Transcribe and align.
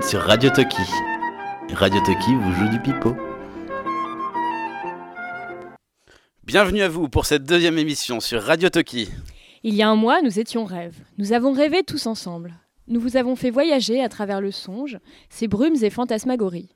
Êtes 0.00 0.06
sur 0.08 0.20
Radio 0.22 0.48
Toki. 0.48 0.80
Radio 1.74 2.00
Toki 2.00 2.34
vous 2.34 2.52
joue 2.52 2.68
du 2.70 2.80
pipeau. 2.80 3.14
Bienvenue 6.42 6.80
à 6.80 6.88
vous 6.88 7.10
pour 7.10 7.26
cette 7.26 7.44
deuxième 7.44 7.76
émission 7.76 8.18
sur 8.18 8.40
Radio 8.40 8.70
Toki. 8.70 9.10
Il 9.62 9.74
y 9.74 9.82
a 9.82 9.90
un 9.90 9.96
mois, 9.96 10.22
nous 10.22 10.38
étions 10.38 10.64
rêves. 10.64 10.96
Nous 11.18 11.34
avons 11.34 11.52
rêvé 11.52 11.82
tous 11.82 12.06
ensemble. 12.06 12.54
Nous 12.88 12.98
vous 12.98 13.18
avons 13.18 13.36
fait 13.36 13.50
voyager 13.50 14.02
à 14.02 14.08
travers 14.08 14.40
le 14.40 14.52
songe, 14.52 14.98
ces 15.28 15.48
brumes 15.48 15.82
et 15.82 15.90
fantasmagories. 15.90 16.70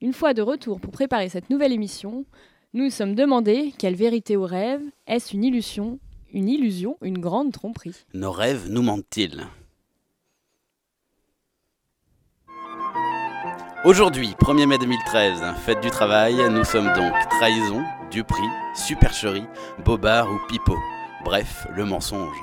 Une 0.00 0.14
fois 0.14 0.32
de 0.32 0.40
retour 0.40 0.80
pour 0.80 0.90
préparer 0.92 1.28
cette 1.28 1.50
nouvelle 1.50 1.72
émission, 1.72 2.24
nous 2.72 2.84
nous 2.84 2.90
sommes 2.90 3.14
demandé 3.14 3.74
quelle 3.76 3.94
vérité 3.94 4.38
au 4.38 4.46
rêve? 4.46 4.80
Est-ce 5.06 5.34
une 5.34 5.44
illusion? 5.44 5.98
Une 6.32 6.48
illusion? 6.48 6.96
Une 7.02 7.18
grande 7.18 7.52
tromperie? 7.52 8.06
Nos 8.14 8.32
rêves 8.32 8.70
nous 8.70 8.82
mentent-ils? 8.82 9.44
Aujourd'hui, 13.82 14.36
1er 14.38 14.66
mai 14.66 14.76
2013, 14.76 15.42
fête 15.64 15.80
du 15.80 15.88
travail, 15.88 16.36
nous 16.50 16.64
sommes 16.64 16.92
donc 16.94 17.14
trahison, 17.30 17.82
duperie, 18.10 18.42
supercherie, 18.74 19.46
bobard 19.82 20.30
ou 20.30 20.38
pipeau. 20.50 20.76
Bref, 21.24 21.66
le 21.74 21.86
mensonge. 21.86 22.36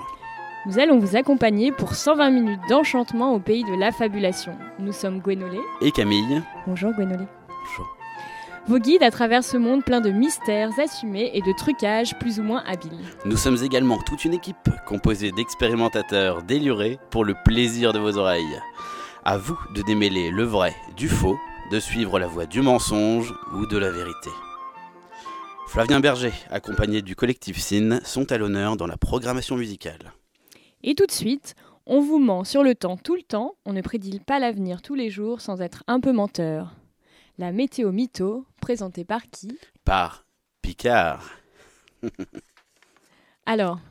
Nous 0.65 0.79
allons 0.79 0.97
vous 0.97 1.15
accompagner 1.15 1.71
pour 1.71 1.93
120 1.93 2.31
minutes 2.31 2.59
d'enchantement 2.67 3.35
au 3.35 3.39
pays 3.39 3.63
de 3.63 3.79
l'affabulation. 3.79 4.57
Nous 4.79 4.91
sommes 4.91 5.19
Gwenolé. 5.19 5.59
Et 5.81 5.91
Camille. 5.91 6.41
Bonjour 6.65 6.91
Gwenolé. 6.93 7.25
Bonjour. 7.47 7.87
Vos 8.65 8.79
guides 8.79 9.03
à 9.03 9.11
travers 9.11 9.43
ce 9.43 9.57
monde 9.57 9.83
plein 9.83 10.01
de 10.01 10.09
mystères 10.09 10.71
assumés 10.79 11.29
et 11.35 11.41
de 11.41 11.55
trucages 11.55 12.17
plus 12.17 12.39
ou 12.39 12.43
moins 12.43 12.63
habiles. 12.65 13.05
Nous 13.25 13.37
sommes 13.37 13.63
également 13.63 13.99
toute 13.99 14.25
une 14.25 14.33
équipe 14.33 14.71
composée 14.87 15.31
d'expérimentateurs 15.31 16.41
délurés 16.41 16.97
pour 17.11 17.23
le 17.23 17.35
plaisir 17.45 17.93
de 17.93 17.99
vos 17.99 18.17
oreilles. 18.17 18.59
À 19.29 19.37
vous 19.37 19.59
de 19.75 19.81
démêler 19.81 20.31
le 20.31 20.43
vrai 20.43 20.73
du 20.95 21.09
faux, 21.09 21.37
de 21.69 21.81
suivre 21.81 22.17
la 22.17 22.27
voie 22.27 22.45
du 22.45 22.61
mensonge 22.61 23.33
ou 23.53 23.65
de 23.65 23.77
la 23.77 23.91
vérité. 23.91 24.29
Flavien 25.67 25.99
Berger, 25.99 26.31
accompagné 26.49 27.01
du 27.01 27.13
collectif 27.13 27.59
SIN, 27.59 27.99
sont 28.05 28.31
à 28.31 28.37
l'honneur 28.37 28.77
dans 28.77 28.87
la 28.87 28.95
programmation 28.95 29.57
musicale. 29.57 30.13
Et 30.81 30.95
tout 30.95 31.05
de 31.05 31.11
suite, 31.11 31.55
on 31.85 31.99
vous 31.99 32.19
ment 32.19 32.45
sur 32.45 32.63
le 32.63 32.73
temps 32.73 32.95
tout 32.95 33.17
le 33.17 33.21
temps, 33.21 33.57
on 33.65 33.73
ne 33.73 33.81
prédit 33.81 34.21
pas 34.21 34.39
l'avenir 34.39 34.81
tous 34.81 34.95
les 34.95 35.09
jours 35.09 35.41
sans 35.41 35.61
être 35.61 35.83
un 35.87 35.99
peu 35.99 36.13
menteur. 36.13 36.73
La 37.37 37.51
météo 37.51 37.91
mytho, 37.91 38.45
présentée 38.61 39.03
par 39.03 39.23
qui? 39.29 39.59
Par 39.83 40.23
Picard. 40.61 41.29
Alors, 43.45 43.81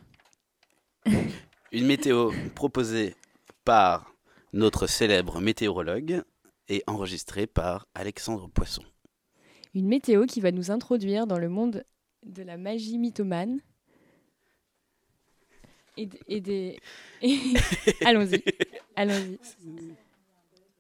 Une 1.73 1.85
météo 1.85 2.33
proposée 2.55 3.15
par 3.67 4.16
notre 4.53 4.87
célèbre 4.87 5.41
météorologue 5.41 6.23
et 6.69 6.83
enregistrée 6.87 7.47
par 7.47 7.87
Alexandre 7.95 8.49
Poisson. 8.49 8.83
une 9.75 9.89
météo 9.89 10.27
qui 10.27 10.41
va 10.41 10.53
nous 10.53 10.71
introduire 10.71 11.27
dans 11.27 11.39
le 11.39 11.49
monde 11.49 11.85
de 12.25 12.43
la 12.43 12.57
magie 12.57 12.99
mythomane. 12.99 13.61
Et, 15.99 16.41
des. 16.41 16.79
allons-y, 18.05 18.43
allons-y. 18.97 19.39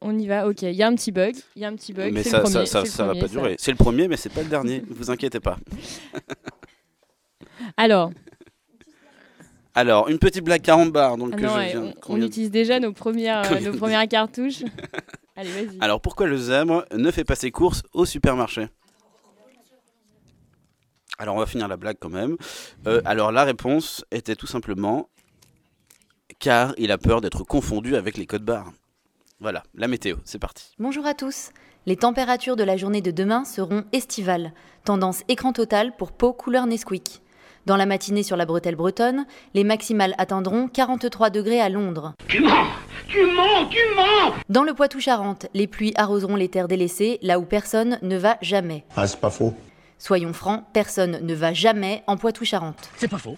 On 0.03 0.19
y 0.19 0.27
va, 0.27 0.47
ok. 0.47 0.63
Il 0.63 0.75
y 0.75 0.83
a 0.83 0.89
un 0.89 0.95
petit 0.95 1.11
bug. 1.11 1.35
Il 1.55 1.63
y 1.63 1.65
a 1.65 1.69
un 1.69 1.75
petit 1.75 1.95
bug. 1.95 2.13
mais 2.13 2.23
ça, 2.23 2.39
le 2.39 2.43
premier, 2.43 2.67
ça, 2.67 2.85
ça, 2.85 2.85
ça 2.85 3.07
va 3.07 3.15
pas 3.15 3.29
durer. 3.29 3.57
C'est 3.59 3.71
le 3.71 3.79
premier, 3.79 4.09
mais 4.09 4.19
c'est 4.19 4.29
pas 4.29 4.43
le 4.43 4.51
dernier. 4.51 4.83
Ne 4.83 4.95
vous 4.95 5.11
inquiétez 5.11 5.41
pas. 5.41 5.59
Alors, 7.79 8.13
Alors, 9.77 10.09
une 10.09 10.19
petite 10.19 10.43
blague 10.43 10.63
carambar. 10.63 11.19
Donc, 11.19 11.33
ah 11.35 11.37
que 11.37 11.43
non, 11.43 11.49
je 11.51 11.57
ouais, 11.57 11.73
viens- 11.73 11.93
on, 12.09 12.21
utilise 12.21 12.51
déjà 12.51 12.81
nos 12.81 12.95
premières, 12.95 13.43
euh, 13.53 13.61
nos 13.61 13.77
premières 13.77 14.09
cartouches. 14.09 14.65
Allez, 15.37 15.51
vas-y. 15.51 15.77
Alors, 15.81 16.01
pourquoi 16.01 16.27
le 16.27 16.39
zèbre 16.39 16.87
ne 16.95 17.11
fait 17.11 17.25
pas 17.25 17.35
ses 17.35 17.51
courses 17.51 17.83
au 17.93 18.07
supermarché? 18.07 18.69
Alors, 21.19 21.37
on 21.37 21.39
va 21.39 21.47
finir 21.47 21.69
la 21.69 21.77
blague 21.77 21.99
quand 22.01 22.09
même. 22.09 22.39
Euh, 22.87 23.03
alors, 23.05 23.33
la 23.33 23.45
réponse 23.45 24.03
était 24.11 24.35
tout 24.35 24.47
simplement 24.47 25.11
car 26.39 26.75
il 26.79 26.91
a 26.91 26.99
peur 26.99 27.21
d'être 27.21 27.45
confondu 27.45 27.97
avec 27.97 28.17
les 28.17 28.27
codes 28.27 28.45
barres. 28.45 28.73
Voilà, 29.41 29.63
la 29.75 29.89
météo, 29.89 30.17
c'est 30.25 30.39
parti. 30.39 30.73
Bonjour 30.79 31.05
à 31.05 31.13
tous. 31.13 31.51
Les 31.85 31.97
températures 31.97 32.57
de 32.57 32.65
la 32.65 32.79
journée 32.79 33.03
de 33.03 33.11
demain 33.11 33.45
seront 33.45 33.85
estivales. 33.93 34.53
Tendance 34.85 35.23
écran 35.29 35.53
total 35.53 35.95
pour 35.97 36.13
peau 36.13 36.33
couleur 36.33 36.67
Nesquik. 36.67 37.23
Dans 37.67 37.77
la 37.77 37.87
matinée 37.87 38.23
sur 38.23 38.37
la 38.37 38.47
bretelle 38.47 38.77
bretonne, 38.77 39.27
les 39.55 39.65
maximales 39.65 40.15
atteindront 40.19 40.69
43 40.69 41.31
degrés 41.31 41.61
à 41.61 41.69
Londres. 41.69 42.15
Tu 42.29 42.41
mens 42.41 42.67
Tu 43.09 43.27
mens 43.27 43.67
Tu 43.69 43.81
mens 43.97 44.33
Dans 44.49 44.63
le 44.63 44.73
Poitou-Charentes, 44.73 45.47
les 45.53 45.67
pluies 45.67 45.93
arroseront 45.97 46.37
les 46.37 46.49
terres 46.49 46.69
délaissées 46.69 47.19
là 47.23 47.41
où 47.41 47.43
personne 47.45 47.99
ne 48.03 48.17
va 48.17 48.37
jamais. 48.41 48.85
Ah, 48.97 49.09
c'est 49.09 49.19
pas 49.19 49.31
faux. 49.31 49.53
Soyons 49.99 50.33
francs, 50.33 50.63
personne 50.73 51.19
ne 51.23 51.35
va 51.35 51.53
jamais 51.53 52.05
en 52.07 52.17
Poitou-Charentes. 52.17 52.89
C'est 52.99 53.09
pas 53.09 53.19
faux. 53.19 53.37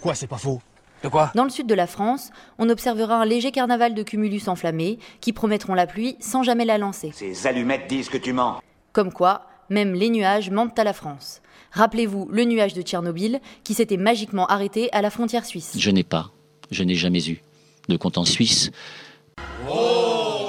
Quoi, 0.00 0.14
c'est 0.14 0.28
pas 0.28 0.38
faux? 0.38 0.60
De 1.02 1.08
quoi? 1.08 1.32
Dans 1.34 1.44
le 1.44 1.50
sud 1.50 1.66
de 1.66 1.74
la 1.74 1.88
France, 1.88 2.30
on 2.58 2.68
observera 2.68 3.16
un 3.16 3.24
léger 3.24 3.50
carnaval 3.50 3.94
de 3.94 4.04
cumulus 4.04 4.46
enflammés 4.46 5.00
qui 5.20 5.32
promettront 5.32 5.74
la 5.74 5.88
pluie 5.88 6.16
sans 6.20 6.44
jamais 6.44 6.64
la 6.64 6.78
lancer. 6.78 7.10
Ces 7.12 7.48
allumettes 7.48 7.88
disent 7.88 8.08
que 8.08 8.18
tu 8.18 8.32
mens. 8.32 8.60
Comme 8.92 9.12
quoi, 9.12 9.46
même 9.68 9.94
les 9.94 10.10
nuages 10.10 10.50
mentent 10.50 10.78
à 10.78 10.84
la 10.84 10.92
France. 10.92 11.42
Rappelez-vous 11.72 12.28
le 12.30 12.44
nuage 12.44 12.74
de 12.74 12.82
Tchernobyl 12.82 13.40
qui 13.64 13.74
s'était 13.74 13.96
magiquement 13.96 14.46
arrêté 14.46 14.88
à 14.92 15.02
la 15.02 15.10
frontière 15.10 15.44
suisse. 15.44 15.74
Je 15.78 15.90
n'ai 15.90 16.04
pas, 16.04 16.30
je 16.70 16.82
n'ai 16.82 16.94
jamais 16.94 17.26
eu 17.28 17.42
de 17.88 17.96
compte 17.96 18.18
en 18.18 18.24
Suisse. 18.24 18.70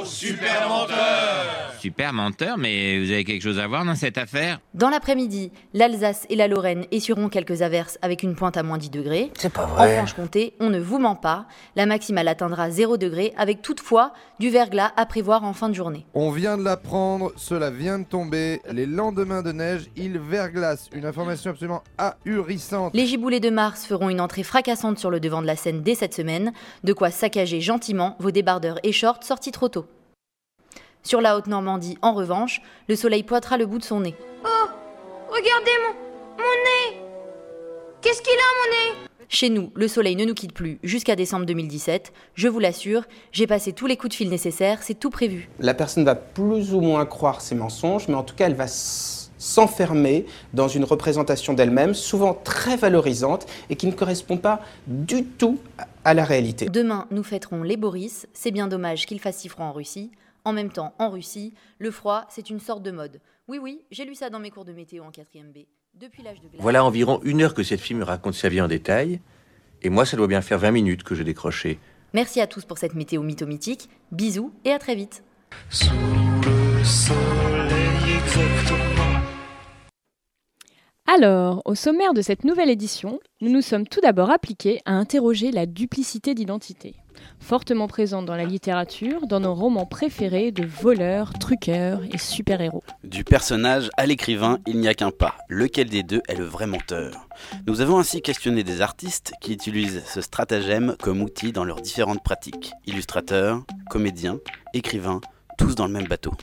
Super 0.05 0.69
menteur, 0.69 1.56
mais 2.57 2.99
vous 2.99 3.11
avez 3.11 3.23
quelque 3.23 3.41
chose 3.41 3.59
à 3.59 3.67
voir 3.67 3.85
dans 3.85 3.95
cette 3.95 4.17
affaire? 4.17 4.59
Dans 4.73 4.89
l'après-midi, 4.89 5.51
l'Alsace 5.73 6.25
et 6.29 6.35
la 6.35 6.47
Lorraine 6.47 6.85
essuieront 6.91 7.29
quelques 7.29 7.61
averses 7.61 7.97
avec 8.01 8.23
une 8.23 8.35
pointe 8.35 8.57
à 8.57 8.63
moins 8.63 8.77
10 8.77 8.89
degrés. 8.89 9.31
C'est 9.37 9.51
pas 9.51 9.65
En 9.65 9.67
vrai. 9.67 9.95
Franche-Comté, 9.97 10.53
on 10.59 10.69
ne 10.69 10.79
vous 10.79 10.99
ment 10.99 11.15
pas, 11.15 11.45
la 11.75 11.85
maximale 11.85 12.27
atteindra 12.27 12.69
0 12.69 12.97
degré 12.97 13.33
avec 13.37 13.61
toutefois 13.61 14.13
du 14.39 14.49
verglas 14.49 14.91
à 14.95 15.05
prévoir 15.05 15.43
en 15.43 15.53
fin 15.53 15.69
de 15.69 15.73
journée. 15.73 16.05
On 16.13 16.31
vient 16.31 16.57
de 16.57 16.63
l'apprendre, 16.63 17.31
cela 17.35 17.69
vient 17.69 17.99
de 17.99 18.05
tomber. 18.05 18.61
Les 18.71 18.85
lendemains 18.85 19.41
de 19.41 19.51
neige, 19.51 19.87
il 19.95 20.19
verglace. 20.19 20.89
Une 20.93 21.05
information 21.05 21.51
absolument 21.51 21.83
ahurissante. 21.97 22.93
Les 22.93 23.05
giboulées 23.05 23.39
de 23.39 23.49
Mars 23.49 23.85
feront 23.85 24.09
une 24.09 24.21
entrée 24.21 24.43
fracassante 24.43 24.99
sur 24.99 25.09
le 25.09 25.19
devant 25.19 25.41
de 25.41 25.47
la 25.47 25.55
scène 25.55 25.81
dès 25.81 25.95
cette 25.95 26.13
semaine, 26.13 26.53
de 26.83 26.93
quoi 26.93 27.11
saccager 27.11 27.61
gentiment 27.61 28.15
vos 28.19 28.31
débardeurs 28.31 28.79
et 28.83 28.91
shorts 28.91 29.23
sortis 29.23 29.51
trop 29.51 29.69
tôt. 29.69 29.85
Sur 31.07 31.21
la 31.21 31.37
Haute-Normandie, 31.37 31.97
en 32.01 32.13
revanche, 32.13 32.61
le 32.89 32.97
soleil 32.97 33.23
pointera 33.23 33.55
le 33.57 33.65
bout 33.65 33.77
de 33.79 33.83
son 33.85 34.01
nez. 34.01 34.13
Regardez 35.29 35.71
mon, 35.87 35.93
mon 36.37 36.43
nez 36.43 37.01
Qu'est-ce 38.01 38.21
qu'il 38.21 38.33
a 38.33 38.35
mon 38.35 38.71
nez? 38.71 39.07
Chez 39.29 39.47
nous, 39.47 39.71
le 39.73 39.87
soleil 39.87 40.17
ne 40.17 40.25
nous 40.25 40.33
quitte 40.33 40.51
plus 40.51 40.79
jusqu'à 40.83 41.15
décembre 41.15 41.45
2017. 41.45 42.11
Je 42.33 42.49
vous 42.49 42.59
l'assure, 42.59 43.03
j'ai 43.31 43.47
passé 43.47 43.71
tous 43.71 43.85
les 43.87 43.95
coups 43.95 44.09
de 44.09 44.15
fil 44.15 44.29
nécessaires, 44.29 44.79
c'est 44.83 44.95
tout 44.99 45.09
prévu. 45.09 45.49
La 45.61 45.73
personne 45.73 46.03
va 46.03 46.15
plus 46.15 46.73
ou 46.73 46.81
moins 46.81 47.05
croire 47.05 47.39
ses 47.39 47.55
mensonges, 47.55 48.09
mais 48.09 48.15
en 48.15 48.23
tout 48.23 48.35
cas, 48.35 48.47
elle 48.47 48.55
va 48.55 48.67
s'enfermer 48.67 50.25
dans 50.53 50.67
une 50.67 50.83
représentation 50.83 51.53
d'elle-même, 51.53 51.93
souvent 51.93 52.33
très 52.33 52.75
valorisante 52.75 53.45
et 53.69 53.77
qui 53.77 53.87
ne 53.87 53.93
correspond 53.93 54.35
pas 54.35 54.59
du 54.87 55.23
tout 55.23 55.57
à- 55.77 55.87
à 56.03 56.13
la 56.13 56.25
réalité. 56.25 56.65
Demain, 56.65 57.07
nous 57.11 57.23
fêterons 57.23 57.63
les 57.63 57.77
Boris. 57.77 58.27
C'est 58.33 58.51
bien 58.51 58.67
dommage 58.67 59.05
qu'il 59.05 59.21
fasse 59.21 59.37
si 59.37 59.47
froid 59.47 59.67
en 59.67 59.71
Russie. 59.71 60.11
En 60.47 60.53
même 60.53 60.71
temps, 60.71 60.93
en 60.97 61.09
Russie, 61.09 61.53
le 61.77 61.91
froid, 61.91 62.25
c'est 62.29 62.49
une 62.49 62.61
sorte 62.61 62.81
de 62.81 62.91
mode. 62.91 63.19
Oui, 63.49 63.59
oui, 63.61 63.81
j'ai 63.91 64.05
lu 64.05 64.15
ça 64.15 64.29
dans 64.29 64.39
mes 64.39 64.49
cours 64.49 64.63
de 64.63 64.71
météo 64.71 65.03
en 65.03 65.09
4ème 65.09 65.51
B. 65.51 65.65
Depuis 65.93 66.23
l'âge 66.23 66.39
de 66.39 66.47
glace. 66.47 66.61
Voilà 66.61 66.85
environ 66.85 67.19
une 67.25 67.41
heure 67.41 67.53
que 67.53 67.63
cette 67.63 67.81
fille 67.81 67.97
me 67.97 68.05
raconte 68.05 68.33
sa 68.33 68.47
vie 68.47 68.61
en 68.61 68.69
détail, 68.69 69.19
et 69.81 69.89
moi 69.89 70.05
ça 70.05 70.15
doit 70.15 70.27
bien 70.27 70.41
faire 70.41 70.57
20 70.57 70.71
minutes 70.71 71.03
que 71.03 71.15
j'ai 71.15 71.25
décroché. 71.25 71.79
Merci 72.13 72.39
à 72.39 72.47
tous 72.47 72.63
pour 72.63 72.77
cette 72.77 72.95
météo 72.95 73.23
mythomythique. 73.23 73.89
Bisous 74.13 74.53
et 74.63 74.71
à 74.71 74.79
très 74.79 74.95
vite. 74.95 75.21
Sous 75.69 75.89
le 75.89 76.81
soleil 76.85 78.13
exactement. 78.17 78.87
Alors, 81.09 81.61
au 81.65 81.75
sommaire 81.75 82.13
de 82.13 82.21
cette 82.21 82.43
nouvelle 82.43 82.69
édition, 82.69 83.19
nous 83.39 83.49
nous 83.49 83.61
sommes 83.61 83.87
tout 83.87 84.01
d'abord 84.01 84.29
appliqués 84.29 84.79
à 84.85 84.93
interroger 84.93 85.51
la 85.51 85.65
duplicité 85.65 86.35
d'identité, 86.35 86.95
fortement 87.39 87.87
présente 87.87 88.25
dans 88.25 88.35
la 88.35 88.45
littérature, 88.45 89.27
dans 89.27 89.39
nos 89.39 89.53
romans 89.53 89.85
préférés 89.85 90.51
de 90.51 90.65
voleurs, 90.65 91.33
truqueurs 91.33 92.01
et 92.11 92.17
super-héros. 92.17 92.83
Du 93.03 93.23
personnage 93.23 93.89
à 93.97 94.05
l'écrivain, 94.05 94.59
il 94.67 94.79
n'y 94.79 94.87
a 94.87 94.93
qu'un 94.93 95.11
pas. 95.11 95.35
Lequel 95.47 95.89
des 95.89 96.03
deux 96.03 96.21
est 96.27 96.35
le 96.35 96.45
vrai 96.45 96.67
menteur 96.67 97.27
Nous 97.67 97.81
avons 97.81 97.99
ainsi 97.99 98.21
questionné 98.21 98.63
des 98.63 98.81
artistes 98.81 99.33
qui 99.41 99.53
utilisent 99.53 100.03
ce 100.05 100.21
stratagème 100.21 100.95
comme 101.01 101.21
outil 101.21 101.51
dans 101.51 101.63
leurs 101.63 101.81
différentes 101.81 102.23
pratiques. 102.23 102.73
Illustrateurs, 102.85 103.63
comédiens, 103.89 104.39
écrivains, 104.73 105.21
tous 105.57 105.75
dans 105.75 105.87
le 105.87 105.93
même 105.93 106.07
bateau. 106.07 106.33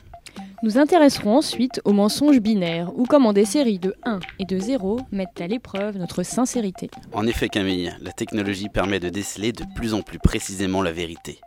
Nous 0.63 0.77
intéresserons 0.77 1.37
ensuite 1.37 1.81
aux 1.85 1.91
mensonges 1.91 2.39
binaires, 2.39 2.91
ou 2.97 3.05
comment 3.05 3.33
des 3.33 3.45
séries 3.45 3.79
de 3.79 3.93
1 4.03 4.19
et 4.39 4.45
de 4.45 4.57
0 4.57 4.99
mettent 5.11 5.41
à 5.41 5.47
l'épreuve 5.47 5.97
notre 5.97 6.23
sincérité. 6.23 6.89
En 7.13 7.27
effet, 7.27 7.49
Camille, 7.49 7.93
la 8.01 8.11
technologie 8.11 8.69
permet 8.69 8.99
de 8.99 9.09
déceler 9.09 9.51
de 9.51 9.65
plus 9.75 9.93
en 9.93 10.01
plus 10.01 10.19
précisément 10.19 10.81
la 10.81 10.91
vérité. 10.91 11.39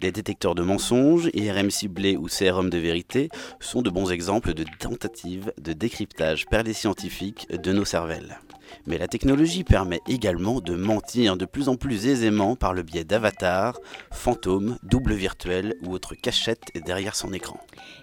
Des 0.00 0.12
détecteurs 0.12 0.54
de 0.54 0.62
mensonges, 0.62 1.30
IRM 1.34 1.70
ciblés 1.70 2.16
ou 2.16 2.26
CRM 2.26 2.70
de 2.70 2.78
vérité 2.78 3.28
sont 3.60 3.82
de 3.82 3.90
bons 3.90 4.10
exemples 4.10 4.54
de 4.54 4.64
tentatives 4.78 5.52
de 5.60 5.72
décryptage 5.72 6.46
par 6.46 6.62
les 6.62 6.72
scientifiques 6.72 7.46
de 7.50 7.72
nos 7.72 7.84
cervelles. 7.84 8.38
Mais 8.86 8.98
la 8.98 9.08
technologie 9.08 9.64
permet 9.64 10.00
également 10.08 10.60
de 10.60 10.74
mentir 10.74 11.36
de 11.36 11.44
plus 11.44 11.68
en 11.68 11.76
plus 11.76 12.06
aisément 12.06 12.56
par 12.56 12.74
le 12.74 12.82
biais 12.82 13.04
d'avatars, 13.04 13.78
fantômes, 14.12 14.76
doubles 14.82 15.14
virtuels 15.14 15.74
ou 15.86 15.92
autres 15.92 16.14
cachettes 16.14 16.70
derrière 16.84 17.16
son 17.16 17.32
écran. 17.32 17.58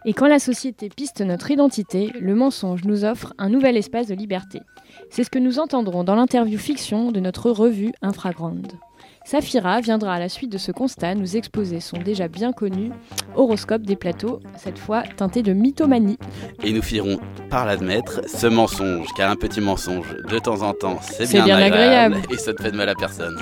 Et 0.06 0.14
quand 0.14 0.28
la 0.28 0.40
société 0.40 0.90
piste 0.90 1.22
notre 1.22 1.52
identité, 1.52 2.12
le 2.20 2.36
mensonge 2.36 2.84
nous 2.84 3.06
offre 3.06 3.34
un 3.38 3.50
nouvel 3.50 3.78
espace 3.78 4.08
de 4.08 4.16
liberté. 4.16 4.62
C'est 5.10 5.24
ce 5.24 5.30
que 5.30 5.40
nous 5.40 5.60
entendrons 5.60 6.04
dans 6.04 6.16
l'interview 6.16 6.58
fiction 6.58 7.12
de 7.12 7.20
notre 7.20 7.52
revue 7.52 7.92
Infragrande. 8.02 8.74
Safira 9.24 9.82
viendra 9.82 10.16
à 10.16 10.20
la 10.20 10.30
suite 10.30 10.52
de 10.52 10.58
ce 10.58 10.72
constat 10.72 11.16
nous 11.16 11.38
exposer 11.38 11.80
son 11.80 11.98
déjà 11.98 12.28
bien 12.28 12.52
connu 12.52 12.92
horoscope 13.36 13.84
des 13.84 13.96
plateaux, 13.96 14.40
cette 14.58 14.80
fois 14.80 15.04
teinté 15.16 15.44
de 15.44 15.54
mythomanie. 15.54 16.18
Et 16.64 16.74
nous 16.74 16.82
finirons 16.82 17.20
par 17.50 17.66
l'admettre, 17.66 18.22
ce 18.28 18.48
mensonge, 18.48 19.08
car 19.16 19.32
un 19.32 19.36
petit 19.36 19.62
mensonge 19.62 20.16
de 20.30 20.40
temps 20.40 20.62
en 20.64 20.74
temps, 20.74 21.00
c'est 21.02 21.32
bien 21.32 21.44
agréable, 21.44 21.74
agréable. 21.74 22.18
et 22.32 22.38
ça 22.38 22.52
ne 22.54 22.58
fait 22.58 22.72
de 22.72 22.78
mal 22.78 22.90
à 22.90 22.96
personne. 22.96 23.38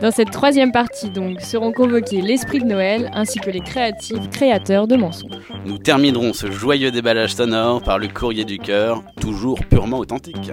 Dans 0.00 0.10
cette 0.10 0.30
troisième 0.30 0.72
partie, 0.72 1.08
donc, 1.08 1.40
seront 1.40 1.72
convoqués 1.72 2.20
l'esprit 2.20 2.60
de 2.60 2.66
Noël 2.66 3.10
ainsi 3.14 3.38
que 3.38 3.48
les 3.48 3.60
créatifs 3.60 4.28
créateurs 4.30 4.86
de 4.86 4.94
mensonges. 4.94 5.30
Nous 5.64 5.78
terminerons 5.78 6.34
ce 6.34 6.50
joyeux 6.50 6.90
déballage 6.90 7.34
sonore 7.34 7.82
par 7.82 7.98
le 7.98 8.08
courrier 8.08 8.44
du 8.44 8.58
cœur, 8.58 9.02
toujours 9.18 9.58
purement 9.64 9.98
authentique. 9.98 10.52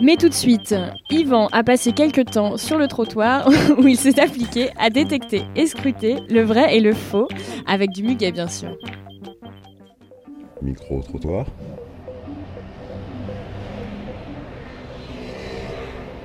Mais 0.00 0.16
tout 0.16 0.30
de 0.30 0.34
suite, 0.34 0.74
Yvan 1.10 1.48
a 1.52 1.62
passé 1.62 1.92
quelques 1.92 2.30
temps 2.30 2.56
sur 2.56 2.78
le 2.78 2.88
trottoir 2.88 3.46
où 3.78 3.86
il 3.86 3.98
s'est 3.98 4.18
appliqué 4.18 4.70
à 4.78 4.88
détecter 4.88 5.42
et 5.54 5.66
scruter 5.66 6.16
le 6.30 6.42
vrai 6.42 6.74
et 6.76 6.80
le 6.80 6.94
faux, 6.94 7.28
avec 7.66 7.90
du 7.90 8.02
muguet 8.02 8.32
bien 8.32 8.48
sûr. 8.48 8.74
Micro-trottoir. 10.62 11.44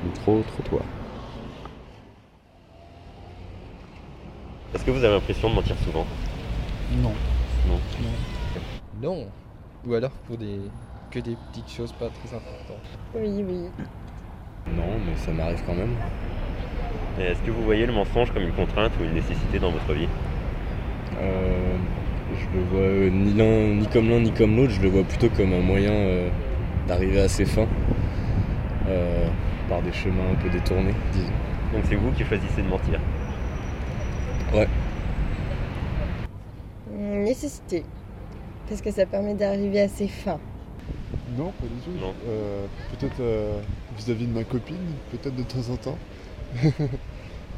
Micro-trottoir. 0.06 0.84
Est-ce 4.75 4.83
que 4.83 4.92
vous 4.92 5.06
avez 5.06 5.13
l'impression 5.13 5.50
de 5.50 5.56
mentir 5.56 5.77
souvent? 5.86 6.06
Non. 7.01 7.13
Non. 7.69 7.80
Non. 9.01 9.27
Ou 9.88 9.94
alors 9.94 10.12
pour 10.27 10.36
des 10.36 10.60
que 11.12 11.19
des 11.19 11.38
petites 11.48 11.72
choses 11.72 11.94
pas 11.94 12.10
très 12.10 12.36
importantes. 12.36 12.83
Oui, 13.16 13.42
oui. 13.48 13.69
Non, 14.75 15.00
mais 15.06 15.16
ça 15.16 15.31
m'arrive 15.31 15.63
quand 15.66 15.75
même. 15.75 15.95
Et 17.18 17.24
est-ce 17.24 17.39
que 17.44 17.51
vous 17.51 17.63
voyez 17.63 17.86
le 17.86 17.94
mensonge 17.94 18.33
comme 18.33 18.44
une 18.44 18.51
contrainte 18.51 18.92
ou 19.00 19.06
une 19.06 19.13
nécessité 19.13 19.60
dans 19.60 19.72
votre 19.72 19.94
vie? 19.94 20.10
Euh, 21.21 21.78
je 22.38 22.57
le 22.57 22.66
vois 22.66 22.80
euh, 22.81 23.10
ni 23.10 23.33
l'un 23.33 23.80
ni 23.80 23.88
comme 23.88 24.10
l'un 24.10 24.19
ni 24.19 24.33
comme 24.33 24.57
l'autre, 24.57 24.74
je 24.74 24.81
le 24.81 24.89
vois 24.89 25.04
plutôt 25.04 25.30
comme 25.30 25.54
un 25.54 25.62
moyen 25.62 25.94
euh, 25.94 26.30
d'arriver 26.86 27.21
à 27.21 27.30
ses 27.30 27.45
fins 27.45 27.68
euh, 28.89 29.25
par 29.69 29.81
des 29.81 29.94
chemins 29.94 30.31
un 30.33 30.36
peu 30.36 30.50
détournés, 30.50 30.95
disons. 31.13 31.31
Donc 31.71 31.83
c'est 31.88 31.95
vous 31.95 32.12
qui 32.12 32.25
choisissez 32.25 32.62
de 32.62 32.68
mentir? 32.68 33.00
Ouais. 34.53 34.68
Hum, 36.92 37.24
Nécessité. 37.24 37.83
Parce 38.68 38.81
que 38.81 38.92
ça 38.92 39.06
permet 39.06 39.36
d'arriver 39.36 39.81
à 39.81 39.88
ses 39.88 40.07
fins. 40.07 40.39
Non, 41.38 41.51
pas 41.51 41.65
du 41.68 41.81
tout. 41.81 42.06
Euh, 42.27 42.65
peut-être 42.92 43.19
euh, 43.19 43.62
vis-à-vis 43.97 44.27
de 44.27 44.33
ma 44.33 44.44
copine, 44.44 44.95
peut-être 45.12 45.36
de 45.36 45.44
temps 45.44 45.69
en 45.71 45.77
temps. 45.77 45.97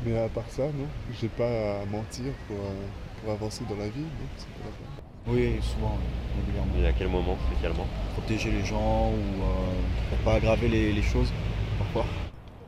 Mais 0.05 0.17
à 0.17 0.29
part 0.29 0.49
ça, 0.49 0.63
non. 0.63 0.87
J'ai 1.19 1.27
pas 1.27 1.81
à 1.81 1.85
mentir 1.85 2.33
pour, 2.47 2.57
euh, 2.57 2.85
pour 3.21 3.31
avancer 3.33 3.63
dans 3.69 3.75
la 3.77 3.89
vie. 3.89 4.01
Non, 4.01 4.27
c'est 4.37 4.47
pas 4.47 4.69
la. 4.69 5.33
Oui, 5.33 5.59
souvent, 5.61 5.97
régulièrement. 6.39 6.73
Et 6.77 6.87
à 6.87 6.93
quel 6.93 7.09
moment 7.09 7.37
spécialement? 7.51 7.85
Protéger 8.13 8.51
les 8.51 8.63
gens 8.63 9.11
ou 9.11 9.43
euh, 9.43 9.81
pour 10.09 10.17
pas 10.19 10.35
aggraver 10.35 10.69
les, 10.69 10.93
les 10.93 11.01
choses, 11.01 11.31
parfois? 11.77 12.05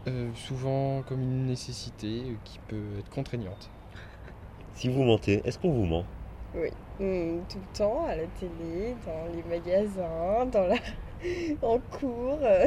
Euh, 0.08 0.30
souvent 0.36 1.02
comme 1.04 1.22
une 1.22 1.46
nécessité 1.46 2.38
qui 2.44 2.60
peut 2.68 3.00
être 3.00 3.10
contraignante. 3.10 3.70
Si 4.80 4.88
vous 4.88 5.04
mentez, 5.04 5.42
est-ce 5.44 5.60
qu'on 5.60 5.74
vous 5.74 5.84
ment? 5.86 6.06
Oui. 6.56 6.70
Hum, 7.02 7.42
tout 7.50 7.58
le 7.58 7.78
temps, 7.78 8.06
à 8.06 8.16
la 8.16 8.24
télé, 8.40 8.96
dans 9.06 9.26
les 9.36 9.44
magasins, 9.44 10.46
dans 10.46 10.68
la... 10.68 10.76
en 11.68 11.80
cours. 11.92 12.40
euh. 12.42 12.66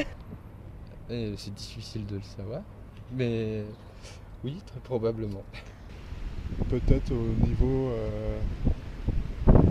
C'est 1.08 1.54
difficile 1.54 2.04
de 2.04 2.16
le 2.16 2.22
savoir, 2.22 2.60
mais 3.16 3.62
oui, 4.44 4.60
très 4.66 4.80
probablement. 4.80 5.40
Peut-être 6.68 7.12
au 7.12 7.46
niveau, 7.46 7.88
euh, 7.92 8.38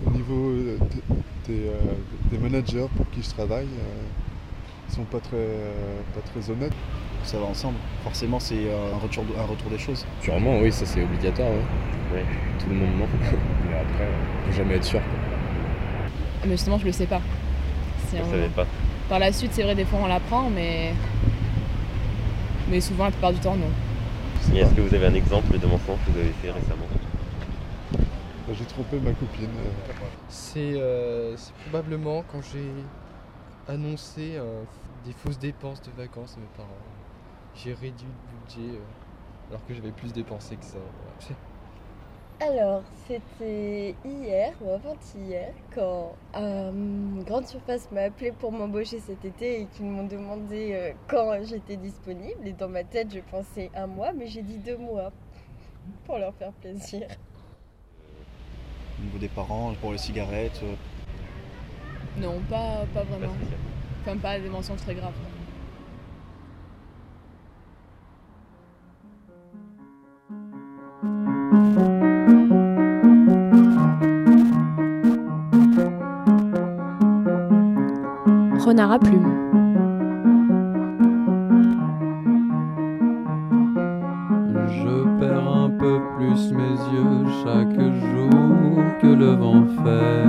au 0.08 0.10
niveau 0.10 0.50
euh, 0.50 0.78
des, 1.46 1.68
euh, 1.68 2.40
managers 2.40 2.88
pour 2.98 3.08
qui 3.12 3.22
je 3.22 3.30
travaille, 3.30 3.68
euh, 3.68 4.02
ils 4.90 4.96
sont 4.96 5.04
pas 5.04 5.20
très, 5.20 5.38
euh, 5.38 6.02
pas 6.16 6.22
très 6.22 6.50
honnêtes. 6.50 6.74
Ça 7.24 7.38
va 7.38 7.46
ensemble. 7.46 7.78
Forcément, 8.04 8.40
c'est 8.40 8.66
euh, 8.66 8.96
un, 8.96 8.98
retour, 8.98 9.26
un 9.38 9.46
retour 9.46 9.70
des 9.70 9.78
choses. 9.78 10.08
Sûrement, 10.22 10.58
oui, 10.60 10.72
ça 10.72 10.88
c'est 10.88 11.04
obligatoire. 11.04 11.50
ouais. 11.52 12.01
Tout 12.60 12.70
le 12.70 12.76
monde 12.76 12.98
ment. 13.00 13.08
Mais 13.70 13.76
après, 13.78 14.04
euh, 14.04 14.46
faut 14.46 14.52
jamais 14.52 14.76
être 14.76 14.84
sûr. 14.84 15.00
quoi. 15.00 15.38
Mais 16.46 16.52
justement, 16.52 16.78
je 16.78 16.86
le 16.86 16.92
sais 16.92 17.06
pas. 17.06 17.22
Vous 18.12 18.18
un- 18.18 18.30
savez 18.30 18.48
pas 18.50 18.66
Par 19.10 19.20
la 19.20 19.32
suite, 19.32 19.52
c'est 19.54 19.64
vrai, 19.64 19.76
des 19.76 19.86
fois 19.86 20.00
on 20.04 20.08
l'apprend, 20.08 20.50
mais. 20.50 20.94
Mais 22.70 22.82
souvent, 22.82 23.06
la 23.06 23.12
plupart 23.12 23.34
du 23.34 23.40
temps, 23.40 23.56
non. 23.56 23.70
Et 24.56 24.60
est-ce 24.60 24.74
que 24.74 24.82
vous 24.82 24.94
avez 24.94 25.06
un 25.08 25.14
exemple 25.14 25.58
de 25.58 25.66
mensonge 25.68 26.00
que 26.06 26.12
vous 26.12 26.20
avez 26.20 26.32
fait 26.42 26.52
récemment? 26.52 26.86
J'ai 28.54 28.66
trompé 28.66 28.98
ma 29.00 29.12
copine. 29.12 29.48
C'est 30.28 30.74
euh, 30.76 31.36
probablement 31.64 32.24
quand 32.32 32.42
j'ai 32.52 32.72
annoncé 33.68 34.34
euh, 34.36 34.64
des 35.06 35.14
fausses 35.14 35.40
dépenses 35.40 35.82
de 35.84 35.92
vacances 35.96 36.36
à 36.38 36.40
mes 36.42 36.48
parents. 36.58 36.70
J'ai 37.56 37.72
réduit 37.74 38.08
le 38.08 38.40
budget 38.64 38.76
euh, 38.78 38.82
alors 39.50 39.66
que 39.66 39.74
j'avais 39.74 39.92
plus 39.92 40.12
dépensé 40.12 40.56
que 40.58 40.66
ça. 40.66 40.80
voilà. 40.80 41.40
Alors, 42.44 42.82
c'était 43.08 43.94
hier 44.04 44.54
ou 44.62 44.72
avant-hier 44.72 45.54
quand 45.76 46.16
euh, 46.36 46.72
une 46.72 47.24
grande 47.24 47.46
surface 47.46 47.88
m'a 47.92 48.02
appelé 48.02 48.32
pour 48.32 48.52
m'embaucher 48.52 49.00
cet 49.00 49.24
été 49.24 49.62
et 49.62 49.66
qu'ils 49.68 49.86
m'ont 49.86 50.08
demandé 50.08 50.72
euh, 50.74 50.92
quand 51.08 51.38
j'étais 51.44 51.78
disponible. 51.78 52.48
Et 52.48 52.54
dans 52.54 52.68
ma 52.68 52.84
tête, 52.84 53.14
je 53.14 53.20
pensais 53.20 53.70
un 53.76 53.86
mois, 53.86 54.12
mais 54.12 54.26
j'ai 54.26 54.42
dit 54.42 54.58
deux 54.58 54.78
mois 54.78 55.12
pour 56.06 56.18
leur 56.18 56.34
faire 56.34 56.52
plaisir. 56.54 57.08
Au 59.00 59.04
niveau 59.04 59.20
des 59.20 59.30
parents, 59.30 59.76
pour 59.80 59.92
les 59.92 60.00
cigarettes. 60.00 60.62
euh, 60.64 60.74
Non, 62.20 62.40
pas, 62.50 62.86
pas 62.92 63.04
vraiment. 63.04 63.34
Enfin, 64.02 64.18
pas 64.18 64.40
des 64.40 64.50
mensonges 64.50 64.82
très 64.82 64.96
graves. 64.96 65.14
Renard 78.72 78.92
à 78.94 79.00
plumes. 79.00 79.34
Je 84.70 85.20
perds 85.20 85.54
un 85.66 85.70
peu 85.72 86.00
plus 86.16 86.54
mes 86.54 86.78
yeux 86.94 87.26
chaque 87.44 87.78
jour 87.78 88.82
que 89.02 89.08
le 89.08 89.32
vent 89.36 89.66
fait. 89.84 90.24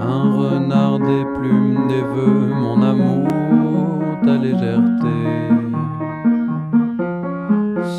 Un 0.00 0.32
renard 0.32 0.98
des 0.98 1.24
plumes 1.36 1.86
des 1.86 2.02
vœux, 2.02 2.54
mon 2.60 2.82
amour, 2.82 3.28
ta 4.24 4.36
légèreté. 4.36 5.20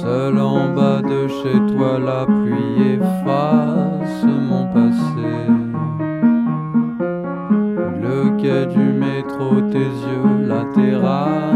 Seul 0.02 0.38
en 0.38 0.74
bas 0.76 1.02
de 1.02 1.30
chez 1.30 1.60
toi, 1.74 1.98
la 1.98 2.26
pluie 2.26 2.96
efface 2.96 3.85
yeux, 10.86 11.55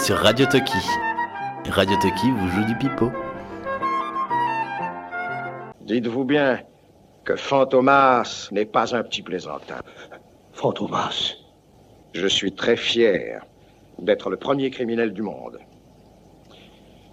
êtes 0.00 0.06
sur 0.06 0.16
Radio 0.16 0.46
Toki. 0.46 0.78
Radio 1.68 1.96
Toki 1.96 2.30
vous 2.30 2.48
joue 2.48 2.64
du 2.64 2.74
pipeau. 2.76 3.10
Dites-vous 5.82 6.24
bien 6.24 6.60
que 7.24 7.36
Fantomas 7.36 8.48
n'est 8.52 8.64
pas 8.64 8.94
un 8.94 9.02
petit 9.02 9.22
plaisantin. 9.22 9.80
Fantomas 10.52 11.34
Je 12.12 12.26
suis 12.26 12.52
très 12.52 12.76
fier 12.76 13.44
d'être 13.98 14.30
le 14.30 14.36
premier 14.36 14.70
criminel 14.70 15.12
du 15.12 15.22
monde. 15.22 15.58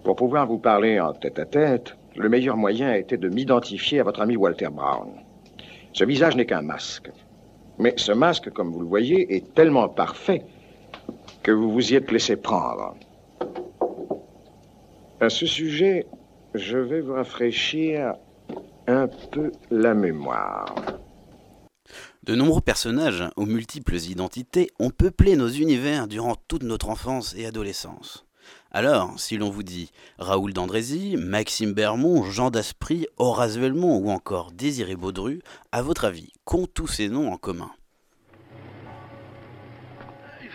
Pour 0.03 0.15
pouvoir 0.15 0.47
vous 0.47 0.59
parler 0.59 0.99
en 0.99 1.13
tête 1.13 1.39
à 1.39 1.45
tête, 1.45 1.95
le 2.15 2.29
meilleur 2.29 2.57
moyen 2.57 2.89
a 2.89 2.97
été 2.97 3.17
de 3.17 3.29
m'identifier 3.29 3.99
à 3.99 4.03
votre 4.03 4.21
ami 4.21 4.37
Walter 4.37 4.69
Brown. 4.71 5.09
Ce 5.93 6.03
visage 6.03 6.35
n'est 6.35 6.45
qu'un 6.45 6.61
masque. 6.61 7.09
Mais 7.79 7.93
ce 7.97 8.11
masque, 8.11 8.49
comme 8.51 8.71
vous 8.71 8.81
le 8.81 8.87
voyez, 8.87 9.35
est 9.35 9.53
tellement 9.53 9.89
parfait 9.89 10.43
que 11.47 11.53
vous 11.53 11.71
vous 11.71 11.93
y 11.93 11.95
êtes 11.95 12.11
laissé 12.11 12.35
prendre. 12.35 12.93
À 15.21 15.29
ce 15.29 15.45
sujet, 15.45 16.05
je 16.53 16.77
vais 16.77 16.99
vous 16.99 17.13
rafraîchir 17.13 18.15
un 18.85 19.07
peu 19.31 19.53
la 19.71 19.93
mémoire. 19.93 20.75
De 22.23 22.35
nombreux 22.35 22.59
personnages 22.59 23.23
aux 23.37 23.45
multiples 23.45 23.95
identités 23.95 24.69
ont 24.77 24.89
peuplé 24.89 25.37
nos 25.37 25.47
univers 25.47 26.09
durant 26.09 26.35
toute 26.49 26.63
notre 26.63 26.89
enfance 26.89 27.33
et 27.37 27.45
adolescence. 27.45 28.25
Alors, 28.69 29.17
si 29.17 29.37
l'on 29.37 29.49
vous 29.49 29.63
dit 29.63 29.93
Raoul 30.19 30.51
d'Andrézy, 30.51 31.15
Maxime 31.15 31.71
Bermond, 31.71 32.23
Jean 32.23 32.49
Daspry, 32.49 33.07
Horace 33.15 33.55
Velmont 33.55 33.99
ou 33.99 34.09
encore 34.09 34.51
Désiré 34.51 34.97
Baudru, 34.97 35.39
à 35.71 35.81
votre 35.81 36.03
avis, 36.03 36.33
qu'ont 36.43 36.65
tous 36.65 36.87
ces 36.87 37.07
noms 37.07 37.31
en 37.31 37.37
commun? 37.37 37.71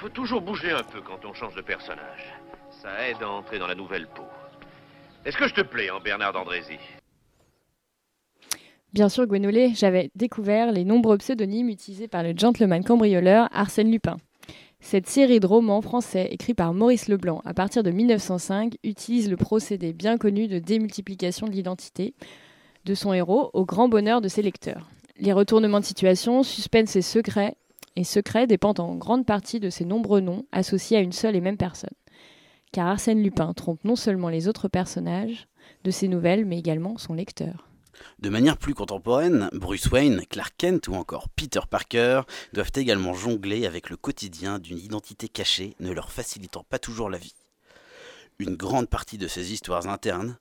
Faut 0.02 0.08
toujours 0.08 0.40
bouger 0.40 0.72
un 0.72 0.82
peu 0.82 1.00
quand 1.00 1.24
on 1.24 1.32
change 1.32 1.54
de 1.54 1.60
personnage. 1.60 2.34
Ça 2.70 3.08
aide 3.08 3.22
à 3.22 3.30
entrer 3.30 3.60
dans 3.60 3.68
la 3.68 3.76
nouvelle 3.76 4.08
peau. 4.08 4.24
Est-ce 5.24 5.36
que 5.36 5.46
je 5.46 5.54
te 5.54 5.60
plais 5.60 5.90
en 5.90 6.00
Bernard 6.00 6.32
d'Andrézy? 6.32 6.76
Bien 8.92 9.08
sûr, 9.08 9.28
Gwenolé, 9.28 9.74
j'avais 9.76 10.10
découvert 10.16 10.72
les 10.72 10.84
nombreux 10.84 11.18
pseudonymes 11.18 11.68
utilisés 11.68 12.08
par 12.08 12.24
le 12.24 12.34
gentleman 12.36 12.82
cambrioleur 12.82 13.48
Arsène 13.52 13.92
Lupin. 13.92 14.16
Cette 14.80 15.08
série 15.08 15.38
de 15.38 15.46
romans 15.46 15.82
français 15.82 16.26
écrits 16.32 16.54
par 16.54 16.74
Maurice 16.74 17.06
Leblanc 17.06 17.40
à 17.44 17.54
partir 17.54 17.84
de 17.84 17.92
1905 17.92 18.74
utilise 18.82 19.30
le 19.30 19.36
procédé 19.36 19.92
bien 19.92 20.18
connu 20.18 20.48
de 20.48 20.58
démultiplication 20.58 21.46
de 21.46 21.52
l'identité 21.52 22.14
de 22.84 22.94
son 22.94 23.12
héros 23.12 23.50
au 23.52 23.64
grand 23.64 23.88
bonheur 23.88 24.20
de 24.20 24.26
ses 24.26 24.42
lecteurs. 24.42 24.90
Les 25.20 25.32
retournements 25.32 25.78
de 25.78 25.84
situation, 25.84 26.42
suspense 26.42 26.96
et 26.96 27.02
secrets, 27.02 27.54
et 27.96 28.04
secrets 28.04 28.46
dépendent 28.46 28.80
en 28.80 28.94
grande 28.96 29.26
partie 29.26 29.60
de 29.60 29.70
ces 29.70 29.84
nombreux 29.84 30.20
noms 30.20 30.46
associés 30.52 30.96
à 30.96 31.00
une 31.00 31.12
seule 31.12 31.36
et 31.36 31.40
même 31.40 31.56
personne. 31.56 31.94
Car 32.72 32.86
Arsène 32.86 33.22
Lupin 33.22 33.52
trompe 33.52 33.84
non 33.84 33.96
seulement 33.96 34.28
les 34.28 34.48
autres 34.48 34.68
personnages 34.68 35.46
de 35.84 35.90
ses 35.90 36.08
nouvelles, 36.08 36.46
mais 36.46 36.58
également 36.58 36.96
son 36.96 37.14
lecteur. 37.14 37.68
De 38.18 38.30
manière 38.30 38.56
plus 38.56 38.74
contemporaine, 38.74 39.48
Bruce 39.52 39.90
Wayne, 39.90 40.22
Clark 40.28 40.54
Kent 40.56 40.88
ou 40.88 40.94
encore 40.94 41.28
Peter 41.28 41.60
Parker 41.68 42.22
doivent 42.52 42.72
également 42.74 43.14
jongler 43.14 43.66
avec 43.66 43.90
le 43.90 43.96
quotidien 43.96 44.58
d'une 44.58 44.78
identité 44.78 45.28
cachée 45.28 45.76
ne 45.80 45.92
leur 45.92 46.10
facilitant 46.10 46.64
pas 46.68 46.78
toujours 46.78 47.10
la 47.10 47.18
vie. 47.18 47.34
Une 48.38 48.56
grande 48.56 48.88
partie 48.88 49.18
de 49.18 49.28
ces 49.28 49.52
histoires 49.52 49.88
internes 49.88 50.38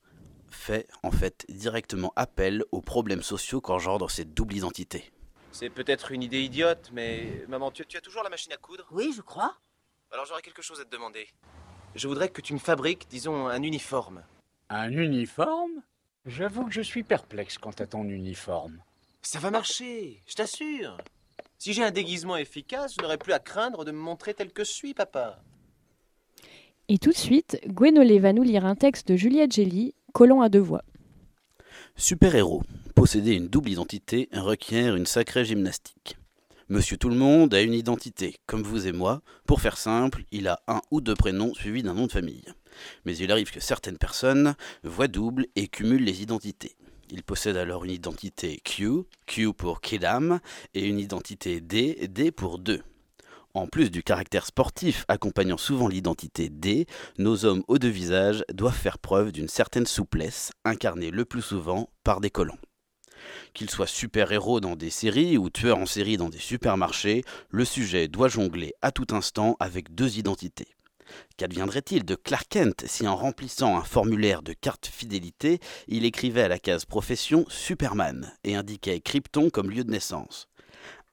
fait 0.50 0.88
en 1.04 1.12
fait 1.12 1.46
directement 1.50 2.14
appel 2.16 2.64
aux 2.72 2.82
problèmes 2.82 3.22
sociaux 3.22 3.62
qu'engendre 3.62 4.10
cette 4.10 4.34
double 4.34 4.56
identité. 4.56 5.12
C'est 5.52 5.70
peut-être 5.70 6.12
une 6.12 6.24
idée 6.24 6.42
idiote, 6.42 6.90
mais 6.94 7.46
maman, 7.48 7.72
tu, 7.72 7.86
tu 7.86 7.98
as 7.98 8.02
toujours 8.02 8.24
la 8.24 8.30
machine 8.30 8.54
à 8.54 8.58
coudre? 8.58 8.88
Oui, 8.92 9.14
je 9.16 9.22
crois. 9.22 9.58
Alors 10.12 10.26
j'aurais 10.26 10.42
quelque 10.42 10.62
chose 10.62 10.80
à 10.80 10.86
te 10.86 10.90
demander. 10.90 11.28
Je 11.96 12.08
voudrais 12.08 12.30
que 12.30 12.42
tu 12.42 12.54
me 12.54 12.60
fabriques, 12.60 13.08
disons, 13.10 13.48
un 13.48 13.62
uniforme. 13.62 14.24
Un 14.70 14.92
uniforme? 14.92 15.84
J'avoue 16.26 16.66
que 16.66 16.72
je 16.72 16.82
suis 16.82 17.04
perplexe 17.04 17.58
quant 17.58 17.72
à 17.72 17.86
ton 17.86 18.04
uniforme. 18.04 18.82
Ça 19.22 19.40
va 19.40 19.52
marcher, 19.52 20.22
je 20.28 20.36
t'assure. 20.36 20.98
Si 21.58 21.74
j'ai 21.74 21.84
un 21.84 21.92
déguisement 21.92 22.38
efficace, 22.38 22.96
je 22.98 23.02
n'aurai 23.02 23.18
plus 23.18 23.34
à 23.34 23.40
craindre 23.40 23.86
de 23.86 23.92
me 23.92 23.98
montrer 23.98 24.34
tel 24.34 24.52
que 24.52 24.64
je 24.64 24.72
suis, 24.72 24.94
papa. 24.94 25.44
Et 26.88 26.98
tout 26.98 27.12
de 27.12 27.18
suite, 27.18 27.60
Gwenolé 27.68 28.20
va 28.20 28.34
nous 28.34 28.44
lire 28.44 28.66
un 28.66 28.76
texte 28.76 29.10
de 29.10 29.16
Juliette 29.16 29.52
Gély, 29.52 29.94
Colon 30.14 30.42
à 30.42 30.50
deux 30.50 30.60
voix. 30.60 30.84
Super-héros, 31.96 32.64
posséder 32.92 33.34
une 33.34 33.48
double 33.48 33.70
identité 33.70 34.30
requiert 34.34 34.96
une 34.96 35.06
sacrée 35.06 35.46
gymnastique. 35.46 36.18
Monsieur 36.70 36.96
Tout-le-Monde 36.98 37.54
a 37.54 37.62
une 37.62 37.74
identité, 37.74 38.36
comme 38.46 38.64
vous 38.64 38.88
et 38.88 38.92
moi. 38.92 39.22
Pour 39.46 39.60
faire 39.60 39.78
simple, 39.78 40.24
il 40.32 40.48
a 40.48 40.62
un 40.68 40.82
ou 40.90 41.02
deux 41.02 41.16
prénoms 41.16 41.54
suivis 41.54 41.84
d'un 41.84 41.94
nom 41.94 42.08
de 42.08 42.12
famille. 42.12 42.46
Mais 43.04 43.18
il 43.18 43.32
arrive 43.32 43.52
que 43.52 43.60
certaines 43.60 43.98
personnes 43.98 44.56
voient 44.84 45.10
double 45.10 45.48
et 45.56 45.68
cumulent 45.68 46.06
les 46.06 46.22
identités. 46.22 46.78
Il 47.10 47.24
possède 47.24 47.58
alors 47.58 47.84
une 47.84 47.92
identité 47.92 48.62
Q, 48.64 49.04
Q 49.26 49.54
pour 49.54 49.82
Kidam, 49.82 50.40
et 50.74 50.88
une 50.88 51.00
identité 51.00 51.60
D, 51.60 52.08
D 52.08 52.32
pour 52.32 52.58
2. 52.58 52.82
En 53.54 53.68
plus 53.68 53.92
du 53.92 54.02
caractère 54.02 54.46
sportif 54.46 55.04
accompagnant 55.10 55.58
souvent 55.58 55.90
l'identité 55.90 56.48
D, 56.48 56.86
nos 57.18 57.44
hommes 57.44 57.64
aux 57.68 57.80
deux 57.80 57.90
visages 57.90 58.46
doivent 58.54 58.74
faire 58.74 58.98
preuve 58.98 59.34
d'une 59.34 59.50
certaine 59.50 59.86
souplesse, 59.86 60.52
incarnée 60.64 61.12
le 61.12 61.26
plus 61.26 61.42
souvent 61.42 61.90
par 62.06 62.22
des 62.22 62.30
collants. 62.30 62.58
Qu'ils 63.54 63.70
soient 63.70 63.88
super-héros 63.88 64.60
dans 64.60 64.76
des 64.76 64.90
séries 64.90 65.38
ou 65.38 65.50
tueurs 65.50 65.78
en 65.78 65.86
série 65.86 66.18
dans 66.18 66.30
des 66.30 66.40
supermarchés, 66.40 67.24
le 67.50 67.66
sujet 67.66 68.08
doit 68.08 68.28
jongler 68.28 68.74
à 68.82 68.92
tout 68.92 69.08
instant 69.12 69.56
avec 69.60 69.94
deux 69.94 70.18
identités. 70.18 70.76
Qu'adviendrait-il 71.38 72.06
de 72.06 72.16
Clark 72.16 72.48
Kent 72.50 72.86
si 72.88 73.08
en 73.08 73.16
remplissant 73.16 73.78
un 73.78 73.84
formulaire 73.84 74.42
de 74.42 74.54
carte 74.54 74.88
fidélité, 74.88 75.60
il 75.88 76.06
écrivait 76.06 76.44
à 76.44 76.48
la 76.48 76.60
case 76.60 76.86
profession 76.86 77.46
Superman 77.50 78.32
et 78.44 78.56
indiquait 78.56 79.02
Krypton 79.02 79.50
comme 79.50 79.70
lieu 79.70 79.84
de 79.84 79.92
naissance? 79.92 80.48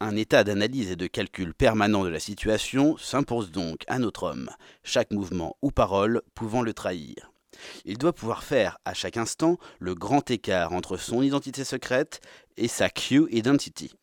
Un 0.00 0.14
état 0.14 0.44
d'analyse 0.44 0.92
et 0.92 0.96
de 0.96 1.08
calcul 1.08 1.54
permanent 1.54 2.04
de 2.04 2.08
la 2.08 2.20
situation 2.20 2.96
s'impose 2.98 3.50
donc 3.50 3.82
à 3.88 3.98
notre 3.98 4.22
homme, 4.24 4.50
chaque 4.84 5.10
mouvement 5.10 5.56
ou 5.60 5.72
parole 5.72 6.22
pouvant 6.36 6.62
le 6.62 6.72
trahir. 6.72 7.32
Il 7.84 7.98
doit 7.98 8.12
pouvoir 8.12 8.44
faire 8.44 8.78
à 8.84 8.94
chaque 8.94 9.16
instant 9.16 9.58
le 9.78 9.94
grand 9.94 10.30
écart 10.30 10.72
entre 10.72 10.96
son 10.96 11.22
identité 11.22 11.64
secrète 11.64 12.20
et 12.56 12.68
sa 12.68 12.90
Q 12.90 13.26
identity. 13.30 13.94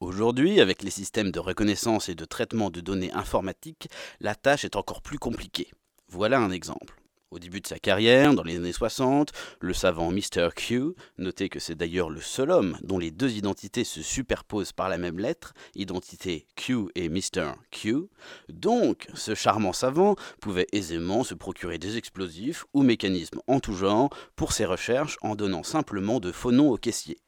Aujourd'hui, 0.00 0.60
avec 0.60 0.82
les 0.82 0.90
systèmes 0.90 1.30
de 1.30 1.38
reconnaissance 1.38 2.08
et 2.08 2.14
de 2.14 2.24
traitement 2.24 2.70
de 2.70 2.80
données 2.80 3.12
informatiques, 3.12 3.88
la 4.20 4.34
tâche 4.34 4.64
est 4.64 4.76
encore 4.76 5.02
plus 5.02 5.18
compliquée. 5.18 5.70
Voilà 6.08 6.38
un 6.38 6.50
exemple. 6.50 7.01
Au 7.32 7.38
début 7.38 7.62
de 7.62 7.66
sa 7.66 7.78
carrière, 7.78 8.34
dans 8.34 8.42
les 8.42 8.56
années 8.56 8.74
60, 8.74 9.32
le 9.60 9.72
savant 9.72 10.12
Mr. 10.12 10.50
Q, 10.54 10.92
notez 11.16 11.48
que 11.48 11.60
c'est 11.60 11.74
d'ailleurs 11.74 12.10
le 12.10 12.20
seul 12.20 12.50
homme 12.50 12.76
dont 12.82 12.98
les 12.98 13.10
deux 13.10 13.38
identités 13.38 13.84
se 13.84 14.02
superposent 14.02 14.72
par 14.72 14.90
la 14.90 14.98
même 14.98 15.18
lettre, 15.18 15.54
identité 15.74 16.46
Q 16.56 16.88
et 16.94 17.08
Mr. 17.08 17.52
Q, 17.70 18.10
donc 18.50 19.08
ce 19.14 19.34
charmant 19.34 19.72
savant 19.72 20.14
pouvait 20.42 20.66
aisément 20.72 21.24
se 21.24 21.32
procurer 21.32 21.78
des 21.78 21.96
explosifs 21.96 22.66
ou 22.74 22.82
mécanismes 22.82 23.40
en 23.46 23.60
tout 23.60 23.72
genre 23.72 24.10
pour 24.36 24.52
ses 24.52 24.66
recherches 24.66 25.16
en 25.22 25.34
donnant 25.34 25.62
simplement 25.62 26.20
de 26.20 26.32
faux 26.32 26.52
noms 26.52 26.68
aux 26.68 26.76
caissiers. 26.76 27.22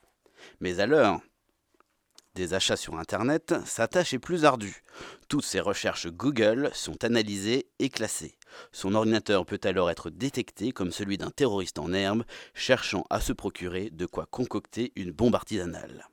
Mais 0.61 0.81
alors, 0.81 1.23
des 2.35 2.55
achats 2.55 2.77
sur 2.77 2.99
Internet, 2.99 3.55
sa 3.65 3.89
tâche 3.89 4.15
est 4.15 4.19
plus 4.19 4.45
ardue. 4.45 4.83
Toutes 5.29 5.45
ses 5.45 5.61
recherches 5.61 6.09
Google 6.09 6.71
sont 6.73 7.05
analysées 7.05 7.67
et 7.79 7.89
classées. 7.89 8.37
Son 8.73 8.95
ordinateur 8.95 9.47
peut 9.47 9.61
alors 9.65 9.91
être 9.91 10.11
détecté 10.11 10.73
comme 10.73 10.93
celui 10.93 11.19
d'un 11.19 11.31
terroriste 11.31 11.79
en 11.79 11.93
herbe 11.93 12.25
cherchant 12.55 13.05
à 13.11 13.21
se 13.21 13.33
procurer 13.33 13.91
de 13.91 14.07
quoi 14.07 14.27
concocter 14.27 14.93
une 14.97 15.13
bombe 15.13 15.35
artisanale. 15.35 16.09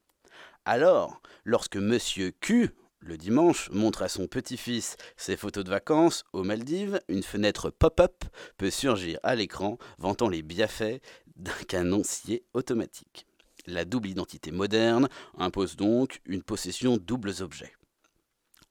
Alors, 0.66 1.22
lorsque 1.44 1.78
Monsieur 1.78 2.32
Q, 2.40 2.70
le 3.00 3.18
dimanche, 3.18 3.72
montre 3.72 4.04
à 4.04 4.10
son 4.10 4.28
petit-fils 4.28 4.96
ses 5.18 5.36
photos 5.36 5.64
de 5.64 5.72
vacances 5.72 6.24
aux 6.34 6.44
Maldives, 6.44 7.02
une 7.08 7.24
fenêtre 7.24 7.72
pop-up 7.72 8.24
peut 8.58 8.70
surgir 8.70 9.20
à 9.24 9.34
l'écran 9.34 9.80
vantant 9.98 10.30
les 10.30 10.44
bienfaits 10.44 11.02
d'un 11.36 11.52
canoncier 11.68 12.44
automatique. 12.54 13.26
La 13.68 13.86
double 13.86 14.10
identité 14.10 14.52
moderne 14.52 15.08
impose 15.38 15.76
donc 15.76 16.22
une 16.26 16.44
possession 16.44 16.98
doubles 16.98 17.42
objets. 17.42 17.74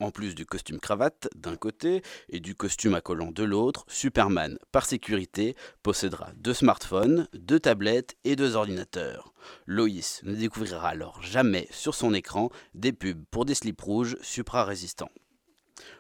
En 0.01 0.11
plus 0.11 0.35
du 0.35 0.47
costume 0.47 0.81
cravate 0.81 1.29
d'un 1.37 1.57
côté 1.57 2.03
et 2.31 2.41
du 2.41 2.55
costume 2.55 2.95
à 2.95 3.03
collant 3.03 3.33
de 3.33 3.45
l'autre, 3.45 3.85
Superman, 3.87 4.59
par 4.73 4.87
sécurité, 4.87 5.55
possédera 5.83 6.31
deux 6.37 6.55
smartphones, 6.55 7.29
deux 7.35 7.61
tablettes 7.61 8.17
et 8.25 8.35
deux 8.35 8.57
ordinateurs. 8.57 9.35
Loïs 9.67 10.23
ne 10.25 10.35
découvrira 10.35 10.89
alors 10.89 11.23
jamais 11.23 11.69
sur 11.71 11.95
son 11.95 12.15
écran 12.15 12.49
des 12.75 12.93
pubs 12.93 13.25
pour 13.31 13.45
des 13.45 13.55
slips 13.55 13.81
rouges 13.81 14.17
supra-résistants. 14.23 15.13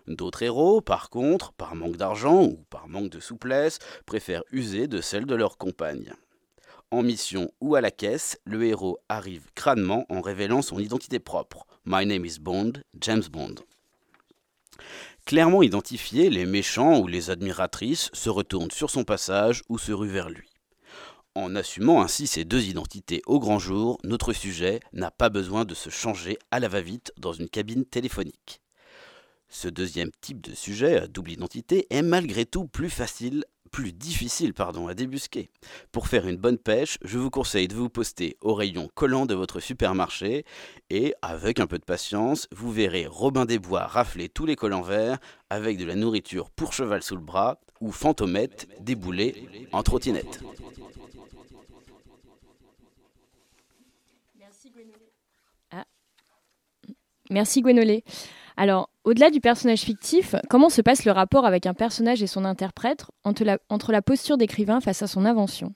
D'autres 0.06 0.42
héros, 0.42 0.80
par 0.80 1.10
contre, 1.10 1.52
par 1.52 1.74
manque 1.74 1.96
d'argent 1.96 2.42
ou 2.42 2.56
par 2.70 2.88
manque 2.88 3.10
de 3.10 3.20
souplesse, 3.20 3.78
préfèrent 4.06 4.44
user 4.50 4.88
de 4.88 5.02
celles 5.02 5.26
de 5.26 5.34
leurs 5.34 5.58
compagnes. 5.58 6.14
En 6.92 7.04
mission 7.04 7.52
ou 7.60 7.76
à 7.76 7.80
la 7.80 7.92
caisse, 7.92 8.36
le 8.44 8.64
héros 8.64 8.98
arrive 9.08 9.46
crânement 9.54 10.06
en 10.08 10.20
révélant 10.20 10.60
son 10.60 10.80
identité 10.80 11.20
propre. 11.20 11.64
My 11.84 12.04
name 12.04 12.24
is 12.24 12.40
Bond, 12.40 12.72
James 13.00 13.22
Bond. 13.30 13.54
Clairement 15.24 15.62
identifiés, 15.62 16.30
les 16.30 16.46
méchants 16.46 16.98
ou 16.98 17.06
les 17.06 17.30
admiratrices 17.30 18.10
se 18.12 18.28
retournent 18.28 18.72
sur 18.72 18.90
son 18.90 19.04
passage 19.04 19.62
ou 19.68 19.78
se 19.78 19.92
ruent 19.92 20.10
vers 20.10 20.30
lui. 20.30 20.48
En 21.36 21.54
assumant 21.54 22.02
ainsi 22.02 22.26
ces 22.26 22.44
deux 22.44 22.64
identités 22.64 23.22
au 23.26 23.38
grand 23.38 23.60
jour, 23.60 23.98
notre 24.02 24.32
sujet 24.32 24.80
n'a 24.92 25.12
pas 25.12 25.28
besoin 25.28 25.64
de 25.64 25.74
se 25.74 25.90
changer 25.90 26.38
à 26.50 26.58
la 26.58 26.66
va-vite 26.66 27.12
dans 27.18 27.32
une 27.32 27.48
cabine 27.48 27.84
téléphonique. 27.84 28.60
Ce 29.48 29.68
deuxième 29.68 30.10
type 30.20 30.40
de 30.40 30.56
sujet 30.56 30.96
à 30.96 31.06
double 31.06 31.30
identité 31.30 31.86
est 31.90 32.02
malgré 32.02 32.46
tout 32.46 32.66
plus 32.66 32.90
facile 32.90 33.44
plus 33.70 33.92
difficile 33.92 34.54
pardon, 34.54 34.88
à 34.88 34.94
débusquer. 34.94 35.50
Pour 35.92 36.08
faire 36.08 36.26
une 36.26 36.36
bonne 36.36 36.58
pêche, 36.58 36.98
je 37.02 37.18
vous 37.18 37.30
conseille 37.30 37.68
de 37.68 37.74
vous 37.74 37.88
poster 37.88 38.36
au 38.40 38.54
rayon 38.54 38.88
collant 38.94 39.26
de 39.26 39.34
votre 39.34 39.60
supermarché 39.60 40.44
et, 40.90 41.14
avec 41.22 41.60
un 41.60 41.66
peu 41.66 41.78
de 41.78 41.84
patience, 41.84 42.48
vous 42.52 42.72
verrez 42.72 43.06
Robin 43.06 43.44
des 43.44 43.58
Bois 43.58 43.86
rafler 43.86 44.28
tous 44.28 44.46
les 44.46 44.56
collants 44.56 44.82
verts 44.82 45.18
avec 45.48 45.78
de 45.78 45.84
la 45.84 45.94
nourriture 45.94 46.50
pour 46.50 46.72
cheval 46.72 47.02
sous 47.02 47.16
le 47.16 47.22
bras 47.22 47.60
ou 47.80 47.92
Fantomette 47.92 48.68
débouler 48.80 49.48
en 49.72 49.82
trottinette. 49.82 50.40
Merci 57.30 57.62
Gwenolé. 57.62 58.02
Alors, 58.60 58.90
au-delà 59.04 59.30
du 59.30 59.40
personnage 59.40 59.80
fictif, 59.80 60.34
comment 60.50 60.68
se 60.68 60.82
passe 60.82 61.06
le 61.06 61.12
rapport 61.12 61.46
avec 61.46 61.64
un 61.64 61.72
personnage 61.72 62.22
et 62.22 62.26
son 62.26 62.44
interprète 62.44 63.06
entre 63.24 63.42
la, 63.90 64.02
posture 64.02 64.36
d'écrivain 64.36 64.82
face 64.82 65.00
à 65.00 65.06
son 65.06 65.24
invention? 65.24 65.72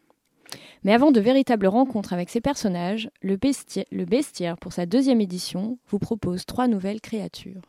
Mais 0.83 0.92
avant 0.92 1.11
de 1.11 1.18
véritables 1.18 1.66
rencontres 1.66 2.12
avec 2.12 2.29
ces 2.29 2.42
personnages, 2.42 3.09
le 3.23 3.37
bestiaire, 3.37 4.59
pour 4.59 4.75
sa 4.75 4.85
deuxième 4.85 5.23
édition, 5.23 5.79
vous 5.88 5.99
propose 5.99 6.44
trois 6.44 6.68
nouvelles 6.68 7.01
créatures. 7.01 7.62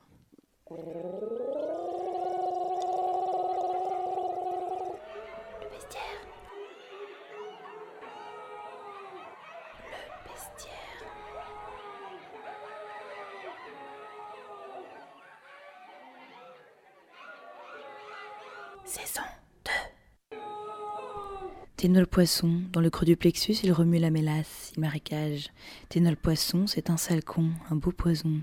Ténol 21.78 22.08
poisson, 22.08 22.62
dans 22.72 22.80
le 22.80 22.90
creux 22.90 23.06
du 23.06 23.18
plexus, 23.18 23.58
il 23.64 23.74
remue 23.74 24.00
la 24.00 24.10
mélasse, 24.10 24.72
il 24.78 24.80
marécage. 24.80 25.50
Ténol 25.90 26.16
poisson, 26.16 26.68
c'est 26.68 26.90
un 26.90 26.96
sale 26.96 27.22
con, 27.22 27.50
un 27.70 27.76
beau 27.76 27.92
poison. 27.92 28.40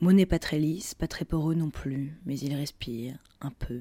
Mot 0.00 0.12
n'est 0.12 0.24
pas 0.24 0.38
très 0.38 0.58
lisse, 0.58 0.94
pas 0.94 1.06
très 1.06 1.26
poreux 1.26 1.54
non 1.54 1.68
plus, 1.68 2.18
mais 2.24 2.38
il 2.38 2.54
respire, 2.54 3.18
un 3.42 3.50
peu. 3.50 3.80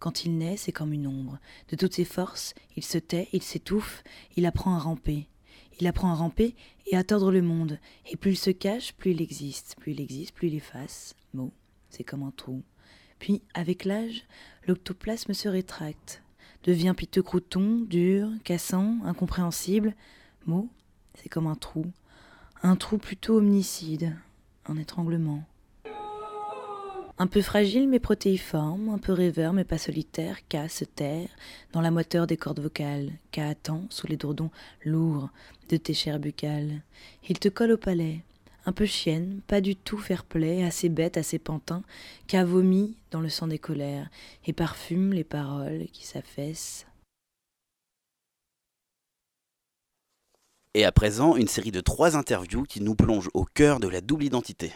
Quand 0.00 0.24
il 0.24 0.38
naît, 0.38 0.56
c'est 0.56 0.72
comme 0.72 0.92
une 0.92 1.06
ombre. 1.06 1.38
De 1.68 1.76
toutes 1.76 1.94
ses 1.94 2.04
forces, 2.04 2.52
il 2.76 2.84
se 2.84 2.98
tait, 2.98 3.28
il 3.32 3.44
s'étouffe, 3.44 4.02
il 4.36 4.44
apprend 4.44 4.74
à 4.74 4.80
ramper. 4.80 5.28
Il 5.80 5.86
apprend 5.86 6.10
à 6.10 6.14
ramper 6.14 6.56
et 6.86 6.96
à 6.96 7.04
tordre 7.04 7.30
le 7.30 7.42
monde. 7.42 7.78
Et 8.10 8.16
plus 8.16 8.32
il 8.32 8.38
se 8.38 8.50
cache, 8.50 8.92
plus 8.94 9.12
il 9.12 9.22
existe. 9.22 9.76
Plus 9.78 9.92
il 9.92 10.00
existe, 10.00 10.34
plus 10.34 10.48
il 10.48 10.56
efface. 10.56 11.14
Mot, 11.32 11.52
c'est 11.90 12.02
comme 12.04 12.24
un 12.24 12.32
trou. 12.32 12.64
Puis, 13.20 13.40
avec 13.54 13.84
l'âge, 13.84 14.24
l'octoplasme 14.66 15.32
se 15.32 15.48
rétracte, 15.48 16.24
devient 16.64 16.94
piteux 16.96 17.22
crouton, 17.22 17.80
dur, 17.88 18.28
cassant, 18.44 18.98
incompréhensible. 19.04 19.94
Mot, 20.46 20.68
c'est 21.14 21.28
comme 21.28 21.46
un 21.46 21.54
trou. 21.54 21.86
Un 22.62 22.76
trou 22.76 22.98
plutôt 22.98 23.38
omnicide, 23.38 24.14
un 24.66 24.76
étranglement. 24.76 25.44
Un 27.18 27.26
peu 27.26 27.42
fragile 27.42 27.86
mais 27.86 27.98
protéiforme, 27.98 28.88
un 28.88 28.98
peu 28.98 29.12
rêveur 29.12 29.52
mais 29.52 29.64
pas 29.64 29.76
solitaire, 29.76 30.38
K 30.48 30.70
se 30.70 30.84
terre 30.84 31.28
dans 31.72 31.82
la 31.82 31.90
moiteur 31.90 32.26
des 32.26 32.38
cordes 32.38 32.60
vocales, 32.60 33.12
K 33.30 33.40
attend 33.40 33.84
sous 33.90 34.06
les 34.06 34.16
dourdons 34.16 34.50
lourds 34.86 35.28
de 35.68 35.76
tes 35.76 35.92
chairs 35.92 36.18
buccales. 36.18 36.80
Il 37.28 37.38
te 37.38 37.48
colle 37.48 37.72
au 37.72 37.76
palais, 37.76 38.24
un 38.66 38.72
peu 38.72 38.86
chienne, 38.86 39.40
pas 39.46 39.60
du 39.60 39.76
tout 39.76 39.98
fair-play, 39.98 40.64
assez 40.64 40.88
bête, 40.88 41.16
assez 41.16 41.38
pantin, 41.38 41.82
qu'a 42.26 42.44
vomi 42.44 42.96
dans 43.10 43.20
le 43.20 43.28
sang 43.28 43.46
des 43.46 43.58
colères, 43.58 44.10
et 44.46 44.52
parfume 44.52 45.12
les 45.12 45.24
paroles 45.24 45.86
qui 45.92 46.06
s'affaissent. 46.06 46.86
Et 50.74 50.84
à 50.84 50.92
présent, 50.92 51.36
une 51.36 51.48
série 51.48 51.72
de 51.72 51.80
trois 51.80 52.16
interviews 52.16 52.62
qui 52.62 52.80
nous 52.80 52.94
plongent 52.94 53.30
au 53.34 53.44
cœur 53.44 53.80
de 53.80 53.88
la 53.88 54.00
double 54.00 54.24
identité. 54.24 54.72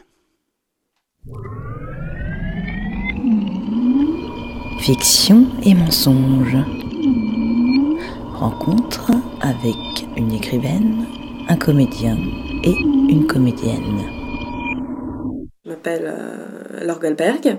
Fiction 4.80 5.46
et 5.62 5.74
mensonge. 5.74 6.56
Rencontre 8.34 9.12
avec 9.40 9.76
une 10.16 10.32
écrivaine, 10.32 11.06
un 11.48 11.56
comédien 11.56 12.18
et 12.64 12.72
une 12.72 13.26
comédienne. 13.26 14.02
Je 15.64 15.70
m'appelle 15.70 16.04
euh, 16.06 16.84
Laure 16.84 16.98
Goldberg. 16.98 17.58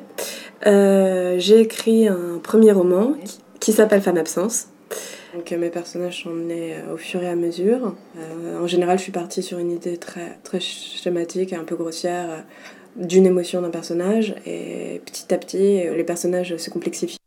Euh, 0.65 1.35
j'ai 1.37 1.61
écrit 1.61 2.07
un 2.07 2.39
premier 2.41 2.71
roman 2.71 3.13
qui, 3.59 3.71
s'appelle 3.71 4.01
Femme 4.01 4.17
Absence. 4.17 4.67
Donc, 5.35 5.51
mes 5.51 5.69
personnages 5.69 6.23
sont 6.23 6.33
nés 6.33 6.75
euh, 6.75 6.93
au 6.93 6.97
fur 6.97 7.21
et 7.21 7.27
à 7.27 7.35
mesure. 7.35 7.93
Euh, 8.17 8.59
en 8.59 8.67
général, 8.67 8.97
je 8.97 9.03
suis 9.03 9.11
partie 9.11 9.43
sur 9.43 9.59
une 9.59 9.71
idée 9.71 9.97
très, 9.97 10.39
très 10.43 10.59
schématique 10.59 11.53
et 11.53 11.55
un 11.55 11.65
peu 11.65 11.75
grossière 11.75 12.29
euh, 12.29 12.39
d'une 12.95 13.25
émotion 13.25 13.61
d'un 13.61 13.69
personnage. 13.69 14.35
Et 14.45 15.01
petit 15.05 15.33
à 15.33 15.37
petit, 15.37 15.83
les 15.95 16.03
personnages 16.03 16.55
se 16.57 16.69
complexifient. 16.69 17.17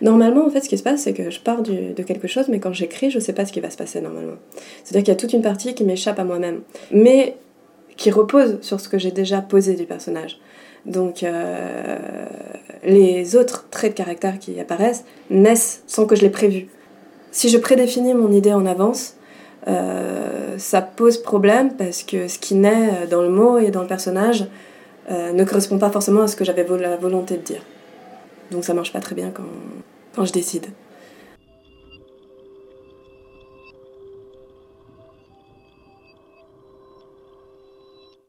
Normalement, 0.00 0.46
en 0.46 0.50
fait, 0.50 0.60
ce 0.60 0.68
qui 0.68 0.78
se 0.78 0.82
passe, 0.82 1.02
c'est 1.02 1.12
que 1.12 1.30
je 1.30 1.40
pars 1.40 1.62
de 1.62 2.02
quelque 2.02 2.28
chose, 2.28 2.48
mais 2.48 2.60
quand 2.60 2.72
j'écris, 2.72 3.10
je 3.10 3.18
sais 3.18 3.32
pas 3.32 3.44
ce 3.44 3.52
qui 3.52 3.60
va 3.60 3.70
se 3.70 3.76
passer 3.76 4.00
normalement. 4.00 4.36
C'est-à-dire 4.84 5.04
qu'il 5.04 5.12
y 5.12 5.16
a 5.16 5.20
toute 5.20 5.32
une 5.32 5.42
partie 5.42 5.74
qui 5.74 5.84
m'échappe 5.84 6.18
à 6.18 6.24
moi-même, 6.24 6.60
mais 6.90 7.36
qui 7.96 8.10
repose 8.10 8.58
sur 8.60 8.80
ce 8.80 8.88
que 8.88 8.98
j'ai 8.98 9.10
déjà 9.10 9.40
posé 9.40 9.74
du 9.74 9.84
personnage. 9.84 10.38
Donc, 10.84 11.22
euh, 11.22 11.98
les 12.84 13.34
autres 13.36 13.68
traits 13.70 13.92
de 13.92 13.96
caractère 13.96 14.38
qui 14.38 14.58
apparaissent 14.60 15.04
naissent 15.30 15.82
sans 15.86 16.06
que 16.06 16.14
je 16.14 16.22
l'ai 16.22 16.30
prévu. 16.30 16.68
Si 17.32 17.48
je 17.48 17.58
prédéfinis 17.58 18.14
mon 18.14 18.30
idée 18.30 18.52
en 18.52 18.66
avance, 18.66 19.16
euh, 19.66 20.56
ça 20.58 20.80
pose 20.80 21.18
problème 21.18 21.72
parce 21.76 22.04
que 22.04 22.28
ce 22.28 22.38
qui 22.38 22.54
naît 22.54 23.06
dans 23.10 23.22
le 23.22 23.30
mot 23.30 23.58
et 23.58 23.70
dans 23.70 23.82
le 23.82 23.88
personnage 23.88 24.46
euh, 25.10 25.32
ne 25.32 25.44
correspond 25.44 25.78
pas 25.78 25.90
forcément 25.90 26.22
à 26.22 26.28
ce 26.28 26.36
que 26.36 26.44
j'avais 26.44 26.64
la 26.78 26.96
volonté 26.96 27.36
de 27.36 27.42
dire. 27.42 27.62
Donc 28.50 28.64
ça 28.64 28.74
marche 28.74 28.92
pas 28.92 29.00
très 29.00 29.14
bien 29.14 29.30
quand, 29.30 29.44
quand 30.14 30.24
je 30.24 30.32
décide. 30.32 30.66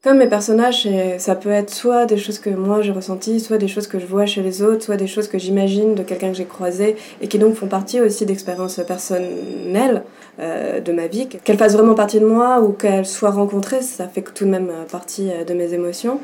Comme 0.03 0.19
mes 0.19 0.27
personnages, 0.27 0.83
c'est- 0.83 1.19
ça 1.19 1.35
peut 1.35 1.49
être 1.49 1.69
soit 1.73 2.05
des 2.05 2.17
choses 2.17 2.39
que 2.39 2.49
moi 2.51 2.81
j'ai 2.81 2.91
ressenties, 2.91 3.39
soit 3.39 3.57
des 3.57 3.67
choses 3.67 3.87
que 3.87 3.99
je 3.99 4.05
vois 4.05 4.25
chez 4.25 4.41
les 4.43 4.61
autres, 4.61 4.83
soit 4.83 4.95
des 4.95 5.07
choses 5.07 5.27
que 5.27 5.37
j'imagine 5.39 5.95
de 5.95 6.03
quelqu'un 6.03 6.29
que 6.29 6.35
j'ai 6.37 6.45
croisé 6.45 6.95
et 7.19 7.27
qui 7.27 7.39
donc 7.39 7.55
font 7.55 7.67
partie 7.67 7.99
aussi 7.99 8.25
d'expériences 8.25 8.79
personnelles 8.87 10.03
euh, 10.39 10.79
de 10.79 10.91
ma 10.93 11.07
vie. 11.07 11.27
Qu'elles 11.27 11.57
fassent 11.57 11.73
vraiment 11.73 11.95
partie 11.95 12.19
de 12.19 12.25
moi 12.25 12.61
ou 12.61 12.71
qu'elles 12.73 13.07
soient 13.07 13.31
rencontrées, 13.31 13.81
ça 13.81 14.07
fait 14.07 14.21
tout 14.21 14.45
de 14.45 14.49
même 14.51 14.69
euh, 14.69 14.83
partie 14.89 15.29
euh, 15.31 15.43
de 15.43 15.53
mes 15.55 15.73
émotions. 15.73 16.19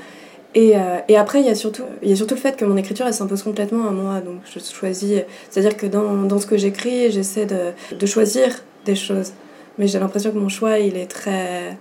Et, 0.56 0.78
euh, 0.78 1.00
et 1.08 1.18
après, 1.18 1.40
il 1.40 1.48
y, 1.48 1.50
a 1.50 1.56
surtout, 1.56 1.84
il 2.04 2.10
y 2.10 2.14
a 2.14 2.16
surtout 2.16 2.36
le 2.36 2.40
fait 2.40 2.56
que 2.56 2.66
mon 2.66 2.78
écriture, 2.78 3.08
elle 3.08 3.14
s'impose 3.14 3.42
complètement 3.42 3.88
à 3.88 3.92
moi. 3.92 4.22
Donc 4.22 4.42
je 4.46 4.60
choisis, 4.60 5.22
c'est-à-dire 5.50 5.76
que 5.76 5.88
dans, 5.88 6.24
dans 6.24 6.40
ce 6.40 6.46
que 6.46 6.58
j'écris, 6.58 7.12
j'essaie 7.12 7.46
de, 7.46 7.72
de 7.98 8.06
choisir 8.06 8.64
des 8.86 8.96
choses. 8.96 9.34
Mais 9.78 9.88
j'ai 9.88 10.00
l'impression 10.00 10.32
que 10.32 10.38
mon 10.38 10.50
choix, 10.50 10.78
il 10.78 10.96
est 10.96 11.08
très 11.08 11.78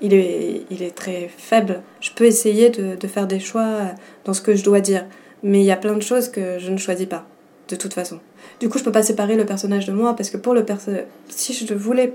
il 0.00 0.14
est, 0.14 0.62
il 0.70 0.82
est 0.82 0.94
très 0.94 1.30
faible. 1.36 1.82
Je 2.00 2.10
peux 2.10 2.24
essayer 2.24 2.70
de, 2.70 2.96
de 2.96 3.06
faire 3.06 3.26
des 3.26 3.38
choix 3.38 3.92
dans 4.24 4.32
ce 4.32 4.40
que 4.40 4.54
je 4.54 4.64
dois 4.64 4.80
dire, 4.80 5.04
mais 5.42 5.60
il 5.60 5.66
y 5.66 5.70
a 5.70 5.76
plein 5.76 5.94
de 5.94 6.02
choses 6.02 6.28
que 6.28 6.58
je 6.58 6.70
ne 6.70 6.76
choisis 6.76 7.06
pas, 7.06 7.26
de 7.68 7.76
toute 7.76 7.94
façon. 7.94 8.18
Du 8.58 8.68
coup, 8.68 8.78
je 8.78 8.84
peux 8.84 8.92
pas 8.92 9.02
séparer 9.02 9.36
le 9.36 9.46
personnage 9.46 9.86
de 9.86 9.92
moi, 9.92 10.16
parce 10.16 10.30
que 10.30 10.36
pour 10.36 10.54
le 10.54 10.64
perso 10.64 10.90
si 11.28 11.54
je 11.54 11.74
voulais 11.74 12.14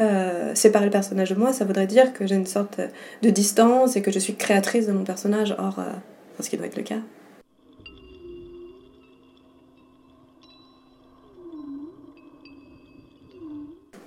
euh, 0.00 0.54
séparer 0.54 0.86
le 0.86 0.90
personnage 0.90 1.28
de 1.28 1.34
moi, 1.34 1.52
ça 1.52 1.66
voudrait 1.66 1.86
dire 1.86 2.14
que 2.14 2.26
j'ai 2.26 2.34
une 2.34 2.46
sorte 2.46 2.80
de 3.20 3.28
distance 3.28 3.96
et 3.96 4.02
que 4.02 4.10
je 4.10 4.18
suis 4.18 4.34
créatrice 4.34 4.86
de 4.86 4.92
mon 4.92 5.04
personnage, 5.04 5.54
or, 5.58 5.78
euh, 5.78 5.92
ce 6.40 6.48
qui 6.48 6.56
doit 6.56 6.66
être 6.66 6.76
le 6.76 6.82
cas. 6.82 7.00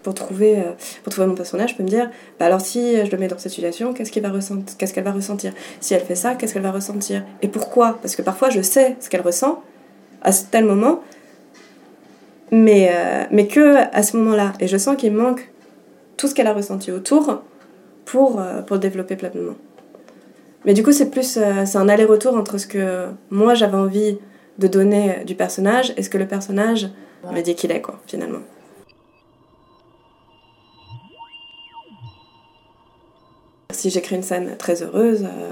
pour 0.02 0.14
trouver, 0.14 0.58
euh, 0.58 0.74
pour 1.02 1.14
trouver 1.14 1.28
mon 1.28 1.36
personnage, 1.36 1.70
je 1.70 1.76
peux 1.78 1.84
me 1.84 1.88
dire, 1.88 2.12
bah 2.38 2.48
alors 2.48 2.60
si 2.60 2.98
je 3.06 3.10
le 3.10 3.18
mets 3.18 3.30
dans 3.30 3.38
cette 3.38 3.54
situation, 3.54 3.94
qu'est-ce 3.94 4.12
qu'elle 4.12 4.24
va, 4.24 4.32
ressentir 4.32 5.02
va 5.02 5.12
ressentir? 5.14 5.54
Si 5.80 5.94
elle 5.94 6.02
fait 6.02 6.16
ça, 6.16 6.36
qu'est-ce 6.36 6.54
qu'elle 6.54 6.62
va 6.62 6.74
ressentir? 6.74 7.24
Et 7.42 7.48
pourquoi? 7.48 8.00
Parce 8.02 8.18
que 8.18 8.22
parfois 8.22 8.50
je 8.50 8.62
sais 8.62 8.98
ce 9.00 9.10
qu'elle 9.10 9.22
ressent 9.22 9.64
à 10.22 10.34
tel 10.34 10.66
moment, 10.66 11.02
mais, 12.52 12.92
mais 13.32 13.48
que 13.48 13.78
à 13.96 14.04
ce 14.04 14.18
moment-là. 14.18 14.52
Et 14.60 14.68
je 14.68 14.76
sens 14.76 14.98
qu'il 14.98 15.14
manque 15.14 15.53
tout 16.18 16.28
ce 16.28 16.36
qu'elle 16.36 16.48
a 16.48 16.54
ressenti 16.54 16.92
autour 16.92 17.42
pour, 18.06 18.40
euh, 18.40 18.62
pour 18.62 18.80
développer 18.80 19.16
pleinement. 19.16 19.56
Mais 20.66 20.74
du 20.74 20.84
coup, 20.84 20.92
c'est 20.92 21.10
plus 21.10 21.38
euh, 21.38 21.66
c'est 21.66 21.78
un 21.78 21.90
aller-retour 21.90 22.36
entre 22.36 22.58
ce 22.58 22.68
que 22.68 23.08
moi 23.30 23.54
j'avais 23.54 23.78
envie 23.78 24.18
de 24.60 24.68
donner 24.68 25.24
du 25.26 25.36
personnage 25.36 25.94
et 25.98 26.04
ce 26.04 26.10
que 26.10 26.18
le 26.18 26.28
personnage 26.28 26.90
me 27.32 27.42
dit 27.42 27.56
qu'il 27.56 27.72
est, 27.72 27.82
quoi, 27.82 28.00
finalement. 28.06 28.40
Si 33.72 33.90
j'écris 33.90 34.16
une 34.16 34.24
scène 34.24 34.56
très 34.58 34.84
heureuse, 34.84 35.24
euh, 35.24 35.52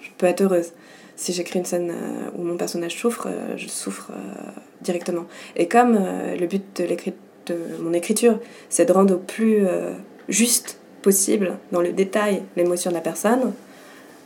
je 0.00 0.10
peux 0.18 0.26
être 0.26 0.42
heureuse. 0.42 0.72
Si 1.16 1.32
j'écris 1.32 1.58
une 1.58 1.64
scène 1.64 1.90
euh, 1.90 2.30
où 2.36 2.42
mon 2.42 2.56
personnage 2.56 2.96
souffre, 2.98 3.28
euh, 3.28 3.56
je 3.56 3.68
souffre 3.68 4.10
euh, 4.12 4.50
directement. 4.82 5.24
Et 5.56 5.68
comme 5.68 5.96
euh, 5.98 6.36
le 6.36 6.46
but 6.46 6.62
de, 6.80 6.84
l'écrit- 6.84 7.14
de 7.46 7.56
mon 7.80 7.92
écriture, 7.92 8.38
c'est 8.68 8.84
de 8.84 8.92
rendre 8.92 9.14
au 9.14 9.18
plus 9.18 9.66
euh, 9.66 9.92
juste 10.28 10.78
possible, 11.02 11.56
dans 11.72 11.80
le 11.80 11.92
détail, 11.92 12.42
l'émotion 12.56 12.90
de 12.90 12.94
la 12.94 13.00
personne, 13.00 13.52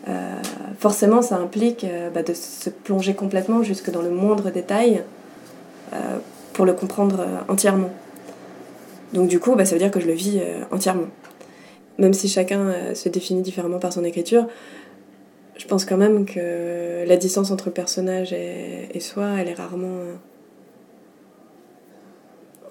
euh, 0.08 0.34
forcément 0.78 1.22
ça 1.22 1.36
implique 1.36 1.84
euh, 1.84 2.10
bah, 2.10 2.22
de 2.22 2.34
se 2.34 2.70
plonger 2.70 3.14
complètement 3.14 3.62
jusque 3.62 3.90
dans 3.90 4.02
le 4.02 4.10
moindre 4.10 4.50
détail 4.50 5.02
pour 6.52 6.64
le 6.64 6.72
comprendre 6.72 7.24
entièrement. 7.48 7.90
Donc 9.12 9.28
du 9.28 9.38
coup, 9.38 9.54
bah, 9.54 9.64
ça 9.64 9.76
veut 9.76 9.78
dire 9.78 9.90
que 9.90 10.00
je 10.00 10.06
le 10.06 10.14
vis 10.14 10.40
entièrement 10.72 11.06
même 11.98 12.12
si 12.12 12.28
chacun 12.28 12.94
se 12.94 13.08
définit 13.08 13.40
différemment 13.40 13.78
par 13.78 13.90
son 13.90 14.04
écriture, 14.04 14.46
je 15.56 15.66
pense 15.66 15.84
quand 15.84 15.96
même 15.96 16.26
que 16.26 17.04
la 17.06 17.16
distance 17.16 17.50
entre 17.50 17.66
le 17.66 17.72
personnage 17.72 18.32
et, 18.32 18.88
et 18.92 19.00
soi, 19.00 19.36
elle 19.38 19.48
est 19.48 19.54
rarement. 19.54 20.00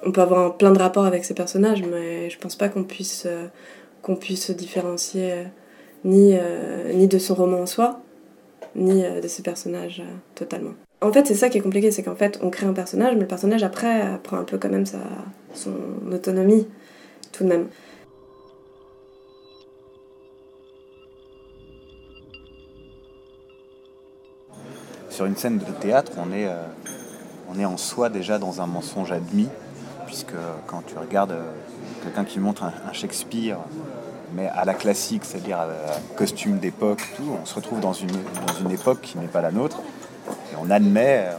On 0.08 0.12
peut 0.12 0.22
avoir 0.22 0.56
plein 0.56 0.72
de 0.72 0.78
rapports 0.78 1.06
avec 1.06 1.26
ces 1.26 1.34
personnages, 1.34 1.82
mais 1.82 2.30
je 2.30 2.38
pense 2.38 2.56
pas 2.56 2.70
qu'on 2.70 2.84
puisse, 2.84 3.26
euh, 3.26 3.48
se 4.36 4.52
différencier 4.52 5.32
euh, 5.32 5.44
ni, 6.04 6.38
euh, 6.38 6.94
ni 6.94 7.08
de 7.08 7.18
son 7.18 7.34
roman 7.34 7.62
en 7.62 7.65
soi, 7.65 8.02
ni 8.76 9.02
de 9.02 9.28
ses 9.28 9.41
personnages 9.41 10.04
totalement. 10.36 10.74
En 11.02 11.12
fait, 11.12 11.26
c'est 11.26 11.34
ça 11.34 11.50
qui 11.50 11.58
est 11.58 11.62
compliqué, 11.62 11.89
c'est 11.89 12.04
qu'en 12.04 12.15
fait, 12.15 12.39
on 12.44 12.52
crée 12.52 12.68
un 12.68 12.74
personnage, 12.74 13.15
mais 13.15 13.22
le 13.22 13.28
personnage 13.28 13.63
après 13.63 14.20
prend 14.22 14.38
un 14.38 14.44
peu 14.44 14.60
quand 14.60 14.70
même 14.70 14.86
sa, 14.86 15.00
son 15.56 15.74
autonomie, 16.12 16.68
tout 17.32 17.44
de 17.44 17.50
même. 17.50 17.68
Sur 25.10 25.26
une 25.26 25.36
scène 25.36 25.58
de 25.58 25.72
théâtre, 25.82 26.12
on 26.20 27.60
est 27.60 27.65
en 27.65 27.78
soi 27.78 28.10
déjà 28.10 28.38
dans 28.38 28.62
un 28.62 28.68
mensonge 28.68 29.12
admis, 29.12 29.48
puisque 30.06 30.34
quand 30.68 30.82
tu 30.86 30.98
regardes 30.98 31.32
euh, 31.32 31.52
quelqu'un 32.04 32.24
qui 32.26 32.39
montre 32.39 32.63
un, 32.63 32.74
un 32.89 32.94
Shakespeare, 32.94 33.58
mais 34.34 34.48
à 34.50 34.65
la 34.65 34.74
classique, 34.74 35.24
c'est-à-dire 35.26 35.60
la 35.60 35.98
costume 36.18 36.60
d'époque, 36.60 37.02
tout, 37.15 37.24
on 37.41 37.46
se 37.46 37.56
retrouve 37.56 37.80
dans 37.80 37.94
une, 37.94 38.08
dans 38.12 38.54
une 38.62 38.72
époque 38.72 39.02
qui 39.02 39.18
n'est 39.18 39.28
pas 39.28 39.41
la 39.41 39.52
nôtre, 39.52 39.80
et 40.52 40.56
on 40.62 40.70
admet 40.70 41.26
euh, 41.28 41.36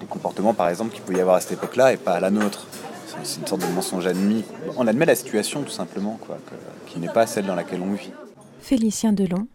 des 0.00 0.06
comportements, 0.06 0.54
par 0.54 0.68
exemple, 0.68 0.92
qu'il 0.94 1.02
peut 1.02 1.14
y 1.14 1.20
avoir 1.20 1.36
à 1.36 1.40
cette 1.40 1.52
époque-là 1.52 1.92
et 1.92 1.96
pas 1.96 2.14
à 2.14 2.20
la 2.20 2.30
nôtre. 2.30 2.66
C'est- 3.06 3.16
C'est 3.24 3.40
une 3.40 3.46
sorte 3.46 3.60
de 3.62 3.66
mensonge 3.74 4.06
admis. 4.06 4.44
On 4.78 4.86
admet 4.86 5.04
la 5.04 5.14
situation, 5.16 5.62
tout 5.62 5.70
simplement, 5.70 6.18
quoi, 6.26 6.38
que- 6.46 6.90
qui 6.90 6.98
n'est 7.00 7.08
pas 7.12 7.26
celle 7.26 7.44
dans 7.46 7.54
laquelle 7.56 7.82
on 7.82 7.92
vit. 7.92 8.12
Félicien 8.60 9.12
Delon, 9.12 9.46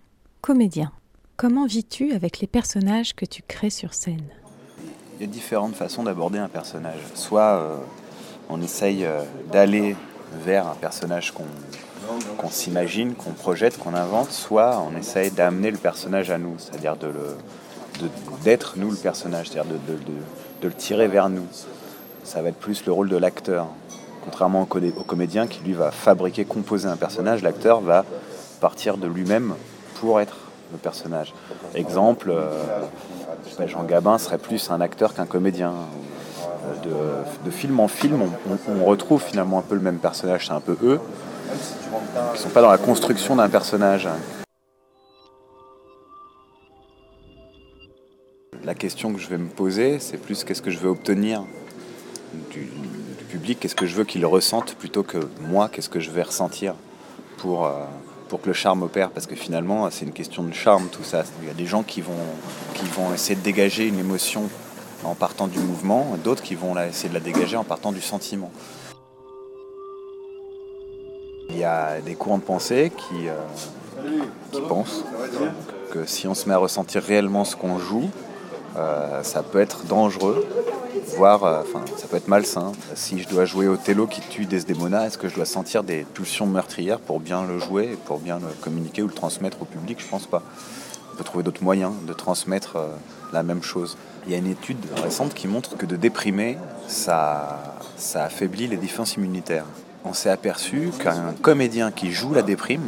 comédien. 0.41 0.91
Comment 1.37 1.65
vis-tu 1.65 2.13
avec 2.13 2.39
les 2.39 2.47
personnages 2.47 3.15
que 3.15 3.25
tu 3.25 3.41
crées 3.47 3.69
sur 3.71 3.93
scène? 3.93 4.23
Il 5.17 5.21
y 5.21 5.23
a 5.23 5.31
différentes 5.31 5.75
façons 5.75 6.03
d'aborder 6.03 6.37
un 6.39 6.47
personnage. 6.49 6.99
Soit 7.13 7.41
euh, 7.55 7.77
on 8.49 8.61
essaye 8.61 9.05
euh, 9.05 9.21
d'aller 9.51 9.95
vers 10.43 10.67
un 10.67 10.75
personnage 10.75 11.33
qu'on 11.33 12.49
s'imagine, 12.49 13.15
qu'on 13.15 13.31
projette, 13.31 13.77
qu'on 13.77 13.93
invente, 13.93 14.31
soit 14.31 14.81
on 14.81 14.97
essaye 14.97 15.31
d'amener 15.31 15.71
le 15.71 15.77
personnage 15.77 16.29
à 16.29 16.37
nous, 16.37 16.55
c'est-à-dire 16.57 16.95
d'être 18.43 18.73
nous 18.77 18.91
le 18.91 18.97
personnage, 18.97 19.49
c'est-à-dire 19.49 19.71
de, 19.71 20.67
le 20.67 20.73
tirer 20.73 21.07
vers 21.07 21.29
nous. 21.29 21.45
Ça 22.23 22.41
va 22.41 22.49
être 22.49 22.57
plus 22.57 22.85
le 22.85 22.91
rôle 22.91 23.09
de 23.09 23.17
l'acteur. 23.17 23.67
Contrairement 24.23 24.61
au, 24.61 25.03
comédien 25.03 25.45
qui 25.45 25.63
lui 25.63 25.73
va 25.73 25.91
fabriquer, 25.91 26.45
composer 26.45 26.87
un 26.87 26.95
personnage, 26.95 27.43
l'acteur 27.43 27.81
va 27.81 28.03
partir 28.59 28.97
de 28.97 29.07
lui-même 29.07 29.53
pour 29.99 30.19
être 30.19 30.37
le 30.71 30.79
personnage. 30.79 31.33
Exemple, 31.75 32.31
euh, 32.31 32.49
Jean 33.67 33.83
Gabin 33.83 34.17
serait 34.17 34.39
plus 34.39 34.71
un 34.71 34.81
acteur 34.81 35.13
qu'un 35.13 35.27
comédien. 35.27 35.73
De, 36.83 37.51
film 37.51 37.79
en 37.79 37.87
film, 37.87 38.21
on, 38.67 38.85
retrouve 38.85 39.21
finalement 39.21 39.59
un 39.59 39.61
peu 39.61 39.75
le 39.75 39.81
même 39.81 39.97
personnage, 39.97 40.47
c'est 40.47 40.53
un 40.53 40.59
peu 40.59 40.77
eux, 40.83 40.99
qui 42.33 42.41
sont 42.41 42.49
pas 42.49 42.61
dans 42.61 42.71
la 42.71 42.77
construction 42.77 43.35
d'un 43.35 43.49
personnage. 43.49 44.07
La 48.63 48.73
question 48.73 49.13
que 49.13 49.19
je 49.19 49.27
vais 49.27 49.37
me 49.37 49.47
poser, 49.47 49.99
c'est 49.99 50.17
plus 50.17 50.43
qu'est-ce 50.43 50.61
que 50.61 50.71
je 50.71 50.79
veux 50.79 50.89
obtenir 50.89 51.43
du, 52.51 52.61
du 52.61 53.23
public, 53.29 53.59
qu'est-ce 53.59 53.75
que 53.75 53.85
je 53.85 53.95
veux 53.95 54.05
qu'il 54.05 54.25
ressente 54.25 54.75
plutôt 54.75 55.03
que 55.03 55.19
moi, 55.41 55.69
qu'est-ce 55.71 55.89
que 55.89 55.99
je 55.99 56.11
vais 56.11 56.23
ressentir 56.23 56.73
pour, 57.37 57.65
euh, 57.65 57.85
pour 58.29 58.41
que 58.41 58.47
le 58.47 58.53
charme 58.53 58.83
opère. 58.83 59.11
Parce 59.11 59.27
que 59.27 59.35
finalement, 59.35 59.89
c'est 59.91 60.05
une 60.05 60.13
question 60.13 60.43
de 60.43 60.53
charme 60.53 60.87
tout 60.91 61.03
ça. 61.03 61.23
Il 61.41 61.47
y 61.47 61.51
a 61.51 61.53
des 61.53 61.65
gens 61.65 61.83
qui 61.83 62.01
vont, 62.01 62.13
qui 62.73 62.85
vont 62.87 63.13
essayer 63.13 63.35
de 63.35 63.41
dégager 63.41 63.87
une 63.87 63.99
émotion 63.99 64.49
en 65.05 65.15
partant 65.15 65.47
du 65.47 65.59
mouvement, 65.59 66.17
d'autres 66.23 66.43
qui 66.43 66.55
vont 66.55 66.77
essayer 66.79 67.09
de 67.09 67.13
la 67.13 67.19
dégager 67.19 67.57
en 67.57 67.63
partant 67.63 67.91
du 67.91 68.01
sentiment. 68.01 68.51
Il 71.49 71.57
y 71.57 71.63
a 71.63 72.01
des 72.01 72.15
courants 72.15 72.39
de 72.39 72.43
pensée 72.43 72.91
qui, 72.95 73.29
euh, 73.29 74.59
pensent 74.67 75.03
que 75.91 76.05
si 76.05 76.27
on 76.27 76.33
se 76.33 76.49
met 76.49 76.55
à 76.55 76.57
ressentir 76.57 77.01
réellement 77.03 77.45
ce 77.45 77.55
qu'on 77.55 77.77
joue, 77.79 78.09
euh, 78.75 79.23
ça 79.23 79.41
peut 79.43 79.59
être 79.59 79.85
dangereux, 79.85 80.45
voire 81.15 81.43
euh, 81.45 81.61
ça 81.95 82.07
peut 82.07 82.17
être 82.17 82.27
malsain. 82.27 82.73
Si 82.95 83.21
je 83.21 83.29
dois 83.29 83.45
jouer 83.45 83.67
Othello 83.67 84.07
qui 84.07 84.21
tue 84.21 84.45
Desdemona, 84.45 85.05
est-ce 85.05 85.17
que 85.17 85.29
je 85.29 85.35
dois 85.35 85.45
sentir 85.45 85.83
des 85.83 86.03
pulsions 86.03 86.45
meurtrières 86.45 86.99
pour 86.99 87.19
bien 87.19 87.45
le 87.45 87.59
jouer, 87.59 87.97
pour 88.05 88.19
bien 88.19 88.39
le 88.39 88.47
communiquer 88.61 89.01
ou 89.01 89.07
le 89.07 89.13
transmettre 89.13 89.61
au 89.61 89.65
public? 89.65 89.99
Je 90.01 90.07
pense 90.07 90.27
pas. 90.27 90.41
On 91.13 91.17
peut 91.17 91.23
trouver 91.23 91.43
d'autres 91.43 91.63
moyens 91.63 91.93
de 92.05 92.11
transmettre 92.11 92.77
la 93.31 93.43
même 93.43 93.63
chose. 93.63 93.95
Il 94.25 94.31
y 94.31 94.35
a 94.35 94.39
une 94.39 94.47
étude 94.47 94.83
récente 94.95 95.33
qui 95.33 95.47
montre 95.47 95.77
que 95.77 95.85
de 95.85 95.95
déprimer, 95.95 96.57
ça, 96.87 97.75
ça 97.95 98.23
affaiblit 98.23 98.67
les 98.67 98.77
défenses 98.77 99.15
immunitaires. 99.15 99.65
On 100.03 100.13
s'est 100.13 100.29
aperçu 100.29 100.89
qu'un 100.99 101.33
comédien 101.41 101.91
qui 101.91 102.11
joue 102.11 102.33
la 102.33 102.41
déprime 102.41 102.85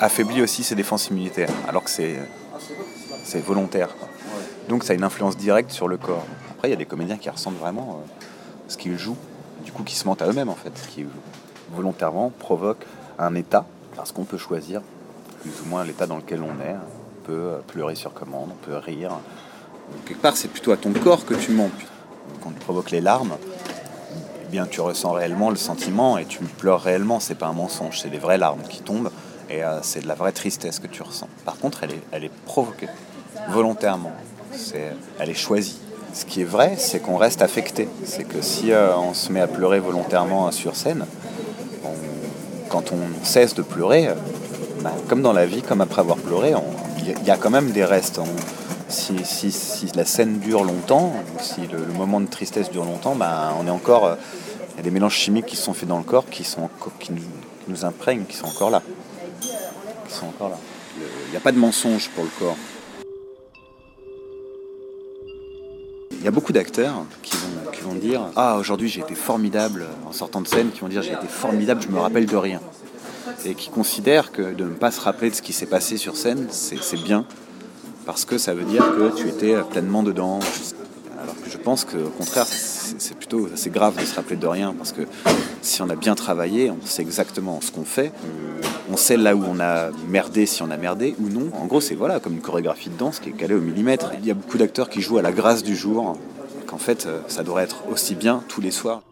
affaiblit 0.00 0.42
aussi 0.42 0.62
ses 0.64 0.74
défenses 0.74 1.08
immunitaires, 1.08 1.50
alors 1.68 1.84
que 1.84 1.90
c'est 1.90 3.40
volontaire. 3.40 3.90
Donc 4.68 4.84
ça 4.84 4.92
a 4.92 4.96
une 4.96 5.04
influence 5.04 5.36
directe 5.36 5.70
sur 5.70 5.88
le 5.88 5.96
corps. 5.96 6.26
Après, 6.50 6.68
il 6.68 6.70
y 6.72 6.74
a 6.74 6.76
des 6.76 6.86
comédiens 6.86 7.16
qui 7.16 7.30
ressentent 7.30 7.58
vraiment 7.58 8.02
euh, 8.02 8.24
ce 8.68 8.76
qu'ils 8.76 8.98
jouent, 8.98 9.16
du 9.64 9.72
coup 9.72 9.82
qui 9.82 9.94
se 9.94 10.06
mentent 10.06 10.22
à 10.22 10.26
eux-mêmes 10.26 10.48
en 10.48 10.56
fait, 10.56 10.72
qui 10.90 11.06
volontairement 11.72 12.32
provoquent 12.38 12.86
un 13.18 13.34
état, 13.34 13.64
parce 13.96 14.12
qu'on 14.12 14.24
peut 14.24 14.38
choisir 14.38 14.82
plus 15.40 15.52
ou 15.64 15.68
moins 15.68 15.84
l'état 15.84 16.06
dans 16.06 16.16
lequel 16.16 16.42
on 16.42 16.60
est. 16.60 16.74
On 16.74 17.26
peut 17.26 17.32
euh, 17.32 17.58
pleurer 17.66 17.94
sur 17.94 18.12
commande, 18.12 18.50
on 18.52 18.66
peut 18.66 18.76
rire. 18.76 19.12
Quelque 20.06 20.20
part, 20.20 20.36
c'est 20.36 20.48
plutôt 20.48 20.72
à 20.72 20.76
ton 20.76 20.92
corps 20.92 21.24
que 21.24 21.34
tu 21.34 21.52
mens. 21.52 21.70
Quand 22.42 22.50
tu 22.50 22.60
provoques 22.60 22.90
les 22.90 23.00
larmes, 23.00 23.34
eh 24.44 24.50
bien, 24.50 24.66
tu 24.66 24.80
ressens 24.80 25.12
réellement 25.12 25.50
le 25.50 25.56
sentiment 25.56 26.18
et 26.18 26.24
tu 26.24 26.38
pleures 26.38 26.80
réellement. 26.82 27.20
C'est 27.20 27.34
pas 27.34 27.46
un 27.46 27.52
mensonge, 27.52 28.00
c'est 28.00 28.08
des 28.10 28.18
vraies 28.18 28.38
larmes 28.38 28.62
qui 28.68 28.80
tombent 28.80 29.10
et 29.50 29.62
euh, 29.64 29.80
c'est 29.82 30.00
de 30.00 30.08
la 30.08 30.14
vraie 30.14 30.32
tristesse 30.32 30.78
que 30.78 30.86
tu 30.86 31.02
ressens. 31.02 31.28
Par 31.44 31.58
contre, 31.58 31.84
elle 31.84 31.92
est, 31.92 32.02
elle 32.12 32.24
est 32.24 32.32
provoquée 32.46 32.88
volontairement. 33.50 34.12
C'est, 34.54 34.92
elle 35.18 35.30
est 35.30 35.34
choisie. 35.34 35.78
Ce 36.14 36.24
qui 36.24 36.40
est 36.40 36.44
vrai, 36.44 36.74
c'est 36.78 37.00
qu'on 37.00 37.16
reste 37.18 37.42
affecté. 37.42 37.88
C'est 38.04 38.24
que 38.24 38.40
si 38.40 38.72
euh, 38.72 38.96
on 38.96 39.12
se 39.14 39.30
met 39.30 39.40
à 39.40 39.46
pleurer 39.46 39.78
volontairement 39.80 40.50
sur 40.52 40.74
scène, 40.74 41.04
quand 42.68 42.92
on 42.92 43.24
cesse 43.24 43.54
de 43.54 43.62
pleurer, 43.62 44.08
euh, 44.08 44.14
bah, 44.82 44.92
comme 45.08 45.22
dans 45.22 45.32
la 45.32 45.46
vie, 45.46 45.62
comme 45.62 45.80
après 45.80 46.00
avoir 46.00 46.18
pleuré, 46.18 46.52
il 46.98 47.26
y, 47.26 47.30
a- 47.30 47.36
quand 47.36 47.50
même 47.50 47.70
des 47.70 47.84
restes. 47.84 48.20
Si, 48.88 49.24
si- 49.24 49.52
si 49.52 49.86
la 49.94 50.04
scène 50.04 50.38
dure 50.38 50.64
longtemps, 50.64 51.12
si 51.40 51.60
le, 51.66 51.78
le 51.84 51.92
moment 51.92 52.20
de 52.20 52.26
tristesse 52.26 52.70
dure 52.70 52.84
longtemps, 52.84 53.14
bah, 53.14 53.54
on 53.60 53.66
est 53.66 53.70
encore. 53.70 54.06
euh, 54.06 54.14
Il 54.74 54.76
y 54.76 54.80
a 54.80 54.82
des 54.84 54.90
mélanges 54.92 55.14
chimiques 55.16 55.46
qui 55.46 55.56
se 55.56 55.62
sont 55.64 55.74
faits 55.74 55.88
dans 55.88 55.98
le 55.98 56.04
corps, 56.04 56.26
qui, 56.30 56.44
sont, 56.44 56.62
enco- 56.62 56.92
qui 57.00 57.12
nous, 57.12 57.18
qui 57.20 57.70
nous 57.70 57.84
imprègnent, 57.84 58.24
qui 58.24 58.36
sont 58.36 58.46
encore 58.46 58.70
là. 58.70 58.80
Qui 59.40 60.14
sont 60.14 60.26
encore 60.26 60.50
là. 60.50 60.58
Le- 60.98 61.04
Il 61.26 61.30
n'y 61.32 61.36
a 61.36 61.40
pas 61.40 61.50
de 61.52 61.58
mensonge 61.58 62.08
pour 62.10 62.22
le 62.24 62.30
corps. 62.38 62.56
Il 66.12 66.24
y 66.24 66.28
a 66.28 66.30
beaucoup 66.30 66.52
d'acteurs 66.52 67.04
qui 67.22 67.36
vont, 67.36 67.70
qui 67.72 67.80
vont 67.80 67.94
dire 67.94 68.22
Ah, 68.36 68.56
aujourd'hui 68.58 68.88
j'ai 68.88 69.00
été 69.00 69.14
formidable 69.14 69.86
en 70.08 70.12
sortant 70.12 70.40
de 70.40 70.48
scène, 70.48 70.70
qui 70.70 70.80
vont 70.80 70.88
dire 70.88 71.02
J'ai 71.02 71.12
été 71.12 71.26
formidable, 71.28 71.80
je 71.82 71.88
me 71.88 71.98
rappelle 72.00 72.26
de 72.26 72.36
rien. 72.36 72.60
Et 73.44 73.54
qui 73.54 73.68
considèrent 73.70 74.32
que 74.32 74.54
de 74.54 74.64
ne 74.64 74.74
pas 74.74 74.90
se 74.90 75.00
rappeler 75.00 75.30
de 75.30 75.34
ce 75.34 75.42
qui 75.42 75.52
s'est 75.52 75.66
passé 75.66 75.96
sur 75.96 76.16
scène, 76.16 76.46
c'est 76.50 77.02
bien, 77.02 77.24
parce 78.08 78.24
que 78.24 78.38
ça 78.38 78.54
veut 78.54 78.64
dire 78.64 78.82
que 78.96 79.14
tu 79.14 79.28
étais 79.28 79.54
pleinement 79.70 80.02
dedans. 80.02 80.40
Alors 81.22 81.34
que 81.42 81.50
je 81.50 81.58
pense 81.58 81.84
qu'au 81.84 82.08
contraire, 82.16 82.46
c'est 82.46 83.14
plutôt 83.14 83.50
c'est 83.54 83.68
grave 83.68 84.00
de 84.00 84.04
se 84.06 84.14
rappeler 84.14 84.36
de 84.36 84.46
rien, 84.46 84.72
parce 84.72 84.92
que 84.92 85.02
si 85.60 85.82
on 85.82 85.90
a 85.90 85.94
bien 85.94 86.14
travaillé, 86.14 86.70
on 86.70 86.78
sait 86.86 87.02
exactement 87.02 87.60
ce 87.60 87.70
qu'on 87.70 87.84
fait, 87.84 88.10
on, 88.88 88.94
on 88.94 88.96
sait 88.96 89.18
là 89.18 89.36
où 89.36 89.44
on 89.46 89.60
a 89.60 89.90
merdé, 90.08 90.46
si 90.46 90.62
on 90.62 90.70
a 90.70 90.78
merdé 90.78 91.16
ou 91.20 91.28
non. 91.28 91.50
En 91.60 91.66
gros, 91.66 91.82
c'est 91.82 91.94
voilà, 91.94 92.18
comme 92.18 92.32
une 92.32 92.40
chorégraphie 92.40 92.88
de 92.88 92.96
danse 92.96 93.20
qui 93.20 93.28
est 93.28 93.32
calée 93.32 93.54
au 93.54 93.60
millimètre. 93.60 94.10
Il 94.18 94.26
y 94.26 94.30
a 94.30 94.34
beaucoup 94.34 94.56
d'acteurs 94.56 94.88
qui 94.88 95.02
jouent 95.02 95.18
à 95.18 95.22
la 95.22 95.32
grâce 95.32 95.62
du 95.62 95.76
jour, 95.76 96.16
qu'en 96.66 96.78
fait, 96.78 97.04
euh, 97.04 97.20
ça 97.28 97.42
devrait 97.42 97.64
être 97.64 97.82
aussi 97.90 98.14
bien 98.14 98.42
tous 98.48 98.62
les 98.62 98.70
soirs. 98.70 99.02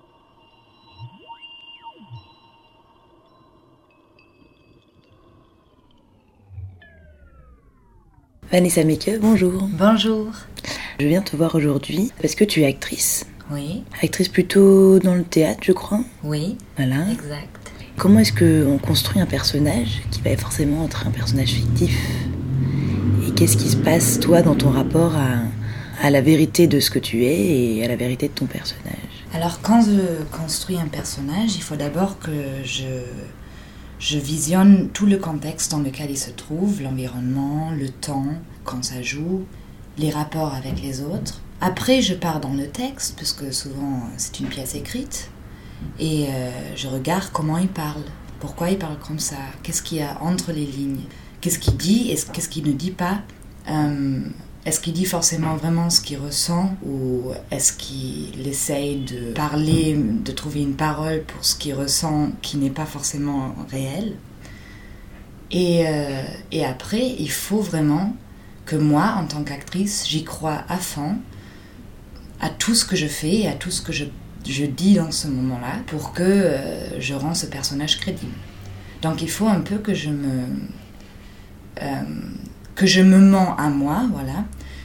Vanessa 8.56 8.84
Meke, 8.84 9.20
bonjour. 9.20 9.68
Bonjour. 9.78 10.28
Je 10.98 11.06
viens 11.06 11.20
te 11.20 11.36
voir 11.36 11.54
aujourd'hui 11.54 12.10
parce 12.22 12.34
que 12.34 12.42
tu 12.42 12.62
es 12.62 12.64
actrice. 12.64 13.26
Oui. 13.50 13.82
Actrice 14.02 14.28
plutôt 14.28 14.98
dans 14.98 15.14
le 15.14 15.24
théâtre, 15.24 15.60
je 15.62 15.72
crois. 15.72 16.00
Oui. 16.24 16.56
Voilà. 16.78 17.02
Exact. 17.12 17.50
Comment 17.98 18.20
est-ce 18.20 18.32
qu'on 18.32 18.78
construit 18.78 19.20
un 19.20 19.26
personnage 19.26 20.00
qui 20.10 20.22
va 20.22 20.34
forcément 20.38 20.86
être 20.86 21.06
un 21.06 21.10
personnage 21.10 21.50
fictif? 21.50 21.98
Et 23.28 23.32
qu'est-ce 23.32 23.58
qui 23.58 23.68
se 23.68 23.76
passe, 23.76 24.20
toi, 24.20 24.40
dans 24.40 24.54
ton 24.54 24.70
rapport 24.70 25.14
à, 25.16 25.40
à 26.02 26.08
la 26.08 26.22
vérité 26.22 26.66
de 26.66 26.80
ce 26.80 26.88
que 26.88 26.98
tu 26.98 27.26
es 27.26 27.76
et 27.76 27.84
à 27.84 27.88
la 27.88 27.96
vérité 27.96 28.28
de 28.28 28.32
ton 28.32 28.46
personnage? 28.46 28.96
Alors, 29.34 29.60
quand 29.60 29.82
je 29.82 30.24
construis 30.34 30.78
un 30.78 30.88
personnage, 30.88 31.56
il 31.56 31.62
faut 31.62 31.76
d'abord 31.76 32.18
que 32.20 32.30
je, 32.64 32.84
je 33.98 34.18
visionne 34.18 34.88
tout 34.92 35.06
le 35.06 35.16
contexte 35.16 35.70
dans 35.70 35.80
lequel 35.80 36.10
il 36.10 36.18
se 36.18 36.30
trouve, 36.30 36.82
l'environnement, 36.82 37.70
le 37.70 37.88
temps, 37.88 38.26
quand 38.64 38.84
ça 38.84 39.02
joue, 39.02 39.44
les 39.98 40.10
rapports 40.10 40.54
avec 40.54 40.82
les 40.82 41.00
autres. 41.00 41.40
Après, 41.60 42.02
je 42.02 42.14
pars 42.14 42.40
dans 42.40 42.52
le 42.52 42.68
texte, 42.68 43.16
parce 43.16 43.32
que 43.32 43.50
souvent 43.50 44.02
c'est 44.18 44.40
une 44.40 44.48
pièce 44.48 44.74
écrite, 44.74 45.30
et 45.98 46.26
euh, 46.28 46.50
je 46.74 46.88
regarde 46.88 47.30
comment 47.32 47.58
il 47.58 47.68
parle, 47.68 48.02
pourquoi 48.40 48.70
il 48.70 48.78
parle 48.78 48.98
comme 48.98 49.18
ça, 49.18 49.36
qu'est-ce 49.62 49.82
qu'il 49.82 49.98
y 49.98 50.02
a 50.02 50.20
entre 50.20 50.52
les 50.52 50.66
lignes, 50.66 51.04
qu'est-ce 51.40 51.58
qu'il 51.58 51.76
dit 51.76 52.10
et 52.10 52.18
qu'est-ce 52.32 52.48
qu'il 52.48 52.66
ne 52.66 52.72
dit 52.72 52.90
pas. 52.90 53.22
Euh, 53.70 54.20
est-ce 54.66 54.80
qu'il 54.80 54.94
dit 54.94 55.04
forcément 55.04 55.54
vraiment 55.54 55.90
ce 55.90 56.00
qu'il 56.00 56.18
ressent 56.18 56.74
ou 56.84 57.30
est-ce 57.52 57.72
qu'il 57.72 58.48
essaye 58.48 58.96
de 58.96 59.32
parler, 59.32 59.94
de 59.96 60.32
trouver 60.32 60.62
une 60.62 60.74
parole 60.74 61.22
pour 61.22 61.44
ce 61.44 61.54
qu'il 61.54 61.72
ressent 61.72 62.32
qui 62.42 62.56
n'est 62.56 62.70
pas 62.70 62.84
forcément 62.84 63.54
réel? 63.70 64.16
Et, 65.52 65.86
euh, 65.86 66.22
après, 66.68 67.14
il 67.16 67.30
faut 67.30 67.60
vraiment 67.60 68.16
que 68.64 68.74
moi, 68.74 69.14
en 69.16 69.26
tant 69.26 69.44
qu'actrice, 69.44 70.04
j'y 70.08 70.24
crois 70.24 70.64
à 70.68 70.78
fond 70.78 71.16
à 72.40 72.50
tout 72.50 72.74
ce 72.74 72.84
que 72.84 72.96
je 72.96 73.06
fais 73.06 73.34
et 73.36 73.48
à 73.48 73.52
tout 73.52 73.70
ce 73.70 73.80
que 73.80 73.92
je, 73.92 74.04
dis 74.44 74.94
dans 74.94 75.12
ce 75.12 75.28
moment-là 75.28 75.78
pour 75.86 76.12
que 76.12 76.24
euh, 76.24 77.00
je 77.00 77.14
rende 77.14 77.36
ce 77.36 77.46
personnage 77.46 78.00
crédible. 78.00 78.34
Donc 79.00 79.22
il 79.22 79.30
faut 79.30 79.46
un 79.46 79.60
peu 79.60 79.78
que 79.78 79.94
je 79.94 80.10
me 80.10 80.44
euh, 81.82 82.02
que 82.76 82.86
je 82.86 83.00
me 83.00 83.18
mens 83.18 83.56
à 83.56 83.68
moi, 83.68 84.02
voilà, 84.12 84.44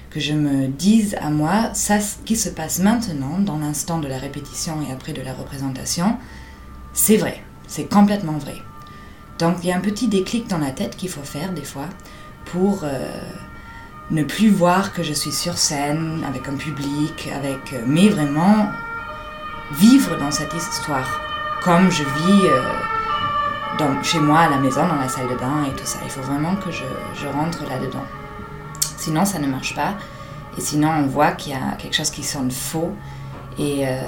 que 0.10 0.20
je 0.20 0.34
me 0.34 0.68
dise 0.68 1.16
à 1.22 1.30
moi 1.30 1.74
ça 1.74 2.00
ce 2.00 2.16
qui 2.26 2.36
se 2.36 2.50
passe 2.50 2.80
maintenant 2.80 3.38
dans 3.38 3.60
l'instant 3.60 4.00
de 4.00 4.08
la 4.08 4.18
répétition 4.18 4.78
et 4.88 4.92
après 4.92 5.14
de 5.14 5.22
la 5.22 5.34
représentation, 5.34 6.18
c'est 6.94 7.18
vrai, 7.18 7.44
c'est 7.68 7.90
complètement 7.90 8.38
vrai. 8.38 8.56
Donc 9.40 9.58
il 9.62 9.70
y 9.70 9.72
a 9.72 9.78
un 9.78 9.82
petit 9.82 10.08
déclic 10.08 10.48
dans 10.48 10.58
la 10.58 10.72
tête 10.72 10.96
qu'il 10.96 11.10
faut 11.10 11.24
faire 11.24 11.52
des 11.52 11.64
fois 11.64 11.88
pour 12.46 12.84
euh, 12.84 13.12
ne 14.10 14.24
plus 14.24 14.50
voir 14.50 14.94
que 14.94 15.04
je 15.04 15.14
suis 15.14 15.32
sur 15.32 15.58
scène 15.58 16.24
avec 16.28 16.48
un 16.48 16.56
public, 16.56 17.30
avec 17.36 17.74
euh, 17.74 17.84
mais 17.86 18.08
vraiment 18.10 18.68
vivre 19.74 20.18
dans 20.18 20.32
cette 20.32 20.54
histoire 20.54 21.22
comme 21.62 21.92
je 21.92 22.04
vis 22.04 22.48
euh, 22.48 22.62
chez 24.04 24.20
moi 24.20 24.40
à 24.40 24.50
la 24.50 24.58
maison, 24.58 24.88
dans 24.88 24.96
la 24.96 25.10
salle 25.10 25.30
de 25.30 25.36
bain 25.36 25.66
et 25.68 25.76
tout 25.76 25.86
ça. 25.86 26.00
Il 26.04 26.10
faut 26.10 26.22
vraiment 26.22 26.56
que 26.56 26.72
je, 26.72 27.28
rentre 27.28 27.64
là-dedans. 27.70 28.04
Sinon, 28.98 29.26
ça 29.26 29.40
ne 29.40 29.48
marche 29.48 29.76
pas. 29.76 29.96
Et 30.58 30.62
sinon, 30.62 30.90
on 30.90 31.08
voit 31.08 31.32
qu'il 31.32 31.54
y 31.54 31.56
a 31.56 31.76
quelque 31.78 31.96
chose 31.96 32.10
qui 32.10 32.24
sonne 32.24 32.52
faux 32.52 32.92
et, 33.58 33.88
euh, 33.88 34.02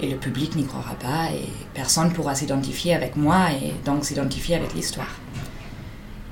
le 0.00 0.16
public 0.16 0.56
n'y 0.56 0.64
croira 0.64 0.94
pas 0.94 1.30
et 1.30 1.46
personne 1.74 2.08
ne 2.08 2.14
pourra 2.14 2.34
s'identifier 2.34 2.94
avec 2.94 3.16
moi 3.16 3.50
et 3.52 3.74
donc 3.84 4.04
s'identifier 4.04 4.56
avec 4.56 4.72
l'histoire. 4.74 5.20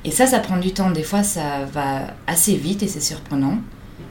Et 0.05 0.11
ça, 0.11 0.27
ça 0.27 0.39
prend 0.39 0.57
du 0.57 0.73
temps. 0.73 0.91
Des 0.91 1.03
fois, 1.03 1.23
ça 1.23 1.67
va 1.71 2.15
assez 2.27 2.57
vite 2.57 2.83
et 2.83 2.89
c'est 2.89 3.01
surprenant. 3.01 3.59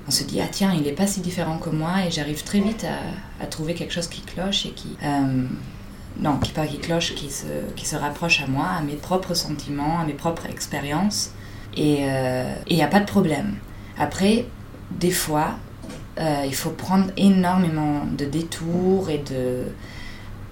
On 0.08 0.12
se 0.12 0.24
dit, 0.24 0.40
ah 0.42 0.48
tiens, 0.52 0.74
il 0.76 0.84
n'est 0.84 0.92
pas 0.92 1.08
si 1.08 1.22
différent 1.22 1.58
que 1.58 1.70
moi 1.70 2.06
et 2.08 2.12
j'arrive 2.12 2.44
très 2.44 2.60
vite 2.60 2.86
à, 2.86 3.44
à, 3.44 3.48
trouver 3.48 3.74
quelque 3.74 3.94
chose 3.94 4.08
qui 4.08 4.22
cloche 4.22 4.66
et 4.68 4.72
qui... 4.72 4.96
Euh, 5.04 5.48
non, 6.20 6.38
qui 6.38 6.52
pas 6.52 6.66
qui 6.66 6.80
cloche, 6.80 7.14
qui 7.16 7.30
se, 7.30 7.46
qui 7.76 7.86
se 7.86 7.96
rapproche 7.96 8.42
à 8.42 8.48
moi, 8.48 8.68
à 8.78 8.82
mes 8.82 8.96
propres 8.96 9.34
sentiments, 9.34 10.00
à 10.00 10.06
mes 10.06 10.14
propres 10.14 10.48
expériences. 10.48 11.32
Et 11.76 12.02
il 12.02 12.08
euh, 12.10 12.54
n'y 12.70 12.84
a 12.84 12.88
pas 12.88 13.00
de 13.00 13.06
problème. 13.06 13.56
Après, 14.00 14.46
des 14.92 15.12
fois, 15.12 15.58
euh, 16.20 16.44
il 16.46 16.56
faut 16.56 16.72
prendre 16.72 17.06
énormément 17.18 18.06
de 18.06 18.26
détours 18.26 19.10
et 19.10 19.20
de... 19.20 19.66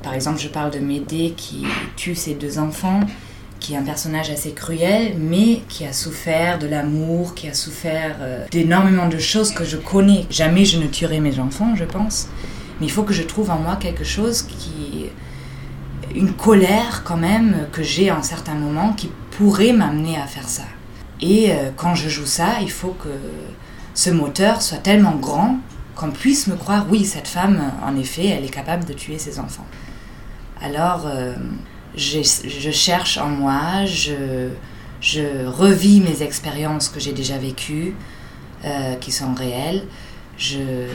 Par 0.04 0.14
exemple, 0.14 0.40
je 0.40 0.50
parle 0.50 0.70
de 0.70 0.80
Médée 0.80 1.34
qui 1.36 1.66
tue 1.96 2.14
ses 2.14 2.36
deux 2.36 2.60
enfants, 2.60 3.00
qui 3.60 3.74
est 3.74 3.78
un 3.78 3.84
personnage 3.84 4.30
assez 4.30 4.52
cruel, 4.52 5.16
mais 5.18 5.62
qui 5.68 5.84
a 5.86 5.94
souffert 5.94 6.60
de 6.60 6.68
l'amour, 6.68 7.34
qui 7.34 7.48
a 7.48 7.56
souffert 7.56 8.18
euh, 8.20 8.46
d'énormément 8.52 9.10
de 9.10 9.18
choses 9.18 9.52
que 9.52 9.66
je 9.66 9.78
connais. 9.78 10.26
Jamais 10.30 10.66
je 10.66 10.78
ne 10.78 10.86
tuerai 10.86 11.20
mes 11.20 11.40
enfants, 11.40 11.76
je 11.76 11.86
pense. 11.86 12.28
Mais 12.80 12.86
il 12.86 12.92
faut 12.92 13.04
que 13.04 13.14
je 13.14 13.24
trouve 13.24 13.50
en 13.50 13.58
moi 13.58 13.78
quelque 13.78 14.04
chose 14.04 14.44
qui 14.44 15.08
une 16.16 16.34
colère 16.34 17.04
quand 17.04 17.18
même 17.18 17.68
que 17.72 17.84
j'ai 17.84 18.10
en 18.12 18.24
certains 18.24 18.56
moments 18.56 18.94
qui 18.94 19.12
pourrait 19.32 19.74
m'amener 19.74 20.18
à 20.18 20.26
faire 20.26 20.48
ça. 20.48 20.64
Et 21.22 21.52
euh, 21.52 21.72
quand 21.76 21.96
je 21.96 22.10
joue 22.10 22.26
ça, 22.26 22.62
il 22.62 22.72
faut 22.72 22.96
que 23.02 23.10
ce 23.94 24.10
moteur 24.10 24.62
soit 24.62 24.78
tellement 24.78 25.16
grand 25.16 25.60
qu'on 25.96 26.12
puisse 26.12 26.48
me 26.48 26.56
croire, 26.56 26.86
oui, 26.90 27.06
cette 27.06 27.28
femme, 27.28 27.72
en 27.86 27.96
effet, 27.98 28.28
elle 28.28 28.44
est 28.44 28.50
capable 28.50 28.84
de 28.86 28.94
tuer 28.94 29.18
ses 29.18 29.40
enfants. 29.40 29.66
Alors, 30.62 31.04
euh, 31.06 31.34
je, 31.96 32.22
cherche 32.72 33.18
en 33.18 33.30
moi, 33.30 33.86
je, 33.86 34.50
je 35.00 35.46
revis 35.46 36.02
mes 36.02 36.22
expériences 36.22 36.90
que 36.90 37.00
j'ai 37.00 37.14
déjà 37.14 37.38
vécues, 37.38 37.96
euh, 38.66 38.96
qui 38.96 39.14
sont 39.14 39.34
réelles. 39.34 39.84
Je, 40.38 40.88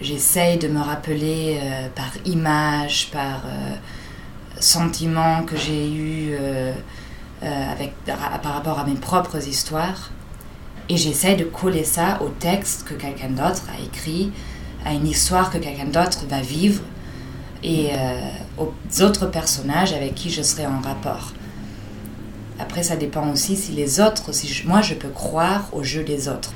j'essaye 0.00 0.58
de 0.58 0.68
me 0.68 0.80
rappeler 0.80 1.58
par 1.96 2.12
image, 2.24 3.10
par 3.10 3.42
sentiments 4.60 5.42
que 5.44 5.56
j'ai 5.56 5.90
eus 5.90 6.32
euh, 6.32 6.72
euh, 7.42 7.72
avec, 7.72 7.94
par 8.04 8.54
rapport 8.54 8.78
à 8.78 8.84
mes 8.84 8.94
propres 8.94 9.46
histoires. 9.46 10.10
Et 10.88 10.96
j'essaie 10.96 11.36
de 11.36 11.44
coller 11.44 11.84
ça 11.84 12.18
au 12.22 12.28
texte 12.28 12.84
que 12.84 12.94
quelqu'un 12.94 13.28
d'autre 13.28 13.62
a 13.72 13.82
écrit, 13.84 14.32
à 14.84 14.92
une 14.92 15.06
histoire 15.06 15.50
que 15.50 15.58
quelqu'un 15.58 15.84
d'autre 15.86 16.24
va 16.28 16.40
vivre 16.40 16.82
et 17.62 17.90
euh, 17.92 18.30
aux 18.56 19.02
autres 19.02 19.26
personnages 19.26 19.92
avec 19.92 20.14
qui 20.14 20.30
je 20.30 20.42
serai 20.42 20.66
en 20.66 20.80
rapport. 20.80 21.32
Après, 22.58 22.82
ça 22.82 22.96
dépend 22.96 23.30
aussi 23.30 23.56
si 23.56 23.72
les 23.72 24.00
autres, 24.00 24.32
si 24.32 24.62
moi 24.66 24.80
je 24.80 24.94
peux 24.94 25.10
croire 25.10 25.68
au 25.72 25.82
jeu 25.82 26.02
des 26.02 26.28
autres. 26.28 26.52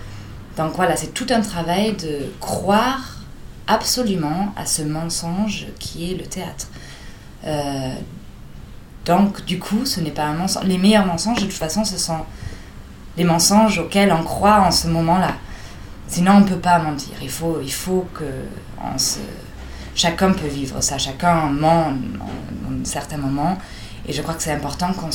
Donc 0.56 0.72
voilà, 0.74 0.96
c'est 0.96 1.14
tout 1.14 1.26
un 1.30 1.40
travail 1.40 1.92
de 1.92 2.26
croire 2.40 3.18
absolument 3.66 4.52
à 4.56 4.66
ce 4.66 4.82
mensonge 4.82 5.66
qui 5.78 6.10
est 6.10 6.16
le 6.16 6.24
théâtre. 6.24 6.66
Euh, 7.46 7.94
donc 9.04 9.44
du 9.44 9.58
coup, 9.58 9.84
ce 9.84 10.00
n'est 10.00 10.10
pas 10.10 10.24
un 10.24 10.34
mensonge. 10.34 10.64
Les 10.64 10.78
meilleurs 10.78 11.06
mensonges, 11.06 11.40
de 11.40 11.46
toute 11.46 11.52
façon, 11.52 11.84
ce 11.84 11.98
sont 11.98 12.20
les 13.16 13.24
mensonges 13.24 13.78
auxquels 13.78 14.12
on 14.12 14.22
croit 14.22 14.60
en 14.60 14.70
ce 14.70 14.86
moment-là. 14.88 15.34
Sinon, 16.08 16.32
on 16.32 16.40
ne 16.40 16.48
peut 16.48 16.56
pas 16.56 16.78
mentir. 16.78 17.14
Il 17.22 17.30
faut, 17.30 17.60
il 17.62 17.72
faut 17.72 18.06
que 18.14 18.24
chacun 19.94 20.32
peut 20.32 20.46
vivre 20.46 20.80
ça. 20.82 20.98
Chacun 20.98 21.46
ment 21.46 21.88
en, 22.20 22.84
certains 22.84 23.16
moments. 23.16 23.58
Et 24.06 24.12
je 24.12 24.20
crois 24.20 24.34
que 24.34 24.42
c'est 24.42 24.52
important 24.52 24.92
qu'on 24.92 25.10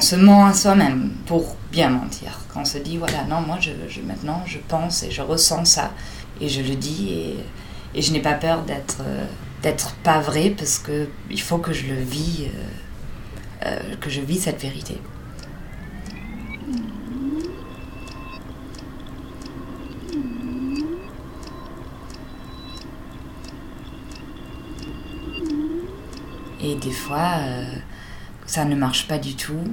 se, 0.00 0.16
ment 0.16 0.46
à 0.46 0.52
soi-même 0.52 1.12
pour 1.26 1.56
bien 1.70 1.90
mentir. 1.90 2.40
Qu'on 2.52 2.64
se 2.64 2.78
dit, 2.78 2.98
voilà, 2.98 3.24
non, 3.28 3.40
moi, 3.40 3.58
je, 3.60 4.00
maintenant, 4.00 4.42
je 4.46 4.58
pense 4.66 5.04
et 5.04 5.10
je 5.10 5.22
ressens 5.22 5.64
ça. 5.64 5.90
Et 6.40 6.48
je 6.48 6.60
le 6.60 6.74
dis. 6.74 7.08
Et, 7.10 7.98
et 7.98 8.02
je 8.02 8.12
n'ai 8.12 8.20
pas 8.20 8.34
peur 8.34 8.62
d'être, 8.62 8.98
euh, 9.00 9.24
d'être 9.62 9.94
pas 10.02 10.20
vrai 10.20 10.50
parce 10.50 10.78
que 10.78 11.08
il 11.30 11.40
faut 11.40 11.58
que 11.58 11.72
je 11.72 11.86
le 11.86 12.00
vis, 12.00 12.46
euh, 12.46 13.66
euh, 13.66 13.96
que 13.96 14.10
je 14.10 14.20
vis 14.20 14.40
cette 14.40 14.60
vérité. 14.60 15.00
Et 26.64 26.76
des 26.76 26.92
fois, 26.92 27.34
euh, 27.38 27.64
ça 28.46 28.64
ne 28.64 28.74
marche 28.76 29.08
pas 29.08 29.18
du 29.18 29.34
tout. 29.34 29.64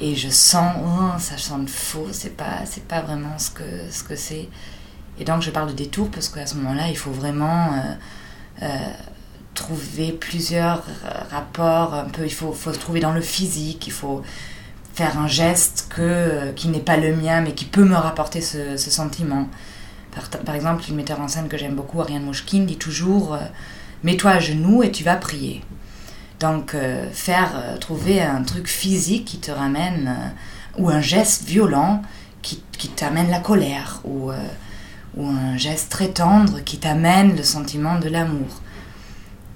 Et 0.00 0.14
je 0.14 0.28
sens, 0.28 1.22
ça 1.22 1.38
sonne 1.38 1.68
faux, 1.68 2.08
c'est 2.12 2.36
pas, 2.36 2.66
c'est 2.66 2.86
pas 2.86 3.00
vraiment 3.00 3.38
ce 3.38 3.50
que, 3.50 3.90
ce 3.90 4.02
que 4.02 4.14
c'est. 4.14 4.48
Et 5.18 5.24
donc 5.24 5.40
je 5.40 5.50
parle 5.50 5.68
de 5.68 5.72
détour 5.74 6.10
parce 6.10 6.28
qu'à 6.28 6.46
ce 6.46 6.54
moment-là, 6.56 6.88
il 6.90 6.98
faut 6.98 7.10
vraiment 7.10 7.70
trouver 9.56 10.12
plusieurs 10.12 10.84
euh, 11.04 11.10
rapports, 11.30 11.94
un 11.94 12.04
peu, 12.04 12.24
il 12.24 12.32
faut, 12.32 12.52
faut 12.52 12.72
se 12.72 12.78
trouver 12.78 13.00
dans 13.00 13.12
le 13.12 13.20
physique, 13.20 13.88
il 13.88 13.92
faut 13.92 14.22
faire 14.94 15.18
un 15.18 15.26
geste 15.26 15.88
que, 15.90 16.52
qui 16.52 16.68
n'est 16.68 16.78
pas 16.78 16.96
le 16.96 17.16
mien, 17.16 17.40
mais 17.40 17.52
qui 17.52 17.64
peut 17.64 17.84
me 17.84 17.96
rapporter 17.96 18.40
ce, 18.40 18.76
sentiment. 18.76 19.48
Par, 20.14 20.28
par 20.28 20.54
exemple, 20.54 20.84
une 20.88 20.94
metteur 20.94 21.20
en 21.20 21.28
scène 21.28 21.48
que 21.48 21.58
j'aime 21.58 21.74
beaucoup, 21.74 22.00
Ariane 22.00 22.22
Mouchkine, 22.22 22.66
dit 22.66 22.76
toujours 22.76 23.34
euh, 23.34 23.40
Mets-toi 24.04 24.30
à 24.30 24.38
genoux 24.38 24.82
et 24.82 24.92
tu 24.92 25.02
vas 25.02 25.16
prier. 25.16 25.62
Donc, 26.38 26.74
euh, 26.74 27.10
faire 27.12 27.52
euh, 27.56 27.78
trouver 27.78 28.22
un 28.22 28.42
truc 28.42 28.68
physique 28.68 29.24
qui 29.24 29.38
te 29.38 29.50
ramène, 29.50 30.14
euh, 30.16 30.82
ou 30.82 30.90
un 30.90 31.00
geste 31.00 31.44
violent 31.44 32.02
qui, 32.42 32.62
qui 32.72 32.88
t'amène 32.88 33.30
la 33.30 33.40
colère, 33.40 34.00
ou, 34.04 34.30
euh, 34.30 34.36
ou 35.16 35.26
un 35.26 35.56
geste 35.56 35.90
très 35.90 36.08
tendre 36.08 36.60
qui 36.60 36.78
t'amène 36.78 37.36
le 37.36 37.42
sentiment 37.42 37.98
de 37.98 38.08
l'amour. 38.08 38.60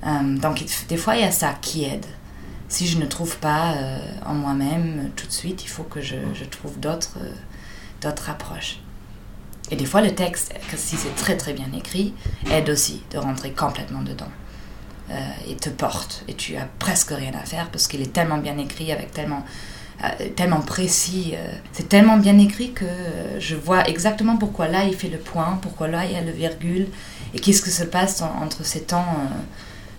Euh, 0.07 0.39
donc, 0.39 0.65
des 0.89 0.97
fois, 0.97 1.17
il 1.17 1.23
y 1.23 1.25
a 1.25 1.33
ça 1.33 1.55
qui 1.61 1.85
aide. 1.85 2.07
Si 2.69 2.87
je 2.87 2.99
ne 2.99 3.07
trouve 3.07 3.37
pas 3.39 3.73
euh, 3.73 3.99
en 4.25 4.35
moi-même 4.35 5.11
tout 5.17 5.27
de 5.27 5.33
suite, 5.33 5.65
il 5.65 5.69
faut 5.69 5.83
que 5.83 6.01
je, 6.01 6.17
trouve 6.51 6.79
d'autres 6.79 7.19
euh, 7.21 8.11
approches. 8.29 8.81
Et 9.71 9.77
des 9.77 9.87
fois, 9.87 10.01
le 10.01 10.15
texte, 10.15 10.55
si 10.77 10.97
c'est 10.97 11.15
très 11.15 11.37
très 11.37 11.53
bien 11.53 11.71
écrit, 11.77 12.15
aide 12.51 12.71
aussi 12.71 13.03
de 13.13 13.19
rentrer 13.19 13.53
complètement 13.53 14.03
dedans. 14.03 14.31
Euh, 15.11 15.15
et 15.49 15.57
te 15.57 15.71
porte. 15.71 16.23
Et 16.29 16.35
tu 16.35 16.57
as 16.57 16.69
presque 16.79 17.11
rien 17.11 17.33
à 17.35 17.45
faire 17.45 17.69
parce 17.71 17.89
qu'il 17.89 18.01
est 18.01 18.13
tellement 18.13 18.39
bien 18.39 18.57
écrit, 18.59 18.93
avec 18.93 19.11
tellement, 19.11 19.39
euh, 19.39 19.43
tellement 20.37 20.61
précis. 20.61 21.33
euh, 21.35 21.53
c'est 21.73 21.89
tellement 21.89 22.17
bien 22.17 22.39
écrit 22.39 22.73
que 22.73 22.85
euh, 22.85 23.39
je 23.41 23.55
vois 23.55 23.87
exactement 23.89 24.37
pourquoi 24.37 24.69
là 24.69 24.85
il 24.85 24.95
fait 24.97 25.09
le 25.09 25.19
point, 25.19 25.59
pourquoi 25.63 25.89
là 25.89 26.05
il 26.07 26.13
y 26.13 26.17
a 26.17 26.23
le 26.23 26.33
virgule, 26.33 26.87
et 27.35 27.39
qu'est-ce 27.41 27.63
que 27.63 27.71
se 27.71 27.85
passe 27.85 28.23
en- 28.23 28.35
entre 28.43 28.65
ces 28.65 28.83
temps 28.83 29.07
euh, 29.19 29.35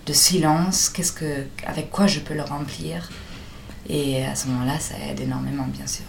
de 0.06 0.12
silence, 0.12 0.88
qu'est-ce 0.88 1.12
que, 1.12 1.46
avec 1.66 1.90
quoi 1.90 2.06
je 2.08 2.20
peux 2.20 2.34
le 2.34 2.42
remplir. 2.42 3.08
Et 3.88 4.24
à 4.24 4.34
ce 4.34 4.48
moment-là, 4.48 4.78
ça 4.80 4.94
aide 5.08 5.20
énormément, 5.20 5.66
bien 5.68 5.86
sûr. 5.86 6.04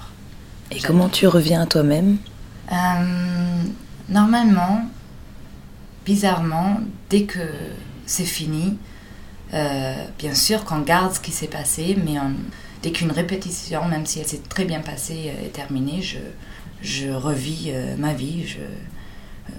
Et 0.71 0.79
comment 0.79 1.09
tu 1.09 1.27
reviens 1.27 1.61
à 1.61 1.65
toi-même? 1.67 2.17
Euh, 2.71 3.63
normalement, 4.09 4.85
bizarrement, 6.05 6.79
dès 7.09 7.23
que 7.23 7.39
c'est 8.05 8.25
fini, 8.25 8.77
euh, 9.53 9.93
bien 10.17 10.33
sûr 10.35 10.65
qu'on 10.65 10.79
garde 10.79 11.13
ce 11.13 11.19
qui 11.19 11.31
s'est 11.31 11.47
passé, 11.47 11.97
mais 12.03 12.19
on- 12.19 12.33
dès 12.83 12.91
qu'une 12.91 13.11
répétition, 13.11 13.85
même 13.85 14.05
si 14.05 14.19
elle 14.19 14.27
s'est 14.27 14.41
très 14.47 14.65
bien 14.65 14.81
passée, 14.81 15.31
euh, 15.31 15.45
est 15.45 15.53
terminée, 15.53 16.01
je, 16.01 16.19
je 16.81 17.09
revis 17.09 17.69
euh, 17.69 17.95
ma 17.97 18.13
vie. 18.13 18.45
Je, 18.45 18.57
euh, 18.57 19.53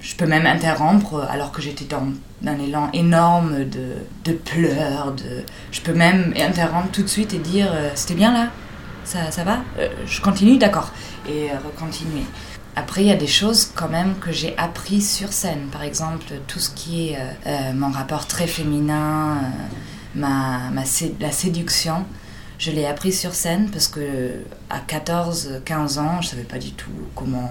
je 0.00 0.16
peux 0.16 0.26
même 0.26 0.46
interrompre 0.46 1.24
alors 1.30 1.52
que 1.52 1.62
j'étais 1.62 1.84
dans 1.84 2.02
un 2.44 2.58
élan 2.58 2.90
énorme 2.92 3.64
de, 3.66 3.98
de 4.24 4.32
pleurs. 4.32 5.12
De, 5.12 5.44
je 5.70 5.80
peux 5.80 5.92
même 5.92 6.34
interrompre 6.36 6.90
tout 6.90 7.02
de 7.02 7.08
suite 7.08 7.34
et 7.34 7.38
dire 7.38 7.72
C'était 7.94 8.14
bien 8.14 8.32
là 8.32 8.48
ça, 9.04 9.30
ça 9.30 9.44
va? 9.44 9.60
Je 10.06 10.20
continue 10.20 10.58
D'accord. 10.58 10.90
Et 11.28 11.50
recontinuer. 11.52 12.24
Après, 12.74 13.02
il 13.02 13.06
y 13.06 13.12
a 13.12 13.16
des 13.16 13.28
choses 13.28 13.70
quand 13.76 13.88
même 13.88 14.16
que 14.18 14.32
j'ai 14.32 14.58
appris 14.58 15.00
sur 15.00 15.32
scène. 15.32 15.68
Par 15.70 15.84
exemple, 15.84 16.24
tout 16.48 16.58
ce 16.58 16.70
qui 16.70 17.10
est 17.10 17.18
mon 17.72 17.92
rapport 17.92 18.26
très 18.26 18.48
féminin, 18.48 19.38
ma, 20.16 20.70
ma 20.72 20.82
la 21.20 21.30
séduction. 21.30 22.04
Je 22.62 22.70
l'ai 22.70 22.86
appris 22.86 23.12
sur 23.12 23.34
scène 23.34 23.70
parce 23.72 23.88
que 23.88 24.44
à 24.70 24.78
14-15 24.78 25.98
ans, 25.98 26.22
je 26.22 26.28
savais 26.28 26.44
pas 26.44 26.58
du 26.58 26.70
tout 26.70 26.92
comment 27.16 27.50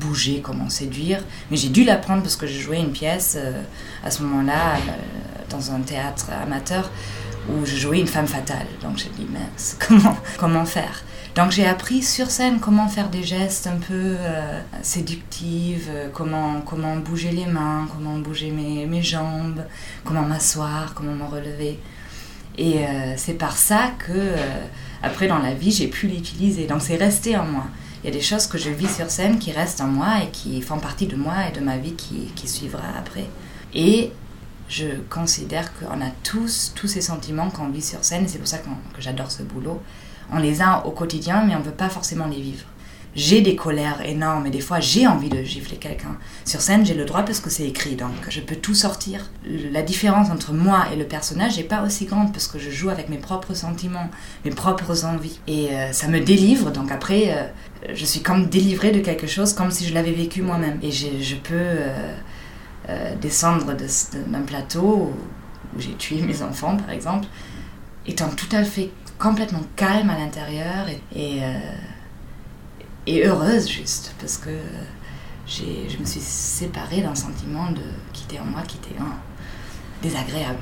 bouger, 0.00 0.40
comment 0.42 0.68
séduire. 0.68 1.22
Mais 1.48 1.56
j'ai 1.56 1.68
dû 1.68 1.84
l'apprendre 1.84 2.22
parce 2.22 2.34
que 2.34 2.48
je 2.48 2.58
jouais 2.58 2.80
une 2.80 2.90
pièce 2.90 3.36
euh, 3.38 3.62
à 4.02 4.10
ce 4.10 4.20
moment-là 4.24 4.74
euh, 4.74 4.80
dans 5.48 5.70
un 5.70 5.78
théâtre 5.82 6.30
amateur 6.42 6.90
où 7.48 7.64
je 7.64 7.76
jouais 7.76 8.00
une 8.00 8.08
femme 8.08 8.26
fatale. 8.26 8.66
Donc 8.82 8.96
j'ai 8.96 9.10
dit, 9.10 9.28
mince, 9.32 9.78
comment, 10.38 10.64
faire? 10.64 11.04
Donc 11.36 11.52
j'ai 11.52 11.68
appris 11.68 12.02
sur 12.02 12.28
scène 12.28 12.58
comment 12.58 12.88
faire 12.88 13.10
des 13.10 13.22
gestes 13.22 13.68
un 13.68 13.76
peu 13.76 14.16
euh, 14.18 14.60
séductifs, 14.82 15.88
comment, 16.12 16.62
comment 16.62 16.96
bouger 16.96 17.30
les 17.30 17.46
mains, 17.46 17.86
comment 17.94 18.18
bouger 18.18 18.50
mes, 18.50 18.86
mes 18.86 19.04
jambes, 19.04 19.64
comment 20.04 20.22
m'asseoir, 20.22 20.94
comment 20.94 21.14
me 21.14 21.30
relever. 21.30 21.78
Et 22.58 22.84
euh, 22.84 23.14
c'est 23.16 23.34
par 23.34 23.56
ça 23.56 23.92
que, 23.98 24.12
euh, 24.12 24.36
après 25.02 25.28
dans 25.28 25.38
la 25.38 25.54
vie, 25.54 25.70
j'ai 25.70 25.86
pu 25.86 26.08
l'utiliser. 26.08 26.66
Donc 26.66 26.82
c'est 26.82 26.96
resté 26.96 27.36
en 27.36 27.44
moi. 27.44 27.64
Il 28.02 28.06
y 28.06 28.10
a 28.10 28.12
des 28.12 28.22
choses 28.22 28.46
que 28.46 28.58
je 28.58 28.70
vis 28.70 28.92
sur 28.94 29.10
scène 29.10 29.38
qui 29.38 29.52
restent 29.52 29.80
en 29.80 29.86
moi 29.86 30.22
et 30.22 30.30
qui 30.30 30.60
font 30.60 30.78
partie 30.78 31.06
de 31.06 31.16
moi 31.16 31.34
et 31.48 31.56
de 31.56 31.64
ma 31.64 31.78
vie 31.78 31.94
qui, 31.94 32.32
qui 32.34 32.48
suivra 32.48 32.82
après. 32.98 33.26
Et 33.74 34.10
je 34.68 34.86
considère 35.08 35.72
qu'on 35.78 36.00
a 36.00 36.10
tous, 36.22 36.72
tous 36.74 36.88
ces 36.88 37.00
sentiments 37.00 37.50
qu'on 37.50 37.68
vit 37.68 37.82
sur 37.82 38.04
scène, 38.04 38.26
c'est 38.28 38.38
pour 38.38 38.48
ça 38.48 38.58
que 38.58 39.00
j'adore 39.00 39.30
ce 39.30 39.42
boulot. 39.42 39.80
On 40.30 40.38
les 40.38 40.60
a 40.60 40.84
au 40.86 40.90
quotidien, 40.90 41.44
mais 41.44 41.54
on 41.54 41.60
ne 41.60 41.64
peut 41.64 41.70
pas 41.70 41.88
forcément 41.88 42.26
les 42.26 42.40
vivre. 42.40 42.64
J'ai 43.18 43.40
des 43.40 43.56
colères 43.56 44.00
énormes 44.06 44.46
et 44.46 44.50
des 44.50 44.60
fois 44.60 44.78
j'ai 44.78 45.08
envie 45.08 45.28
de 45.28 45.42
gifler 45.42 45.76
quelqu'un. 45.76 46.16
Sur 46.44 46.60
scène, 46.60 46.86
j'ai 46.86 46.94
le 46.94 47.04
droit 47.04 47.24
parce 47.24 47.40
que 47.40 47.50
c'est 47.50 47.66
écrit, 47.66 47.96
donc 47.96 48.12
je 48.28 48.40
peux 48.40 48.54
tout 48.54 48.76
sortir. 48.76 49.28
La 49.72 49.82
différence 49.82 50.30
entre 50.30 50.52
moi 50.52 50.86
et 50.92 50.96
le 50.96 51.04
personnage 51.04 51.56
n'est 51.56 51.64
pas 51.64 51.82
aussi 51.82 52.04
grande 52.06 52.32
parce 52.32 52.46
que 52.46 52.60
je 52.60 52.70
joue 52.70 52.90
avec 52.90 53.08
mes 53.08 53.18
propres 53.18 53.54
sentiments, 53.54 54.08
mes 54.44 54.52
propres 54.52 55.04
envies. 55.04 55.40
Et 55.48 55.70
euh, 55.72 55.90
ça 55.92 56.06
me 56.06 56.20
délivre, 56.20 56.70
donc 56.70 56.92
après, 56.92 57.22
euh, 57.32 57.92
je 57.92 58.04
suis 58.04 58.20
comme 58.22 58.46
délivrée 58.46 58.92
de 58.92 59.00
quelque 59.00 59.26
chose 59.26 59.52
comme 59.52 59.72
si 59.72 59.84
je 59.88 59.94
l'avais 59.94 60.12
vécu 60.12 60.40
moi-même. 60.42 60.78
Et 60.82 60.92
je 60.92 61.34
peux 61.34 61.54
euh, 62.88 63.14
descendre 63.20 63.66
de- 63.74 63.82
de- 63.84 64.32
d'un 64.32 64.42
plateau 64.42 65.12
où 65.76 65.80
j'ai 65.80 65.94
tué 65.94 66.22
mes 66.22 66.40
enfants, 66.42 66.76
par 66.76 66.90
exemple, 66.90 67.26
étant 68.06 68.28
tout 68.28 68.52
à 68.52 68.62
fait 68.62 68.90
complètement 69.18 69.64
calme 69.74 70.08
à 70.10 70.18
l'intérieur 70.18 70.86
et, 71.16 71.40
et 73.08 73.26
heureuse 73.26 73.68
juste 73.68 74.14
parce 74.20 74.36
que 74.36 74.50
j'ai, 75.46 75.88
je 75.88 75.98
me 75.98 76.04
suis 76.04 76.20
séparée 76.20 77.00
d'un 77.00 77.14
sentiment 77.14 77.70
de, 77.70 77.80
qui 78.12 78.24
était 78.24 78.38
en 78.38 78.44
moi, 78.44 78.62
qui 78.62 78.76
était 78.76 79.00
hein, 79.00 79.16
désagréable. 80.02 80.58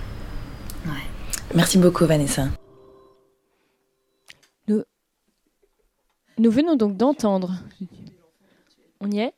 Merci 1.55 1.79
beaucoup, 1.79 2.07
Vanessa. 2.07 2.49
Nous, 4.69 4.83
nous 6.39 6.51
venons 6.51 6.77
donc 6.77 6.97
d'entendre. 6.97 7.53
On 9.01 9.11
y 9.11 9.19
est? 9.19 9.35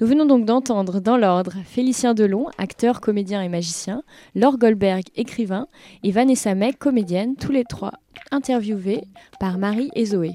Nous 0.00 0.06
venons 0.06 0.26
donc 0.26 0.44
d'entendre 0.44 1.00
dans 1.00 1.16
l'ordre 1.16 1.54
Félicien 1.64 2.14
Delon, 2.14 2.46
acteur, 2.58 3.00
comédien 3.00 3.42
et 3.42 3.48
magicien, 3.48 4.02
Laure 4.34 4.58
Goldberg, 4.58 5.04
écrivain, 5.16 5.66
et 6.04 6.12
Vanessa 6.12 6.54
Meg, 6.54 6.78
comédienne, 6.78 7.36
tous 7.36 7.52
les 7.52 7.64
trois 7.64 7.92
interviewés 8.30 9.02
par 9.40 9.58
Marie 9.58 9.90
et 9.94 10.06
Zoé. 10.06 10.34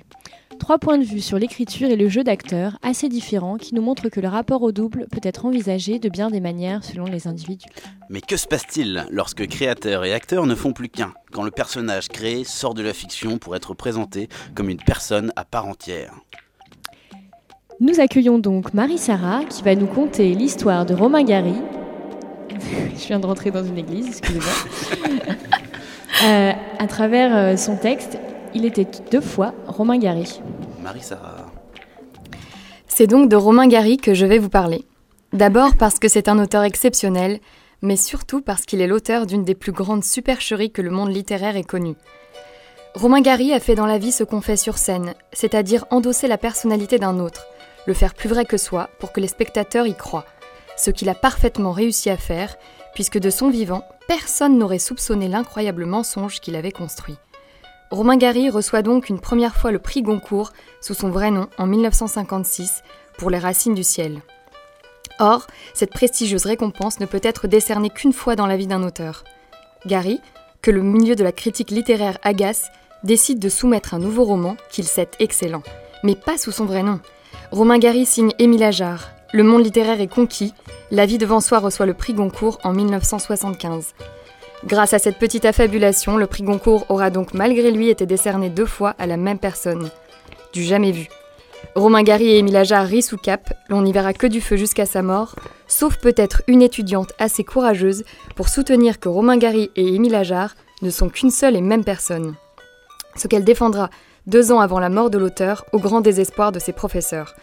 Trois 0.63 0.79
points 0.79 0.97
de 0.97 1.03
vue 1.03 1.19
sur 1.19 1.37
l'écriture 1.37 1.89
et 1.89 1.97
le 1.97 2.07
jeu 2.07 2.23
d'acteurs 2.23 2.77
assez 2.83 3.09
différents 3.09 3.57
qui 3.57 3.75
nous 3.75 3.81
montrent 3.81 4.07
que 4.07 4.21
le 4.21 4.29
rapport 4.29 4.61
au 4.61 4.71
double 4.71 5.07
peut 5.11 5.19
être 5.21 5.45
envisagé 5.45 5.99
de 5.99 6.07
bien 6.07 6.29
des 6.29 6.39
manières 6.39 6.85
selon 6.85 7.03
les 7.03 7.27
individus. 7.27 7.67
Mais 8.07 8.21
que 8.21 8.37
se 8.37 8.47
passe-t-il 8.47 9.05
lorsque 9.11 9.45
créateurs 9.45 10.05
et 10.05 10.13
acteurs 10.13 10.45
ne 10.45 10.55
font 10.55 10.71
plus 10.71 10.87
qu'un 10.87 11.13
Quand 11.33 11.43
le 11.43 11.51
personnage 11.51 12.07
créé 12.07 12.45
sort 12.45 12.75
de 12.75 12.81
la 12.81 12.93
fiction 12.93 13.39
pour 13.39 13.57
être 13.57 13.73
présenté 13.73 14.29
comme 14.55 14.69
une 14.69 14.77
personne 14.77 15.33
à 15.35 15.43
part 15.43 15.67
entière? 15.67 16.13
Nous 17.81 17.99
accueillons 17.99 18.39
donc 18.39 18.73
Marie-Sara 18.73 19.43
qui 19.43 19.63
va 19.63 19.75
nous 19.75 19.87
conter 19.87 20.33
l'histoire 20.33 20.85
de 20.85 20.93
Romain 20.93 21.25
Gary. 21.25 21.55
Je 22.97 23.07
viens 23.07 23.19
de 23.19 23.25
rentrer 23.25 23.51
dans 23.51 23.65
une 23.65 23.79
église, 23.79 24.07
excusez-moi. 24.07 25.33
Euh, 26.23 26.53
à 26.79 26.87
travers 26.87 27.35
euh, 27.35 27.57
son 27.57 27.75
texte, 27.75 28.17
il 28.55 28.65
était 28.65 28.87
deux 29.11 29.21
fois 29.21 29.53
Romain 29.67 29.97
Gary. 29.97 30.41
Marie-Sara. 30.81 31.51
C'est 32.87 33.07
donc 33.07 33.29
de 33.29 33.35
Romain 33.35 33.67
Gary 33.67 33.97
que 33.97 34.13
je 34.13 34.25
vais 34.25 34.37
vous 34.37 34.49
parler. 34.49 34.85
D'abord 35.31 35.75
parce 35.77 35.97
que 35.97 36.07
c'est 36.07 36.27
un 36.27 36.37
auteur 36.37 36.63
exceptionnel, 36.63 37.39
mais 37.81 37.95
surtout 37.95 38.41
parce 38.41 38.65
qu'il 38.65 38.81
est 38.81 38.87
l'auteur 38.87 39.25
d'une 39.25 39.43
des 39.43 39.55
plus 39.55 39.71
grandes 39.71 40.03
supercheries 40.03 40.71
que 40.71 40.81
le 40.81 40.91
monde 40.91 41.11
littéraire 41.11 41.57
ait 41.57 41.63
connues. 41.63 41.97
Romain 42.93 43.21
Gary 43.21 43.51
a 43.51 43.59
fait 43.59 43.73
dans 43.73 43.87
la 43.87 43.97
vie 43.97 44.11
ce 44.11 44.23
qu'on 44.23 44.41
fait 44.41 44.57
sur 44.57 44.77
scène, 44.77 45.15
c'est-à-dire 45.31 45.85
endosser 45.89 46.27
la 46.27 46.37
personnalité 46.37 46.99
d'un 46.99 47.19
autre, 47.19 47.47
le 47.87 47.95
faire 47.95 48.13
plus 48.13 48.29
vrai 48.29 48.45
que 48.45 48.57
soi 48.57 48.89
pour 48.99 49.11
que 49.11 49.19
les 49.19 49.27
spectateurs 49.27 49.87
y 49.87 49.95
croient. 49.95 50.25
Ce 50.77 50.91
qu'il 50.91 51.09
a 51.09 51.15
parfaitement 51.15 51.71
réussi 51.71 52.11
à 52.11 52.17
faire, 52.17 52.55
puisque 52.93 53.17
de 53.17 53.31
son 53.31 53.49
vivant, 53.49 53.83
personne 54.07 54.59
n'aurait 54.59 54.77
soupçonné 54.77 55.27
l'incroyable 55.27 55.85
mensonge 55.85 56.39
qu'il 56.39 56.55
avait 56.55 56.71
construit. 56.71 57.17
Romain 57.93 58.17
Gary 58.17 58.49
reçoit 58.49 58.81
donc 58.81 59.09
une 59.09 59.19
première 59.19 59.55
fois 59.55 59.71
le 59.71 59.77
prix 59.77 60.01
Goncourt 60.01 60.51
sous 60.81 60.95
son 60.95 61.11
vrai 61.11 61.29
nom 61.29 61.47
en 61.59 61.67
1956 61.67 62.81
pour 63.19 63.29
Les 63.29 63.37
Racines 63.37 63.75
du 63.75 63.83
ciel. 63.83 64.23
Or, 65.19 65.45
cette 65.75 65.91
prestigieuse 65.91 66.47
récompense 66.47 66.99
ne 66.99 67.05
peut 67.05 67.21
être 67.21 67.47
décernée 67.47 67.91
qu'une 67.91 68.11
fois 68.11 68.35
dans 68.35 68.47
la 68.47 68.57
vie 68.57 68.65
d'un 68.65 68.81
auteur. 68.81 69.23
Gary, 69.85 70.21
que 70.63 70.71
le 70.71 70.81
milieu 70.81 71.13
de 71.13 71.23
la 71.23 71.31
critique 71.31 71.69
littéraire 71.69 72.17
agace, 72.23 72.71
décide 73.03 73.37
de 73.37 73.47
soumettre 73.47 73.93
un 73.93 73.99
nouveau 73.99 74.23
roman 74.23 74.57
qu'il 74.71 74.85
sait 74.85 75.11
excellent, 75.19 75.61
mais 76.01 76.15
pas 76.15 76.39
sous 76.39 76.51
son 76.51 76.65
vrai 76.65 76.81
nom. 76.81 76.99
Romain 77.51 77.77
Gary 77.77 78.07
signe 78.07 78.33
Émile 78.39 78.63
Ajar. 78.63 79.11
Le 79.33 79.43
monde 79.43 79.63
littéraire 79.63 80.01
est 80.01 80.07
conquis. 80.07 80.55
La 80.89 81.05
vie 81.05 81.19
devant 81.19 81.41
soi 81.41 81.59
reçoit 81.59 81.85
le 81.85 81.93
prix 81.93 82.15
Goncourt 82.15 82.57
en 82.63 82.73
1975. 82.73 83.93
Grâce 84.65 84.93
à 84.93 84.99
cette 84.99 85.19
petite 85.19 85.45
affabulation, 85.45 86.15
le 86.15 86.25
prix 86.25 86.43
Goncourt 86.43 86.85
aura 86.89 87.09
donc 87.09 87.33
malgré 87.33 87.69
lui 87.71 87.89
été 87.89 88.05
décerné 88.05 88.49
deux 88.49 88.65
fois 88.65 88.95
à 88.97 89.07
la 89.07 89.17
même 89.17 89.39
personne. 89.39 89.89
Du 90.53 90.63
jamais 90.63 90.91
vu. 90.91 91.09
Romain 91.75 92.03
Gary 92.03 92.27
et 92.27 92.37
Émile 92.37 92.55
Ajar 92.55 92.85
rient 92.85 93.01
sous 93.01 93.17
cap, 93.17 93.53
l'on 93.67 93.81
n'y 93.81 93.91
verra 93.91 94.13
que 94.13 94.27
du 94.27 94.41
feu 94.41 94.55
jusqu'à 94.55 94.85
sa 94.85 95.01
mort, 95.01 95.35
sauf 95.67 95.97
peut-être 95.97 96.43
une 96.47 96.61
étudiante 96.61 97.13
assez 97.19 97.43
courageuse 97.43 98.03
pour 98.35 98.47
soutenir 98.47 98.99
que 98.99 99.09
Romain 99.09 99.37
Gary 99.37 99.71
et 99.75 99.95
Émile 99.95 100.15
Ajar 100.15 100.55
ne 100.81 100.89
sont 100.89 101.09
qu'une 101.09 101.31
seule 101.31 101.55
et 101.55 101.61
même 101.61 101.83
personne. 101.83 102.35
Ce 103.15 103.27
qu'elle 103.27 103.43
défendra 103.43 103.89
deux 104.27 104.51
ans 104.51 104.59
avant 104.59 104.79
la 104.79 104.89
mort 104.89 105.09
de 105.09 105.17
l'auteur, 105.17 105.65
au 105.73 105.79
grand 105.79 106.01
désespoir 106.01 106.51
de 106.51 106.59
ses 106.59 106.73
professeurs. 106.73 107.35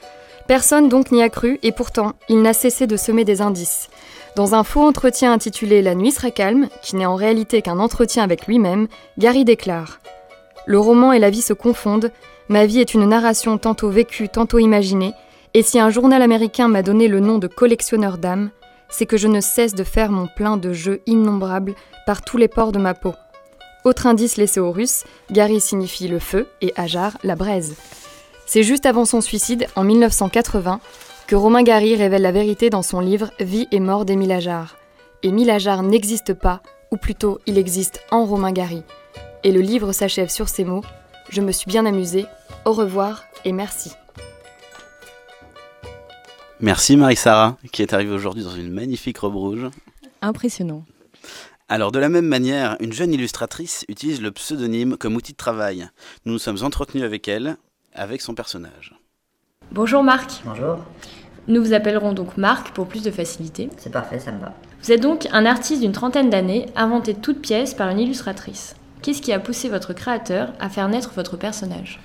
Personne 0.47 0.89
donc 0.89 1.13
n'y 1.13 1.23
a 1.23 1.29
cru, 1.29 1.59
et 1.63 1.73
pourtant, 1.73 2.15
il 2.29 2.41
n'a 2.43 2.53
cessé 2.53 2.87
de 2.87 2.97
semer 2.97 3.25
des 3.25 3.43
indices. 3.43 3.89
Dans 4.37 4.55
un 4.55 4.63
faux 4.63 4.83
entretien 4.83 5.33
intitulé 5.33 5.83
La 5.83 5.95
nuit 5.95 6.13
sera 6.13 6.31
calme, 6.31 6.69
qui 6.83 6.97
n'est 6.97 7.07
en 7.07 7.17
réalité 7.17 7.63
qu'un 7.63 7.79
entretien 7.81 8.23
avec 8.23 8.47
lui-même, 8.47 8.87
Gary 9.19 9.45
déclare 9.45 9.99
Le 10.67 10.79
roman 10.79 11.13
et 11.13 11.19
la 11.19 11.31
vie 11.31 11.43
se 11.43 11.53
confondent, 11.53 12.13
ma 12.49 12.65
vie 12.65 12.81
est 12.81 12.95
une 12.95 13.09
narration 13.09 13.59
tantôt 13.59 13.91
vécue, 13.91 14.29
tantôt 14.29 14.59
imaginée, 14.59 15.15
et 15.53 15.63
si 15.63 15.81
un 15.81 15.91
journal 15.91 16.23
américain 16.23 16.69
m'a 16.69 16.83
donné 16.83 17.09
le 17.09 17.19
nom 17.19 17.39
de 17.39 17.49
collectionneur 17.49 18.19
d'âmes, 18.19 18.51
c'est 18.89 19.07
que 19.07 19.17
je 19.17 19.29
ne 19.29 19.41
cesse 19.41 19.75
de 19.75 19.85
faire 19.85 20.13
mon 20.13 20.29
plein 20.29 20.57
de 20.57 20.73
jeux 20.73 21.01
innombrables 21.07 21.75
par 22.07 22.23
tous 22.23 22.37
les 22.37 22.49
pores 22.49 22.73
de 22.73 22.79
ma 22.79 22.95
peau. 22.95 23.15
Autre 23.85 24.07
indice 24.07 24.37
laissé 24.37 24.61
aux 24.61 24.73
Russes, 24.73 25.05
Gary 25.31 25.61
signifie 25.61 26.07
le 26.07 26.19
feu 26.19 26.47
et 26.61 26.73
Ajar 26.77 27.19
la 27.25 27.35
braise. 27.35 27.77
C'est 28.47 28.63
juste 28.63 28.87
avant 28.87 29.05
son 29.05 29.21
suicide, 29.21 29.67
en 29.75 29.85
1980, 29.85 30.81
que 31.31 31.37
Romain 31.37 31.63
Gary 31.63 31.95
révèle 31.95 32.23
la 32.23 32.33
vérité 32.33 32.71
dans 32.71 32.83
son 32.83 32.99
livre 32.99 33.31
Vie 33.39 33.69
et 33.71 33.79
mort 33.79 34.05
d'Émile 34.05 34.33
Ajar. 34.33 34.77
Émile 35.23 35.51
Ajar 35.51 35.85
n'existe 35.85 36.35
pas, 36.35 36.61
ou 36.91 36.97
plutôt 36.97 37.39
il 37.47 37.57
existe 37.57 38.01
en 38.11 38.25
Romain 38.25 38.51
Gary. 38.51 38.83
Et 39.45 39.53
le 39.53 39.61
livre 39.61 39.93
s'achève 39.93 40.29
sur 40.29 40.49
ces 40.49 40.65
mots 40.65 40.83
Je 41.29 41.41
me 41.41 41.53
suis 41.53 41.69
bien 41.69 41.87
amusé, 41.87 42.27
au 42.65 42.73
revoir 42.73 43.23
et 43.45 43.53
merci. 43.53 43.93
Merci 46.59 46.97
Marie-Sara, 46.97 47.59
qui 47.71 47.83
est 47.83 47.93
arrivée 47.93 48.13
aujourd'hui 48.13 48.43
dans 48.43 48.57
une 48.57 48.73
magnifique 48.73 49.19
robe 49.19 49.37
rouge. 49.37 49.71
Impressionnant. 50.23 50.83
Alors, 51.69 51.93
de 51.93 52.01
la 52.01 52.09
même 52.09 52.27
manière, 52.27 52.77
une 52.81 52.93
jeune 52.93 53.13
illustratrice 53.13 53.85
utilise 53.87 54.21
le 54.21 54.33
pseudonyme 54.33 54.97
comme 54.97 55.15
outil 55.15 55.31
de 55.31 55.37
travail. 55.37 55.91
Nous 56.25 56.33
nous 56.33 56.41
sommes 56.41 56.65
entretenus 56.65 57.05
avec 57.05 57.29
elle, 57.29 57.57
avec 57.95 58.21
son 58.21 58.35
personnage. 58.35 58.97
Bonjour 59.73 60.03
Marc. 60.03 60.43
Bonjour. 60.45 60.79
Nous 61.51 61.61
vous 61.65 61.73
appellerons 61.73 62.13
donc 62.13 62.37
Marc 62.37 62.71
pour 62.71 62.87
plus 62.87 63.03
de 63.03 63.11
facilité. 63.11 63.71
C'est 63.77 63.91
parfait, 63.91 64.21
ça 64.21 64.31
me 64.31 64.39
va. 64.39 64.53
Vous 64.85 64.93
êtes 64.93 65.03
donc 65.03 65.27
un 65.33 65.45
artiste 65.45 65.81
d'une 65.83 65.91
trentaine 65.91 66.31
d'années, 66.31 66.67
inventé 66.77 67.13
de 67.13 67.19
toutes 67.19 67.43
pièces 67.43 67.75
par 67.75 67.89
une 67.89 67.99
illustratrice. 67.99 68.77
Qu'est-ce 69.03 69.21
qui 69.21 69.33
a 69.33 69.41
poussé 69.41 69.69
votre 69.69 69.93
créateur 69.93 70.53
à 70.61 70.69
faire 70.69 70.89
naître 70.89 71.11
votre 71.17 71.37
personnage? 71.37 71.99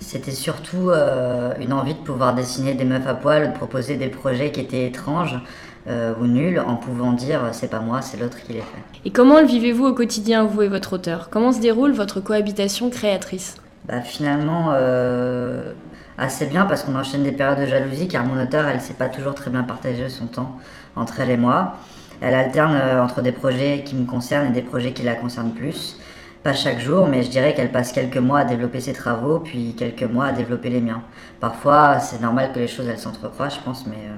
C'était 0.00 0.32
surtout 0.32 0.90
euh, 0.90 1.52
une 1.60 1.72
envie 1.72 1.94
de 1.94 2.00
pouvoir 2.00 2.34
dessiner 2.34 2.74
des 2.74 2.82
meufs 2.84 3.06
à 3.06 3.14
poil, 3.14 3.52
de 3.52 3.56
proposer 3.56 3.96
des 3.96 4.08
projets 4.08 4.50
qui 4.50 4.58
étaient 4.58 4.88
étranges 4.88 5.38
euh, 5.86 6.12
ou 6.20 6.26
nuls, 6.26 6.58
en 6.58 6.74
pouvant 6.74 7.12
dire 7.12 7.50
c'est 7.52 7.70
pas 7.70 7.78
moi, 7.78 8.02
c'est 8.02 8.18
l'autre 8.18 8.38
qui 8.44 8.54
les 8.54 8.60
fait. 8.62 8.82
Et 9.04 9.12
comment 9.12 9.38
le 9.38 9.46
vivez-vous 9.46 9.86
au 9.86 9.94
quotidien, 9.94 10.42
vous 10.42 10.62
et 10.62 10.68
votre 10.68 10.94
auteur? 10.94 11.28
Comment 11.30 11.52
se 11.52 11.60
déroule 11.60 11.92
votre 11.92 12.18
cohabitation 12.18 12.90
créatrice? 12.90 13.54
Bah, 13.86 14.00
Finalement, 14.00 14.70
euh, 14.74 15.72
assez 16.18 16.46
bien 16.46 16.66
parce 16.66 16.82
qu'on 16.82 16.94
enchaîne 16.94 17.22
des 17.22 17.32
périodes 17.32 17.60
de 17.60 17.66
jalousie 17.66 18.08
car 18.08 18.24
mon 18.24 18.40
auteur, 18.42 18.66
elle 18.66 18.80
sait 18.80 18.94
pas 18.94 19.08
toujours 19.08 19.34
très 19.34 19.50
bien 19.50 19.62
partager 19.62 20.08
son 20.08 20.26
temps 20.26 20.58
entre 20.96 21.20
elle 21.20 21.30
et 21.30 21.36
moi. 21.36 21.74
Elle 22.20 22.34
alterne 22.34 22.74
euh, 22.74 23.02
entre 23.02 23.20
des 23.20 23.32
projets 23.32 23.82
qui 23.84 23.96
me 23.96 24.06
concernent 24.06 24.48
et 24.48 24.52
des 24.52 24.62
projets 24.62 24.92
qui 24.92 25.02
la 25.02 25.14
concernent 25.14 25.52
plus. 25.52 25.98
Pas 26.42 26.54
chaque 26.54 26.80
jour, 26.80 27.06
mais 27.06 27.22
je 27.22 27.30
dirais 27.30 27.54
qu'elle 27.54 27.70
passe 27.70 27.92
quelques 27.92 28.16
mois 28.18 28.40
à 28.40 28.44
développer 28.44 28.80
ses 28.80 28.92
travaux, 28.92 29.38
puis 29.38 29.74
quelques 29.76 30.02
mois 30.02 30.26
à 30.26 30.32
développer 30.32 30.70
les 30.70 30.80
miens. 30.80 31.02
Parfois, 31.40 32.00
c'est 32.00 32.20
normal 32.20 32.52
que 32.52 32.58
les 32.58 32.66
choses 32.66 32.88
elles 32.88 32.98
s'entrecroisent, 32.98 33.56
je 33.56 33.60
pense, 33.60 33.86
mais, 33.86 33.96
euh, 33.96 34.16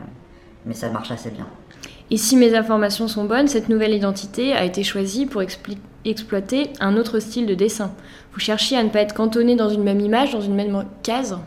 mais 0.64 0.74
ça 0.74 0.88
marche 0.90 1.10
assez 1.10 1.30
bien. 1.30 1.46
Et 2.10 2.16
si 2.16 2.36
mes 2.36 2.54
informations 2.54 3.08
sont 3.08 3.24
bonnes, 3.24 3.48
cette 3.48 3.68
nouvelle 3.68 3.94
identité 3.94 4.52
a 4.52 4.64
été 4.64 4.82
choisie 4.82 5.26
pour 5.26 5.42
exploiter 5.42 6.72
un 6.80 6.96
autre 6.96 7.18
style 7.18 7.46
de 7.46 7.54
dessin. 7.54 7.92
Vous 8.32 8.40
cherchiez 8.40 8.76
à 8.76 8.82
ne 8.82 8.90
pas 8.90 9.00
être 9.00 9.14
cantonné 9.14 9.56
dans 9.56 9.70
une 9.70 9.82
même 9.82 10.00
image, 10.00 10.32
dans 10.32 10.40
une 10.40 10.54
même 10.54 10.84
case? 11.02 11.38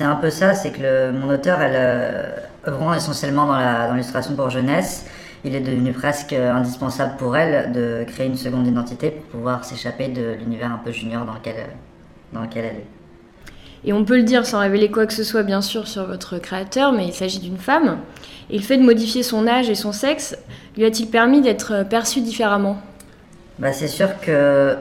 C'est 0.00 0.06
un 0.06 0.16
peu 0.16 0.30
ça, 0.30 0.54
c'est 0.54 0.70
que 0.70 0.80
le, 0.80 1.12
mon 1.12 1.28
auteur, 1.28 1.60
elle, 1.60 1.74
euh, 1.76 2.36
œuvrant 2.66 2.94
essentiellement 2.94 3.44
dans 3.44 3.92
l'illustration 3.92 4.34
pour 4.34 4.48
jeunesse, 4.48 5.04
il 5.44 5.54
est 5.54 5.60
devenu 5.60 5.92
presque 5.92 6.32
indispensable 6.32 7.18
pour 7.18 7.36
elle 7.36 7.70
de 7.72 8.04
créer 8.06 8.26
une 8.26 8.38
seconde 8.38 8.66
identité 8.66 9.10
pour 9.10 9.24
pouvoir 9.24 9.62
s'échapper 9.62 10.08
de 10.08 10.36
l'univers 10.40 10.72
un 10.72 10.80
peu 10.82 10.90
junior 10.90 11.26
dans 11.26 11.34
lequel, 11.34 11.66
dans 12.32 12.40
lequel 12.40 12.64
elle 12.64 12.76
est. 12.76 12.86
Et 13.84 13.92
on 13.92 14.02
peut 14.06 14.16
le 14.16 14.22
dire 14.22 14.46
sans 14.46 14.60
révéler 14.60 14.90
quoi 14.90 15.04
que 15.04 15.12
ce 15.12 15.22
soit, 15.22 15.42
bien 15.42 15.60
sûr, 15.60 15.86
sur 15.86 16.06
votre 16.06 16.38
créateur, 16.38 16.92
mais 16.92 17.04
il 17.06 17.12
s'agit 17.12 17.40
d'une 17.40 17.58
femme. 17.58 17.98
Et 18.48 18.56
le 18.56 18.62
fait 18.62 18.78
de 18.78 18.82
modifier 18.82 19.22
son 19.22 19.46
âge 19.46 19.68
et 19.68 19.74
son 19.74 19.92
sexe 19.92 20.34
lui 20.78 20.86
a-t-il 20.86 21.10
permis 21.10 21.42
d'être 21.42 21.84
perçu 21.90 22.22
différemment? 22.22 22.80
Bah, 23.58 23.74
C'est 23.74 23.86
sûr 23.86 24.18
que 24.22 24.76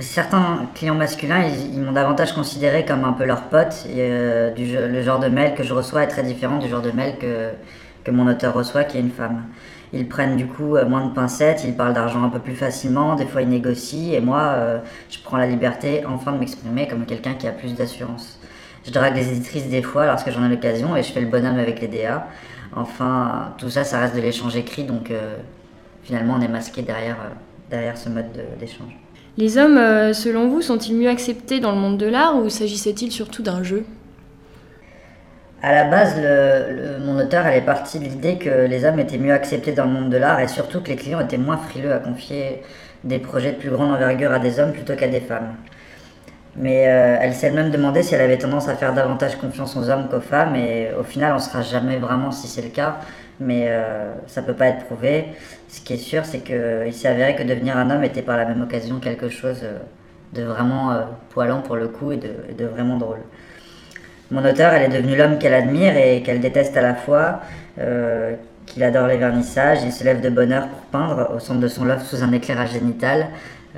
certains 0.00 0.66
clients 0.74 0.94
masculins, 0.94 1.42
ils, 1.42 1.80
m'ont 1.80 1.92
davantage 1.92 2.32
considéré 2.32 2.84
comme 2.84 3.04
un 3.04 3.12
peu 3.12 3.24
leur 3.24 3.42
pote. 3.44 3.86
Euh, 3.88 4.52
le 4.56 5.02
genre 5.02 5.18
de 5.18 5.28
mail 5.28 5.54
que 5.54 5.62
je 5.62 5.74
reçois 5.74 6.04
est 6.04 6.08
très 6.08 6.22
différent 6.22 6.58
du 6.58 6.68
genre 6.68 6.82
de 6.82 6.90
mail 6.90 7.16
que, 7.18 7.50
que 8.04 8.10
mon 8.10 8.28
auteur 8.28 8.54
reçoit, 8.54 8.84
qui 8.84 8.96
est 8.96 9.00
une 9.00 9.10
femme. 9.10 9.44
Ils 9.92 10.08
prennent 10.08 10.36
du 10.36 10.46
coup 10.46 10.76
euh, 10.76 10.86
moins 10.86 11.06
de 11.06 11.14
pincettes, 11.14 11.64
ils 11.64 11.74
parlent 11.74 11.94
d'argent 11.94 12.22
un 12.22 12.28
peu 12.28 12.38
plus 12.38 12.54
facilement, 12.54 13.14
des 13.16 13.26
fois 13.26 13.42
ils 13.42 13.48
négocient, 13.48 14.12
et 14.12 14.20
moi, 14.20 14.40
euh, 14.40 14.78
je 15.10 15.18
prends 15.18 15.36
la 15.36 15.46
liberté 15.46 16.04
enfin 16.06 16.32
de 16.32 16.38
m'exprimer 16.38 16.86
comme 16.86 17.04
quelqu'un 17.06 17.34
qui 17.34 17.48
a 17.48 17.52
plus 17.52 17.74
d'assurance. 17.74 18.38
Je 18.86 18.92
drague 18.92 19.16
les 19.16 19.28
éditrices 19.30 19.68
des 19.68 19.82
fois 19.82 20.06
lorsque 20.06 20.30
j'en 20.30 20.44
ai 20.44 20.48
l'occasion, 20.48 20.96
et 20.96 21.02
je 21.02 21.12
fais 21.12 21.20
le 21.20 21.26
bonhomme 21.28 21.58
avec 21.58 21.80
les 21.80 21.88
DA. 21.88 22.26
Enfin, 22.76 23.54
tout 23.58 23.70
ça, 23.70 23.82
ça 23.82 23.98
reste 23.98 24.14
de 24.14 24.20
l'échange 24.20 24.54
écrit, 24.56 24.84
donc 24.84 25.10
finalement 26.02 26.34
on 26.38 26.40
est 26.40 26.48
masqué 26.48 26.82
derrière, 26.82 27.16
derrière 27.70 27.96
ce 27.96 28.08
mode 28.10 28.30
d'échange. 28.60 28.96
Les 29.38 29.56
hommes, 29.56 29.78
euh, 29.78 30.12
selon 30.12 30.48
vous, 30.48 30.62
sont-ils 30.62 30.96
mieux 30.96 31.08
acceptés 31.08 31.60
dans 31.60 31.70
le 31.70 31.78
monde 31.78 31.96
de 31.96 32.06
l'art 32.06 32.36
ou 32.36 32.50
s'agissait-il 32.50 33.12
surtout 33.12 33.44
d'un 33.44 33.62
jeu? 33.62 33.84
À 35.62 35.72
la 35.72 35.84
base, 35.84 36.16
mon 37.04 37.16
auteur 37.20 37.46
elle 37.46 37.58
est 37.58 37.64
parti 37.64 38.00
de 38.00 38.04
l'idée 38.04 38.36
que 38.36 38.66
les 38.66 38.84
hommes 38.84 38.98
étaient 38.98 39.16
mieux 39.16 39.32
acceptés 39.32 39.70
dans 39.70 39.84
le 39.84 39.92
monde 39.92 40.10
de 40.10 40.16
l'art 40.16 40.40
et 40.40 40.48
surtout 40.48 40.80
que 40.80 40.88
les 40.88 40.96
clients 40.96 41.20
étaient 41.20 41.38
moins 41.38 41.56
frileux 41.56 41.92
à 41.92 41.98
confier 41.98 42.62
des 43.04 43.20
projets 43.20 43.52
de 43.52 43.58
plus 43.58 43.70
grande 43.70 43.92
envergure 43.92 44.32
à 44.32 44.40
des 44.40 44.58
hommes 44.58 44.72
plutôt 44.72 44.96
qu'à 44.96 45.06
des 45.06 45.20
femmes. 45.20 45.54
Mais 46.56 46.88
euh, 46.88 47.18
elle 47.20 47.32
s'est 47.32 47.46
elle-même 47.46 47.70
demandé 47.70 48.02
si 48.02 48.16
elle 48.16 48.20
avait 48.20 48.38
tendance 48.38 48.68
à 48.68 48.74
faire 48.74 48.92
davantage 48.92 49.36
confiance 49.36 49.76
aux 49.76 49.88
hommes 49.88 50.08
qu'aux 50.08 50.20
femmes, 50.20 50.56
et 50.56 50.88
au 50.98 51.04
final, 51.04 51.32
on 51.32 51.36
ne 51.36 51.40
saura 51.40 51.62
jamais 51.62 51.98
vraiment 51.98 52.32
si 52.32 52.48
c'est 52.48 52.62
le 52.62 52.70
cas, 52.70 52.96
mais 53.38 53.66
euh, 53.68 54.12
ça 54.26 54.42
peut 54.42 54.54
pas 54.54 54.66
être 54.66 54.86
prouvé. 54.86 55.26
Ce 55.68 55.82
qui 55.82 55.92
est 55.92 55.98
sûr, 55.98 56.24
c'est 56.24 56.40
qu'il 56.40 56.92
s'est 56.92 57.08
avéré 57.08 57.36
que 57.36 57.42
devenir 57.42 57.76
un 57.76 57.90
homme 57.90 58.02
était 58.02 58.22
par 58.22 58.38
la 58.38 58.46
même 58.46 58.62
occasion 58.62 59.00
quelque 59.00 59.28
chose 59.28 59.60
euh, 59.62 59.78
de 60.32 60.42
vraiment 60.42 60.92
euh, 60.92 61.02
poilant 61.30 61.60
pour 61.60 61.76
le 61.76 61.88
coup 61.88 62.10
et 62.10 62.16
de, 62.16 62.64
vraiment 62.64 62.96
drôle. 62.96 63.20
Mon 64.30 64.44
auteur, 64.44 64.72
elle 64.72 64.90
est 64.90 64.96
devenue 64.96 65.16
l'homme 65.16 65.38
qu'elle 65.38 65.54
admire 65.54 65.96
et 65.96 66.22
qu'elle 66.22 66.40
déteste 66.40 66.76
à 66.76 66.82
la 66.82 66.94
fois, 66.94 67.40
euh, 67.78 68.34
qu'il 68.66 68.82
adore 68.82 69.06
les 69.06 69.18
vernissages, 69.18 69.82
il 69.84 69.92
se 69.92 70.04
lève 70.04 70.22
de 70.22 70.30
bonne 70.30 70.52
heure 70.52 70.68
pour 70.68 70.80
peindre 70.80 71.32
au 71.34 71.38
centre 71.38 71.60
de 71.60 71.68
son 71.68 71.84
loft 71.84 72.04
sous 72.04 72.22
un 72.22 72.32
éclairage 72.32 72.72
génital. 72.72 73.28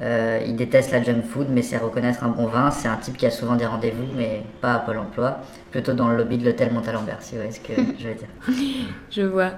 Euh, 0.00 0.40
il 0.46 0.56
déteste 0.56 0.92
la 0.92 1.02
junk 1.02 1.22
food, 1.22 1.48
mais 1.50 1.62
sait 1.62 1.76
reconnaître 1.76 2.22
un 2.24 2.28
bon 2.28 2.46
vin. 2.46 2.70
C'est 2.70 2.88
un 2.88 2.96
type 2.96 3.16
qui 3.16 3.26
a 3.26 3.30
souvent 3.30 3.56
des 3.56 3.66
rendez-vous, 3.66 4.06
mais 4.16 4.42
pas 4.60 4.74
à 4.74 4.78
Pôle 4.78 4.98
emploi, 4.98 5.38
plutôt 5.70 5.92
dans 5.92 6.08
le 6.08 6.16
lobby 6.16 6.38
de 6.38 6.44
l'hôtel 6.44 6.72
Montalembert, 6.72 7.18
si 7.20 7.32
vous 7.32 7.38
voyez 7.38 7.52
ce 7.52 7.60
que 7.60 7.74
je 7.98 8.08
veux 8.08 8.14
dire. 8.14 8.28
Je 9.10 9.22
vois. 9.22 9.50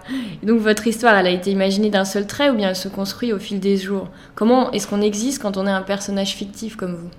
Donc 0.43 0.61
votre 0.61 0.87
histoire, 0.87 1.15
elle 1.17 1.27
a 1.27 1.31
été 1.31 1.51
imaginée 1.51 1.91
d'un 1.91 2.05
seul 2.05 2.27
trait 2.27 2.51
ou 2.51 2.55
bien 2.55 2.71
elle 2.71 2.77
se 2.77 2.89
construit 2.89 3.33
au 3.33 3.39
fil 3.39 3.61
des 3.61 3.77
jours? 3.77 4.09
Comment 4.35 4.73
est-ce 4.73 4.87
qu'on 4.87 5.03
existe 5.03 5.41
quand 5.43 5.57
on 5.57 5.67
est 5.67 5.71
un 5.71 5.83
personnage 5.83 6.35
fictif 6.35 6.77
comme 6.77 6.95
vous? 6.95 7.11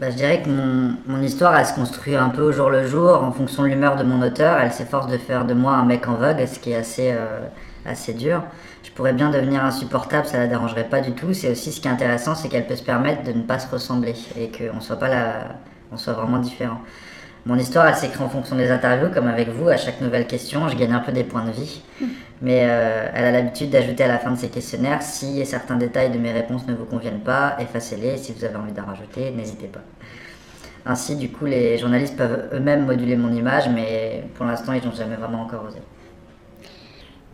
Bah, 0.00 0.10
je 0.10 0.16
dirais 0.16 0.42
que 0.42 0.48
mon, 0.48 0.96
mon 1.06 1.22
histoire, 1.22 1.56
elle 1.56 1.66
se 1.66 1.74
construit 1.74 2.16
un 2.16 2.28
peu 2.28 2.42
au 2.42 2.52
jour 2.52 2.68
le 2.68 2.86
jour, 2.86 3.22
en 3.22 3.30
fonction 3.30 3.62
de 3.62 3.68
l'humeur 3.68 3.96
de 3.96 4.02
mon 4.02 4.20
auteur. 4.22 4.58
Elle 4.58 4.72
s'efforce 4.72 5.06
de 5.06 5.16
faire 5.16 5.44
de 5.44 5.54
moi 5.54 5.72
un 5.72 5.84
mec 5.84 6.08
en 6.08 6.14
vogue, 6.14 6.44
ce 6.46 6.58
qui 6.58 6.72
est 6.72 6.76
assez, 6.76 7.12
euh, 7.12 7.46
assez 7.86 8.12
dur. 8.12 8.42
Pourrais 8.94 9.12
bien 9.12 9.30
devenir 9.30 9.64
insupportable, 9.64 10.26
ça 10.26 10.38
la 10.38 10.46
dérangerait 10.46 10.88
pas 10.88 11.00
du 11.00 11.12
tout. 11.12 11.32
C'est 11.32 11.50
aussi 11.50 11.72
ce 11.72 11.80
qui 11.80 11.88
est 11.88 11.90
intéressant, 11.90 12.34
c'est 12.34 12.48
qu'elle 12.48 12.66
peut 12.66 12.76
se 12.76 12.82
permettre 12.82 13.24
de 13.24 13.32
ne 13.32 13.42
pas 13.42 13.58
se 13.58 13.68
ressembler 13.68 14.14
et 14.38 14.50
qu'on 14.50 14.80
soit 14.80 14.98
pas 14.98 15.08
là, 15.08 15.56
on 15.90 15.96
soit 15.96 16.12
vraiment 16.12 16.38
différent. 16.38 16.80
Mon 17.46 17.56
histoire, 17.56 17.86
elle 17.88 17.94
s'écrit 17.94 18.22
en 18.22 18.28
fonction 18.30 18.56
des 18.56 18.70
interviews, 18.70 19.10
comme 19.12 19.28
avec 19.28 19.48
vous. 19.50 19.68
À 19.68 19.76
chaque 19.76 20.00
nouvelle 20.00 20.26
question, 20.26 20.68
je 20.68 20.76
gagne 20.76 20.94
un 20.94 21.00
peu 21.00 21.12
des 21.12 21.24
points 21.24 21.44
de 21.44 21.50
vie. 21.50 21.82
Mais 22.40 22.62
euh, 22.64 23.08
elle 23.12 23.24
a 23.24 23.32
l'habitude 23.32 23.70
d'ajouter 23.70 24.04
à 24.04 24.08
la 24.08 24.18
fin 24.18 24.30
de 24.30 24.38
ses 24.38 24.48
questionnaires 24.48 25.02
si 25.02 25.44
certains 25.44 25.76
détails 25.76 26.10
de 26.10 26.18
mes 26.18 26.32
réponses 26.32 26.66
ne 26.66 26.74
vous 26.74 26.84
conviennent 26.84 27.20
pas, 27.20 27.56
effacez-les. 27.58 28.16
Si 28.16 28.32
vous 28.32 28.44
avez 28.44 28.56
envie 28.56 28.72
d'en 28.72 28.84
rajouter, 28.84 29.30
n'hésitez 29.30 29.66
pas. 29.66 29.82
Ainsi, 30.86 31.16
du 31.16 31.30
coup, 31.30 31.46
les 31.46 31.78
journalistes 31.78 32.16
peuvent 32.16 32.48
eux-mêmes 32.52 32.86
moduler 32.86 33.16
mon 33.16 33.32
image, 33.32 33.68
mais 33.68 34.24
pour 34.34 34.46
l'instant, 34.46 34.72
ils 34.72 34.84
n'ont 34.84 34.94
jamais 34.94 35.16
vraiment 35.16 35.42
encore 35.42 35.64
osé. 35.66 35.80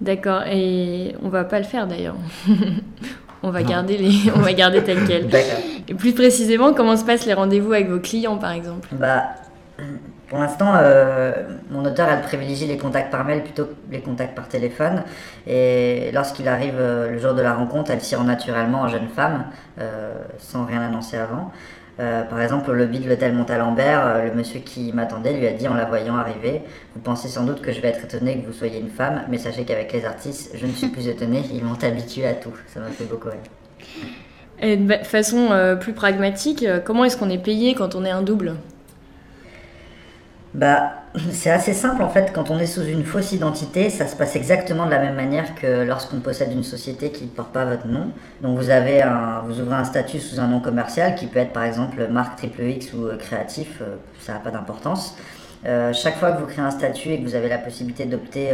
D'accord, 0.01 0.43
et 0.47 1.15
on 1.23 1.29
va 1.29 1.45
pas 1.45 1.59
le 1.59 1.65
faire 1.65 1.87
d'ailleurs. 1.87 2.17
on 3.43 3.51
va 3.51 3.63
garder 3.63 3.99
les, 3.99 4.31
on 4.35 4.41
va 4.41 4.53
garder 4.53 4.83
tel 4.83 4.99
quel. 5.07 5.29
Et 5.89 5.95
plus 5.95 6.13
précisément, 6.13 6.73
comment 6.73 6.97
se 6.97 7.05
passent 7.05 7.27
les 7.27 7.35
rendez-vous 7.35 7.73
avec 7.73 7.89
vos 7.89 8.01
clients, 8.01 8.39
par 8.39 8.53
exemple? 8.53 8.89
Bah, 8.93 9.25
pour 10.31 10.39
l'instant, 10.39 10.75
euh, 10.77 11.33
mon 11.71 11.85
auteur, 11.85 12.09
elle 12.09 12.21
privilégie 12.21 12.67
les 12.67 12.79
contacts 12.79 13.11
par 13.11 13.25
mail 13.25 13.43
plutôt 13.43 13.65
que 13.65 13.75
les 13.91 14.01
contacts 14.01 14.37
par 14.37 14.47
téléphone. 14.47 15.03
Et 15.47 16.11
lorsqu'il 16.13 16.47
arrive 16.47 16.77
euh, 16.79 17.11
le 17.11 17.19
jour 17.19 17.35
de 17.35 17.43
la 17.43 17.53
rencontre, 17.53 17.91
elle 17.91 18.01
s'y 18.01 18.15
rend 18.15 18.25
naturellement 18.25 18.83
en 18.83 18.89
jeune 18.89 19.09
femme, 19.09 19.47
euh, 19.81 20.15
sans 20.39 20.65
rien 20.65 20.83
annoncer 20.83 21.17
avant. 21.17 21.51
Euh, 22.01 22.23
par 22.23 22.41
exemple, 22.41 22.71
au 22.71 22.75
lobby 22.75 22.99
de 22.99 23.09
l'hôtel 23.09 23.35
Montalembert, 23.35 24.07
euh, 24.07 24.25
le 24.25 24.33
monsieur 24.33 24.61
qui 24.61 24.91
m'attendait 24.93 25.35
lui 25.35 25.47
a 25.47 25.53
dit 25.53 25.69
en 25.69 25.75
la 25.75 25.85
voyant 25.85 26.17
arriver 26.17 26.63
Vous 26.95 27.01
pensez 27.03 27.29
sans 27.29 27.45
doute 27.45 27.61
que 27.61 27.73
je 27.73 27.81
vais 27.83 27.89
être 27.89 28.05
étonné 28.05 28.41
que 28.41 28.47
vous 28.47 28.55
soyez 28.55 28.81
une 28.81 28.89
femme, 28.89 29.23
mais 29.29 29.37
sachez 29.37 29.65
qu'avec 29.65 29.93
les 29.93 30.07
artistes, 30.07 30.53
je 30.55 30.65
ne 30.65 30.73
suis 30.73 30.89
plus 30.89 31.09
étonné, 31.09 31.43
ils 31.53 31.63
m'ont 31.63 31.75
habitué 31.83 32.27
à 32.27 32.33
tout. 32.33 32.55
Ça 32.69 32.81
m'a 32.81 32.89
fait 32.89 33.05
beaucoup 33.05 33.29
rire. 33.29 33.41
Et 34.63 34.77
de 34.79 34.95
façon 35.05 35.49
euh, 35.51 35.77
plus 35.77 35.93
pragmatique, 35.93 36.65
comment 36.85 37.05
est-ce 37.05 37.19
qu'on 37.19 37.31
est 37.31 37.43
payé 37.43 37.75
quand 37.75 37.95
on 37.95 38.05
est 38.05 38.11
un 38.11 38.23
double? 38.23 38.55
Bah, 40.53 40.95
c'est 41.33 41.51
assez 41.51 41.73
simple 41.73 42.03
en 42.03 42.09
fait. 42.09 42.33
Quand 42.33 42.51
on 42.51 42.59
est 42.59 42.67
sous 42.67 42.83
une 42.83 43.05
fausse 43.05 43.33
identité, 43.33 43.89
ça 43.89 44.07
se 44.09 44.17
passe 44.17 44.35
exactement 44.35 44.87
de 44.87 44.91
la 44.91 44.99
même 44.99 45.15
manière 45.15 45.55
que 45.55 45.85
lorsqu'on 45.85 46.21
possède 46.21 46.53
une 46.53 46.65
société 46.65 47.13
qui 47.13 47.25
ne 47.25 47.29
porte 47.29 47.53
pas 47.53 47.65
votre 47.65 47.87
nom. 47.87 48.11
Donc 48.43 48.59
vous 48.59 48.71
avez 48.71 49.03
un, 49.03 49.43
vous 49.47 49.61
ouvrez 49.61 49.77
un 49.77 49.85
statut 49.85 50.19
sous 50.19 50.41
un 50.41 50.49
nom 50.49 50.61
commercial 50.61 51.15
qui 51.15 51.27
peut 51.27 51.39
être 51.39 51.53
par 51.53 51.65
exemple 51.65 52.07
marque 52.09 52.37
triple 52.37 52.63
X 52.63 52.93
ou 52.95 53.07
euh, 53.07 53.17
créatif. 53.17 53.81
euh, 53.81 53.97
ça 54.21 54.33
n'a 54.35 54.41
pas 54.41 54.51
d'importance. 54.51 55.17
Euh, 55.67 55.93
chaque 55.93 56.17
fois 56.17 56.33
que 56.33 56.41
vous 56.41 56.47
créez 56.47 56.65
un 56.65 56.71
statut 56.71 57.11
et 57.11 57.21
que 57.21 57.25
vous 57.25 57.35
avez 57.37 57.49
la 57.49 57.59
possibilité 57.59 58.05
d'opter 58.07 58.51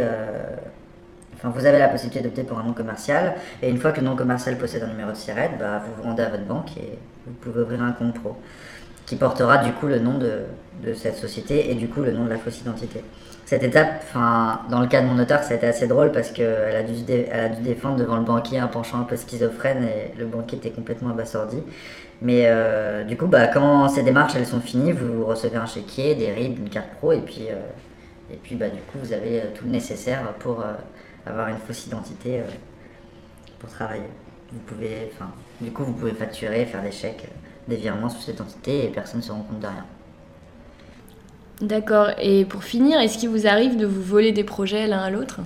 Enfin, 1.35 1.49
vous 1.49 1.67
avez 1.67 1.77
la 1.77 1.87
possibilité 1.87 2.21
d'opter 2.21 2.41
pour 2.43 2.57
un 2.57 2.63
nom 2.63 2.73
commercial, 2.73 3.35
et 3.61 3.69
une 3.69 3.77
fois 3.77 3.91
que 3.91 3.99
le 3.99 4.07
nom 4.07 4.15
commercial 4.15 4.57
possède 4.57 4.81
un 4.81 4.87
numéro 4.87 5.11
de 5.11 5.15
SIRET, 5.15 5.51
bah, 5.59 5.83
vous 5.85 5.93
vous 5.95 6.09
rendez 6.09 6.23
à 6.23 6.29
votre 6.29 6.45
banque 6.45 6.75
et 6.77 6.97
vous 7.27 7.33
pouvez 7.33 7.61
ouvrir 7.61 7.83
un 7.83 7.91
compte 7.91 8.15
pro, 8.15 8.35
qui 9.05 9.15
portera 9.17 9.59
du 9.59 9.71
coup 9.73 9.85
le 9.85 9.99
nom 9.99 10.17
de, 10.17 10.45
de 10.83 10.93
cette 10.93 11.15
société 11.15 11.71
et 11.71 11.75
du 11.75 11.87
coup 11.87 12.01
le 12.01 12.11
nom 12.11 12.25
de 12.25 12.29
la 12.29 12.37
fausse 12.37 12.61
identité. 12.61 13.03
Cette 13.47 13.63
étape, 13.63 14.03
dans 14.13 14.81
le 14.81 14.87
cas 14.87 15.01
de 15.01 15.07
mon 15.07 15.17
auteur, 15.19 15.41
ça 15.41 15.53
a 15.53 15.55
été 15.55 15.65
assez 15.67 15.87
drôle 15.87 16.11
parce 16.11 16.31
qu'elle 16.31 16.75
a, 16.75 16.83
dû 16.83 16.93
a 17.31 17.47
dû 17.47 17.61
défendre 17.61 17.95
devant 17.95 18.17
le 18.17 18.25
banquier 18.25 18.59
un 18.59 18.67
penchant 18.67 18.99
un 18.99 19.03
peu 19.03 19.15
schizophrène 19.15 19.83
et 19.83 20.17
le 20.17 20.25
banquier 20.25 20.57
était 20.57 20.71
complètement 20.71 21.11
abasourdi. 21.11 21.63
Mais 22.21 22.43
euh, 22.47 23.05
du 23.05 23.15
coup, 23.15 23.27
bah, 23.27 23.47
quand 23.47 23.87
ces 23.87 24.03
démarches 24.03 24.35
elles 24.35 24.45
sont 24.45 24.59
finies, 24.59 24.91
vous 24.91 25.25
recevez 25.25 25.55
un 25.55 25.65
chéquier, 25.65 26.15
des 26.15 26.29
RIB, 26.33 26.59
une 26.59 26.69
carte 26.69 26.89
pro 26.97 27.13
et 27.13 27.21
puis, 27.21 27.47
euh, 27.49 28.33
et 28.33 28.35
puis 28.35 28.55
bah, 28.55 28.67
du 28.67 28.81
coup, 28.81 28.97
vous 29.01 29.13
avez 29.13 29.39
euh, 29.39 29.45
tout 29.55 29.63
le 29.63 29.71
nécessaire 29.71 30.33
pour 30.39 30.61
avoir 31.25 31.47
une 31.47 31.57
fausse 31.57 31.87
identité 31.87 32.41
pour 33.59 33.69
travailler. 33.69 34.09
Vous 34.51 34.59
pouvez, 34.59 35.09
du 35.61 35.71
coup, 35.71 35.85
vous 35.85 35.93
pouvez 35.93 36.11
facturer, 36.11 36.65
faire 36.65 36.81
des 36.81 36.91
chèques, 36.91 37.29
des 37.69 37.77
virements 37.77 38.09
sous 38.09 38.21
cette 38.21 38.41
entité 38.41 38.85
et 38.85 38.89
personne 38.89 39.21
ne 39.21 39.25
se 39.25 39.31
rend 39.31 39.41
compte 39.41 39.59
de 39.59 39.67
rien. 39.67 39.85
D'accord, 41.61 42.09
et 42.21 42.45
pour 42.45 42.63
finir, 42.63 42.99
est-ce 42.99 43.17
qu'il 43.17 43.29
vous 43.29 43.47
arrive 43.47 43.77
de 43.77 43.85
vous 43.85 44.01
voler 44.01 44.31
des 44.31 44.43
projets 44.43 44.85
l'un 44.85 44.99
à 44.99 45.09
l'autre? 45.09 45.39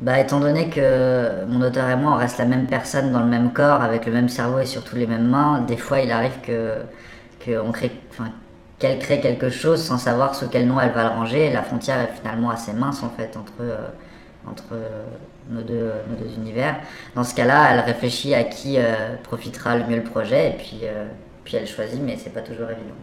Bah, 0.00 0.20
étant 0.20 0.40
donné 0.40 0.68
que 0.68 1.44
mon 1.46 1.62
auteur 1.62 1.88
et 1.88 1.96
moi, 1.96 2.12
on 2.12 2.16
reste 2.16 2.38
la 2.38 2.44
même 2.44 2.66
personne 2.66 3.12
dans 3.12 3.20
le 3.20 3.26
même 3.26 3.52
corps, 3.52 3.82
avec 3.82 4.06
le 4.06 4.12
même 4.12 4.28
cerveau 4.28 4.60
et 4.60 4.66
surtout 4.66 4.94
les 4.94 5.06
mêmes 5.06 5.26
mains, 5.26 5.60
des 5.62 5.78
fois 5.78 6.00
il 6.00 6.12
arrive 6.12 6.38
que, 6.42 6.74
qu'elle 8.78 8.98
crée 8.98 9.20
quelque 9.20 9.48
chose 9.48 9.82
sans 9.82 9.98
savoir 9.98 10.34
sous 10.34 10.48
quel 10.48 10.66
nom 10.68 10.78
elle 10.80 10.92
va 10.92 11.04
le 11.04 11.08
ranger. 11.10 11.50
La 11.50 11.62
frontière 11.62 11.98
est 12.00 12.12
finalement 12.20 12.50
assez 12.50 12.72
mince 12.72 13.02
en 13.02 13.10
fait 13.10 13.36
entre, 13.36 13.54
euh, 13.60 13.88
entre 14.46 14.64
euh, 14.72 15.04
nos, 15.50 15.62
deux, 15.62 15.92
univers. 16.36 16.76
Dans 17.14 17.24
ce 17.24 17.34
cas-là, 17.34 17.72
elle 17.72 17.80
réfléchit 17.80 18.34
à 18.34 18.44
qui 18.44 18.78
euh, 18.78 19.16
profitera 19.22 19.76
le 19.76 19.84
mieux 19.86 19.96
le 19.96 20.04
projet 20.04 20.50
et 20.50 20.52
puis, 20.52 20.80
euh, 20.84 21.06
puis 21.44 21.56
elle 21.56 21.66
choisit, 21.66 22.00
mais 22.02 22.16
c'est 22.16 22.34
pas 22.34 22.42
toujours 22.42 22.70
évident. 22.70 22.94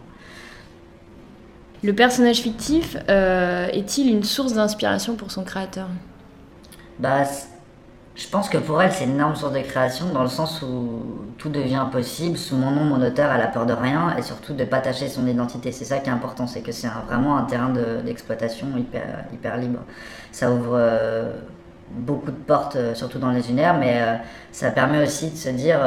Le 1.83 1.93
personnage 1.93 2.37
fictif 2.37 2.95
euh, 3.09 3.67
est-il 3.73 4.09
une 4.09 4.23
source 4.23 4.53
d'inspiration 4.53 5.15
pour 5.15 5.31
son 5.31 5.43
créateur? 5.43 5.87
Bah, 6.99 7.23
je 8.15 8.27
pense 8.29 8.47
que 8.47 8.57
pour 8.57 8.81
elle, 8.81 8.91
c'est 8.91 9.05
une 9.05 9.11
énorme 9.15 9.35
source 9.35 9.53
de 9.53 9.59
création 9.59 10.13
dans 10.13 10.23
le 10.23 10.29
sens 10.29 10.61
où 10.61 11.01
tout 11.37 11.49
devient 11.49 11.85
possible. 11.91 12.37
Sous 12.37 12.55
mon 12.55 12.71
nom, 12.71 12.83
mon 12.85 13.05
auteur, 13.05 13.31
elle 13.33 13.41
a 13.41 13.47
peur 13.47 13.65
de 13.65 13.73
rien 13.73 14.15
et 14.17 14.21
surtout 14.21 14.53
de 14.53 14.63
pas 14.63 14.79
tâcher 14.79 15.09
son 15.09 15.27
identité. 15.27 15.71
C'est 15.71 15.85
ça 15.85 15.97
qui 15.97 16.09
est 16.09 16.13
important, 16.13 16.47
c'est 16.47 16.61
que 16.61 16.71
c'est 16.71 16.87
vraiment 17.07 17.37
un 17.37 17.43
terrain 17.43 17.69
de- 17.69 18.01
d'exploitation 18.05 18.67
hyper, 18.77 19.57
libre. 19.57 19.79
Ça 20.31 20.51
ouvre 20.51 20.75
euh, 20.75 21.33
beaucoup 21.91 22.31
de 22.31 22.37
portes, 22.37 22.75
euh, 22.75 22.95
surtout 22.95 23.19
dans 23.19 23.31
les 23.31 23.49
univers, 23.49 23.77
mais 23.77 24.01
ça 24.51 24.71
permet 24.71 25.03
aussi 25.03 25.31
de 25.31 25.35
se 25.35 25.49
dire, 25.49 25.79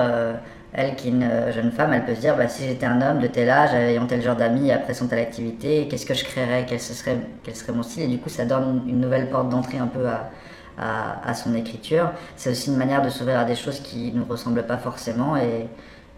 elle 0.77 0.95
qui 0.95 1.09
est 1.09 1.11
une 1.11 1.23
euh, 1.23 1.53
jeune 1.53 1.73
femme, 1.73 1.95
elle 1.95 2.05
peut 2.05 2.15
se 2.15 2.21
dire, 2.21 2.37
bah, 2.37 2.49
si 2.49 2.65
j'étais 2.65 2.85
un 2.85 3.01
homme 3.01 3.21
de 3.21 3.27
tel 3.27 3.49
âge, 3.49 3.73
ayant 3.73 4.07
tel 4.07 4.21
genre 4.23 4.37
d'amis, 4.37 4.71
après 4.71 4.93
son 4.93 5.09
telle 5.09 5.21
activité, 5.21 5.89
qu'est-ce 5.89 6.05
que 6.05 6.13
je 6.13 6.23
créerais, 6.25 6.67
quel, 6.69 6.81
ce 6.81 6.93
serait, 6.93 7.17
quel 7.43 7.57
serait 7.57 7.73
mon 7.73 7.83
style? 7.83 8.03
Et 8.03 8.09
du 8.09 8.19
coup, 8.19 8.29
ça 8.29 8.45
donne 8.45 8.83
une 8.87 9.01
nouvelle 9.01 9.31
porte 9.31 9.49
d'entrée 9.49 9.79
un 9.79 9.87
peu 9.87 10.07
à, 10.07 10.31
à, 10.79 11.29
à 11.31 11.33
son 11.33 11.55
écriture. 11.55 12.13
C'est 12.37 12.51
aussi 12.51 12.69
une 12.69 12.77
manière 12.77 13.01
de 13.01 13.09
s'ouvrir 13.09 13.39
à 13.39 13.47
des 13.47 13.57
choses 13.57 13.81
qui 13.81 14.13
ne 14.13 14.19
nous 14.19 14.27
ressemblent 14.27 14.67
pas 14.67 14.77
forcément 14.77 15.35
et, 15.39 15.67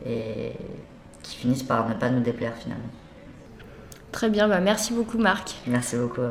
et 0.04 0.52
qui 1.22 1.36
finissent 1.36 1.62
par 1.62 1.88
ne 1.88 1.94
pas 1.94 2.11
nous 2.11 2.20
déplaire 2.20 2.54
finalement. 2.59 2.90
Très 4.11 4.28
bien, 4.28 4.48
bah 4.48 4.59
merci 4.59 4.92
beaucoup 4.92 5.18
Marc. 5.18 5.54
Merci 5.68 5.96
beaucoup. 5.96 6.22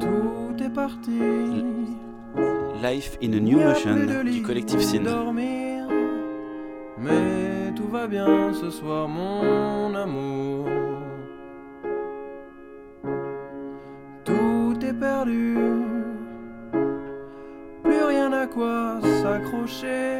Tout 0.00 0.56
est 0.64 0.74
parti. 0.74 1.20
Life 2.82 3.18
in 3.20 3.34
a 3.34 3.40
New 3.40 3.58
Motion 3.58 4.24
du 4.24 4.40
collectif 4.40 4.80
Sin. 4.80 5.04
mais 6.98 7.72
tout 7.76 7.88
va 7.88 8.06
bien 8.06 8.54
ce 8.54 8.70
soir, 8.70 9.06
mon 9.06 9.94
amour. 9.94 10.66
Tout 14.24 14.78
est 14.82 14.94
perdu, 14.94 15.58
plus 17.84 18.02
rien 18.02 18.32
à 18.32 18.46
quoi 18.46 18.98
s'accrocher, 19.22 20.18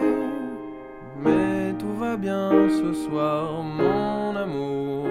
mais 1.16 1.72
tout 1.78 1.94
va 1.98 2.18
bien 2.18 2.50
ce 2.68 2.92
soir, 2.92 3.62
mon 3.62 4.36
amour. 4.36 5.06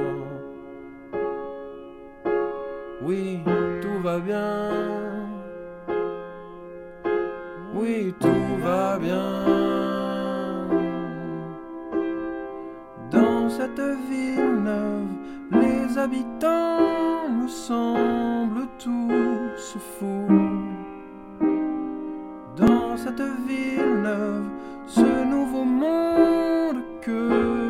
Oui, 3.01 3.39
tout 3.81 4.01
va 4.03 4.19
bien 4.19 5.18
oui 7.79 8.13
tout 8.19 8.55
va 8.63 8.97
bien. 8.99 10.67
Dans 13.11 13.49
cette 13.49 13.85
ville 14.09 14.55
neuve, 14.63 15.13
les 15.51 15.97
habitants 15.97 17.29
nous 17.29 17.47
semblent 17.47 18.67
tous 18.77 19.77
fous. 19.97 20.27
Dans 22.55 22.97
cette 22.97 23.23
ville 23.47 24.01
neuve, 24.03 24.49
ce 24.85 25.25
nouveau 25.33 25.63
monde 25.63 26.83
que 27.01 27.68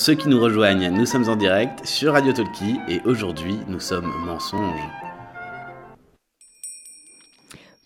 ceux 0.00 0.14
qui 0.14 0.28
nous 0.28 0.40
rejoignent, 0.40 0.88
nous 0.88 1.04
sommes 1.04 1.28
en 1.28 1.36
direct 1.36 1.84
sur 1.84 2.14
Radio 2.14 2.32
Talkie 2.32 2.78
et 2.88 3.02
aujourd'hui 3.04 3.56
nous 3.68 3.80
sommes 3.80 4.10
mensonges. 4.24 4.80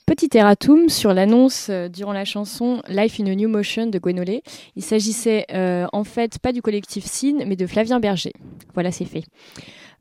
Petit 0.07 0.29
erratum 0.35 0.89
sur 0.89 1.13
l'annonce 1.13 1.67
euh, 1.71 1.89
durant 1.89 2.13
la 2.13 2.25
chanson 2.25 2.83
Life 2.89 3.19
in 3.19 3.27
a 3.27 3.35
New 3.35 3.49
Motion 3.49 3.87
de 3.87 3.99
Gwenolé. 3.99 4.45
Il 4.77 4.85
s'agissait 4.85 5.45
euh, 5.53 5.87
en 5.93 6.05
fait 6.05 6.39
pas 6.39 6.53
du 6.53 6.63
collectif 6.63 7.05
SIN, 7.05 7.45
mais 7.47 7.57
de 7.57 7.67
Flavien 7.67 7.99
Berger. 7.99 8.33
Voilà, 8.75 8.93
c'est 8.93 9.07
fait. 9.07 9.25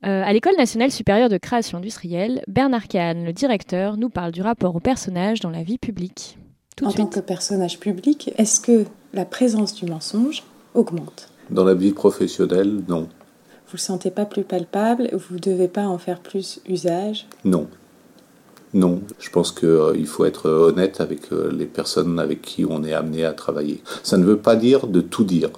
Euh, 0.06 0.22
à 0.22 0.32
l'École 0.32 0.56
nationale 0.56 0.92
supérieure 0.92 1.30
de 1.30 1.38
création 1.38 1.78
industrielle, 1.78 2.44
Bernard 2.46 2.86
Kahn, 2.86 3.24
le 3.24 3.32
directeur, 3.32 3.96
nous 3.96 4.08
parle 4.08 4.30
du 4.30 4.40
rapport 4.40 4.76
au 4.76 4.80
personnage 4.80 5.40
dans 5.40 5.50
la 5.50 5.64
vie 5.64 5.78
publique. 5.78 6.38
Tout 6.76 6.84
en 6.84 6.90
suite. 6.90 7.02
tant 7.02 7.10
que 7.10 7.20
personnage 7.20 7.80
public, 7.80 8.30
est-ce 8.38 8.60
que 8.60 8.84
la 9.12 9.24
présence 9.24 9.74
du 9.74 9.86
mensonge 9.86 10.44
augmente? 10.74 11.33
Dans 11.50 11.64
la 11.64 11.74
vie 11.74 11.92
professionnelle, 11.92 12.82
non. 12.88 13.08
Vous 13.66 13.74
le 13.74 13.78
sentez 13.78 14.10
pas 14.10 14.24
plus 14.24 14.44
palpable 14.44 15.10
Vous 15.12 15.34
ne 15.34 15.40
devez 15.40 15.68
pas 15.68 15.86
en 15.86 15.98
faire 15.98 16.20
plus 16.20 16.60
usage? 16.68 17.26
Non. 17.44 17.66
Non, 18.72 19.02
je 19.20 19.30
pense 19.30 19.52
qu'il 19.52 20.06
faut 20.06 20.24
être 20.24 20.50
honnête 20.50 21.00
avec 21.00 21.32
euh, 21.32 21.52
les 21.52 21.66
personnes 21.66 22.18
avec 22.18 22.42
qui 22.42 22.64
on 22.68 22.82
est 22.82 22.92
amené 22.92 23.24
à 23.24 23.32
travailler. 23.32 23.82
Ça 24.02 24.16
ne 24.16 24.24
veut 24.24 24.38
pas 24.38 24.56
dire 24.56 24.88
de 24.88 25.00
tout 25.00 25.22
dire, 25.22 25.50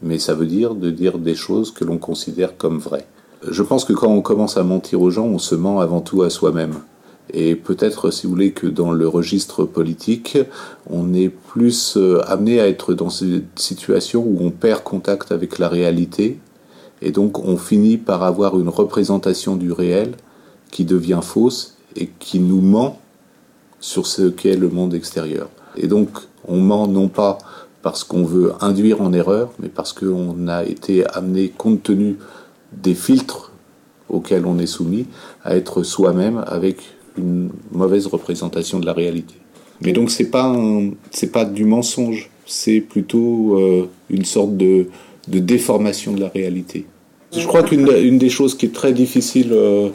mais 0.00 0.20
ça 0.20 0.34
veut 0.34 0.46
dire 0.46 0.76
de 0.76 0.90
dire 0.90 1.18
des 1.18 1.34
choses 1.34 1.72
que 1.72 1.84
l'on 1.84 1.98
considère 1.98 2.56
comme 2.56 2.78
vraies. 2.78 3.06
Je 3.48 3.62
pense 3.64 3.84
que 3.84 3.92
quand 3.92 4.08
on 4.08 4.22
commence 4.22 4.56
à 4.56 4.62
mentir 4.62 5.02
aux 5.02 5.10
gens, 5.10 5.26
on 5.26 5.38
se 5.38 5.56
ment 5.56 5.80
avant 5.80 6.00
tout 6.00 6.22
à 6.22 6.30
soi-même. 6.30 6.74
Et 7.32 7.54
peut-être, 7.54 8.10
si 8.10 8.26
vous 8.26 8.32
voulez, 8.32 8.52
que 8.52 8.66
dans 8.66 8.92
le 8.92 9.08
registre 9.08 9.64
politique, 9.64 10.38
on 10.88 11.14
est 11.14 11.30
plus 11.30 11.96
euh, 11.96 12.20
amené 12.26 12.60
à 12.60 12.68
être 12.68 12.92
dans 12.92 13.10
cette 13.10 13.58
situation 13.58 14.22
où 14.22 14.38
on 14.40 14.50
perd 14.50 14.82
contact 14.82 15.32
avec 15.32 15.58
la 15.58 15.68
réalité, 15.68 16.38
et 17.00 17.10
donc 17.10 17.38
on 17.38 17.56
finit 17.56 17.96
par 17.96 18.22
avoir 18.22 18.58
une 18.58 18.68
représentation 18.68 19.56
du 19.56 19.72
réel 19.72 20.12
qui 20.70 20.84
devient 20.84 21.20
fausse 21.22 21.76
et 21.96 22.10
qui 22.18 22.40
nous 22.40 22.60
ment 22.60 23.00
sur 23.80 24.06
ce 24.06 24.28
qu'est 24.28 24.56
le 24.56 24.68
monde 24.68 24.94
extérieur. 24.94 25.48
Et 25.76 25.86
donc 25.86 26.08
on 26.46 26.58
ment 26.58 26.86
non 26.86 27.08
pas 27.08 27.38
parce 27.82 28.04
qu'on 28.04 28.24
veut 28.24 28.52
induire 28.60 29.02
en 29.02 29.12
erreur, 29.12 29.50
mais 29.58 29.68
parce 29.68 29.92
qu'on 29.92 30.48
a 30.48 30.64
été 30.64 31.06
amené, 31.06 31.50
compte 31.50 31.82
tenu 31.82 32.18
des 32.72 32.94
filtres 32.94 33.52
auxquels 34.08 34.46
on 34.46 34.58
est 34.58 34.66
soumis, 34.66 35.06
à 35.44 35.56
être 35.56 35.82
soi-même 35.82 36.42
avec 36.46 36.93
une 37.18 37.50
mauvaise 37.72 38.06
représentation 38.06 38.80
de 38.80 38.86
la 38.86 38.92
réalité. 38.92 39.34
Mais 39.80 39.92
donc 39.92 40.10
c'est 40.10 40.30
pas 40.30 40.56
c'est 41.10 41.32
pas 41.32 41.44
du 41.44 41.64
mensonge, 41.64 42.30
c'est 42.46 42.80
plutôt 42.80 43.58
euh, 43.58 43.88
une 44.10 44.24
sorte 44.24 44.56
de, 44.56 44.86
de, 45.28 45.38
déformation 45.38 46.12
de 46.12 46.20
la 46.20 46.28
réalité. 46.28 46.86
Je 47.36 47.46
crois 47.46 47.62
qu'une 47.62 47.88
une 48.02 48.18
des 48.18 48.28
choses 48.28 48.56
qui 48.56 48.66
est 48.66 48.74
très 48.74 48.92
difficile 48.92 49.48
euh, 49.52 49.88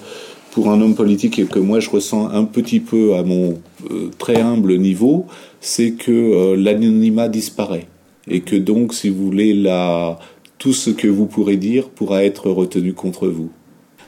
pour 0.51 0.69
un 0.69 0.81
homme 0.81 0.95
politique 0.95 1.39
et 1.39 1.45
que 1.45 1.59
moi 1.59 1.79
je 1.79 1.89
ressens 1.89 2.29
un 2.29 2.43
petit 2.43 2.81
peu 2.81 3.15
à 3.15 3.23
mon 3.23 3.59
euh, 3.89 4.09
très 4.17 4.41
humble 4.41 4.77
niveau, 4.77 5.25
c'est 5.61 5.91
que 5.91 6.55
l'anonymat 6.55 7.29
disparaît 7.29 7.87
et 8.27 8.41
que 8.41 8.55
donc 8.55 8.93
si 8.93 9.09
vous 9.09 9.25
voulez 9.25 9.53
la 9.53 10.19
tout 10.57 10.73
ce 10.73 10.89
que 10.89 11.07
vous 11.07 11.25
pourrez 11.25 11.57
dire 11.57 11.89
pourra 11.89 12.23
être 12.23 12.49
retenu 12.49 12.93
contre 12.93 13.27
vous. 13.29 13.49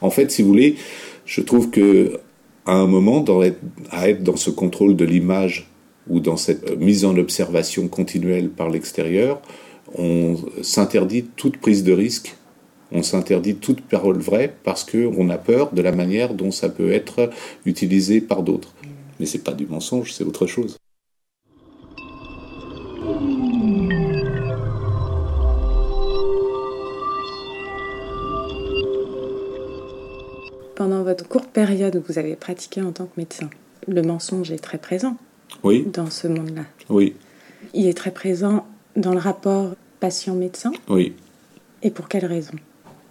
En 0.01 0.09
fait, 0.09 0.31
si 0.31 0.41
vous 0.41 0.49
voulez, 0.49 0.75
je 1.25 1.41
trouve 1.41 1.69
que 1.69 2.19
à 2.65 2.73
un 2.73 2.87
moment, 2.87 3.21
dans 3.21 3.41
à 3.41 4.09
être 4.09 4.23
dans 4.23 4.35
ce 4.35 4.49
contrôle 4.49 4.95
de 4.95 5.05
l'image 5.05 5.69
ou 6.07 6.19
dans 6.19 6.37
cette 6.37 6.79
mise 6.79 7.05
en 7.05 7.17
observation 7.17 7.87
continuelle 7.87 8.49
par 8.49 8.69
l'extérieur, 8.69 9.41
on 9.95 10.37
s'interdit 10.61 11.25
toute 11.35 11.57
prise 11.57 11.83
de 11.83 11.93
risque, 11.93 12.35
on 12.91 13.03
s'interdit 13.03 13.55
toute 13.55 13.81
parole 13.81 14.19
vraie 14.19 14.53
parce 14.63 14.83
qu'on 14.83 15.29
a 15.29 15.37
peur 15.37 15.71
de 15.73 15.81
la 15.81 15.91
manière 15.91 16.33
dont 16.33 16.51
ça 16.51 16.69
peut 16.69 16.91
être 16.91 17.29
utilisé 17.65 18.21
par 18.21 18.43
d'autres. 18.43 18.73
Mais 19.19 19.25
c'est 19.25 19.43
pas 19.43 19.53
du 19.53 19.65
mensonge, 19.67 20.13
c'est 20.13 20.23
autre 20.23 20.47
chose. 20.47 20.77
Pendant 30.81 31.03
votre 31.03 31.27
courte 31.27 31.49
période 31.49 31.95
où 31.95 32.01
vous 32.07 32.17
avez 32.17 32.35
pratiqué 32.35 32.81
en 32.81 32.91
tant 32.91 33.05
que 33.05 33.11
médecin, 33.15 33.51
le 33.87 34.01
mensonge 34.01 34.51
est 34.51 34.57
très 34.57 34.79
présent 34.79 35.15
oui. 35.63 35.85
dans 35.93 36.09
ce 36.09 36.27
monde-là. 36.27 36.63
Oui. 36.89 37.13
Il 37.75 37.85
est 37.85 37.93
très 37.93 38.09
présent 38.09 38.65
dans 38.95 39.13
le 39.13 39.19
rapport 39.19 39.75
patient-médecin 39.99 40.71
Oui. 40.89 41.13
Et 41.83 41.91
pour 41.91 42.07
quelle 42.07 42.25
raison? 42.25 42.53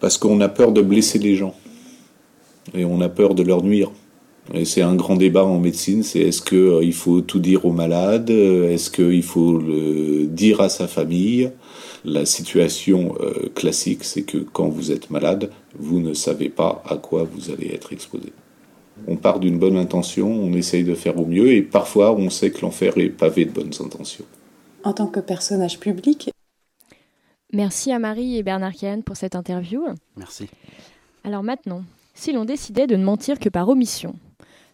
Parce 0.00 0.18
qu'on 0.18 0.40
a 0.40 0.48
peur 0.48 0.72
de 0.72 0.82
blesser 0.82 1.20
les 1.20 1.36
gens. 1.36 1.54
Et 2.74 2.84
on 2.84 3.00
a 3.00 3.08
peur 3.08 3.36
de 3.36 3.44
leur 3.44 3.62
nuire. 3.62 3.92
Et 4.52 4.64
c'est 4.64 4.82
un 4.82 4.96
grand 4.96 5.14
débat 5.14 5.44
en 5.44 5.60
médecine, 5.60 6.02
c'est 6.02 6.22
est-ce 6.22 6.42
qu'il 6.42 6.58
euh, 6.58 6.90
faut 6.90 7.20
tout 7.20 7.38
dire 7.38 7.66
aux 7.66 7.72
malades 7.72 8.30
Est-ce 8.30 8.90
qu'il 8.90 9.22
faut 9.22 9.58
le 9.58 10.26
dire 10.26 10.60
à 10.60 10.68
sa 10.68 10.88
famille? 10.88 11.52
La 12.04 12.24
situation 12.24 13.14
euh, 13.20 13.50
classique, 13.54 14.04
c'est 14.04 14.22
que 14.22 14.38
quand 14.38 14.68
vous 14.68 14.90
êtes 14.90 15.10
malade, 15.10 15.50
vous 15.78 16.00
ne 16.00 16.14
savez 16.14 16.48
pas 16.48 16.82
à 16.88 16.96
quoi 16.96 17.24
vous 17.24 17.50
allez 17.50 17.72
être 17.74 17.92
exposé. 17.92 18.32
On 19.06 19.16
part 19.16 19.40
d'une 19.40 19.58
bonne 19.58 19.76
intention, 19.76 20.30
on 20.30 20.52
essaye 20.52 20.84
de 20.84 20.94
faire 20.94 21.18
au 21.18 21.26
mieux, 21.26 21.52
et 21.52 21.62
parfois 21.62 22.12
on 22.12 22.30
sait 22.30 22.50
que 22.50 22.60
l'enfer 22.62 22.96
est 22.96 23.08
pavé 23.08 23.44
de 23.44 23.50
bonnes 23.50 23.72
intentions. 23.80 24.24
En 24.84 24.92
tant 24.92 25.06
que 25.06 25.20
personnage 25.20 25.78
public, 25.78 26.30
Merci 27.52 27.90
à 27.90 27.98
Marie 27.98 28.36
et 28.36 28.42
Bernard 28.44 28.74
Kian 28.74 29.02
pour 29.02 29.16
cette 29.16 29.34
interview. 29.34 29.84
Merci. 30.16 30.48
Alors 31.24 31.42
maintenant, 31.42 31.82
si 32.14 32.32
l'on 32.32 32.44
décidait 32.44 32.86
de 32.86 32.94
ne 32.94 33.04
mentir 33.04 33.40
que 33.40 33.48
par 33.48 33.68
omission, 33.68 34.14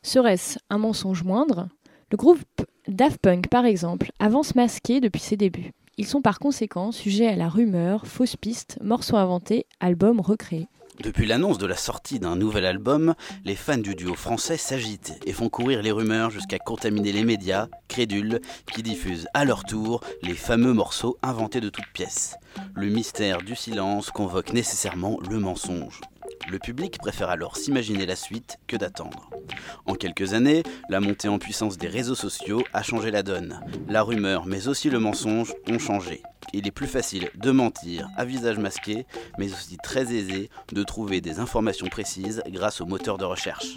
serait-ce 0.02 0.58
un 0.68 0.78
mensonge 0.78 1.24
moindre? 1.24 1.68
Le 2.10 2.16
groupe 2.18 2.44
Daft 2.86 3.18
Punk, 3.18 3.48
par 3.48 3.64
exemple, 3.64 4.10
avance 4.18 4.54
masqué 4.54 5.00
depuis 5.00 5.22
ses 5.22 5.36
débuts. 5.36 5.72
Ils 5.98 6.06
sont 6.06 6.20
par 6.20 6.38
conséquent 6.38 6.92
sujets 6.92 7.26
à 7.26 7.36
la 7.36 7.48
rumeur, 7.48 8.06
fausses 8.06 8.36
pistes, 8.36 8.78
morceaux 8.82 9.16
inventés, 9.16 9.64
albums 9.80 10.20
recréés. 10.20 10.68
Depuis 11.02 11.26
l'annonce 11.26 11.56
de 11.56 11.66
la 11.66 11.76
sortie 11.76 12.18
d'un 12.18 12.36
nouvel 12.36 12.66
album, 12.66 13.14
les 13.46 13.54
fans 13.54 13.78
du 13.78 13.94
duo 13.94 14.14
français 14.14 14.58
s'agitent 14.58 15.18
et 15.24 15.32
font 15.32 15.48
courir 15.48 15.82
les 15.82 15.92
rumeurs 15.92 16.30
jusqu'à 16.30 16.58
contaminer 16.58 17.12
les 17.12 17.24
médias, 17.24 17.68
crédules, 17.88 18.40
qui 18.74 18.82
diffusent 18.82 19.28
à 19.32 19.46
leur 19.46 19.64
tour 19.64 20.02
les 20.22 20.34
fameux 20.34 20.74
morceaux 20.74 21.16
inventés 21.22 21.60
de 21.60 21.70
toutes 21.70 21.92
pièces. 21.94 22.36
Le 22.74 22.88
mystère 22.88 23.38
du 23.42 23.56
silence 23.56 24.10
convoque 24.10 24.52
nécessairement 24.52 25.18
le 25.30 25.38
mensonge. 25.38 26.00
Le 26.48 26.58
public 26.60 26.98
préfère 26.98 27.28
alors 27.28 27.56
s'imaginer 27.56 28.06
la 28.06 28.14
suite 28.14 28.58
que 28.68 28.76
d'attendre. 28.76 29.30
En 29.84 29.94
quelques 29.94 30.32
années, 30.32 30.62
la 30.88 31.00
montée 31.00 31.28
en 31.28 31.38
puissance 31.38 31.76
des 31.76 31.88
réseaux 31.88 32.14
sociaux 32.14 32.62
a 32.72 32.82
changé 32.82 33.10
la 33.10 33.24
donne. 33.24 33.60
La 33.88 34.02
rumeur, 34.02 34.46
mais 34.46 34.68
aussi 34.68 34.88
le 34.88 35.00
mensonge 35.00 35.54
ont 35.68 35.80
changé. 35.80 36.22
Il 36.52 36.68
est 36.68 36.72
plus 36.72 36.86
facile 36.86 37.30
de 37.34 37.50
mentir 37.50 38.08
à 38.16 38.24
visage 38.24 38.58
masqué, 38.58 39.06
mais 39.38 39.52
aussi 39.52 39.76
très 39.76 40.14
aisé 40.14 40.48
de 40.72 40.82
trouver 40.84 41.20
des 41.20 41.40
informations 41.40 41.88
précises 41.88 42.42
grâce 42.48 42.80
au 42.80 42.86
moteur 42.86 43.18
de 43.18 43.24
recherche. 43.24 43.74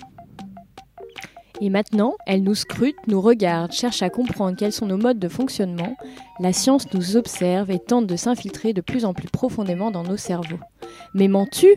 Et 1.62 1.70
maintenant, 1.70 2.16
elle 2.26 2.44
nous 2.44 2.56
scrute, 2.56 2.96
nous 3.08 3.20
regarde, 3.20 3.72
cherche 3.72 4.02
à 4.02 4.10
comprendre 4.10 4.56
quels 4.56 4.72
sont 4.72 4.86
nos 4.86 4.98
modes 4.98 5.20
de 5.20 5.28
fonctionnement. 5.28 5.98
La 6.40 6.54
science 6.54 6.94
nous 6.94 7.18
observe 7.18 7.72
et 7.72 7.80
tente 7.80 8.08
de 8.08 8.16
s'infiltrer 8.16 8.74
de 8.74 8.82
plus 8.82 9.04
en 9.06 9.14
plus 9.14 9.28
profondément 9.28 9.92
dans 9.92 10.04
nos 10.04 10.18
cerveaux. 10.18 10.60
Mais 11.16 11.28
mens-tu? 11.28 11.76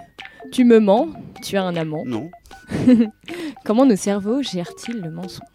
Tu 0.51 0.65
me 0.65 0.81
mens 0.81 1.09
Tu 1.43 1.57
as 1.57 1.63
un 1.63 1.77
amant 1.77 2.03
Non. 2.05 2.31
Comment 3.65 3.87
nos 3.87 3.97
cerveaux 3.97 4.43
gèrent-ils 4.43 5.01
le 5.01 5.11
mensonge? 5.11 5.47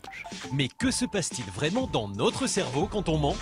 Mais 0.53 0.69
que 0.79 0.91
se 0.91 1.05
passe-t-il 1.05 1.45
vraiment 1.51 1.87
dans 1.87 2.07
notre 2.07 2.47
cerveau 2.47 2.87
quand 2.89 3.09
on 3.09 3.17
ment? 3.17 3.35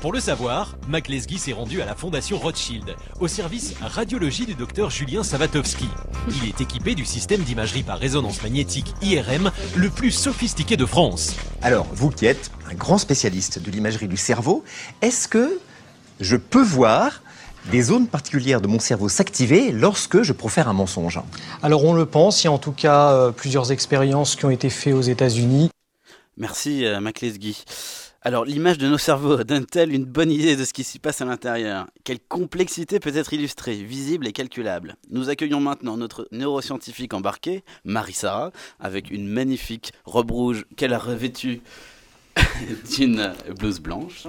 Pour 0.00 0.12
le 0.12 0.20
savoir, 0.20 0.76
Mac 0.88 1.08
Lesguy 1.08 1.38
s'est 1.38 1.52
rendu 1.52 1.80
à 1.80 1.86
la 1.86 1.94
Fondation 1.94 2.38
Rothschild, 2.38 2.96
au 3.20 3.28
service 3.28 3.74
radiologie 3.80 4.46
du 4.46 4.54
docteur 4.54 4.90
Julien 4.90 5.22
Savatowski. 5.22 5.88
Il 6.28 6.48
est 6.48 6.60
équipé 6.60 6.94
du 6.94 7.04
système 7.04 7.42
d'imagerie 7.42 7.82
par 7.82 7.98
résonance 7.98 8.42
magnétique 8.42 8.94
IRM 9.02 9.50
le 9.76 9.90
plus 9.90 10.10
sophistiqué 10.10 10.76
de 10.76 10.86
France. 10.86 11.36
Alors, 11.62 11.86
vous 11.92 12.10
qui 12.10 12.26
êtes 12.26 12.50
un 12.70 12.74
grand 12.74 12.98
spécialiste 12.98 13.62
de 13.62 13.70
l'imagerie 13.70 14.08
du 14.08 14.16
cerveau, 14.16 14.64
est-ce 15.02 15.28
que 15.28 15.60
je 16.20 16.36
peux 16.36 16.62
voir 16.62 17.22
des 17.70 17.82
zones 17.82 18.06
particulières 18.06 18.60
de 18.60 18.66
mon 18.66 18.78
cerveau 18.78 19.08
s'activer 19.08 19.72
lorsque 19.72 20.22
je 20.22 20.32
profère 20.32 20.68
un 20.68 20.72
mensonge 20.72 21.20
Alors 21.62 21.84
on 21.84 21.94
le 21.94 22.06
pense, 22.06 22.42
il 22.42 22.46
y 22.46 22.48
a 22.48 22.52
en 22.52 22.58
tout 22.58 22.72
cas 22.72 23.12
euh, 23.12 23.32
plusieurs 23.32 23.72
expériences 23.72 24.36
qui 24.36 24.44
ont 24.44 24.50
été 24.50 24.70
faites 24.70 24.94
aux 24.94 25.00
États-Unis. 25.00 25.70
Merci 26.36 26.84
euh, 26.84 27.00
Maclesguy. 27.00 27.64
Alors 28.22 28.44
l'image 28.44 28.76
de 28.78 28.86
nos 28.86 28.98
cerveaux 28.98 29.44
donne-t-elle 29.44 29.94
une 29.94 30.04
bonne 30.04 30.30
idée 30.30 30.56
de 30.56 30.64
ce 30.64 30.72
qui 30.72 30.84
s'y 30.84 30.98
passe 30.98 31.20
à 31.20 31.24
l'intérieur? 31.24 31.86
Quelle 32.04 32.20
complexité 32.20 33.00
peut 33.00 33.16
être 33.16 33.32
illustrée, 33.32 33.76
visible 33.76 34.26
et 34.26 34.32
calculable? 34.32 34.96
Nous 35.10 35.30
accueillons 35.30 35.60
maintenant 35.60 35.96
notre 35.96 36.28
neuroscientifique 36.32 37.14
embarqué, 37.14 37.64
Marie-Sara, 37.84 38.52
avec 38.78 39.10
une 39.10 39.28
magnifique 39.28 39.92
robe 40.04 40.30
rouge 40.30 40.66
qu'elle 40.76 40.92
a 40.92 40.98
revêtue 40.98 41.62
d'une 42.96 43.32
blouse 43.58 43.80
blanche. 43.80 44.26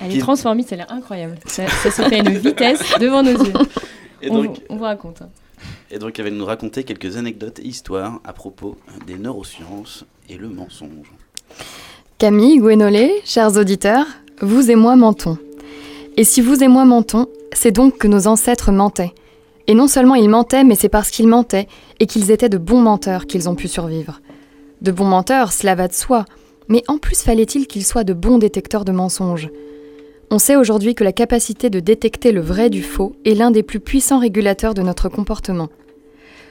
Elle 0.00 0.14
est 0.16 0.20
transformiste, 0.20 0.72
elle 0.72 0.80
est 0.80 0.90
incroyable. 0.92 1.36
Ça, 1.46 1.66
ça 1.68 1.90
se 1.90 2.02
fait 2.02 2.16
à 2.16 2.18
une 2.30 2.38
vitesse 2.38 2.82
devant 3.00 3.22
nos 3.22 3.32
yeux. 3.44 3.52
Et 4.22 4.30
on, 4.30 4.42
donc- 4.42 4.58
on 4.68 4.76
vous 4.76 4.84
raconte. 4.84 5.22
hein. 5.22 5.28
Et 5.90 5.98
donc 5.98 6.18
elle 6.18 6.26
va 6.26 6.30
nous 6.30 6.44
raconter 6.44 6.84
quelques 6.84 7.16
anecdotes 7.16 7.58
et 7.60 7.66
histoires 7.66 8.20
à 8.24 8.32
propos 8.32 8.76
des 9.06 9.16
neurosciences 9.16 10.04
et 10.28 10.36
le 10.36 10.48
mensonge. 10.48 11.10
Camille, 12.18 12.58
Gwenolé, 12.58 13.10
chers 13.24 13.56
auditeurs, 13.56 14.06
vous 14.40 14.70
et 14.70 14.74
moi 14.74 14.96
mentons. 14.96 15.38
Et 16.16 16.24
si 16.24 16.40
vous 16.40 16.62
et 16.62 16.68
moi 16.68 16.84
mentons, 16.84 17.26
c'est 17.52 17.72
donc 17.72 17.98
que 17.98 18.06
nos 18.06 18.26
ancêtres 18.26 18.72
mentaient. 18.72 19.12
Et 19.66 19.74
non 19.74 19.86
seulement 19.88 20.14
ils 20.14 20.28
mentaient, 20.28 20.64
mais 20.64 20.76
c'est 20.76 20.88
parce 20.88 21.10
qu'ils 21.10 21.28
mentaient 21.28 21.68
et 22.00 22.06
qu'ils 22.06 22.30
étaient 22.30 22.48
de 22.48 22.58
bons 22.58 22.80
menteurs 22.80 23.26
qu'ils 23.26 23.48
ont 23.48 23.54
pu 23.54 23.68
survivre. 23.68 24.20
De 24.82 24.92
bons 24.92 25.04
menteurs, 25.06 25.52
cela 25.52 25.74
va 25.74 25.88
de 25.88 25.92
soi, 25.92 26.24
mais 26.68 26.82
en 26.88 26.98
plus 26.98 27.22
fallait-il 27.22 27.66
qu'ils 27.66 27.84
soient 27.84 28.04
de 28.04 28.12
bons 28.12 28.38
détecteurs 28.38 28.84
de 28.84 28.92
mensonges. 28.92 29.50
On 30.30 30.38
sait 30.38 30.56
aujourd'hui 30.56 30.94
que 30.94 31.04
la 31.04 31.12
capacité 31.12 31.70
de 31.70 31.78
détecter 31.78 32.32
le 32.32 32.40
vrai 32.40 32.68
du 32.68 32.82
faux 32.82 33.14
est 33.24 33.34
l'un 33.34 33.50
des 33.50 33.62
plus 33.62 33.80
puissants 33.80 34.18
régulateurs 34.18 34.74
de 34.74 34.82
notre 34.82 35.08
comportement. 35.08 35.68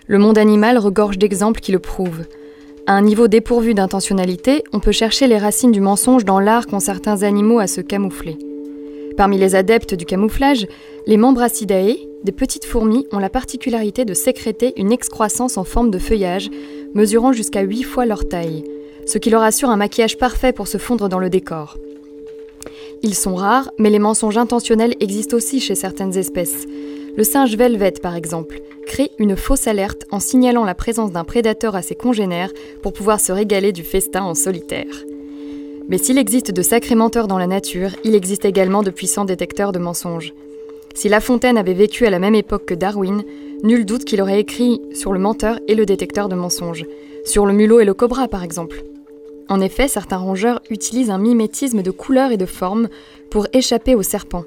Le 0.07 0.18
monde 0.18 0.38
animal 0.38 0.78
regorge 0.78 1.18
d'exemples 1.18 1.59
qui 1.59 1.72
le 1.72 1.80
prouvent. 1.80 2.26
À 2.88 2.93
un 2.93 3.01
niveau 3.01 3.28
dépourvu 3.28 3.74
d'intentionnalité, 3.74 4.63
on 4.72 4.80
peut 4.80 4.91
chercher 4.91 5.28
les 5.28 5.39
racines 5.39 5.72
du 5.72 5.82
mensonge 5.82 6.24
dans 6.24 6.39
l'art 6.39 6.68
qu'ont 6.68 6.80
certains 6.80 7.24
animaux 7.24 7.59
à 7.59 7.68
se 7.68 7.82
camoufler. 7.82 8.38
Parmi 9.18 9.38
les 9.38 9.55
adeptes 9.55 9.95
du 9.95 10.05
camouflage, 10.05 10.68
les 11.07 11.18
Membracidae, 11.18 11.95
des 12.24 12.32
petites 12.32 12.66
fourmis, 12.66 13.07
ont 13.11 13.20
la 13.20 13.30
particularité 13.30 14.05
de 14.05 14.13
sécréter 14.13 14.74
une 14.80 14.91
excroissance 14.91 15.57
en 15.57 15.63
forme 15.63 15.89
de 15.89 15.99
feuillage 15.99 16.49
mesurant 16.93 17.34
jusqu'à 17.34 17.61
8 17.61 17.84
fois 17.84 18.05
leur 18.05 18.28
taille, 18.28 18.63
ce 19.06 19.18
qui 19.18 19.30
leur 19.30 19.43
assure 19.43 19.70
un 19.70 19.78
maquillage 19.78 20.18
parfait 20.18 20.53
pour 20.53 20.68
se 20.68 20.78
fondre 20.78 21.10
dans 21.10 21.20
le 21.20 21.30
décor. 21.30 21.78
Ils 23.03 23.16
sont 23.16 23.36
rares, 23.36 23.70
mais 23.78 23.89
les 23.89 23.99
mensonges 23.99 24.38
intentionnels 24.38 24.95
existent 24.99 25.38
aussi 25.38 25.60
chez 25.60 25.76
certaines 25.76 26.18
espèces. 26.18 26.66
Le 27.16 27.24
singe 27.24 27.56
velvet, 27.56 27.93
par 28.01 28.16
exemple, 28.16 28.62
crée 28.88 29.12
une 29.20 29.36
fausse 29.36 29.68
alerte 29.68 30.06
en 30.12 30.20
signalant 30.20 30.66
la 30.66 30.76
présence 30.76 31.12
d'un 31.12 31.24
prédateur 31.24 31.76
à 31.76 31.82
ses 31.82 31.95
congénères 31.95 32.51
pour 32.82 32.93
pouvoir 32.93 33.20
se 33.20 33.32
régaler 33.32 33.72
du 33.72 33.84
festin 33.84 34.24
en 34.24 34.34
solitaire. 34.34 35.03
Mais 35.88 35.97
s'il 35.97 36.18
existe 36.18 36.51
de 36.51 36.62
sacrés 36.62 36.95
menteurs 36.95 37.28
dans 37.28 37.38
la 37.38 37.47
nature, 37.47 37.91
il 38.03 38.16
existe 38.16 38.43
également 38.43 38.82
de 38.82 38.89
puissants 38.89 39.26
détecteurs 39.26 39.72
de 39.72 39.80
mensonges. 39.80 40.34
Si 40.95 41.10
La 41.10 41.20
Fontaine 41.20 41.58
avait 41.58 41.74
vécu 41.74 42.06
à 42.06 42.10
la 42.10 42.20
même 42.20 42.36
époque 42.36 42.66
que 42.66 42.74
Darwin, 42.74 43.24
nul 43.64 43.86
doute 43.86 44.06
qu'il 44.06 44.22
aurait 44.22 44.39
écrit 44.39 44.82
sur 44.93 45.14
le 45.14 45.20
menteur 45.20 45.60
et 45.68 45.76
le 45.76 45.86
détecteur 45.86 46.28
de 46.28 46.36
mensonges, 46.36 46.86
sur 47.24 47.45
le 47.45 47.53
mulot 47.53 47.82
et 47.82 47.86
le 47.86 47.93
cobra 47.93 48.28
par 48.28 48.43
exemple. 48.43 48.84
En 49.48 49.62
effet, 49.62 49.88
certains 49.88 50.18
rongeurs 50.18 50.62
utilisent 50.70 51.12
un 51.12 51.18
mimétisme 51.18 51.84
de 51.84 51.91
couleurs 51.91 52.32
et 52.32 52.38
de 52.38 52.46
formes 52.46 52.89
pour 53.30 53.48
échapper 53.54 53.96
aux 53.96 54.04
serpents. 54.04 54.46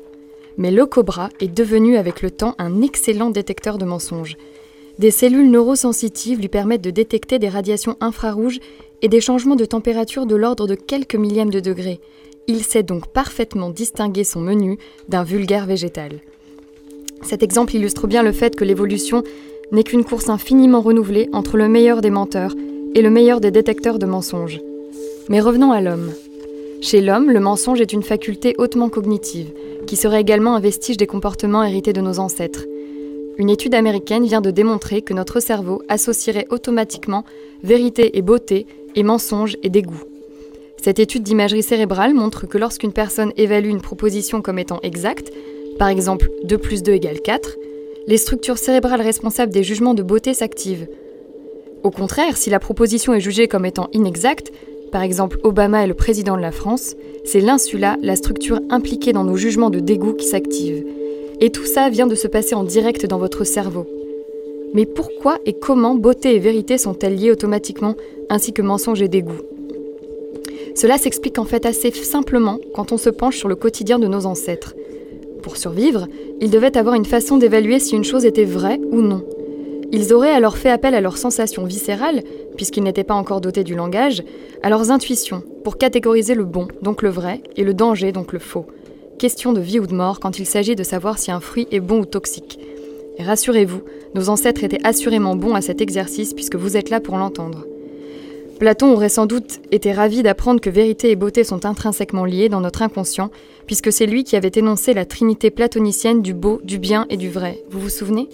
Mais 0.56 0.70
le 0.70 0.86
cobra 0.86 1.28
est 1.40 1.54
devenu 1.54 1.96
avec 1.96 2.20
le 2.20 2.30
temps 2.30 2.54
un 2.58 2.82
excellent 2.82 3.30
détecteur 3.30 3.78
de 3.78 3.84
mensonges. 3.84 4.36
Des 4.98 5.12
cellules 5.12 5.50
neurosensitives 5.50 6.40
lui 6.40 6.48
permettent 6.48 6.82
de 6.82 6.90
détecter 6.90 7.38
des 7.38 7.48
radiations 7.48 7.96
infrarouges 8.00 8.58
et 9.00 9.08
des 9.08 9.20
changements 9.20 9.54
de 9.54 9.64
température 9.64 10.26
de 10.26 10.34
l'ordre 10.34 10.66
de 10.66 10.74
quelques 10.74 11.14
millièmes 11.14 11.50
de 11.50 11.60
degré. 11.60 12.00
Il 12.48 12.64
sait 12.64 12.82
donc 12.82 13.06
parfaitement 13.06 13.70
distinguer 13.70 14.24
son 14.24 14.40
menu 14.40 14.78
d'un 15.08 15.22
vulgaire 15.22 15.66
végétal. 15.66 16.18
Cet 17.22 17.44
exemple 17.44 17.76
illustre 17.76 18.08
bien 18.08 18.24
le 18.24 18.32
fait 18.32 18.56
que 18.56 18.64
l'évolution 18.64 19.22
n'est 19.70 19.84
qu'une 19.84 20.04
course 20.04 20.28
infiniment 20.28 20.80
renouvelée 20.80 21.28
entre 21.32 21.56
le 21.56 21.68
meilleur 21.68 22.00
des 22.00 22.10
menteurs 22.10 22.54
et 22.94 23.02
le 23.02 23.10
meilleur 23.10 23.40
des 23.40 23.52
détecteurs 23.52 24.00
de 24.00 24.06
mensonges. 24.06 24.60
Mais 25.28 25.40
revenons 25.40 25.72
à 25.72 25.80
l'homme. 25.80 26.12
Chez 26.80 27.00
l'homme, 27.00 27.30
le 27.30 27.40
mensonge 27.40 27.80
est 27.80 27.92
une 27.92 28.02
faculté 28.02 28.54
hautement 28.56 28.88
cognitive, 28.88 29.52
qui 29.86 29.96
serait 29.96 30.20
également 30.20 30.54
un 30.54 30.60
vestige 30.60 30.96
des 30.96 31.06
comportements 31.06 31.62
hérités 31.62 31.92
de 31.92 32.00
nos 32.00 32.18
ancêtres. 32.18 32.64
Une 33.36 33.50
étude 33.50 33.74
américaine 33.74 34.24
vient 34.24 34.40
de 34.40 34.50
démontrer 34.50 35.02
que 35.02 35.12
notre 35.12 35.40
cerveau 35.40 35.82
associerait 35.88 36.46
automatiquement 36.50 37.24
vérité 37.62 38.16
et 38.16 38.22
beauté 38.22 38.66
et 38.94 39.02
mensonge 39.02 39.56
et 39.62 39.68
dégoût. 39.68 40.02
Cette 40.82 40.98
étude 40.98 41.24
d'imagerie 41.24 41.62
cérébrale 41.62 42.14
montre 42.14 42.46
que 42.46 42.56
lorsqu'une 42.56 42.92
personne 42.92 43.32
évalue 43.36 43.68
une 43.68 43.82
proposition 43.82 44.40
comme 44.40 44.58
étant 44.58 44.80
exacte, 44.82 45.30
par 45.78 45.88
exemple 45.88 46.30
2 46.44 46.58
plus 46.58 46.82
2 46.82 46.92
égale 46.92 47.20
4, 47.20 47.56
les 48.06 48.16
structures 48.16 48.58
cérébrales 48.58 49.02
responsables 49.02 49.52
des 49.52 49.62
jugements 49.62 49.94
de 49.94 50.02
beauté 50.02 50.32
s'activent. 50.32 50.88
Au 51.82 51.90
contraire, 51.90 52.36
si 52.36 52.48
la 52.48 52.58
proposition 52.58 53.12
est 53.12 53.20
jugée 53.20 53.46
comme 53.46 53.66
étant 53.66 53.88
inexacte, 53.92 54.52
par 54.90 55.02
exemple 55.02 55.38
Obama 55.42 55.84
est 55.84 55.88
le 55.88 55.94
président 55.94 56.36
de 56.36 56.42
la 56.42 56.52
France, 56.52 56.96
c'est 57.24 57.40
l'insula, 57.40 57.96
la 58.02 58.16
structure 58.16 58.60
impliquée 58.70 59.12
dans 59.12 59.24
nos 59.24 59.36
jugements 59.36 59.70
de 59.70 59.80
dégoût 59.80 60.14
qui 60.14 60.26
s'active. 60.26 60.84
Et 61.40 61.50
tout 61.50 61.66
ça 61.66 61.88
vient 61.88 62.06
de 62.06 62.14
se 62.14 62.26
passer 62.26 62.54
en 62.54 62.64
direct 62.64 63.06
dans 63.06 63.18
votre 63.18 63.44
cerveau. 63.44 63.86
Mais 64.74 64.86
pourquoi 64.86 65.38
et 65.46 65.52
comment 65.52 65.94
beauté 65.94 66.34
et 66.34 66.38
vérité 66.38 66.78
sont-elles 66.78 67.16
liées 67.16 67.30
automatiquement, 67.30 67.94
ainsi 68.28 68.52
que 68.52 68.62
mensonge 68.62 69.02
et 69.02 69.08
dégoût? 69.08 69.40
Cela 70.74 70.98
s'explique 70.98 71.38
en 71.38 71.44
fait 71.44 71.66
assez 71.66 71.90
simplement 71.90 72.58
quand 72.74 72.92
on 72.92 72.98
se 72.98 73.10
penche 73.10 73.36
sur 73.36 73.48
le 73.48 73.56
quotidien 73.56 73.98
de 73.98 74.06
nos 74.06 74.26
ancêtres. 74.26 74.74
Pour 75.42 75.56
survivre, 75.56 76.06
ils 76.40 76.50
devaient 76.50 76.76
avoir 76.76 76.94
une 76.94 77.04
façon 77.04 77.36
d'évaluer 77.36 77.78
si 77.78 77.94
une 77.94 78.04
chose 78.04 78.24
était 78.24 78.44
vraie 78.44 78.80
ou 78.90 79.00
non. 79.00 79.22
Ils 79.90 80.12
auraient 80.12 80.30
alors 80.30 80.58
fait 80.58 80.68
appel 80.68 80.94
à 80.94 81.00
leurs 81.00 81.16
sensations 81.16 81.64
viscérales, 81.64 82.22
puisqu'ils 82.58 82.82
n'étaient 82.82 83.04
pas 83.04 83.14
encore 83.14 83.40
dotés 83.40 83.64
du 83.64 83.74
langage, 83.74 84.22
à 84.62 84.68
leurs 84.68 84.90
intuitions, 84.90 85.42
pour 85.64 85.78
catégoriser 85.78 86.34
le 86.34 86.44
bon, 86.44 86.68
donc 86.82 87.00
le 87.00 87.08
vrai, 87.08 87.40
et 87.56 87.64
le 87.64 87.72
danger, 87.72 88.12
donc 88.12 88.34
le 88.34 88.40
faux. 88.40 88.66
Question 89.16 89.52
de 89.52 89.60
vie 89.60 89.78
ou 89.78 89.86
de 89.86 89.94
mort 89.94 90.20
quand 90.20 90.38
il 90.38 90.44
s'agit 90.44 90.76
de 90.76 90.82
savoir 90.82 91.18
si 91.18 91.30
un 91.30 91.40
fruit 91.40 91.68
est 91.70 91.80
bon 91.80 92.00
ou 92.00 92.04
toxique. 92.04 92.58
Rassurez-vous, 93.20 93.82
nos 94.14 94.28
ancêtres 94.28 94.64
étaient 94.64 94.84
assurément 94.84 95.36
bons 95.36 95.54
à 95.54 95.60
cet 95.60 95.80
exercice 95.80 96.34
puisque 96.34 96.56
vous 96.56 96.76
êtes 96.76 96.90
là 96.90 97.00
pour 97.00 97.16
l'entendre. 97.16 97.64
Platon 98.58 98.92
aurait 98.92 99.08
sans 99.08 99.26
doute 99.26 99.60
été 99.70 99.92
ravi 99.92 100.24
d'apprendre 100.24 100.60
que 100.60 100.68
vérité 100.68 101.10
et 101.10 101.16
beauté 101.16 101.44
sont 101.44 101.64
intrinsèquement 101.64 102.24
liées 102.24 102.48
dans 102.48 102.60
notre 102.60 102.82
inconscient, 102.82 103.30
puisque 103.66 103.92
c'est 103.92 104.06
lui 104.06 104.24
qui 104.24 104.34
avait 104.34 104.50
énoncé 104.56 104.94
la 104.94 105.04
trinité 105.04 105.50
platonicienne 105.50 106.22
du 106.22 106.34
beau, 106.34 106.60
du 106.64 106.78
bien 106.78 107.06
et 107.08 107.16
du 107.16 107.30
vrai. 107.30 107.62
Vous 107.70 107.78
vous 107.78 107.88
souvenez? 107.88 108.28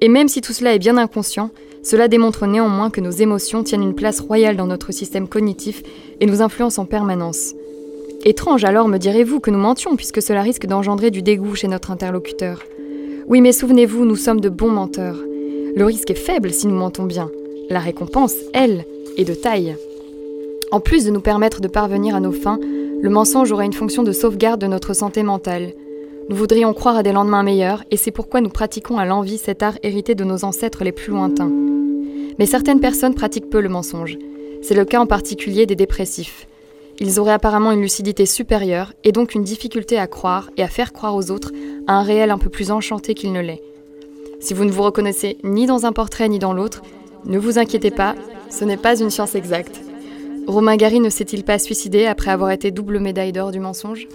Et 0.00 0.08
même 0.08 0.28
si 0.28 0.40
tout 0.40 0.52
cela 0.52 0.72
est 0.72 0.78
bien 0.78 0.96
inconscient, 0.96 1.50
cela 1.82 2.08
démontre 2.08 2.46
néanmoins 2.46 2.90
que 2.90 3.00
nos 3.00 3.10
émotions 3.10 3.62
tiennent 3.62 3.82
une 3.82 3.94
place 3.94 4.20
royale 4.20 4.56
dans 4.56 4.66
notre 4.66 4.92
système 4.92 5.28
cognitif 5.28 5.82
et 6.20 6.26
nous 6.26 6.42
influencent 6.42 6.82
en 6.82 6.86
permanence. 6.86 7.54
Étrange 8.24 8.64
alors, 8.64 8.88
me 8.88 8.98
direz-vous, 8.98 9.40
que 9.40 9.50
nous 9.50 9.58
mentions, 9.58 9.96
puisque 9.96 10.20
cela 10.20 10.42
risque 10.42 10.66
d'engendrer 10.66 11.10
du 11.10 11.22
dégoût 11.22 11.54
chez 11.54 11.68
notre 11.68 11.90
interlocuteur. 11.90 12.62
Oui, 13.28 13.40
mais 13.40 13.52
souvenez-vous, 13.52 14.04
nous 14.04 14.16
sommes 14.16 14.40
de 14.40 14.50
bons 14.50 14.70
menteurs. 14.70 15.16
Le 15.74 15.84
risque 15.84 16.10
est 16.10 16.14
faible 16.14 16.50
si 16.50 16.66
nous 16.66 16.74
mentons 16.74 17.04
bien. 17.04 17.30
La 17.70 17.80
récompense, 17.80 18.34
elle, 18.52 18.84
est 19.16 19.24
de 19.24 19.34
taille. 19.34 19.76
En 20.70 20.80
plus 20.80 21.04
de 21.04 21.10
nous 21.10 21.20
permettre 21.20 21.60
de 21.60 21.68
parvenir 21.68 22.14
à 22.14 22.20
nos 22.20 22.32
fins, 22.32 22.60
le 23.02 23.08
mensonge 23.08 23.50
aura 23.52 23.64
une 23.64 23.72
fonction 23.72 24.02
de 24.02 24.12
sauvegarde 24.12 24.60
de 24.60 24.66
notre 24.66 24.92
santé 24.92 25.22
mentale. 25.22 25.72
Nous 26.30 26.36
voudrions 26.36 26.72
croire 26.74 26.96
à 26.96 27.02
des 27.02 27.10
lendemains 27.10 27.42
meilleurs, 27.42 27.82
et 27.90 27.96
c'est 27.96 28.12
pourquoi 28.12 28.40
nous 28.40 28.50
pratiquons 28.50 28.98
à 28.98 29.04
l'envie 29.04 29.36
cet 29.36 29.64
art 29.64 29.76
hérité 29.82 30.14
de 30.14 30.22
nos 30.22 30.44
ancêtres 30.44 30.84
les 30.84 30.92
plus 30.92 31.10
lointains. 31.10 31.50
Mais 32.38 32.46
certaines 32.46 32.78
personnes 32.78 33.16
pratiquent 33.16 33.50
peu 33.50 33.60
le 33.60 33.68
mensonge. 33.68 34.16
C'est 34.62 34.76
le 34.76 34.84
cas 34.84 35.00
en 35.00 35.06
particulier 35.06 35.66
des 35.66 35.74
dépressifs. 35.74 36.46
Ils 37.00 37.18
auraient 37.18 37.32
apparemment 37.32 37.72
une 37.72 37.80
lucidité 37.80 38.26
supérieure 38.26 38.92
et 39.02 39.10
donc 39.10 39.34
une 39.34 39.42
difficulté 39.42 39.98
à 39.98 40.06
croire 40.06 40.50
et 40.56 40.62
à 40.62 40.68
faire 40.68 40.92
croire 40.92 41.16
aux 41.16 41.32
autres 41.32 41.50
à 41.88 41.94
un 41.94 42.02
réel 42.04 42.30
un 42.30 42.38
peu 42.38 42.48
plus 42.48 42.70
enchanté 42.70 43.14
qu'il 43.14 43.32
ne 43.32 43.40
l'est. 43.40 43.64
Si 44.38 44.54
vous 44.54 44.64
ne 44.64 44.70
vous 44.70 44.84
reconnaissez 44.84 45.36
ni 45.42 45.66
dans 45.66 45.84
un 45.84 45.92
portrait 45.92 46.28
ni 46.28 46.38
dans 46.38 46.52
l'autre, 46.52 46.82
ne 47.24 47.40
vous 47.40 47.58
inquiétez 47.58 47.90
pas, 47.90 48.14
ce 48.50 48.64
n'est 48.64 48.76
pas 48.76 49.00
une 49.00 49.10
science 49.10 49.34
exacte. 49.34 49.80
Romain 50.46 50.76
Gary 50.76 51.00
ne 51.00 51.10
s'est-il 51.10 51.42
pas 51.42 51.58
suicidé 51.58 52.06
après 52.06 52.30
avoir 52.30 52.52
été 52.52 52.70
double 52.70 53.00
médaille 53.00 53.32
d'or 53.32 53.50
du 53.50 53.58
mensonge? 53.58 54.06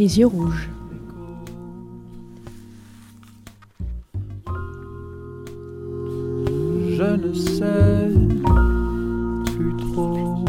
Les 0.00 0.18
yeux 0.18 0.28
rouges. 0.28 0.70
je 6.96 7.16
ne 7.16 7.34
sais 7.34 8.08
plus 9.52 9.76
trop 9.76 10.44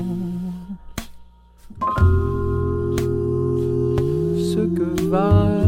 ce 4.37 4.61
que 4.77 5.09
valent 5.09 5.61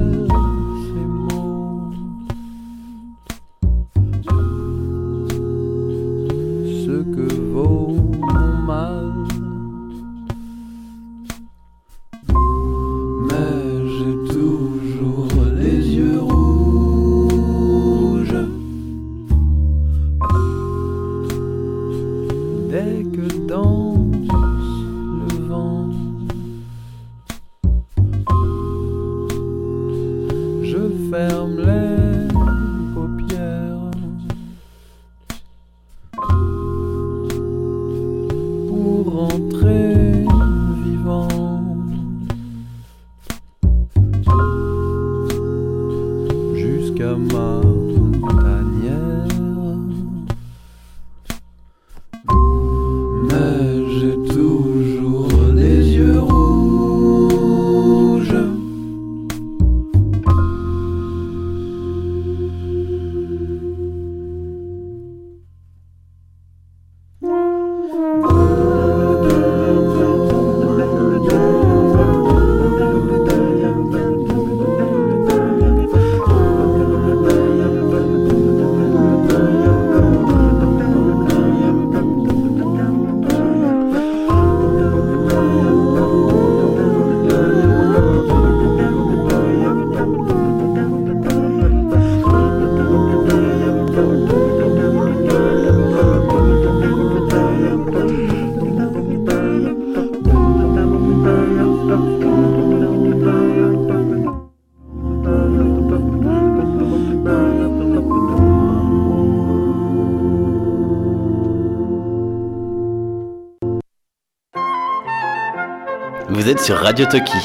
sur 116.64 116.78
Radio 116.78 117.06
Toki. 117.06 117.38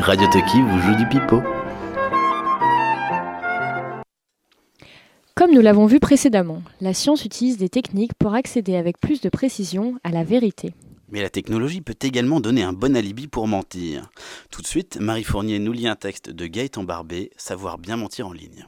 Radio 0.00 0.26
Toki 0.26 0.60
vous 0.60 0.78
joue 0.80 0.96
du 0.96 1.06
pipeau. 1.06 1.40
Comme 5.36 5.52
nous 5.52 5.60
l'avons 5.60 5.86
vu 5.86 6.00
précédemment, 6.00 6.60
la 6.80 6.94
science 6.94 7.24
utilise 7.24 7.58
des 7.58 7.68
techniques 7.68 8.14
pour 8.14 8.34
accéder 8.34 8.74
avec 8.74 8.98
plus 8.98 9.20
de 9.20 9.28
précision 9.28 9.94
à 10.02 10.10
la 10.10 10.24
vérité. 10.24 10.74
Mais 11.10 11.22
la 11.22 11.30
technologie 11.30 11.80
peut 11.80 11.94
également 12.02 12.40
donner 12.40 12.64
un 12.64 12.72
bon 12.72 12.96
alibi 12.96 13.28
pour 13.28 13.46
mentir. 13.46 14.10
Tout 14.50 14.62
de 14.62 14.66
suite, 14.66 14.98
Marie 15.00 15.22
Fournier 15.22 15.60
nous 15.60 15.72
lit 15.72 15.86
un 15.86 15.94
texte 15.94 16.28
de 16.30 16.46
Gaëtan 16.48 16.82
Barbé, 16.82 17.30
Savoir 17.36 17.78
bien 17.78 17.96
mentir 17.96 18.26
en 18.26 18.32
ligne. 18.32 18.66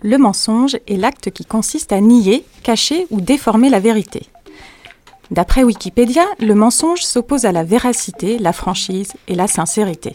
Le 0.00 0.16
mensonge 0.16 0.78
est 0.86 0.96
l'acte 0.96 1.30
qui 1.30 1.44
consiste 1.44 1.92
à 1.92 2.00
nier, 2.00 2.42
cacher 2.62 3.06
ou 3.10 3.20
déformer 3.20 3.68
la 3.68 3.80
vérité. 3.80 4.22
D'après 5.30 5.62
Wikipédia, 5.62 6.24
le 6.40 6.54
mensonge 6.54 7.02
s'oppose 7.02 7.44
à 7.44 7.52
la 7.52 7.62
véracité, 7.62 8.38
la 8.38 8.52
franchise 8.52 9.12
et 9.28 9.34
la 9.34 9.46
sincérité. 9.46 10.14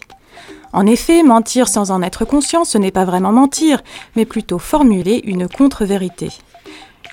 En 0.74 0.86
effet, 0.86 1.24
mentir 1.24 1.70
sans 1.70 1.91
en 1.91 2.01
être 2.01 2.26
conscient, 2.26 2.66
ce 2.66 2.78
n'est 2.78 2.91
pas 2.91 3.05
vraiment 3.05 3.32
mentir, 3.32 3.82
mais 4.18 4.26
plutôt 4.26 4.59
formuler 4.59 5.22
une 5.24 5.47
contre-vérité. 5.47 6.32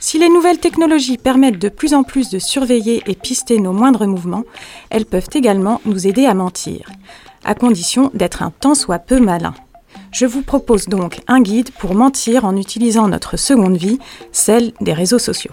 Si 0.01 0.19
les 0.19 0.29
nouvelles 0.29 0.59
technologies 0.59 1.17
permettent 1.17 1.61
de 1.61 1.69
plus 1.69 1.95
en 1.95 2.03
plus 2.03 2.29
de 2.29 2.41
surveiller 2.41 3.05
et 3.07 3.15
pister 3.15 3.61
nos 3.61 3.73
moindres 3.73 4.09
mouvements, 4.09 4.43
elles 4.91 5.07
peuvent 5.07 5.29
également 5.33 5.81
nous 5.85 6.09
aider 6.09 6.27
à 6.27 6.35
mentir, 6.35 6.91
à 7.45 7.55
condition 7.55 8.11
d'être 8.15 8.43
un 8.43 8.51
tant 8.51 8.75
soit 8.75 8.99
peu 8.99 9.21
malin. 9.21 9.55
Je 10.11 10.27
vous 10.27 10.43
propose 10.43 10.89
donc 10.89 11.21
un 11.29 11.41
guide 11.41 11.71
pour 11.71 11.95
mentir 11.95 12.45
en 12.45 12.57
utilisant 12.57 13.07
notre 13.07 13.37
seconde 13.37 13.77
vie, 13.77 14.01
celle 14.33 14.73
des 14.81 14.93
réseaux 14.93 15.21
sociaux. 15.21 15.53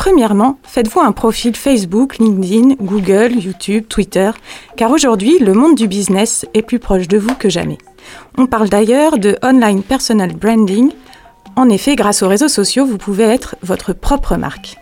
Premièrement, 0.00 0.58
faites-vous 0.62 1.00
un 1.00 1.12
profil 1.12 1.54
Facebook, 1.54 2.16
LinkedIn, 2.16 2.76
Google, 2.80 3.32
YouTube, 3.38 3.84
Twitter, 3.86 4.30
car 4.78 4.90
aujourd'hui, 4.92 5.38
le 5.38 5.52
monde 5.52 5.74
du 5.74 5.88
business 5.88 6.46
est 6.54 6.62
plus 6.62 6.78
proche 6.78 7.06
de 7.06 7.18
vous 7.18 7.34
que 7.34 7.50
jamais. 7.50 7.76
On 8.38 8.46
parle 8.46 8.70
d'ailleurs 8.70 9.18
de 9.18 9.36
online 9.42 9.82
personal 9.82 10.34
branding. 10.34 10.90
En 11.54 11.68
effet, 11.68 11.96
grâce 11.96 12.22
aux 12.22 12.28
réseaux 12.28 12.48
sociaux, 12.48 12.86
vous 12.86 12.96
pouvez 12.96 13.24
être 13.24 13.56
votre 13.62 13.92
propre 13.92 14.36
marque. 14.36 14.78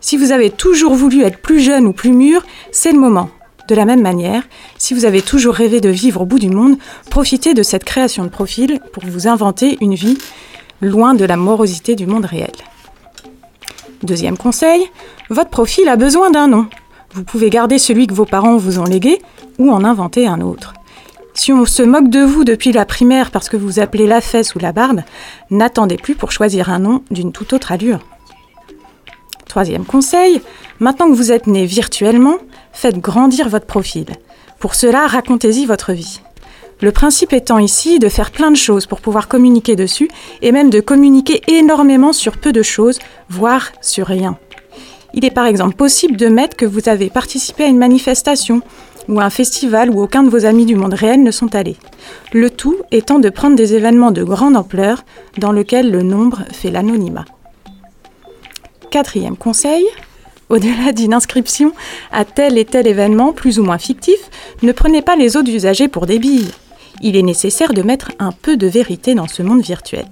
Si 0.00 0.16
vous 0.16 0.32
avez 0.32 0.50
toujours 0.50 0.94
voulu 0.94 1.22
être 1.22 1.38
plus 1.38 1.60
jeune 1.60 1.86
ou 1.86 1.92
plus 1.92 2.10
mûr, 2.10 2.44
c'est 2.72 2.90
le 2.90 2.98
moment. 2.98 3.30
De 3.68 3.76
la 3.76 3.84
même 3.84 4.02
manière, 4.02 4.42
si 4.76 4.92
vous 4.92 5.04
avez 5.04 5.22
toujours 5.22 5.54
rêvé 5.54 5.80
de 5.80 5.88
vivre 5.88 6.22
au 6.22 6.26
bout 6.26 6.40
du 6.40 6.50
monde, 6.50 6.78
profitez 7.10 7.54
de 7.54 7.62
cette 7.62 7.84
création 7.84 8.24
de 8.24 8.28
profil 8.28 8.80
pour 8.92 9.04
vous 9.06 9.28
inventer 9.28 9.78
une 9.80 9.94
vie 9.94 10.18
loin 10.80 11.14
de 11.14 11.24
la 11.24 11.36
morosité 11.36 11.94
du 11.94 12.06
monde 12.06 12.24
réel. 12.24 12.50
Deuxième 14.02 14.36
conseil, 14.36 14.84
votre 15.30 15.50
profil 15.50 15.88
a 15.88 15.96
besoin 15.96 16.30
d'un 16.30 16.48
nom. 16.48 16.66
Vous 17.14 17.22
pouvez 17.22 17.50
garder 17.50 17.78
celui 17.78 18.06
que 18.06 18.14
vos 18.14 18.24
parents 18.24 18.56
vous 18.56 18.78
ont 18.78 18.84
légué 18.84 19.22
ou 19.58 19.70
en 19.70 19.84
inventer 19.84 20.26
un 20.26 20.40
autre. 20.40 20.74
Si 21.34 21.52
on 21.52 21.64
se 21.64 21.82
moque 21.82 22.08
de 22.08 22.20
vous 22.20 22.44
depuis 22.44 22.72
la 22.72 22.84
primaire 22.84 23.30
parce 23.30 23.48
que 23.48 23.56
vous 23.56 23.78
appelez 23.78 24.06
la 24.06 24.20
fesse 24.20 24.54
ou 24.54 24.58
la 24.58 24.72
barbe, 24.72 25.02
n'attendez 25.50 25.96
plus 25.96 26.14
pour 26.14 26.32
choisir 26.32 26.68
un 26.68 26.80
nom 26.80 27.02
d'une 27.10 27.32
toute 27.32 27.52
autre 27.52 27.70
allure. 27.70 28.00
Troisième 29.46 29.84
conseil, 29.84 30.42
maintenant 30.80 31.08
que 31.08 31.16
vous 31.16 31.30
êtes 31.30 31.46
né 31.46 31.64
virtuellement, 31.64 32.38
faites 32.72 32.98
grandir 32.98 33.48
votre 33.48 33.66
profil. 33.66 34.06
Pour 34.58 34.74
cela, 34.74 35.06
racontez-y 35.06 35.64
votre 35.64 35.92
vie. 35.92 36.20
Le 36.82 36.90
principe 36.90 37.32
étant 37.32 37.60
ici 37.60 38.00
de 38.00 38.08
faire 38.08 38.32
plein 38.32 38.50
de 38.50 38.56
choses 38.56 38.86
pour 38.86 39.00
pouvoir 39.00 39.28
communiquer 39.28 39.76
dessus 39.76 40.10
et 40.42 40.50
même 40.50 40.68
de 40.68 40.80
communiquer 40.80 41.40
énormément 41.46 42.12
sur 42.12 42.36
peu 42.36 42.50
de 42.50 42.62
choses, 42.62 42.98
voire 43.30 43.70
sur 43.80 44.08
rien. 44.08 44.36
Il 45.14 45.24
est 45.24 45.30
par 45.30 45.46
exemple 45.46 45.76
possible 45.76 46.16
de 46.16 46.26
mettre 46.26 46.56
que 46.56 46.66
vous 46.66 46.88
avez 46.88 47.08
participé 47.08 47.62
à 47.62 47.68
une 47.68 47.78
manifestation 47.78 48.62
ou 49.08 49.20
à 49.20 49.24
un 49.24 49.30
festival 49.30 49.90
où 49.90 50.02
aucun 50.02 50.24
de 50.24 50.28
vos 50.28 50.44
amis 50.44 50.66
du 50.66 50.74
monde 50.74 50.94
réel 50.94 51.22
ne 51.22 51.30
sont 51.30 51.54
allés. 51.54 51.76
Le 52.32 52.50
tout 52.50 52.78
étant 52.90 53.20
de 53.20 53.30
prendre 53.30 53.54
des 53.54 53.74
événements 53.74 54.10
de 54.10 54.24
grande 54.24 54.56
ampleur 54.56 55.04
dans 55.38 55.52
lesquels 55.52 55.88
le 55.88 56.02
nombre 56.02 56.40
fait 56.50 56.72
l'anonymat. 56.72 57.26
Quatrième 58.90 59.36
conseil, 59.36 59.84
au-delà 60.48 60.90
d'une 60.90 61.14
inscription 61.14 61.74
à 62.10 62.24
tel 62.24 62.58
et 62.58 62.64
tel 62.64 62.88
événement 62.88 63.32
plus 63.32 63.60
ou 63.60 63.62
moins 63.62 63.78
fictif, 63.78 64.18
ne 64.62 64.72
prenez 64.72 65.00
pas 65.00 65.14
les 65.14 65.36
autres 65.36 65.50
usagers 65.50 65.86
pour 65.86 66.06
des 66.06 66.18
billes 66.18 66.50
il 67.00 67.16
est 67.16 67.22
nécessaire 67.22 67.72
de 67.72 67.82
mettre 67.82 68.12
un 68.18 68.32
peu 68.32 68.56
de 68.56 68.66
vérité 68.66 69.14
dans 69.14 69.28
ce 69.28 69.42
monde 69.42 69.62
virtuel. 69.62 70.06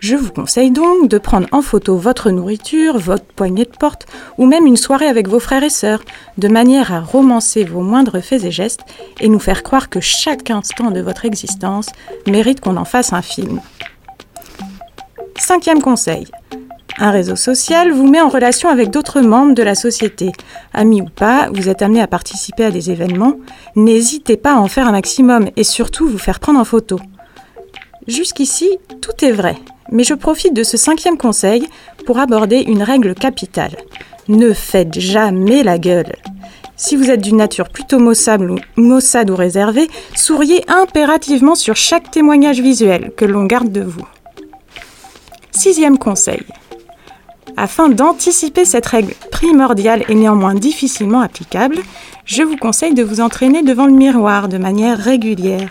Je 0.00 0.16
vous 0.16 0.32
conseille 0.32 0.70
donc 0.70 1.08
de 1.08 1.18
prendre 1.18 1.46
en 1.52 1.60
photo 1.60 1.96
votre 1.98 2.30
nourriture, 2.30 2.96
votre 2.96 3.24
poignée 3.24 3.66
de 3.66 3.76
porte 3.78 4.06
ou 4.38 4.46
même 4.46 4.66
une 4.66 4.78
soirée 4.78 5.06
avec 5.06 5.28
vos 5.28 5.40
frères 5.40 5.62
et 5.62 5.68
sœurs, 5.68 6.02
de 6.38 6.48
manière 6.48 6.90
à 6.90 7.00
romancer 7.00 7.64
vos 7.64 7.82
moindres 7.82 8.22
faits 8.22 8.44
et 8.44 8.50
gestes 8.50 8.80
et 9.20 9.28
nous 9.28 9.38
faire 9.38 9.62
croire 9.62 9.90
que 9.90 10.00
chaque 10.00 10.50
instant 10.50 10.90
de 10.90 11.00
votre 11.00 11.26
existence 11.26 11.90
mérite 12.26 12.60
qu'on 12.60 12.78
en 12.78 12.86
fasse 12.86 13.12
un 13.12 13.20
film. 13.20 13.60
Cinquième 15.36 15.82
conseil, 15.82 16.26
un 16.98 17.10
réseau 17.10 17.36
social 17.36 17.92
vous 17.92 18.08
met 18.08 18.20
en 18.20 18.28
relation 18.28 18.68
avec 18.68 18.90
d'autres 18.90 19.20
membres 19.20 19.54
de 19.54 19.62
la 19.62 19.74
société. 19.74 20.32
Amis 20.74 21.02
ou 21.02 21.06
pas, 21.06 21.48
vous 21.52 21.68
êtes 21.68 21.82
amené 21.82 22.00
à 22.00 22.06
participer 22.06 22.64
à 22.64 22.70
des 22.70 22.90
événements. 22.90 23.34
N'hésitez 23.76 24.36
pas 24.36 24.54
à 24.54 24.58
en 24.58 24.68
faire 24.68 24.86
un 24.86 24.92
maximum 24.92 25.48
et 25.56 25.64
surtout 25.64 26.08
vous 26.08 26.18
faire 26.18 26.40
prendre 26.40 26.60
en 26.60 26.64
photo. 26.64 26.98
Jusqu'ici, 28.06 28.78
tout 29.00 29.24
est 29.24 29.32
vrai, 29.32 29.56
mais 29.92 30.04
je 30.04 30.14
profite 30.14 30.54
de 30.54 30.62
ce 30.62 30.76
cinquième 30.76 31.18
conseil 31.18 31.66
pour 32.06 32.18
aborder 32.18 32.58
une 32.58 32.82
règle 32.82 33.14
capitale. 33.14 33.76
Ne 34.28 34.52
faites 34.52 34.98
jamais 34.98 35.62
la 35.62 35.78
gueule. 35.78 36.16
Si 36.76 36.96
vous 36.96 37.10
êtes 37.10 37.20
d'une 37.20 37.36
nature 37.36 37.68
plutôt 37.68 37.98
maussade 37.98 39.30
ou, 39.30 39.36
réservée, 39.36 39.88
souriez 40.14 40.64
impérativement 40.66 41.54
sur 41.54 41.76
chaque 41.76 42.10
témoignage 42.10 42.60
visuel 42.60 43.12
que 43.16 43.26
l'on 43.26 43.44
garde 43.44 43.70
de 43.70 43.82
vous. 43.82 44.06
Sixième 45.50 45.98
conseil. 45.98 46.42
Afin 47.56 47.88
d'anticiper 47.88 48.64
cette 48.64 48.86
règle 48.86 49.14
primordiale 49.30 50.04
et 50.08 50.14
néanmoins 50.14 50.54
difficilement 50.54 51.20
applicable, 51.20 51.78
je 52.24 52.42
vous 52.42 52.56
conseille 52.56 52.94
de 52.94 53.02
vous 53.02 53.20
entraîner 53.20 53.62
devant 53.62 53.86
le 53.86 53.92
miroir 53.92 54.48
de 54.48 54.58
manière 54.58 54.98
régulière. 54.98 55.70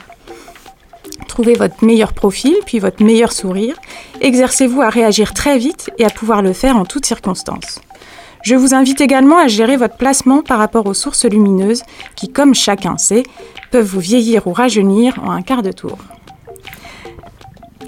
Trouvez 1.27 1.53
votre 1.53 1.85
meilleur 1.85 2.13
profil, 2.13 2.55
puis 2.65 2.79
votre 2.79 3.03
meilleur 3.03 3.31
sourire. 3.31 3.75
Exercez-vous 4.21 4.81
à 4.81 4.89
réagir 4.89 5.33
très 5.33 5.57
vite 5.57 5.89
et 5.97 6.05
à 6.05 6.09
pouvoir 6.09 6.41
le 6.41 6.53
faire 6.53 6.75
en 6.75 6.85
toutes 6.85 7.05
circonstances. 7.05 7.79
Je 8.43 8.55
vous 8.55 8.73
invite 8.73 9.01
également 9.01 9.37
à 9.37 9.47
gérer 9.47 9.77
votre 9.77 9.97
placement 9.97 10.41
par 10.41 10.59
rapport 10.59 10.85
aux 10.85 10.93
sources 10.93 11.25
lumineuses 11.25 11.83
qui, 12.15 12.29
comme 12.29 12.55
chacun 12.55 12.97
sait, 12.97 13.23
peuvent 13.71 13.85
vous 13.85 13.99
vieillir 13.99 14.47
ou 14.47 14.53
rajeunir 14.53 15.19
en 15.23 15.31
un 15.31 15.41
quart 15.41 15.61
de 15.61 15.71
tour. 15.71 15.97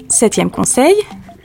Septième 0.08 0.50
conseil, 0.50 0.94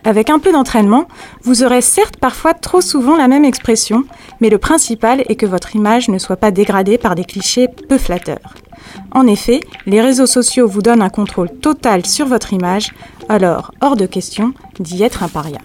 avec 0.07 0.29
un 0.29 0.39
peu 0.39 0.53
d'entraînement, 0.53 1.05
vous 1.43 1.63
aurez 1.63 1.81
certes 1.81 2.15
parfois 2.15 2.53
trop 2.53 2.79
souvent 2.79 3.17
la 3.17 3.27
même 3.27 3.43
expression, 3.43 4.05
mais 4.39 4.49
le 4.49 4.57
principal 4.57 5.21
est 5.27 5.35
que 5.35 5.45
votre 5.45 5.75
image 5.75 6.07
ne 6.07 6.17
soit 6.17 6.37
pas 6.37 6.49
dégradée 6.49 6.97
par 6.97 7.13
des 7.13 7.25
clichés 7.25 7.67
peu 7.67 7.97
flatteurs. 7.97 8.55
En 9.11 9.27
effet, 9.27 9.59
les 9.85 9.99
réseaux 9.99 10.25
sociaux 10.25 10.65
vous 10.65 10.81
donnent 10.81 11.01
un 11.01 11.09
contrôle 11.09 11.49
total 11.49 12.05
sur 12.05 12.25
votre 12.25 12.53
image, 12.53 12.93
alors 13.27 13.71
hors 13.81 13.97
de 13.97 14.05
question 14.05 14.53
d'y 14.79 15.03
être 15.03 15.23
un 15.23 15.27
paria. 15.27 15.59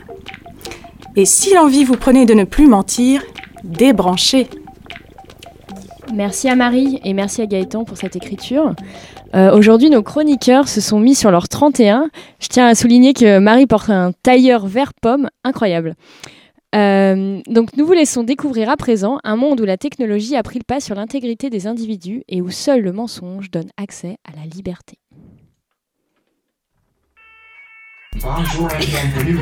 Et 1.15 1.25
si 1.25 1.55
l'envie 1.55 1.85
vous 1.85 1.97
prenait 1.97 2.27
de 2.27 2.35
ne 2.35 2.43
plus 2.43 2.67
mentir, 2.67 3.23
débranchez. 3.63 4.49
Merci 6.13 6.49
à 6.49 6.57
Marie 6.57 7.01
et 7.05 7.13
merci 7.13 7.43
à 7.43 7.47
Gaëtan 7.47 7.85
pour 7.85 7.97
cette 7.97 8.17
écriture. 8.17 8.75
Euh, 9.35 9.57
aujourd'hui, 9.57 9.89
nos 9.89 10.03
chroniqueurs 10.03 10.69
se 10.69 10.81
sont 10.81 11.01
mis 11.01 11.15
sur 11.15 11.31
leur 11.31 11.49
31. 11.49 12.11
Je 12.41 12.49
tiens 12.49 12.67
à 12.67 12.75
souligner 12.75 13.15
que 13.15 13.39
Marie 13.39 13.67
porte 13.67 13.91
un 13.91 14.13
tailleur 14.23 14.67
vert 14.67 14.93
pomme 14.95 15.29
incroyable. 15.45 15.95
Euh, 16.75 17.41
donc 17.49 17.77
nous 17.77 17.85
vous 17.85 17.93
laissons 17.93 18.23
découvrir 18.23 18.71
à 18.71 18.77
présent 18.77 19.19
un 19.25 19.37
monde 19.37 19.61
où 19.61 19.65
la 19.65 19.77
technologie 19.77 20.37
a 20.37 20.43
pris 20.43 20.59
le 20.59 20.65
pas 20.65 20.81
sur 20.81 20.95
l'intégrité 20.95 21.51
des 21.51 21.67
individus 21.67 22.23
et 22.29 22.41
où 22.41 22.51
seul 22.51 22.81
le 22.81 22.93
mensonge 22.93 23.51
donne 23.51 23.69
accès 23.77 24.17
à 24.25 24.35
la 24.37 24.47
liberté. 24.47 24.97
Bonjour 28.21 28.69
et 28.73 28.87
bienvenue 28.87 29.39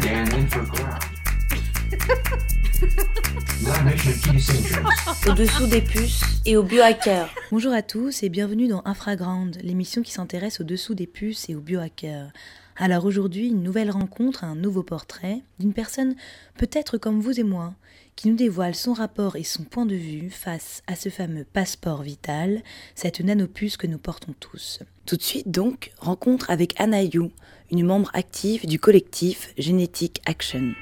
Au-dessous 5.29 5.67
des 5.67 5.83
puces 5.83 6.23
et 6.47 6.57
aux 6.57 6.63
biohackers. 6.63 7.29
Bonjour 7.51 7.73
à 7.73 7.83
tous 7.83 8.23
et 8.23 8.29
bienvenue 8.29 8.69
dans 8.69 8.83
Infraground, 8.85 9.59
l'émission 9.63 10.03
qui 10.03 10.13
s'intéresse 10.13 10.61
au-dessous 10.61 10.95
des 10.95 11.07
puces 11.07 11.49
et 11.51 11.55
aux 11.55 11.61
biohackers. 11.61 12.31
Alors 12.77 13.05
aujourd'hui, 13.05 13.49
une 13.49 13.63
nouvelle 13.63 13.91
rencontre, 13.91 14.45
un 14.45 14.55
nouveau 14.55 14.83
portrait 14.83 15.43
d'une 15.59 15.75
personne 15.75 16.15
peut-être 16.57 16.97
comme 16.97 17.21
vous 17.21 17.39
et 17.39 17.45
moi, 17.45 17.75
qui 18.17 18.29
nous 18.29 18.37
dévoile 18.37 18.75
son 18.75 18.95
rapport 18.95 19.37
et 19.37 19.45
son 19.45 19.65
point 19.65 19.85
de 19.85 19.95
vue 19.95 20.31
face 20.31 20.83
à 20.87 20.97
ce 20.97 21.11
fameux 21.11 21.45
passeport 21.45 22.03
vital, 22.03 22.63
cette 22.95 23.21
nanopuce 23.21 23.77
que 23.77 23.87
nous 23.87 23.99
portons 23.99 24.35
tous. 24.41 24.81
Tout 25.05 25.17
de 25.17 25.23
suite 25.23 25.51
donc, 25.51 25.93
rencontre 25.99 26.51
avec 26.51 26.81
Anaïou, 26.81 27.31
une 27.71 27.85
membre 27.85 28.11
active 28.15 28.67
du 28.67 28.79
collectif 28.79 29.53
Genetic 29.59 30.23
Action. 30.25 30.73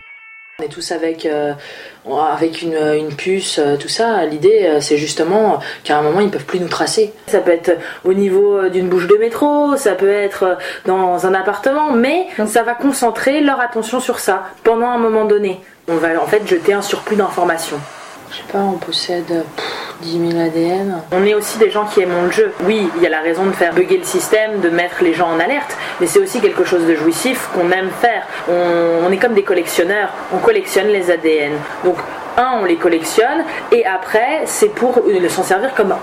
On 0.61 0.65
est 0.65 0.71
tous 0.71 0.91
avec, 0.91 1.25
euh, 1.25 1.53
avec 2.05 2.63
une, 2.63 2.75
une 2.75 3.15
puce, 3.15 3.61
euh, 3.61 3.77
tout 3.77 3.87
ça. 3.87 4.25
L'idée, 4.25 4.65
euh, 4.65 4.81
c'est 4.81 4.97
justement 4.97 5.61
qu'à 5.85 5.99
un 5.99 6.03
moment, 6.03 6.19
ils 6.19 6.33
peuvent 6.33 6.47
plus 6.47 6.59
nous 6.59 6.67
tracer. 6.67 7.13
Ça 7.29 7.39
peut 7.39 7.53
être 7.53 7.79
au 8.05 8.13
niveau 8.13 8.69
d'une 8.69 8.89
bouche 8.89 9.07
de 9.07 9.15
métro, 9.15 9.77
ça 9.77 9.95
peut 9.95 10.11
être 10.11 10.59
dans 10.85 11.25
un 11.29 11.35
appartement, 11.35 11.93
mais 11.93 12.27
ça 12.49 12.65
va 12.65 12.75
concentrer 12.75 13.41
leur 13.41 13.61
attention 13.61 14.01
sur 14.01 14.19
ça 14.19 14.49
pendant 14.65 14.89
un 14.89 14.99
moment 14.99 15.27
donné. 15.27 15.61
On 15.87 15.95
va 15.95 16.21
en 16.21 16.27
fait 16.27 16.45
jeter 16.45 16.73
un 16.73 16.83
surplus 16.83 17.15
d'informations. 17.15 17.79
Je 18.31 18.37
sais 18.37 18.53
pas, 18.53 18.59
on 18.59 18.79
possède 18.79 19.27
pff, 19.27 19.95
10 20.03 20.31
000 20.33 20.43
ADN. 20.43 21.03
On 21.13 21.25
est 21.25 21.35
aussi 21.35 21.59
des 21.59 21.71
gens 21.71 21.87
qui 21.87 22.03
aiment 22.03 22.27
le 22.27 22.31
jeu. 22.31 22.53
Oui, 22.65 22.89
il 22.97 23.03
y 23.03 23.07
a 23.07 23.11
la 23.11 23.21
raison 23.21 23.47
de 23.47 23.53
faire 23.53 23.73
bugger 23.73 23.99
le 23.99 24.05
système, 24.05 24.61
de 24.61 24.69
mettre 24.69 25.03
les 25.03 25.15
gens 25.15 25.29
en 25.29 25.41
alerte, 25.41 25.77
mais 26.01 26.07
c'est 26.07 26.21
aussi 26.21 26.41
quelque 26.41 26.65
chose 26.65 26.87
de 26.87 26.95
jouissif 26.95 27.49
qu'on 27.55 27.71
aime 27.71 27.91
faire. 28.01 28.27
On, 28.49 29.07
on 29.07 29.11
est 29.11 29.17
comme 29.17 29.35
des 29.35 29.43
collectionneurs, 29.45 30.11
on 30.33 30.39
collectionne 30.39 30.89
les 30.89 31.11
ADN. 31.11 31.53
Donc, 31.85 31.97
un, 32.37 32.59
on 32.61 32.65
les 32.65 32.77
collectionne, 32.77 33.45
et 33.73 33.85
après, 33.85 34.43
c'est 34.45 34.69
pour 34.69 34.99
euh, 34.99 35.29
s'en 35.29 35.43
servir 35.43 35.75
comme 35.75 35.95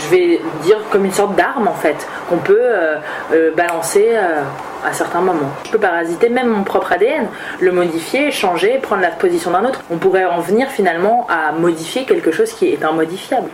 je 0.00 0.08
vais 0.08 0.40
dire 0.62 0.78
comme 0.90 1.04
une 1.04 1.12
sorte 1.12 1.36
d'arme 1.36 1.68
en 1.68 1.74
fait 1.74 2.06
qu'on 2.28 2.38
peut 2.38 2.58
euh, 2.60 2.96
euh, 3.32 3.50
balancer 3.54 4.10
euh, 4.12 4.42
à 4.84 4.92
certains 4.92 5.20
moments. 5.20 5.50
Je 5.64 5.70
peux 5.70 5.78
parasiter 5.78 6.28
même 6.28 6.48
mon 6.48 6.64
propre 6.64 6.92
ADN, 6.92 7.26
le 7.60 7.72
modifier, 7.72 8.30
changer, 8.30 8.78
prendre 8.78 9.02
la 9.02 9.10
position 9.10 9.50
d'un 9.50 9.64
autre. 9.64 9.82
On 9.90 9.98
pourrait 9.98 10.24
en 10.24 10.40
venir 10.40 10.68
finalement 10.68 11.26
à 11.28 11.52
modifier 11.52 12.04
quelque 12.04 12.32
chose 12.32 12.52
qui 12.52 12.68
est 12.68 12.80
immodifiable. 12.82 13.50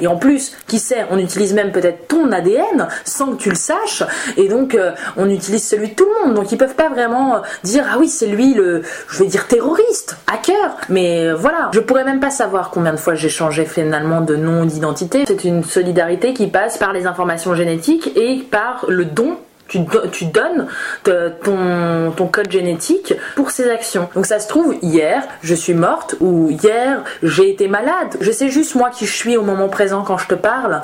Et 0.00 0.06
en 0.06 0.16
plus, 0.16 0.56
qui 0.66 0.78
sait, 0.78 1.06
on 1.10 1.18
utilise 1.18 1.54
même 1.54 1.72
peut-être 1.72 2.08
ton 2.08 2.30
ADN 2.30 2.88
sans 3.04 3.32
que 3.32 3.42
tu 3.42 3.50
le 3.50 3.56
saches, 3.56 4.02
et 4.36 4.48
donc 4.48 4.74
euh, 4.74 4.92
on 5.16 5.28
utilise 5.30 5.66
celui 5.66 5.88
de 5.88 5.94
tout 5.94 6.06
le 6.06 6.26
monde. 6.26 6.34
Donc 6.34 6.52
ils 6.52 6.58
peuvent 6.58 6.74
pas 6.74 6.88
vraiment 6.88 7.36
euh, 7.36 7.40
dire 7.64 7.84
ah 7.90 7.96
oui 7.98 8.08
c'est 8.08 8.26
lui 8.26 8.54
le, 8.54 8.82
je 9.08 9.18
vais 9.18 9.28
dire 9.28 9.46
terroriste, 9.46 10.16
hacker. 10.26 10.76
Mais 10.88 11.26
euh, 11.28 11.34
voilà, 11.34 11.70
je 11.72 11.80
pourrais 11.80 12.04
même 12.04 12.20
pas 12.20 12.30
savoir 12.30 12.70
combien 12.70 12.92
de 12.92 12.98
fois 12.98 13.14
j'ai 13.14 13.28
changé 13.28 13.64
finalement 13.64 14.20
de 14.20 14.36
nom 14.36 14.64
d'identité. 14.64 15.24
C'est 15.26 15.44
une 15.44 15.64
solidarité 15.64 16.34
qui 16.34 16.48
passe 16.48 16.76
par 16.76 16.92
les 16.92 17.06
informations 17.06 17.54
génétiques 17.54 18.12
et 18.16 18.46
par 18.50 18.84
le 18.88 19.04
don 19.04 19.36
tu, 19.68 19.80
do- 19.80 20.06
tu 20.12 20.26
donnes 20.26 20.66
ton, 21.04 22.12
ton 22.16 22.26
code 22.28 22.50
génétique 22.50 23.14
pour 23.34 23.50
ces 23.50 23.70
actions. 23.70 24.08
Donc 24.14 24.26
ça 24.26 24.38
se 24.38 24.48
trouve, 24.48 24.76
hier, 24.82 25.22
je 25.42 25.54
suis 25.54 25.74
morte 25.74 26.16
ou 26.20 26.50
hier, 26.50 27.02
j'ai 27.22 27.50
été 27.50 27.68
malade. 27.68 28.16
Je 28.20 28.30
sais 28.30 28.48
juste 28.48 28.74
moi 28.74 28.90
qui 28.90 29.06
je 29.06 29.12
suis 29.12 29.36
au 29.36 29.42
moment 29.42 29.68
présent 29.68 30.02
quand 30.02 30.18
je 30.18 30.26
te 30.28 30.34
parle. 30.34 30.82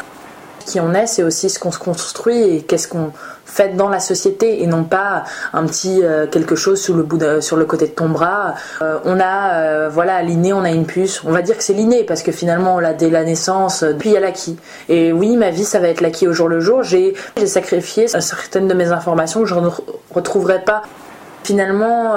Qui 0.64 0.80
on 0.80 0.94
est, 0.94 1.06
c'est 1.06 1.22
aussi 1.22 1.50
ce 1.50 1.58
qu'on 1.58 1.72
se 1.72 1.78
construit 1.78 2.40
et 2.42 2.62
qu'est-ce 2.62 2.88
qu'on 2.88 3.12
fait 3.44 3.76
dans 3.76 3.88
la 3.88 4.00
société 4.00 4.62
et 4.62 4.66
non 4.66 4.84
pas 4.84 5.24
un 5.52 5.66
petit 5.66 6.02
euh, 6.02 6.26
quelque 6.26 6.54
chose 6.54 6.88
le 6.88 7.02
bout 7.02 7.20
sur 7.40 7.56
le 7.56 7.64
côté 7.66 7.86
de 7.86 7.92
ton 7.92 8.08
bras. 8.08 8.54
Euh, 8.80 8.98
on 9.04 9.20
a, 9.20 9.54
euh, 9.54 9.88
voilà, 9.90 10.22
l'inné, 10.22 10.52
on 10.52 10.62
a 10.64 10.70
une 10.70 10.86
puce. 10.86 11.22
On 11.24 11.32
va 11.32 11.42
dire 11.42 11.56
que 11.58 11.62
c'est 11.62 11.74
l'inné 11.74 12.04
parce 12.04 12.22
que 12.22 12.32
finalement 12.32 12.76
on 12.76 12.78
l'a 12.78 12.94
dès 12.94 13.10
la 13.10 13.24
naissance, 13.24 13.84
puis 13.98 14.10
il 14.10 14.12
y 14.12 14.16
a 14.16 14.20
l'acquis. 14.20 14.56
Et 14.88 15.12
oui, 15.12 15.36
ma 15.36 15.50
vie, 15.50 15.64
ça 15.64 15.80
va 15.80 15.88
être 15.88 16.00
l'acquis 16.00 16.26
au 16.28 16.32
jour 16.32 16.48
le 16.48 16.60
jour. 16.60 16.82
J'ai 16.82 17.14
sacrifié 17.44 18.08
certaines 18.08 18.68
de 18.68 18.74
mes 18.74 18.92
informations 18.92 19.40
que 19.40 19.46
je 19.46 19.54
ne 19.54 19.68
re- 19.68 19.82
retrouverai 20.14 20.60
pas. 20.64 20.82
Finalement, 21.44 22.14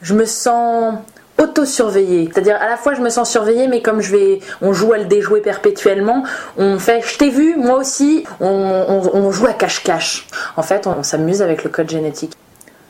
je 0.00 0.14
me 0.14 0.24
sens 0.24 0.94
auto-surveillée. 1.38 2.28
C'est-à-dire 2.32 2.56
à 2.60 2.68
la 2.68 2.76
fois 2.76 2.94
je 2.94 3.00
me 3.00 3.08
sens 3.08 3.30
surveillée, 3.30 3.68
mais 3.68 3.80
comme 3.80 4.00
je 4.00 4.14
vais, 4.14 4.40
on 4.60 4.72
joue 4.72 4.92
à 4.92 4.98
le 4.98 5.04
déjouer 5.04 5.40
perpétuellement, 5.40 6.24
on 6.56 6.78
fait 6.78 7.00
je 7.02 7.16
t'ai 7.16 7.30
vu, 7.30 7.56
moi 7.56 7.78
aussi, 7.78 8.24
on, 8.40 9.30
joue 9.30 9.46
à 9.46 9.52
cache-cache. 9.52 10.26
En 10.56 10.62
fait, 10.62 10.86
on, 10.86 11.02
s'amuse 11.02 11.42
avec 11.42 11.64
le 11.64 11.70
code 11.70 11.88
génétique. 11.88 12.32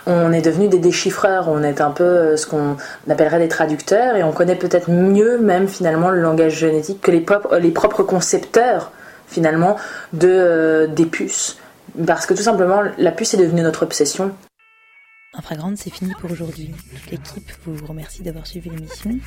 On 0.06 0.32
est 0.32 0.40
devenu 0.40 0.68
des 0.68 0.78
déchiffreurs, 0.78 1.48
on 1.48 1.62
est 1.62 1.82
un 1.82 1.90
peu 1.90 2.04
euh, 2.04 2.36
ce 2.38 2.46
qu'on 2.46 2.76
appellerait 3.10 3.40
des 3.40 3.48
traducteurs 3.48 4.16
et 4.16 4.22
on 4.22 4.32
connaît 4.32 4.56
peut-être 4.56 4.90
mieux 4.90 5.36
même 5.36 5.68
finalement 5.68 6.08
le 6.08 6.22
langage 6.22 6.54
génétique 6.54 7.02
que 7.02 7.10
les, 7.10 7.20
propres 7.20 8.02
concepteurs 8.02 8.90
finalement 9.26 9.76
de, 10.14 10.28
euh, 10.30 10.86
des 10.86 11.04
puces. 11.04 11.58
Parce 12.06 12.24
que 12.24 12.32
tout 12.32 12.42
simplement, 12.42 12.82
la 12.96 13.10
puce 13.10 13.34
est 13.34 13.38
devenue 13.38 13.60
notre 13.60 13.82
obsession. 13.82 14.32
Infragrande, 15.34 15.76
c'est 15.76 15.90
fini 15.90 16.12
pour 16.18 16.30
aujourd'hui. 16.30 16.70
Toute 16.90 17.10
l'équipe 17.10 17.52
vous 17.66 17.86
remercie 17.86 18.22
d'avoir 18.22 18.46
suivi 18.46 18.70
l'émission 18.70 19.18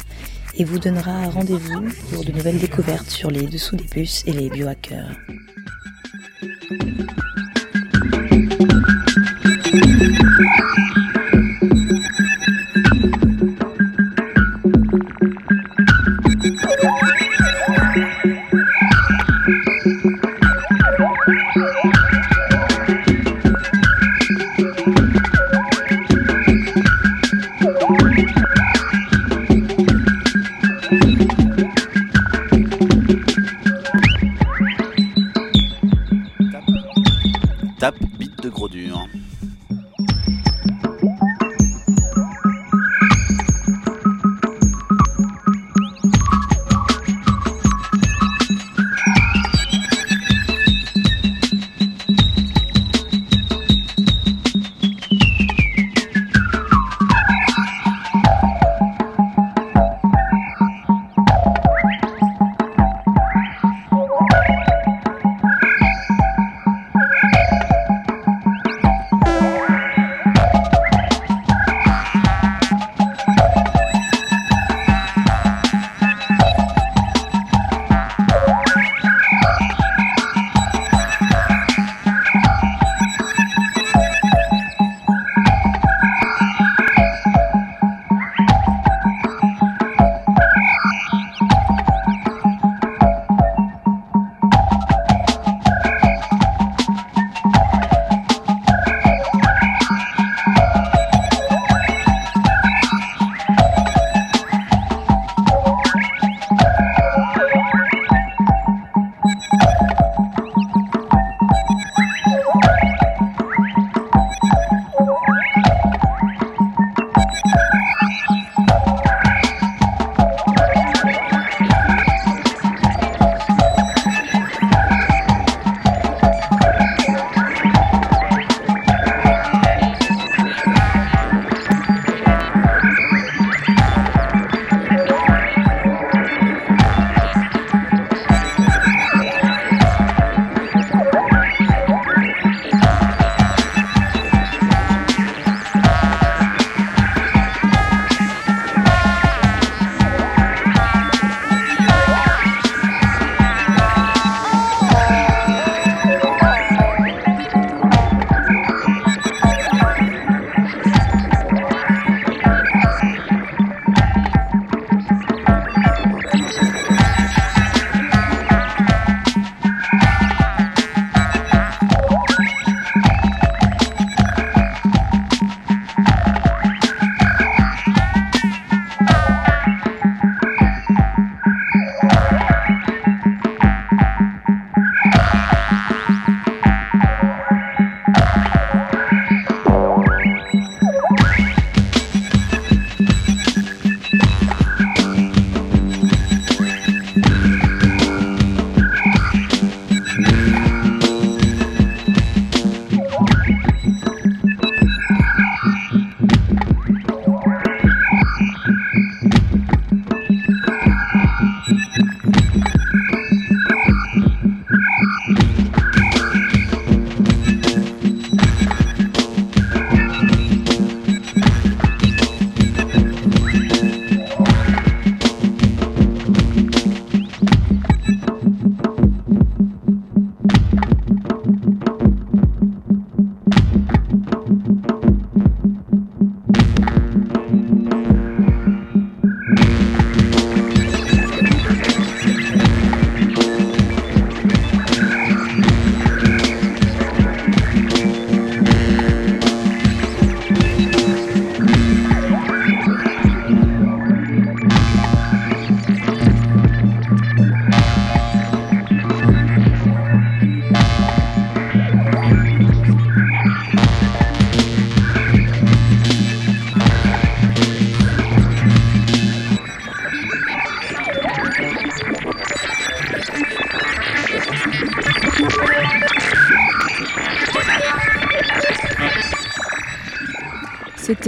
et 0.56 0.64
vous 0.64 0.80
donnera 0.80 1.30
rendez-vous 1.30 1.90
pour 2.12 2.26
de 2.26 2.32
nouvelles 2.32 2.58
découvertes 2.58 3.10
sur 3.10 3.30
les 3.30 3.46
dessous 3.46 3.76
des 3.76 3.84
puces 3.84 4.24
et 4.26 4.32
les 4.32 4.50
biohackers. 4.50 5.16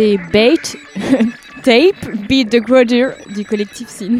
C'était 0.04 0.20
Bait, 0.34 0.56
Tape, 1.64 2.12
Beat 2.28 2.50
the 2.50 2.58
Grudger 2.58 3.12
du 3.34 3.46
collectif 3.46 3.88
Sin. 3.88 4.18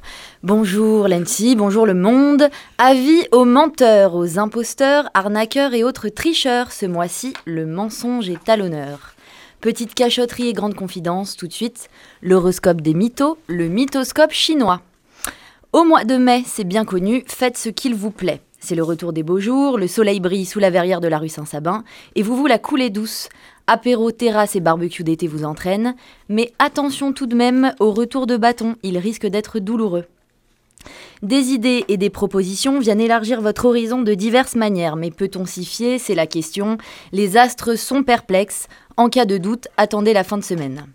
Bonjour 0.43 1.07
Lency, 1.07 1.55
bonjour 1.55 1.85
le 1.85 1.93
monde. 1.93 2.49
Avis 2.77 3.29
aux 3.31 3.45
menteurs, 3.45 4.13
aux 4.13 4.39
imposteurs, 4.39 5.09
arnaqueurs 5.13 5.73
et 5.73 5.85
autres 5.85 6.09
tricheurs. 6.09 6.73
Ce 6.73 6.85
mois-ci, 6.85 7.33
le 7.45 7.65
mensonge 7.65 8.29
est 8.29 8.49
à 8.49 8.57
l'honneur. 8.57 9.13
Petite 9.61 9.93
cachotterie 9.93 10.49
et 10.49 10.53
grande 10.53 10.75
confidence, 10.75 11.37
tout 11.37 11.47
de 11.47 11.53
suite, 11.53 11.89
l'horoscope 12.21 12.81
des 12.81 12.93
mythos, 12.93 13.37
le 13.47 13.69
mythoscope 13.69 14.33
chinois. 14.33 14.81
Au 15.71 15.85
mois 15.85 16.03
de 16.03 16.17
mai, 16.17 16.43
c'est 16.45 16.65
bien 16.65 16.83
connu, 16.83 17.23
faites 17.25 17.57
ce 17.57 17.69
qu'il 17.69 17.95
vous 17.95 18.11
plaît. 18.11 18.41
C'est 18.59 18.75
le 18.75 18.83
retour 18.83 19.11
des 19.11 19.23
beaux 19.23 19.39
jours, 19.39 19.77
le 19.77 19.87
soleil 19.87 20.21
brille 20.21 20.45
sous 20.45 20.59
la 20.59 20.69
verrière 20.69 21.01
de 21.01 21.09
la 21.09 21.19
rue 21.19 21.27
Saint-Sabin, 21.27 21.83
et 22.15 22.21
vous 22.21 22.37
vous 22.37 22.47
la 22.47 22.57
coulez 22.57 22.89
douce. 22.89 23.27
Apéro, 23.65 24.11
terrasse 24.11 24.55
et 24.55 24.59
barbecue 24.59 25.03
d'été 25.03 25.27
vous 25.27 25.45
entraînent, 25.45 25.95
mais 26.27 26.51
attention 26.59 27.13
tout 27.13 27.27
de 27.27 27.35
même 27.35 27.73
au 27.79 27.91
retour 27.91 28.27
de 28.27 28.35
bâton, 28.35 28.75
il 28.83 28.97
risque 28.97 29.25
d'être 29.25 29.59
douloureux. 29.59 30.05
Des 31.21 31.51
idées 31.51 31.85
et 31.87 31.95
des 31.95 32.09
propositions 32.09 32.79
viennent 32.79 32.99
élargir 32.99 33.39
votre 33.39 33.63
horizon 33.63 34.01
de 34.01 34.13
diverses 34.13 34.55
manières, 34.55 34.97
mais 34.97 35.11
peut-on 35.11 35.45
s'y 35.45 35.63
fier? 35.63 35.97
C'est 35.97 36.15
la 36.15 36.27
question. 36.27 36.77
Les 37.13 37.37
astres 37.37 37.77
sont 37.77 38.03
perplexes. 38.03 38.67
En 38.97 39.07
cas 39.07 39.23
de 39.23 39.37
doute, 39.37 39.69
attendez 39.77 40.11
la 40.11 40.25
fin 40.25 40.37
de 40.37 40.43
semaine. 40.43 40.85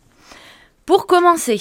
Pour 0.84 1.06
commencer, 1.06 1.60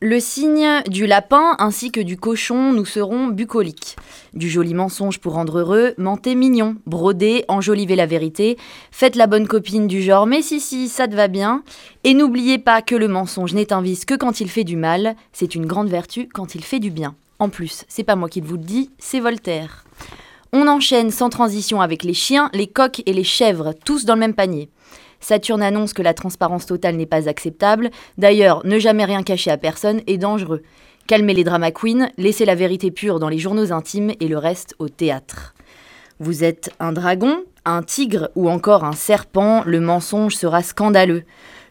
le 0.00 0.20
signe 0.20 0.82
du 0.88 1.06
lapin 1.06 1.56
ainsi 1.58 1.90
que 1.90 2.00
du 2.00 2.18
cochon 2.18 2.72
nous 2.74 2.84
seront 2.84 3.28
bucoliques. 3.28 3.96
Du 4.34 4.50
joli 4.50 4.74
mensonge 4.74 5.18
pour 5.18 5.32
rendre 5.32 5.60
heureux, 5.60 5.94
mentez 5.96 6.34
mignon, 6.34 6.76
brodez, 6.84 7.46
enjolivez 7.48 7.96
la 7.96 8.04
vérité, 8.04 8.58
faites 8.90 9.16
la 9.16 9.26
bonne 9.26 9.48
copine 9.48 9.86
du 9.86 10.02
genre 10.02 10.26
mais 10.26 10.42
si 10.42 10.60
si, 10.60 10.88
ça 10.88 11.08
te 11.08 11.14
va 11.14 11.28
bien. 11.28 11.62
Et 12.04 12.12
n'oubliez 12.12 12.58
pas 12.58 12.82
que 12.82 12.94
le 12.94 13.08
mensonge 13.08 13.54
n'est 13.54 13.72
un 13.72 13.80
vice 13.80 14.04
que 14.04 14.14
quand 14.14 14.40
il 14.40 14.50
fait 14.50 14.64
du 14.64 14.76
mal, 14.76 15.16
c'est 15.32 15.54
une 15.54 15.66
grande 15.66 15.88
vertu 15.88 16.28
quand 16.28 16.54
il 16.54 16.62
fait 16.62 16.80
du 16.80 16.90
bien. 16.90 17.14
En 17.38 17.48
plus, 17.48 17.84
c'est 17.88 18.04
pas 18.04 18.16
moi 18.16 18.28
qui 18.28 18.42
vous 18.42 18.56
le 18.56 18.62
dis, 18.62 18.90
c'est 18.98 19.20
Voltaire. 19.20 19.86
On 20.52 20.68
enchaîne 20.68 21.10
sans 21.10 21.30
transition 21.30 21.80
avec 21.80 22.04
les 22.04 22.14
chiens, 22.14 22.50
les 22.52 22.66
coqs 22.66 23.02
et 23.06 23.12
les 23.12 23.24
chèvres, 23.24 23.74
tous 23.84 24.04
dans 24.04 24.14
le 24.14 24.20
même 24.20 24.34
panier. 24.34 24.68
Saturne 25.20 25.62
annonce 25.62 25.92
que 25.92 26.02
la 26.02 26.14
transparence 26.14 26.66
totale 26.66 26.96
n'est 26.96 27.06
pas 27.06 27.28
acceptable. 27.28 27.90
D'ailleurs, 28.18 28.64
ne 28.64 28.78
jamais 28.78 29.04
rien 29.04 29.22
cacher 29.22 29.50
à 29.50 29.56
personne 29.56 30.00
est 30.06 30.18
dangereux. 30.18 30.62
Calmez 31.06 31.34
les 31.34 31.44
drama 31.44 31.70
queens, 31.70 32.10
laissez 32.18 32.44
la 32.44 32.54
vérité 32.54 32.90
pure 32.90 33.20
dans 33.20 33.28
les 33.28 33.38
journaux 33.38 33.72
intimes 33.72 34.12
et 34.20 34.28
le 34.28 34.38
reste 34.38 34.74
au 34.78 34.88
théâtre. 34.88 35.54
Vous 36.18 36.44
êtes 36.44 36.70
un 36.80 36.92
dragon, 36.92 37.44
un 37.64 37.82
tigre 37.82 38.30
ou 38.34 38.48
encore 38.48 38.84
un 38.84 38.92
serpent, 38.92 39.62
le 39.66 39.80
mensonge 39.80 40.34
sera 40.34 40.62
scandaleux. 40.62 41.24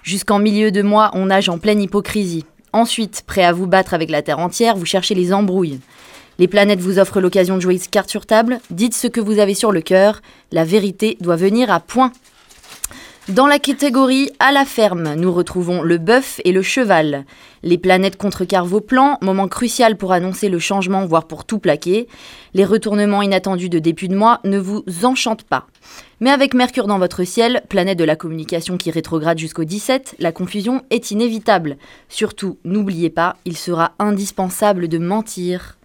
Jusqu'en 0.03 0.39
milieu 0.39 0.71
de 0.71 0.81
mois, 0.81 1.11
on 1.13 1.25
nage 1.25 1.49
en 1.49 1.57
pleine 1.57 1.81
hypocrisie. 1.81 2.45
Ensuite, 2.73 3.23
prêt 3.25 3.43
à 3.43 3.53
vous 3.53 3.67
battre 3.67 3.93
avec 3.93 4.09
la 4.09 4.21
Terre 4.21 4.39
entière, 4.39 4.75
vous 4.75 4.85
cherchez 4.85 5.15
les 5.15 5.33
embrouilles. 5.33 5.79
Les 6.37 6.47
planètes 6.47 6.81
vous 6.81 6.99
offrent 6.99 7.21
l'occasion 7.21 7.55
de 7.55 7.61
jouer 7.61 7.79
carte 7.79 8.09
sur 8.09 8.25
table. 8.25 8.59
Dites 8.69 8.93
ce 8.93 9.07
que 9.07 9.21
vous 9.21 9.39
avez 9.39 9.53
sur 9.53 9.71
le 9.71 9.81
cœur. 9.81 10.21
La 10.51 10.65
vérité 10.65 11.17
doit 11.21 11.37
venir 11.37 11.71
à 11.71 11.79
point. 11.79 12.11
Dans 13.29 13.47
la 13.47 13.57
catégorie 13.57 14.29
à 14.37 14.51
la 14.51 14.65
ferme, 14.65 15.15
nous 15.15 15.33
retrouvons 15.33 15.81
le 15.81 15.97
bœuf 15.97 16.39
et 16.45 16.51
le 16.51 16.61
cheval. 16.61 17.25
Les 17.63 17.79
planètes 17.79 18.17
contrecarrent 18.17 18.67
vos 18.67 18.81
plans, 18.81 19.17
moment 19.19 19.47
crucial 19.47 19.97
pour 19.97 20.11
annoncer 20.11 20.47
le 20.47 20.59
changement, 20.59 21.07
voire 21.07 21.25
pour 21.25 21.43
tout 21.43 21.57
plaquer. 21.57 22.07
Les 22.53 22.65
retournements 22.65 23.23
inattendus 23.23 23.69
de 23.69 23.79
début 23.79 24.09
de 24.09 24.15
mois 24.15 24.41
ne 24.43 24.59
vous 24.59 24.83
enchantent 25.01 25.43
pas. 25.43 25.65
Mais 26.19 26.29
avec 26.29 26.53
Mercure 26.53 26.85
dans 26.85 26.99
votre 26.99 27.23
ciel, 27.23 27.63
planète 27.67 27.97
de 27.97 28.03
la 28.03 28.15
communication 28.15 28.77
qui 28.77 28.91
rétrograde 28.91 29.39
jusqu'au 29.39 29.63
17, 29.63 30.17
la 30.19 30.31
confusion 30.31 30.83
est 30.91 31.09
inévitable. 31.09 31.77
Surtout, 32.09 32.59
n'oubliez 32.63 33.09
pas, 33.09 33.37
il 33.45 33.57
sera 33.57 33.93
indispensable 33.97 34.87
de 34.87 34.99
mentir. 34.99 35.79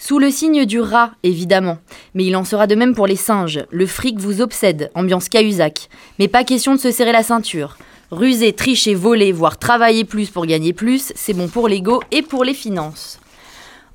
Sous 0.00 0.20
le 0.20 0.30
signe 0.30 0.64
du 0.64 0.80
rat, 0.80 1.10
évidemment. 1.24 1.78
Mais 2.14 2.24
il 2.24 2.36
en 2.36 2.44
sera 2.44 2.68
de 2.68 2.76
même 2.76 2.94
pour 2.94 3.08
les 3.08 3.16
singes. 3.16 3.64
Le 3.70 3.84
fric 3.84 4.18
vous 4.20 4.40
obsède, 4.40 4.92
ambiance 4.94 5.28
Cahuzac. 5.28 5.88
Mais 6.20 6.28
pas 6.28 6.44
question 6.44 6.74
de 6.74 6.80
se 6.80 6.92
serrer 6.92 7.10
la 7.10 7.24
ceinture. 7.24 7.76
Ruser, 8.12 8.52
tricher, 8.52 8.94
voler, 8.94 9.32
voire 9.32 9.58
travailler 9.58 10.04
plus 10.04 10.30
pour 10.30 10.46
gagner 10.46 10.72
plus, 10.72 11.12
c'est 11.16 11.34
bon 11.34 11.48
pour 11.48 11.66
l'ego 11.68 12.00
et 12.12 12.22
pour 12.22 12.44
les 12.44 12.54
finances. 12.54 13.18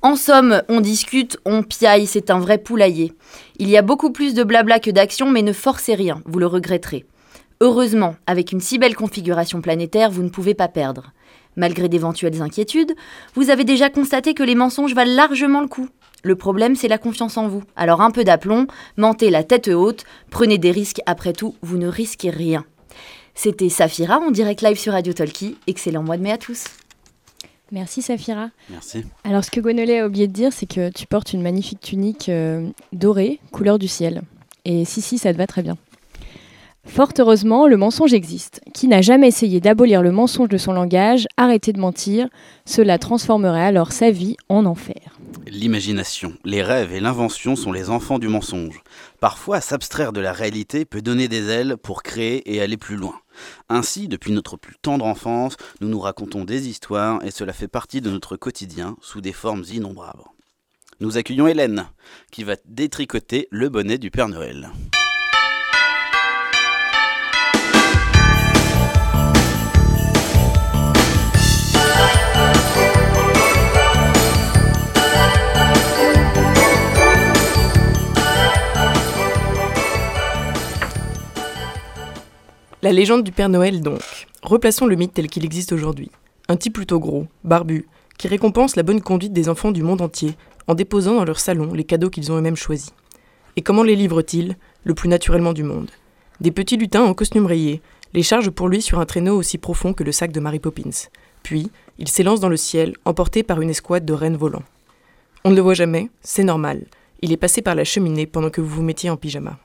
En 0.02 0.14
somme, 0.14 0.62
on 0.68 0.82
discute, 0.82 1.38
on 1.46 1.62
piaille, 1.62 2.06
c'est 2.06 2.30
un 2.30 2.38
vrai 2.38 2.58
poulailler. 2.58 3.14
Il 3.58 3.70
y 3.70 3.78
a 3.78 3.82
beaucoup 3.82 4.12
plus 4.12 4.34
de 4.34 4.44
blabla 4.44 4.80
que 4.80 4.90
d'action, 4.90 5.30
mais 5.30 5.40
ne 5.40 5.54
forcez 5.54 5.94
rien, 5.94 6.20
vous 6.26 6.38
le 6.38 6.46
regretterez. 6.46 7.06
Heureusement, 7.60 8.16
avec 8.26 8.52
une 8.52 8.60
si 8.60 8.78
belle 8.78 8.96
configuration 8.96 9.60
planétaire, 9.60 10.10
vous 10.10 10.22
ne 10.22 10.28
pouvez 10.28 10.54
pas 10.54 10.68
perdre. 10.68 11.12
Malgré 11.56 11.88
d'éventuelles 11.88 12.42
inquiétudes, 12.42 12.94
vous 13.34 13.50
avez 13.50 13.64
déjà 13.64 13.90
constaté 13.90 14.34
que 14.34 14.42
les 14.42 14.56
mensonges 14.56 14.94
valent 14.94 15.14
largement 15.14 15.60
le 15.60 15.68
coup. 15.68 15.88
Le 16.24 16.36
problème, 16.36 16.74
c'est 16.74 16.88
la 16.88 16.98
confiance 16.98 17.36
en 17.36 17.48
vous. 17.48 17.62
Alors 17.76 18.00
un 18.00 18.10
peu 18.10 18.24
d'aplomb, 18.24 18.66
mentez 18.96 19.30
la 19.30 19.44
tête 19.44 19.68
haute, 19.68 20.04
prenez 20.30 20.58
des 20.58 20.72
risques, 20.72 21.00
après 21.06 21.32
tout, 21.32 21.54
vous 21.62 21.76
ne 21.76 21.86
risquez 21.86 22.30
rien. 22.30 22.64
C'était 23.34 23.68
Safira 23.68 24.18
en 24.18 24.30
direct 24.30 24.62
live 24.62 24.78
sur 24.78 24.92
Radio 24.92 25.12
Talkie. 25.12 25.56
Excellent 25.66 26.02
mois 26.02 26.16
de 26.16 26.22
mai 26.22 26.32
à 26.32 26.38
tous. 26.38 26.64
Merci 27.72 28.02
Safira. 28.02 28.50
Merci. 28.70 29.04
Alors 29.24 29.44
ce 29.44 29.50
que 29.50 29.60
Gonolé 29.60 29.98
a 29.98 30.06
oublié 30.06 30.28
de 30.28 30.32
dire, 30.32 30.52
c'est 30.52 30.66
que 30.66 30.90
tu 30.90 31.06
portes 31.06 31.32
une 31.32 31.42
magnifique 31.42 31.80
tunique 31.80 32.28
euh, 32.28 32.68
dorée, 32.92 33.40
couleur 33.50 33.78
du 33.78 33.88
ciel. 33.88 34.22
Et 34.64 34.84
si, 34.84 35.02
si, 35.02 35.18
ça 35.18 35.32
te 35.32 35.38
va 35.38 35.46
très 35.46 35.62
bien. 35.62 35.76
Fort 36.86 37.12
heureusement, 37.18 37.66
le 37.66 37.76
mensonge 37.76 38.12
existe. 38.12 38.60
Qui 38.72 38.88
n'a 38.88 39.00
jamais 39.00 39.28
essayé 39.28 39.60
d'abolir 39.60 40.02
le 40.02 40.12
mensonge 40.12 40.48
de 40.48 40.58
son 40.58 40.72
langage, 40.72 41.26
arrêter 41.36 41.72
de 41.72 41.80
mentir, 41.80 42.28
cela 42.66 42.98
transformerait 42.98 43.64
alors 43.64 43.92
sa 43.92 44.10
vie 44.10 44.36
en 44.48 44.66
enfer. 44.66 45.18
L'imagination, 45.46 46.34
les 46.44 46.62
rêves 46.62 46.92
et 46.92 47.00
l'invention 47.00 47.56
sont 47.56 47.72
les 47.72 47.90
enfants 47.90 48.18
du 48.18 48.28
mensonge. 48.28 48.82
Parfois, 49.20 49.60
s'abstraire 49.60 50.12
de 50.12 50.20
la 50.20 50.32
réalité 50.32 50.84
peut 50.84 51.02
donner 51.02 51.28
des 51.28 51.48
ailes 51.48 51.76
pour 51.76 52.02
créer 52.02 52.54
et 52.54 52.60
aller 52.60 52.76
plus 52.76 52.96
loin. 52.96 53.14
Ainsi, 53.68 54.06
depuis 54.08 54.32
notre 54.32 54.56
plus 54.56 54.76
tendre 54.80 55.04
enfance, 55.04 55.56
nous 55.80 55.88
nous 55.88 56.00
racontons 56.00 56.44
des 56.44 56.68
histoires 56.68 57.24
et 57.24 57.30
cela 57.30 57.52
fait 57.52 57.68
partie 57.68 58.00
de 58.00 58.10
notre 58.10 58.36
quotidien 58.36 58.96
sous 59.00 59.20
des 59.20 59.32
formes 59.32 59.64
innombrables. 59.72 60.24
Nous 61.00 61.16
accueillons 61.16 61.48
Hélène, 61.48 61.86
qui 62.30 62.44
va 62.44 62.54
détricoter 62.66 63.48
le 63.50 63.68
bonnet 63.68 63.98
du 63.98 64.10
Père 64.10 64.28
Noël. 64.28 64.70
La 82.84 82.92
légende 82.92 83.24
du 83.24 83.32
Père 83.32 83.48
Noël 83.48 83.80
donc. 83.80 84.02
Replaçons 84.42 84.84
le 84.84 84.94
mythe 84.94 85.14
tel 85.14 85.28
qu'il 85.28 85.46
existe 85.46 85.72
aujourd'hui. 85.72 86.10
Un 86.48 86.56
type 86.56 86.74
plutôt 86.74 87.00
gros, 87.00 87.26
barbu, 87.42 87.86
qui 88.18 88.28
récompense 88.28 88.76
la 88.76 88.82
bonne 88.82 89.00
conduite 89.00 89.32
des 89.32 89.48
enfants 89.48 89.72
du 89.72 89.82
monde 89.82 90.02
entier 90.02 90.36
en 90.66 90.74
déposant 90.74 91.14
dans 91.14 91.24
leur 91.24 91.40
salon 91.40 91.72
les 91.72 91.84
cadeaux 91.84 92.10
qu'ils 92.10 92.30
ont 92.30 92.36
eux-mêmes 92.36 92.56
choisis. 92.56 92.92
Et 93.56 93.62
comment 93.62 93.84
les 93.84 93.96
livre-t-il? 93.96 94.58
Le 94.82 94.92
plus 94.92 95.08
naturellement 95.08 95.54
du 95.54 95.62
monde. 95.62 95.90
Des 96.42 96.50
petits 96.50 96.76
lutins 96.76 97.04
en 97.04 97.14
costume 97.14 97.46
rayé 97.46 97.80
les 98.12 98.22
chargent 98.22 98.50
pour 98.50 98.68
lui 98.68 98.82
sur 98.82 98.98
un 98.98 99.06
traîneau 99.06 99.34
aussi 99.34 99.56
profond 99.56 99.94
que 99.94 100.04
le 100.04 100.12
sac 100.12 100.30
de 100.30 100.40
Mary 100.40 100.58
Poppins. 100.58 101.08
Puis, 101.42 101.70
il 101.98 102.08
s'élance 102.08 102.40
dans 102.40 102.50
le 102.50 102.58
ciel, 102.58 102.96
emporté 103.06 103.42
par 103.42 103.62
une 103.62 103.70
escouade 103.70 104.04
de 104.04 104.12
rennes 104.12 104.36
volants. 104.36 104.62
On 105.46 105.50
ne 105.52 105.56
le 105.56 105.62
voit 105.62 105.72
jamais, 105.72 106.10
c'est 106.20 106.44
normal. 106.44 106.84
Il 107.22 107.32
est 107.32 107.38
passé 107.38 107.62
par 107.62 107.76
la 107.76 107.84
cheminée 107.84 108.26
pendant 108.26 108.50
que 108.50 108.60
vous 108.60 108.68
vous 108.68 108.82
mettiez 108.82 109.08
en 109.08 109.16
pyjama. 109.16 109.58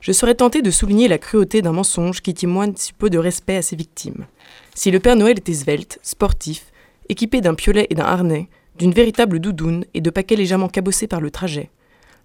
Je 0.00 0.12
serais 0.12 0.34
tenté 0.34 0.62
de 0.62 0.70
souligner 0.70 1.08
la 1.08 1.18
cruauté 1.18 1.60
d'un 1.60 1.72
mensonge 1.72 2.22
qui 2.22 2.32
témoigne 2.32 2.72
si 2.74 2.94
peu 2.94 3.10
de 3.10 3.18
respect 3.18 3.56
à 3.56 3.62
ses 3.62 3.76
victimes. 3.76 4.26
Si 4.74 4.90
le 4.90 4.98
Père 4.98 5.16
Noël 5.16 5.38
était 5.38 5.52
svelte, 5.52 5.98
sportif, 6.02 6.72
équipé 7.10 7.42
d'un 7.42 7.54
piolet 7.54 7.86
et 7.90 7.94
d'un 7.94 8.04
harnais, 8.04 8.48
d'une 8.78 8.92
véritable 8.92 9.40
doudoune 9.40 9.84
et 9.92 10.00
de 10.00 10.08
paquets 10.08 10.36
légèrement 10.36 10.68
cabossés 10.68 11.06
par 11.06 11.20
le 11.20 11.30
trajet, 11.30 11.68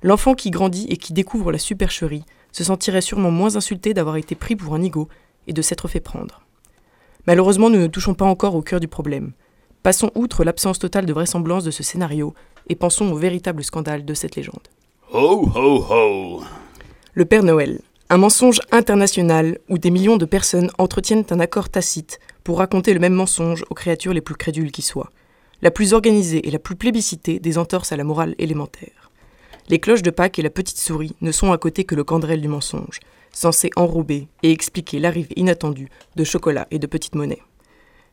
l'enfant 0.04 0.36
qui 0.36 0.52
grandit 0.52 0.88
et 0.90 0.96
qui 0.96 1.12
découvre 1.12 1.52
la 1.52 1.58
supercherie 1.58 2.24
se 2.54 2.64
sentirait 2.64 3.02
sûrement 3.02 3.32
moins 3.32 3.58
insulté 3.58 3.94
d'avoir 3.94 4.16
été 4.16 4.36
pris 4.36 4.56
pour 4.56 4.74
un 4.74 4.80
nigo 4.80 5.10
et 5.48 5.54
de 5.54 5.62
s'être 5.62 5.90
fait 5.90 6.00
prendre. 6.00 6.44
Malheureusement, 7.28 7.70
nous 7.70 7.80
ne 7.80 7.88
touchons 7.88 8.14
pas 8.14 8.26
encore 8.26 8.56
au 8.56 8.62
cœur 8.62 8.80
du 8.80 8.88
problème. 8.88 9.34
Passons 9.84 10.12
outre 10.16 10.46
l'absence 10.46 10.80
totale 10.80 11.06
de 11.06 11.14
vraisemblance 11.14 11.66
de 11.66 11.72
ce 11.72 11.84
scénario 11.84 12.34
et 12.70 12.76
pensons 12.76 13.12
au 13.12 13.16
véritable 13.18 13.66
scandale 13.66 14.06
de 14.06 14.14
cette 14.14 14.38
légende. 14.38 14.70
Ho 15.12 15.52
ho 15.54 15.86
ho 15.90 16.44
Le 17.18 17.24
Père 17.24 17.44
Noël, 17.44 17.80
un 18.10 18.18
mensonge 18.18 18.60
international 18.74 19.60
où 19.70 19.78
des 19.78 19.90
millions 19.90 20.18
de 20.18 20.26
personnes 20.26 20.70
entretiennent 20.78 21.24
un 21.30 21.40
accord 21.40 21.70
tacite 21.70 22.20
pour 22.44 22.58
raconter 22.58 22.94
le 22.94 23.00
même 23.00 23.14
mensonge 23.14 23.64
aux 23.70 23.74
créatures 23.74 24.12
les 24.12 24.20
plus 24.20 24.36
crédules 24.36 24.74
qui 24.74 24.82
soient. 24.82 25.10
La 25.62 25.72
plus 25.72 25.94
organisée 25.94 26.46
et 26.46 26.52
la 26.52 26.60
plus 26.60 26.76
plébiscitée 26.76 27.40
des 27.40 27.58
entorses 27.58 27.94
à 27.94 27.96
la 27.96 28.04
morale 28.04 28.36
élémentaire. 28.38 29.12
Les 29.70 29.80
cloches 29.80 30.02
de 30.02 30.10
Pâques 30.10 30.40
et 30.40 30.42
la 30.42 30.50
petite 30.50 30.78
souris 30.78 31.16
ne 31.22 31.32
sont 31.32 31.54
à 31.54 31.58
côté 31.58 31.86
que 31.86 31.96
le 31.96 32.04
candrel 32.04 32.42
du 32.42 32.50
mensonge, 32.50 33.00
censé 33.32 33.70
enrober 33.78 34.28
et 34.44 34.52
expliquer 34.52 35.00
l'arrivée 35.00 35.36
inattendue 35.38 35.88
de 36.18 36.24
chocolat 36.26 36.68
et 36.70 36.80
de 36.80 36.88
petites 36.88 37.16
monnaies. 37.16 37.44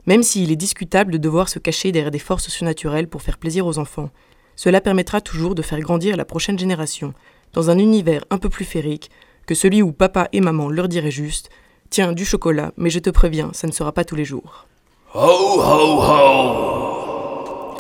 Même 0.07 0.23
s'il 0.23 0.53
est 0.53 0.57
discutable 0.57 1.11
de 1.11 1.19
devoir 1.19 1.49
se 1.49 1.59
cacher 1.59 1.91
derrière 1.91 2.13
des 2.13 2.21
forces 2.21 2.51
surnaturelles 2.51 3.09
pour 3.09 3.23
faire 3.23 3.39
plaisir 3.39 3.67
aux 3.67 3.79
enfants, 3.79 4.11
cela 4.55 4.81
permettra 4.81 5.21
toujours 5.21 5.57
de 5.57 5.63
faire 5.63 5.81
grandir 5.81 6.17
la 6.17 6.25
prochaine 6.25 6.59
génération 6.59 7.15
dans 7.53 7.71
un 7.71 7.79
univers 7.79 8.25
un 8.31 8.39
peu 8.39 8.49
plus 8.49 8.65
féerique 8.65 9.11
que 9.47 9.55
celui 9.55 9.83
où 9.83 9.93
papa 9.93 10.29
et 10.33 10.41
maman 10.41 10.69
leur 10.69 10.89
diraient 10.89 11.11
juste 11.11 11.51
Tiens, 11.91 12.13
du 12.13 12.25
chocolat, 12.25 12.73
mais 12.79 12.89
je 12.89 13.01
te 13.01 13.11
préviens, 13.11 13.51
ça 13.53 13.67
ne 13.67 13.73
sera 13.73 13.93
pas 13.93 14.05
tous 14.05 14.17
les 14.17 14.25
jours. 14.25 14.67
Ho 15.15 15.61
ho 15.61 16.01
ho 16.01 17.77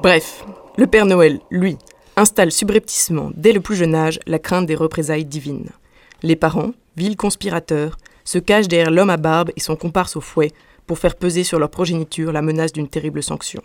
Bref, 0.00 0.44
le 0.76 0.86
Père 0.86 1.04
Noël, 1.04 1.40
lui, 1.50 1.76
installe 2.16 2.52
subrepticement, 2.52 3.32
dès 3.34 3.52
le 3.52 3.60
plus 3.60 3.74
jeune 3.74 3.96
âge, 3.96 4.20
la 4.28 4.38
crainte 4.38 4.66
des 4.66 4.76
représailles 4.76 5.24
divines. 5.24 5.70
Les 6.22 6.36
parents, 6.36 6.70
vils 6.96 7.16
conspirateurs, 7.16 7.98
se 8.24 8.38
cachent 8.38 8.68
derrière 8.68 8.92
l'homme 8.92 9.10
à 9.10 9.16
barbe 9.16 9.50
et 9.56 9.60
son 9.60 9.74
comparse 9.74 10.14
au 10.14 10.20
fouet 10.20 10.52
pour 10.86 11.00
faire 11.00 11.16
peser 11.16 11.42
sur 11.42 11.58
leur 11.58 11.70
progéniture 11.70 12.30
la 12.30 12.42
menace 12.42 12.72
d'une 12.72 12.88
terrible 12.88 13.22
sanction. 13.22 13.62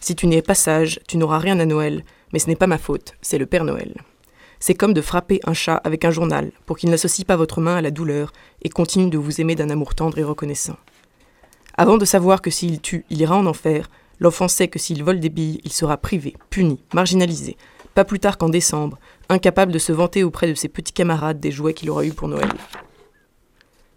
Si 0.00 0.16
tu 0.16 0.26
n'es 0.26 0.42
pas 0.42 0.54
sage, 0.54 0.98
tu 1.06 1.18
n'auras 1.18 1.38
rien 1.38 1.60
à 1.60 1.66
Noël, 1.66 2.04
mais 2.32 2.40
ce 2.40 2.48
n'est 2.48 2.56
pas 2.56 2.66
ma 2.66 2.78
faute, 2.78 3.14
c'est 3.22 3.38
le 3.38 3.46
Père 3.46 3.64
Noël. 3.64 3.94
C'est 4.60 4.74
comme 4.74 4.92
de 4.92 5.00
frapper 5.00 5.40
un 5.44 5.54
chat 5.54 5.76
avec 5.76 6.04
un 6.04 6.10
journal 6.10 6.52
pour 6.66 6.76
qu'il 6.76 6.90
n'associe 6.90 7.26
pas 7.26 7.36
votre 7.36 7.62
main 7.62 7.76
à 7.76 7.80
la 7.80 7.90
douleur 7.90 8.30
et 8.60 8.68
continue 8.68 9.08
de 9.08 9.16
vous 9.16 9.40
aimer 9.40 9.54
d'un 9.54 9.70
amour 9.70 9.94
tendre 9.94 10.18
et 10.18 10.22
reconnaissant. 10.22 10.76
Avant 11.78 11.96
de 11.96 12.04
savoir 12.04 12.42
que 12.42 12.50
s'il 12.50 12.80
tue, 12.80 13.06
il 13.08 13.22
ira 13.22 13.36
en 13.36 13.46
enfer, 13.46 13.88
l'enfant 14.18 14.48
sait 14.48 14.68
que 14.68 14.78
s'il 14.78 15.02
vole 15.02 15.18
des 15.18 15.30
billes, 15.30 15.62
il 15.64 15.72
sera 15.72 15.96
privé, 15.96 16.36
puni, 16.50 16.78
marginalisé, 16.92 17.56
pas 17.94 18.04
plus 18.04 18.20
tard 18.20 18.36
qu'en 18.36 18.50
décembre, 18.50 18.98
incapable 19.30 19.72
de 19.72 19.78
se 19.78 19.92
vanter 19.92 20.24
auprès 20.24 20.46
de 20.46 20.54
ses 20.54 20.68
petits 20.68 20.92
camarades 20.92 21.40
des 21.40 21.50
jouets 21.50 21.72
qu'il 21.72 21.88
aura 21.88 22.04
eus 22.04 22.12
pour 22.12 22.28
Noël. 22.28 22.50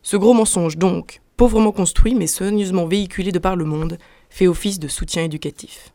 Ce 0.01 0.15
gros 0.15 0.33
mensonge, 0.33 0.77
donc, 0.77 1.21
pauvrement 1.35 1.73
construit 1.73 2.15
mais 2.15 2.27
soigneusement 2.27 2.85
véhiculé 2.85 3.33
de 3.33 3.39
par 3.39 3.57
le 3.57 3.65
monde, 3.65 3.97
fait 4.29 4.47
office 4.47 4.79
de 4.79 4.87
soutien 4.87 5.23
éducatif. 5.23 5.93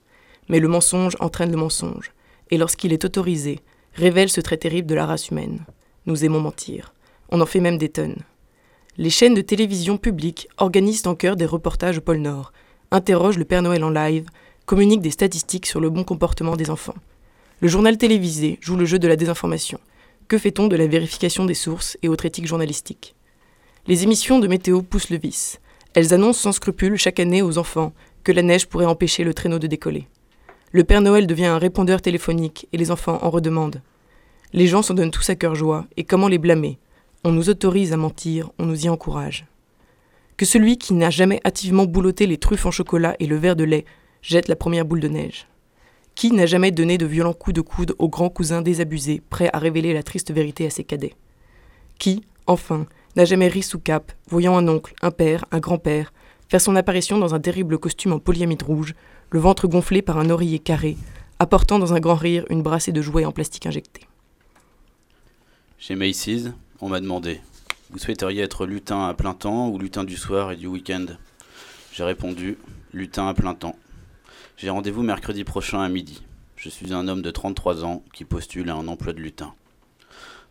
Mais 0.51 0.61
le 0.61 0.69
mensonge 0.69 1.17
entraîne 1.21 1.51
le 1.51 1.57
mensonge, 1.57 2.13
et 2.51 2.59
lorsqu'il 2.59 2.93
est 2.93 3.07
autorisé, 3.07 3.61
révèle 3.95 4.29
ce 4.29 4.41
trait 4.41 4.57
terrible 4.57 4.89
de 4.89 4.95
la 4.95 5.07
race 5.07 5.29
humaine. 5.29 5.65
Nous 6.07 6.25
aimons 6.25 6.41
mentir. 6.41 6.95
On 7.31 7.41
en 7.41 7.47
fait 7.47 7.61
même 7.61 7.79
des 7.79 7.89
tonnes. 7.89 8.23
Les 8.97 9.11
chaînes 9.11 9.35
de 9.35 9.41
télévision 9.41 9.97
publiques 9.97 10.49
organisent 10.57 11.07
en 11.07 11.15
cœur 11.15 11.37
des 11.37 11.47
reportages 11.47 11.99
au 11.99 12.01
pôle 12.01 12.19
Nord, 12.19 12.53
interrogent 12.91 13.39
le 13.39 13.45
Père 13.45 13.63
Noël 13.63 13.85
en 13.85 13.91
live, 13.91 14.27
communiquent 14.67 15.03
des 15.03 15.11
statistiques 15.11 15.67
sur 15.67 15.81
le 15.81 15.91
bon 15.91 16.05
comportement 16.05 16.57
des 16.57 16.71
enfants. 16.71 16.97
Le 17.61 17.69
journal 17.69 17.97
télévisé 17.99 18.59
joue 18.61 18.77
le 18.77 18.85
jeu 18.85 18.99
de 18.99 19.09
la 19.09 19.17
désinformation. 19.17 19.79
Que 20.29 20.39
fait-on 20.39 20.69
de 20.69 20.77
la 20.77 20.87
vérification 20.87 21.45
des 21.45 21.55
sources 21.55 21.97
et 22.03 22.09
autres 22.09 22.27
éthiques 22.27 22.47
journalistiques? 22.47 23.15
Les 23.87 24.03
émissions 24.03 24.39
de 24.39 24.47
météo 24.47 24.83
poussent 24.83 25.11
le 25.11 25.19
vice. 25.19 25.61
Elles 25.95 26.13
annoncent 26.13 26.41
sans 26.41 26.53
scrupule 26.53 26.97
chaque 26.97 27.21
année 27.21 27.41
aux 27.41 27.57
enfants 27.57 27.93
que 28.25 28.33
la 28.33 28.43
neige 28.43 28.67
pourrait 28.67 28.85
empêcher 28.85 29.25
le 29.25 29.33
traîneau 29.33 29.59
de 29.59 29.67
décoller. 29.67 30.07
Le 30.71 30.85
Père 30.85 31.01
Noël 31.01 31.27
devient 31.27 31.47
un 31.47 31.59
répondeur 31.59 32.03
téléphonique 32.03 32.69
et 32.73 32.77
les 32.77 32.91
enfants 32.91 33.19
en 33.23 33.31
redemandent. 33.31 33.81
Les 34.53 34.67
gens 34.67 34.83
s'en 34.83 34.95
donnent 34.95 35.11
tous 35.11 35.29
à 35.31 35.35
cœur 35.35 35.55
joie, 35.55 35.87
et 35.97 36.05
comment 36.05 36.29
les 36.29 36.39
blâmer? 36.39 36.79
On 37.25 37.33
nous 37.33 37.49
autorise 37.49 37.93
à 37.93 37.97
mentir, 37.97 38.51
on 38.59 38.67
nous 38.67 38.87
y 38.87 38.89
encourage. 38.89 39.47
Que 40.37 40.45
celui 40.45 40.79
qui 40.79 40.95
n'a 40.95 41.11
jamais 41.11 41.41
hâtivement 41.45 41.85
boulotté 41.85 42.27
les 42.27 42.37
truffes 42.37 42.67
en 42.67 42.71
chocolat 42.71 43.17
et 43.19 43.27
le 43.27 43.37
verre 43.37 43.57
de 43.57 43.65
lait 43.65 43.85
jette 44.23 44.49
la 44.49 44.57
première 44.57 44.85
boule 44.85 45.01
de 45.01 45.09
neige. 45.09 45.47
Qui 46.15 46.33
n'a 46.33 46.47
jamais 46.47 46.71
donné 46.71 46.99
de 46.99 47.07
violents 47.07 47.33
coups 47.33 47.55
de 47.55 47.61
coude 47.61 47.95
au 47.99 48.09
grand 48.09 48.29
cousin 48.29 48.63
désabusé, 48.63 49.23
prêt 49.31 49.51
à 49.53 49.59
révéler 49.59 49.95
la 49.95 50.03
triste 50.03 50.33
vérité 50.33 50.67
à 50.67 50.71
ses 50.71 50.85
cadets? 50.85 51.15
Qui, 51.99 52.25
enfin, 52.47 52.87
n'a 53.17 53.25
jamais 53.25 53.49
ri 53.49 53.63
sous 53.63 53.79
cape, 53.79 54.13
voyant 54.29 54.57
un 54.57 54.69
oncle, 54.69 54.95
un 55.03 55.11
père, 55.11 55.45
un 55.51 55.61
grand-père, 55.61 56.13
faire 56.49 56.61
son 56.61 56.77
apparition 56.77 57.19
dans 57.19 57.35
un 57.35 57.41
terrible 57.41 57.79
costume 57.79 58.13
en 58.13 58.19
polyamide 58.19 58.63
rouge, 58.63 58.95
le 59.31 59.41
ventre 59.41 59.69
gonflé 59.69 60.03
par 60.03 60.19
un 60.19 60.31
oreiller 60.31 60.59
carré, 60.59 60.97
apportant 61.39 61.79
dans 61.79 61.93
un 61.93 62.01
grand 62.01 62.15
rire 62.15 62.45
une 62.51 62.63
brassée 62.63 62.93
de 62.93 63.03
jouets 63.03 63.25
en 63.25 63.33
plastique 63.33 63.67
injecté. 63.67 64.03
Chez 65.79 65.95
Macy's, 65.95 66.51
on 66.81 66.89
m'a 66.89 67.01
demandé 67.01 67.41
Vous 67.91 67.99
souhaiteriez 67.99 68.43
être 68.43 68.67
lutin 68.67 69.07
à 69.07 69.15
plein 69.15 69.35
temps 69.35 69.69
ou 69.69 69.79
lutin 69.79 70.05
du 70.05 70.17
soir 70.17 70.53
et 70.53 70.57
du 70.57 70.67
week-end? 70.67 71.07
J'ai 71.93 72.05
répondu 72.05 72.59
Lutin 72.93 73.29
à 73.29 73.35
plein 73.35 73.55
temps. 73.55 73.77
J'ai 74.57 74.71
rendez-vous 74.71 75.03
mercredi 75.03 75.45
prochain 75.45 75.81
à 75.81 75.89
midi. 75.89 76.23
Je 76.57 76.69
suis 76.71 76.93
un 76.93 77.07
homme 77.07 77.23
de 77.23 77.31
33 77.31 77.85
ans 77.85 78.03
qui 78.13 78.25
postule 78.25 78.71
à 78.71 78.75
un 78.75 78.89
emploi 78.89 79.13
de 79.13 79.21
lutin. 79.21 79.53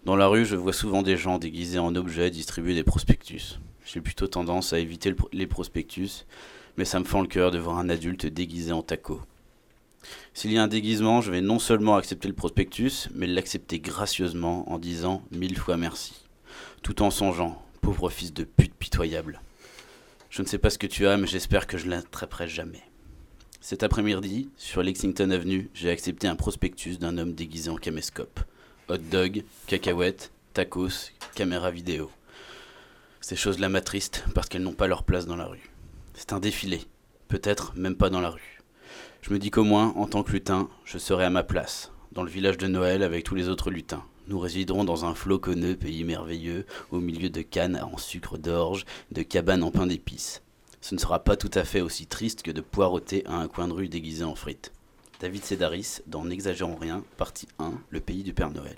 Dans 0.06 0.16
la 0.16 0.28
rue, 0.28 0.46
je 0.46 0.56
vois 0.56 0.72
souvent 0.72 1.02
des 1.02 1.18
gens 1.18 1.40
déguisés 1.40 1.80
en 1.80 1.96
objets 1.96 2.30
distribuer 2.30 2.76
des 2.76 2.84
prospectus. 2.84 3.60
J'ai 3.86 4.02
plutôt 4.02 4.28
tendance 4.28 4.72
à 4.72 4.80
éviter 4.80 5.14
les 5.34 5.48
prospectus 5.48 6.26
mais 6.78 6.86
ça 6.86 7.00
me 7.00 7.06
fend 7.06 7.22
le 7.22 7.28
cœur 7.28 7.52
de 7.52 7.60
voir 7.60 7.78
un 7.78 7.90
adulte 7.90 8.26
déguisé 8.26 8.72
en 8.72 8.84
taco. 8.84 9.22
S'il 10.34 10.54
y 10.54 10.58
a 10.58 10.64
un 10.64 10.68
déguisement, 10.68 11.22
je 11.22 11.32
vais 11.32 11.42
non 11.42 11.60
seulement 11.60 11.96
accepter 11.96 12.28
le 12.28 12.34
prospectus, 12.34 13.10
mais 13.14 13.28
l'accepter 13.28 13.80
gracieusement 13.80 14.72
en 14.72 14.78
disant 14.78 15.24
mille 15.32 15.58
fois 15.58 15.78
merci, 15.78 16.14
tout 16.84 17.02
en 17.02 17.12
songeant, 17.12 17.62
pauvre 17.82 18.10
fils 18.10 18.34
de 18.34 18.44
pute 18.44 18.76
pitoyable. 18.76 19.42
Je 20.30 20.42
ne 20.42 20.48
sais 20.48 20.60
pas 20.60 20.70
ce 20.70 20.78
que 20.78 20.88
tu 20.88 21.08
as, 21.08 21.18
mais 21.18 21.28
j'espère 21.28 21.68
que 21.68 21.78
je 21.78 21.90
l'attraperai 21.90 22.48
jamais. 22.48 22.84
Cet 23.60 23.84
après-midi, 23.84 24.50
sur 24.56 24.84
Lexington 24.84 25.32
Avenue, 25.32 25.70
j'ai 25.74 25.90
accepté 25.90 26.28
un 26.28 26.36
prospectus 26.36 27.00
d'un 27.00 27.18
homme 27.18 27.34
déguisé 27.34 27.70
en 27.70 27.76
caméscope. 27.76 28.40
Hot 28.88 28.98
dog, 28.98 29.44
cacahuètes, 29.66 30.32
tacos, 30.54 31.12
caméra 31.36 31.72
vidéo. 31.72 32.12
Ces 33.20 33.36
choses-là 33.36 33.68
m'attristent 33.68 34.24
parce 34.34 34.48
qu'elles 34.48 34.62
n'ont 34.62 34.74
pas 34.74 34.88
leur 34.88 35.04
place 35.04 35.26
dans 35.26 35.36
la 35.36 35.48
rue. 35.48 35.70
C'est 36.20 36.34
un 36.34 36.40
défilé, 36.40 36.82
peut-être 37.28 37.74
même 37.76 37.96
pas 37.96 38.10
dans 38.10 38.22
la 38.22 38.32
rue. 38.32 38.60
Je 39.22 39.32
me 39.32 39.38
dis 39.38 39.52
qu'au 39.52 39.64
moins, 39.64 39.94
en 39.96 40.08
tant 40.08 40.24
que 40.24 40.32
lutin, 40.32 40.68
je 40.84 40.98
serai 40.98 41.26
à 41.26 41.30
ma 41.30 41.44
place, 41.44 41.92
dans 42.12 42.24
le 42.24 42.30
village 42.32 42.58
de 42.58 42.66
Noël 42.66 43.04
avec 43.04 43.24
tous 43.24 43.36
les 43.36 43.50
autres 43.50 43.70
lutins. 43.70 44.04
Nous 44.28 44.40
résiderons 44.40 44.84
dans 44.84 45.06
un 45.06 45.14
floconneux 45.14 45.76
pays 45.76 46.04
merveilleux, 46.04 46.66
au 46.90 47.00
milieu 47.00 47.30
de 47.30 47.44
cannes 47.44 47.80
en 47.94 48.00
sucre 48.00 48.40
d'orge, 48.40 48.84
de 49.12 49.22
cabanes 49.22 49.62
en 49.62 49.70
pain 49.70 49.86
d'épices. 49.86 50.42
Ce 50.82 50.96
ne 50.96 51.00
sera 51.00 51.20
pas 51.20 51.38
tout 51.38 51.52
à 51.54 51.64
fait 51.64 51.82
aussi 51.82 52.08
triste 52.08 52.42
que 52.42 52.52
de 52.52 52.62
poireauter 52.62 53.24
à 53.28 53.36
un 53.36 53.48
coin 53.48 53.68
de 53.68 53.74
rue 53.74 53.88
déguisé 53.88 54.24
en 54.24 54.34
frites. 54.34 54.74
David 55.22 55.46
Sedaris, 55.46 56.00
dans 56.08 56.26
N'exagérons 56.26 56.78
rien, 56.78 57.04
partie 57.18 57.48
1, 57.60 57.74
le 57.92 58.00
pays 58.00 58.24
du 58.24 58.34
Père 58.34 58.50
Noël. 58.50 58.78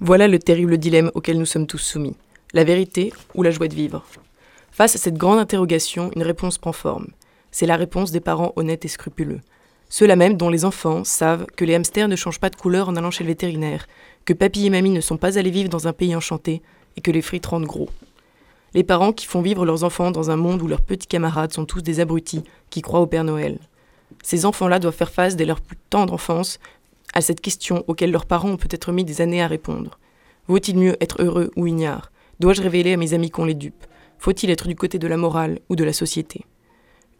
Voilà 0.00 0.26
le 0.26 0.38
terrible 0.38 0.78
dilemme 0.78 1.10
auquel 1.14 1.38
nous 1.38 1.44
sommes 1.44 1.66
tous 1.66 1.76
soumis. 1.76 2.16
La 2.54 2.64
vérité 2.64 3.12
ou 3.34 3.42
la 3.42 3.50
joie 3.50 3.68
de 3.68 3.74
vivre? 3.74 4.06
Face 4.76 4.94
à 4.94 4.98
cette 4.98 5.16
grande 5.16 5.38
interrogation, 5.38 6.10
une 6.14 6.22
réponse 6.22 6.58
prend 6.58 6.74
forme. 6.74 7.06
C'est 7.50 7.64
la 7.64 7.76
réponse 7.78 8.10
des 8.10 8.20
parents 8.20 8.52
honnêtes 8.56 8.84
et 8.84 8.88
scrupuleux. 8.88 9.40
Ceux-là 9.88 10.16
même 10.16 10.36
dont 10.36 10.50
les 10.50 10.66
enfants 10.66 11.02
savent 11.02 11.46
que 11.56 11.64
les 11.64 11.74
hamsters 11.74 12.08
ne 12.08 12.14
changent 12.14 12.40
pas 12.40 12.50
de 12.50 12.56
couleur 12.56 12.90
en 12.90 12.96
allant 12.96 13.10
chez 13.10 13.24
le 13.24 13.28
vétérinaire, 13.28 13.86
que 14.26 14.34
papy 14.34 14.66
et 14.66 14.70
mamie 14.70 14.90
ne 14.90 15.00
sont 15.00 15.16
pas 15.16 15.38
allés 15.38 15.50
vivre 15.50 15.70
dans 15.70 15.88
un 15.88 15.94
pays 15.94 16.14
enchanté 16.14 16.60
et 16.94 17.00
que 17.00 17.10
les 17.10 17.22
frites 17.22 17.46
rendent 17.46 17.64
gros. 17.64 17.88
Les 18.74 18.84
parents 18.84 19.14
qui 19.14 19.24
font 19.24 19.40
vivre 19.40 19.64
leurs 19.64 19.82
enfants 19.82 20.10
dans 20.10 20.30
un 20.30 20.36
monde 20.36 20.60
où 20.60 20.66
leurs 20.66 20.82
petits 20.82 21.06
camarades 21.06 21.54
sont 21.54 21.64
tous 21.64 21.80
des 21.80 22.00
abrutis 22.00 22.44
qui 22.68 22.82
croient 22.82 23.00
au 23.00 23.06
Père 23.06 23.24
Noël. 23.24 23.58
Ces 24.22 24.44
enfants-là 24.44 24.78
doivent 24.78 24.94
faire 24.94 25.10
face 25.10 25.36
dès 25.36 25.46
leur 25.46 25.62
plus 25.62 25.78
tendre 25.88 26.12
enfance 26.12 26.58
à 27.14 27.22
cette 27.22 27.40
question 27.40 27.82
auxquelles 27.86 28.12
leurs 28.12 28.26
parents 28.26 28.50
ont 28.50 28.56
peut-être 28.58 28.92
mis 28.92 29.04
des 29.04 29.22
années 29.22 29.40
à 29.40 29.46
répondre. 29.46 29.98
Vaut-il 30.48 30.76
mieux 30.76 30.98
être 31.00 31.22
heureux 31.22 31.50
ou 31.56 31.66
ignare? 31.66 32.12
Dois-je 32.40 32.60
révéler 32.60 32.92
à 32.92 32.98
mes 32.98 33.14
amis 33.14 33.30
qu'on 33.30 33.46
les 33.46 33.54
dupe? 33.54 33.86
Faut-il 34.26 34.50
être 34.50 34.66
du 34.66 34.74
côté 34.74 34.98
de 34.98 35.06
la 35.06 35.16
morale 35.16 35.60
ou 35.68 35.76
de 35.76 35.84
la 35.84 35.92
société? 35.92 36.44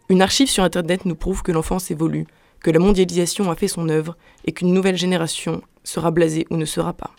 Une 0.08 0.22
archive 0.22 0.50
sur 0.50 0.64
Internet 0.64 1.04
nous 1.04 1.14
prouve 1.14 1.44
que 1.44 1.52
l'enfance 1.52 1.92
évolue, 1.92 2.26
que 2.58 2.72
la 2.72 2.80
mondialisation 2.80 3.48
a 3.48 3.54
fait 3.54 3.68
son 3.68 3.88
œuvre 3.88 4.16
et 4.44 4.50
qu'une 4.50 4.72
nouvelle 4.72 4.96
génération 4.96 5.62
sera 5.84 6.10
blasée 6.10 6.48
ou 6.50 6.56
ne 6.56 6.64
sera 6.64 6.94
pas. 6.94 7.12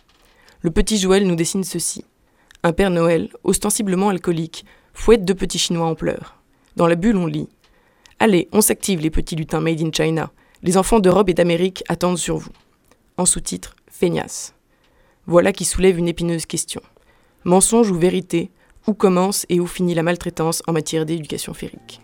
Le 0.60 0.72
petit 0.72 0.98
Joël 0.98 1.26
nous 1.26 1.38
dessine 1.38 1.64
ceci. 1.64 2.04
Un 2.64 2.74
Père 2.74 2.90
Noël, 2.90 3.30
ostensiblement 3.46 4.10
alcoolique, 4.10 4.66
fouette 4.94 5.24
deux 5.24 5.36
petits 5.36 5.58
Chinois 5.58 5.88
en 5.88 5.96
pleurs. 5.96 6.36
Dans 6.76 6.88
la 6.88 6.96
bulle, 6.96 7.16
on 7.16 7.26
lit 7.26 7.48
Allez, 8.20 8.50
on 8.52 8.60
s'active, 8.60 9.00
les 9.00 9.10
petits 9.10 9.38
lutins 9.38 9.62
made 9.62 9.82
in 9.82 9.92
China. 9.94 10.34
Les 10.64 10.76
enfants 10.76 11.00
d'Europe 11.00 11.30
et 11.30 11.34
d'Amérique 11.34 11.86
attendent 11.88 12.18
sur 12.18 12.36
vous. 12.36 12.52
En 13.16 13.26
sous-titre, 13.26 13.78
feignasse. 13.90 14.54
Voilà 15.28 15.54
qui 15.54 15.64
soulève 15.64 15.98
une 15.98 16.10
épineuse 16.10 16.46
question. 16.46 16.82
Mensonge 17.46 17.90
ou 17.90 17.96
vérité? 17.96 18.52
où 18.88 18.94
commence 18.94 19.46
et 19.50 19.60
où 19.60 19.68
finit 19.68 19.94
la 19.94 20.04
maltraitance 20.04 20.64
en 20.66 20.74
matière 20.74 21.06
d'éducation 21.06 21.54
férique. 21.54 22.02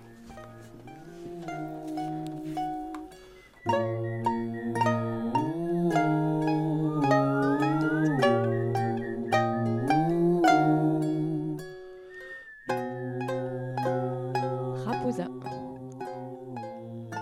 Raposa. 14.85 15.27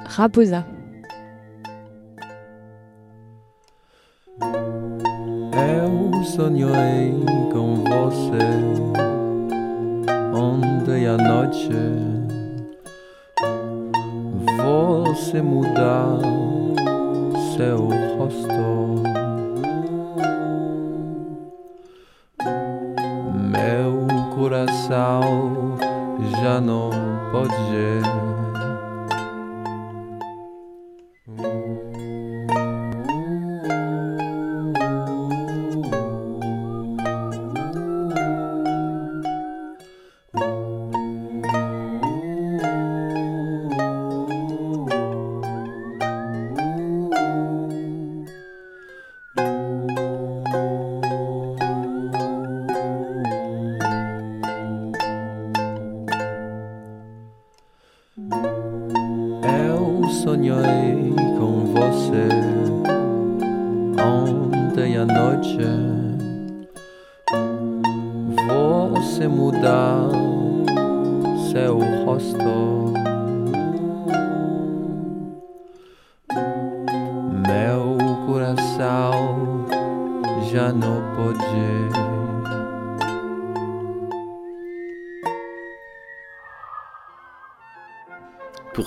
Raposa. 0.06 0.66
Ontem 10.42 11.06
à 11.06 11.18
noite. 11.18 11.70
Você 14.58 15.42
mudar 15.42 16.18
seu 17.56 17.78
rosto. 18.18 19.11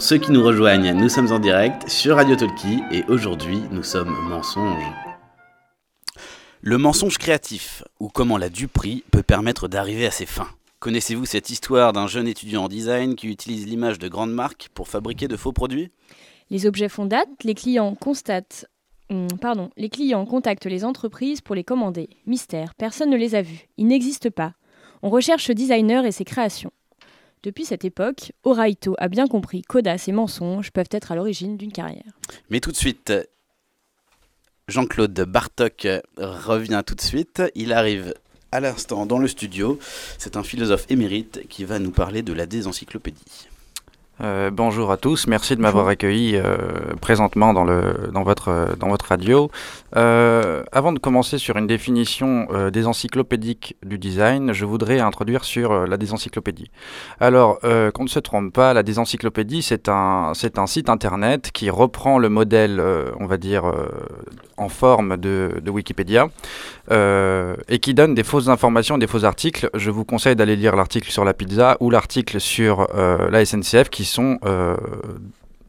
Ceux 0.05 0.19
qui 0.19 0.33
nous 0.33 0.45
rejoignent, 0.45 0.93
nous 0.93 1.09
sommes 1.09 1.33
en 1.33 1.39
direct 1.39 1.89
sur 1.89 2.17
Radio 2.17 2.37
Talkie 2.37 2.83
et 2.93 3.05
aujourd'hui 3.09 3.59
nous 3.71 3.83
sommes 3.83 4.15
mensonges. 4.29 4.85
Le 6.61 6.77
mensonge 6.77 7.17
créatif, 7.17 7.83
ou 8.01 8.11
comment 8.11 8.37
la 8.37 8.51
duperie 8.51 9.03
peut 9.11 9.23
permettre 9.23 9.67
d'arriver 9.67 10.05
à 10.05 10.11
ses 10.11 10.27
fins. 10.27 10.51
Connaissez-vous 10.79 11.25
cette 11.25 11.49
histoire 11.49 11.95
d'un 11.95 12.07
jeune 12.07 12.29
étudiant 12.29 12.65
en 12.65 12.69
design 12.69 13.15
qui 13.15 13.29
utilise 13.29 13.67
l'image 13.67 13.99
de 13.99 14.09
grandes 14.09 14.35
marques 14.35 14.69
pour 14.75 14.89
fabriquer 14.89 15.27
de 15.27 15.39
faux 15.39 15.53
produits? 15.53 15.91
Les 16.51 16.67
objets 16.67 16.91
font 16.91 17.07
date, 17.07 17.31
les 17.43 17.55
clients 17.55 17.95
constatent. 17.95 18.67
hum, 19.09 19.29
pardon, 19.41 19.71
les 19.79 19.89
clients 19.89 20.27
contactent 20.27 20.67
les 20.67 20.85
entreprises 20.85 21.41
pour 21.41 21.55
les 21.55 21.65
commander. 21.65 22.11
Mystère, 22.27 22.75
personne 22.75 23.09
ne 23.09 23.17
les 23.17 23.35
a 23.35 23.41
vus. 23.41 23.69
Ils 23.79 23.87
n'existent 23.87 24.29
pas. 24.29 24.53
On 25.03 25.09
recherche 25.09 25.47
ce 25.47 25.53
designer 25.53 26.05
et 26.05 26.13
ses 26.13 26.27
créations. 26.27 26.73
Depuis 27.45 27.67
cette 27.67 27.85
époque, 27.85 28.33
Oraito 28.43 28.95
a 28.97 29.09
bien 29.09 29.27
compris 29.27 29.61
qu'audace 29.61 30.09
et 30.09 30.13
mensonges 30.13 30.71
peuvent 30.71 30.89
être 30.91 31.13
à 31.13 31.15
l'origine 31.15 31.59
d'une 31.59 31.73
carrière. 31.73 32.19
Mais 32.49 32.59
tout 32.59 32.73
de 32.73 32.77
suite, 32.77 33.13
Jean-Claude 34.67 35.13
Bartok 35.29 35.87
revient 36.17 36.83
tout 36.87 36.95
de 36.95 37.03
suite. 37.03 37.43
Il 37.55 37.75
arrive 37.75 38.15
à 38.51 38.61
l'instant 38.61 39.05
dans 39.05 39.19
le 39.19 39.29
studio. 39.29 39.79
C'est 40.17 40.39
un 40.39 40.43
philosophe 40.43 40.87
émérite 40.89 41.47
qui 41.51 41.67
va 41.67 41.79
nous 41.79 41.91
parler 41.91 42.23
de 42.23 42.33
la 42.33 42.47
désencyclopédie. 42.47 43.49
Euh, 44.21 44.51
bonjour 44.53 44.93
à 44.93 44.97
tous, 44.97 45.27
merci 45.27 45.57
de 45.57 45.61
m'avoir 45.61 45.89
accueilli 45.89 46.37
euh, 46.37 46.57
présentement 47.01 47.53
dans, 47.53 47.65
le, 47.65 48.11
dans, 48.13 48.23
votre, 48.23 48.49
euh, 48.49 48.77
dans 48.79 48.89
votre 48.89 49.07
radio. 49.07 49.51
Euh, 49.97 50.63
avant 50.71 50.93
de 50.93 51.01
commencer 51.01 51.37
sur 51.37 51.57
une 51.57 51.67
définition 51.67 52.47
euh, 52.53 52.71
désencyclopédique 52.71 53.77
du 53.85 53.99
design, 53.99 54.53
je 54.53 54.65
voudrais 54.67 55.01
introduire 55.01 55.45
sur 55.45 55.87
la 55.87 55.97
désencyclopédie. 55.97 56.71
Alors, 57.19 57.59
euh, 57.65 57.91
qu'on 57.91 58.05
ne 58.05 58.09
se 58.09 58.21
trompe 58.21 58.53
pas, 58.53 58.73
la 58.73 58.85
désencyclopédie, 58.85 59.63
c'est 59.63 59.89
un, 59.89 60.31
c'est 60.35 60.61
un 60.61 60.69
site 60.69 60.89
internet 60.89 61.51
qui 61.53 61.69
reprend 61.69 62.19
le 62.19 62.29
modèle, 62.29 62.79
euh, 62.79 63.11
on 63.19 63.27
va 63.27 63.37
dire, 63.37 63.67
euh, 63.67 63.89
en 64.57 64.69
forme 64.69 65.17
de, 65.17 65.51
Wikipédia 65.67 66.29
euh, 66.91 67.57
et 67.69 67.79
qui 67.79 67.95
donne 67.95 68.15
des 68.15 68.23
fausses 68.23 68.49
informations, 68.49 68.99
des 68.99 69.07
faux 69.07 69.25
articles. 69.25 69.71
Je 69.75 69.91
vous 69.91 70.05
conseille 70.05 70.37
d'aller 70.37 70.57
lire 70.57 70.77
l'article 70.77 71.11
sur 71.11 71.25
la 71.25 71.35
pizza 71.35 71.77
ou 71.81 71.91
l'article 71.91 72.41
sur 72.41 72.89
euh, 72.95 73.31
la 73.31 73.45
SNCF 73.45 73.89
qui 73.91 74.05
sont 74.05 74.39
euh, 74.45 74.77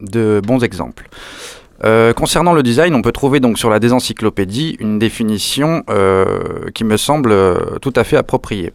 de 0.00 0.40
bons 0.44 0.62
exemples. 0.62 1.08
Concernant 2.16 2.54
le 2.54 2.62
design, 2.62 2.94
on 2.94 3.02
peut 3.02 3.12
trouver 3.12 3.38
donc 3.38 3.58
sur 3.58 3.68
la 3.68 3.78
désencyclopédie 3.78 4.78
une 4.80 4.98
définition 4.98 5.84
qui 6.74 6.84
me 6.84 6.96
semble 6.96 7.36
tout 7.80 7.92
à 7.94 8.02
fait 8.02 8.16
appropriée. 8.16 8.72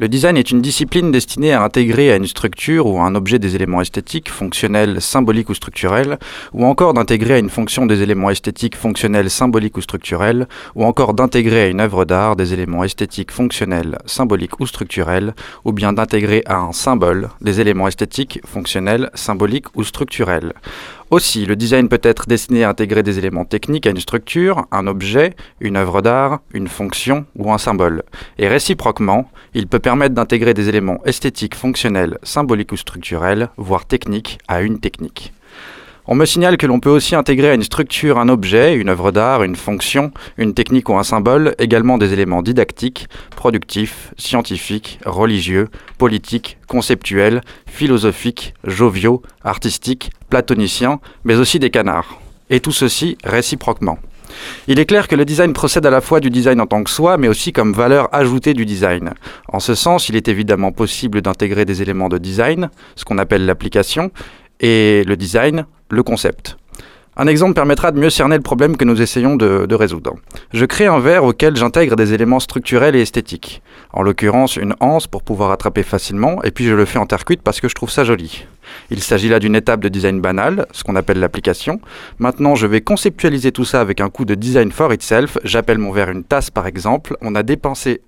Le 0.00 0.08
design 0.08 0.38
est 0.38 0.50
une 0.50 0.62
discipline 0.62 1.12
destinée 1.12 1.52
à 1.52 1.62
intégrer 1.62 2.10
à 2.10 2.16
une 2.16 2.26
structure 2.26 2.86
ou 2.86 2.98
à 2.98 3.02
un 3.02 3.14
objet 3.14 3.38
des 3.38 3.54
éléments 3.54 3.82
esthétiques, 3.82 4.30
fonctionnels, 4.30 4.98
symboliques 5.02 5.50
ou 5.50 5.54
structurels, 5.54 6.18
ou 6.54 6.64
encore 6.64 6.94
d'intégrer 6.94 7.34
à 7.34 7.38
une 7.38 7.50
fonction 7.50 7.84
des 7.84 8.00
éléments 8.00 8.30
esthétiques, 8.30 8.76
fonctionnels, 8.76 9.28
symboliques 9.28 9.76
ou 9.76 9.82
structurels, 9.82 10.48
ou 10.74 10.86
encore 10.86 11.12
d'intégrer 11.12 11.64
à 11.64 11.66
une 11.66 11.80
œuvre 11.80 12.06
d'art 12.06 12.34
des 12.34 12.54
éléments 12.54 12.82
esthétiques, 12.82 13.30
fonctionnels, 13.30 13.98
symboliques 14.06 14.58
ou 14.58 14.66
structurels, 14.66 15.34
ou 15.66 15.72
bien 15.72 15.92
d'intégrer 15.92 16.44
à 16.46 16.56
un 16.56 16.72
symbole 16.72 17.28
des 17.42 17.60
éléments 17.60 17.86
esthétiques, 17.86 18.40
fonctionnels, 18.46 19.10
symboliques 19.12 19.76
ou 19.76 19.84
structurels. 19.84 20.54
Aussi, 21.10 21.44
le 21.44 21.56
design 21.56 21.88
peut 21.88 22.00
être 22.04 22.28
destiné 22.28 22.62
à 22.62 22.68
intégrer 22.68 23.02
des 23.02 23.18
éléments 23.18 23.44
techniques 23.44 23.84
à 23.88 23.90
une 23.90 23.98
structure, 23.98 24.66
un 24.70 24.86
objet, 24.86 25.34
une 25.58 25.76
œuvre 25.76 26.02
d'art, 26.02 26.38
une 26.54 26.68
fonction 26.68 27.26
ou 27.34 27.52
un 27.52 27.58
symbole. 27.58 28.04
Et 28.38 28.46
réciproquement, 28.46 29.28
il 29.52 29.66
peut 29.66 29.80
permettre 29.80 30.14
d'intégrer 30.14 30.54
des 30.54 30.68
éléments 30.68 31.04
esthétiques, 31.04 31.56
fonctionnels, 31.56 32.18
symboliques 32.22 32.70
ou 32.70 32.76
structurels, 32.76 33.48
voire 33.56 33.86
techniques, 33.86 34.38
à 34.46 34.62
une 34.62 34.78
technique. 34.78 35.32
On 36.12 36.16
me 36.16 36.26
signale 36.26 36.56
que 36.56 36.66
l'on 36.66 36.80
peut 36.80 36.90
aussi 36.90 37.14
intégrer 37.14 37.50
à 37.50 37.54
une 37.54 37.62
structure 37.62 38.18
un 38.18 38.28
objet, 38.28 38.74
une 38.74 38.88
œuvre 38.88 39.12
d'art, 39.12 39.44
une 39.44 39.54
fonction, 39.54 40.10
une 40.38 40.54
technique 40.54 40.88
ou 40.88 40.96
un 40.96 41.04
symbole, 41.04 41.54
également 41.60 41.98
des 41.98 42.12
éléments 42.12 42.42
didactiques, 42.42 43.06
productifs, 43.36 44.12
scientifiques, 44.18 44.98
religieux, 45.06 45.68
politiques, 45.98 46.58
conceptuels, 46.66 47.42
philosophiques, 47.68 48.54
joviaux, 48.64 49.22
artistiques, 49.44 50.10
platoniciens, 50.30 50.98
mais 51.22 51.36
aussi 51.36 51.60
des 51.60 51.70
canards. 51.70 52.20
Et 52.50 52.58
tout 52.58 52.72
ceci 52.72 53.16
réciproquement. 53.22 54.00
Il 54.66 54.80
est 54.80 54.86
clair 54.86 55.06
que 55.06 55.14
le 55.14 55.24
design 55.24 55.52
procède 55.52 55.86
à 55.86 55.90
la 55.90 56.00
fois 56.00 56.18
du 56.18 56.30
design 56.30 56.60
en 56.60 56.66
tant 56.66 56.82
que 56.82 56.90
soi, 56.90 57.18
mais 57.18 57.28
aussi 57.28 57.52
comme 57.52 57.72
valeur 57.72 58.12
ajoutée 58.12 58.52
du 58.52 58.66
design. 58.66 59.14
En 59.46 59.60
ce 59.60 59.76
sens, 59.76 60.08
il 60.08 60.16
est 60.16 60.26
évidemment 60.26 60.72
possible 60.72 61.22
d'intégrer 61.22 61.64
des 61.64 61.82
éléments 61.82 62.08
de 62.08 62.18
design, 62.18 62.68
ce 62.96 63.04
qu'on 63.04 63.18
appelle 63.18 63.46
l'application, 63.46 64.10
et 64.58 65.04
le 65.06 65.16
design, 65.16 65.66
le 65.90 66.02
concept. 66.02 66.56
Un 67.16 67.26
exemple 67.26 67.54
permettra 67.54 67.90
de 67.90 67.98
mieux 67.98 68.08
cerner 68.08 68.36
le 68.36 68.42
problème 68.42 68.76
que 68.76 68.84
nous 68.84 69.02
essayons 69.02 69.36
de, 69.36 69.74
résoudre. 69.74 70.14
Je 70.54 70.64
crée 70.64 70.86
un 70.86 71.00
verre 71.00 71.24
auquel 71.24 71.56
j'intègre 71.56 71.96
des 71.96 72.14
éléments 72.14 72.40
structurels 72.40 72.96
et 72.96 73.02
esthétiques. 73.02 73.62
En 73.92 74.02
l'occurrence, 74.02 74.56
une 74.56 74.74
anse 74.80 75.06
pour 75.06 75.22
pouvoir 75.22 75.50
attraper 75.50 75.82
facilement, 75.82 76.42
et 76.44 76.50
puis 76.50 76.64
je 76.64 76.74
le 76.74 76.84
fais 76.84 76.98
en 76.98 77.06
terre 77.06 77.24
cuite 77.24 77.42
parce 77.42 77.60
que 77.60 77.68
je 77.68 77.74
trouve 77.74 77.90
ça 77.90 78.04
joli. 78.04 78.46
Il 78.90 79.02
s'agit 79.02 79.28
là 79.28 79.38
d'une 79.38 79.56
étape 79.56 79.80
de 79.80 79.88
design 79.88 80.20
banal, 80.20 80.66
ce 80.72 80.84
qu'on 80.84 80.96
appelle 80.96 81.18
l'application. 81.18 81.80
Maintenant, 82.18 82.54
je 82.54 82.66
vais 82.66 82.80
conceptualiser 82.80 83.52
tout 83.52 83.64
ça 83.64 83.80
avec 83.80 84.00
un 84.00 84.10
coup 84.10 84.24
de 84.24 84.34
design 84.34 84.72
for 84.72 84.92
itself. 84.92 85.38
J'appelle 85.44 85.78
mon 85.78 85.92
verre 85.92 86.10
une 86.10 86.24
tasse 86.24 86.50
par 86.50 86.66
exemple. 86.66 87.16
On 87.20 87.34
a, 87.34 87.42
dépassé 87.42 88.00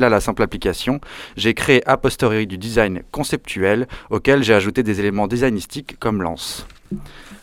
là 0.00 0.08
la 0.08 0.20
simple 0.20 0.42
application. 0.42 1.00
J'ai 1.36 1.54
créé 1.54 1.86
a 1.88 1.96
posteriori 1.96 2.46
du 2.46 2.58
design 2.58 3.02
conceptuel 3.12 3.86
auquel 4.10 4.42
j'ai 4.42 4.54
ajouté 4.54 4.82
des 4.82 5.00
éléments 5.00 5.26
designistiques 5.26 5.96
comme 5.98 6.22
l'anse. 6.22 6.66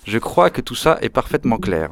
Je 0.05 0.17
crois 0.17 0.49
que 0.49 0.61
tout 0.61 0.75
ça 0.75 0.97
est 1.01 1.09
parfaitement 1.09 1.57
clair. 1.57 1.89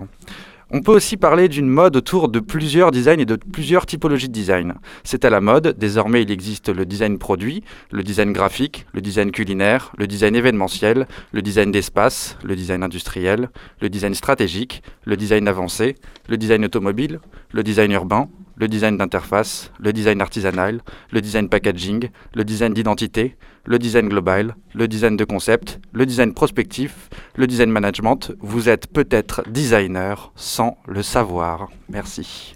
On 0.76 0.82
peut 0.82 0.92
aussi 0.92 1.18
parler 1.18 1.50
d'une 1.50 1.70
mode 1.70 1.96
autour 1.96 2.30
de 2.30 2.40
plusieurs 2.40 2.90
designs 2.90 3.20
et 3.20 3.26
de 3.26 3.36
plusieurs 3.36 3.86
typologies 3.86 4.28
de 4.28 4.34
design. 4.34 4.74
C'est 5.04 5.24
à 5.24 5.30
la 5.30 5.40
mode, 5.40 5.76
désormais 5.78 6.24
il 6.24 6.32
existe 6.32 6.70
le 6.70 6.88
design 6.88 7.20
produit, 7.20 7.64
le 7.92 8.02
design 8.02 8.34
graphique, 8.34 8.88
le 8.92 9.00
design 9.00 9.30
culinaire, 9.30 9.92
le 10.00 10.08
design 10.08 10.36
événementiel, 10.36 11.06
le 11.32 11.44
design 11.44 11.72
d'espace, 11.72 12.40
le 12.44 12.56
design 12.56 12.82
industriel, 12.82 13.52
le 13.82 13.90
design 13.90 14.16
stratégique, 14.16 14.82
le 15.06 15.16
design 15.16 15.48
avancé, 15.48 15.94
le 16.28 16.38
design 16.38 16.66
automobile, 16.66 17.20
le 17.52 17.62
design 17.62 17.92
urbain, 17.92 18.28
le 18.56 18.68
design 18.68 18.98
d'interface, 18.98 19.72
le 19.80 19.94
design 19.94 20.22
artisanal, 20.22 20.82
le 21.12 21.22
design 21.22 21.50
packaging, 21.50 22.10
le 22.34 22.44
design 22.44 22.74
d'identité, 22.74 23.36
le 23.66 23.80
design 23.80 24.10
global, 24.10 24.56
le 24.74 24.88
design 24.88 25.16
de 25.18 25.26
concept, 25.26 25.80
le 25.92 26.06
design 26.06 26.34
prospectif, 26.34 27.10
le 27.36 27.48
design 27.48 27.70
management. 27.72 28.34
Vous 28.40 28.70
êtes 28.70 28.88
peut-être 28.88 29.44
designer 29.50 30.32
sans 30.36 30.78
le 30.88 31.02
savoir. 31.02 31.70
Merci. 31.90 32.56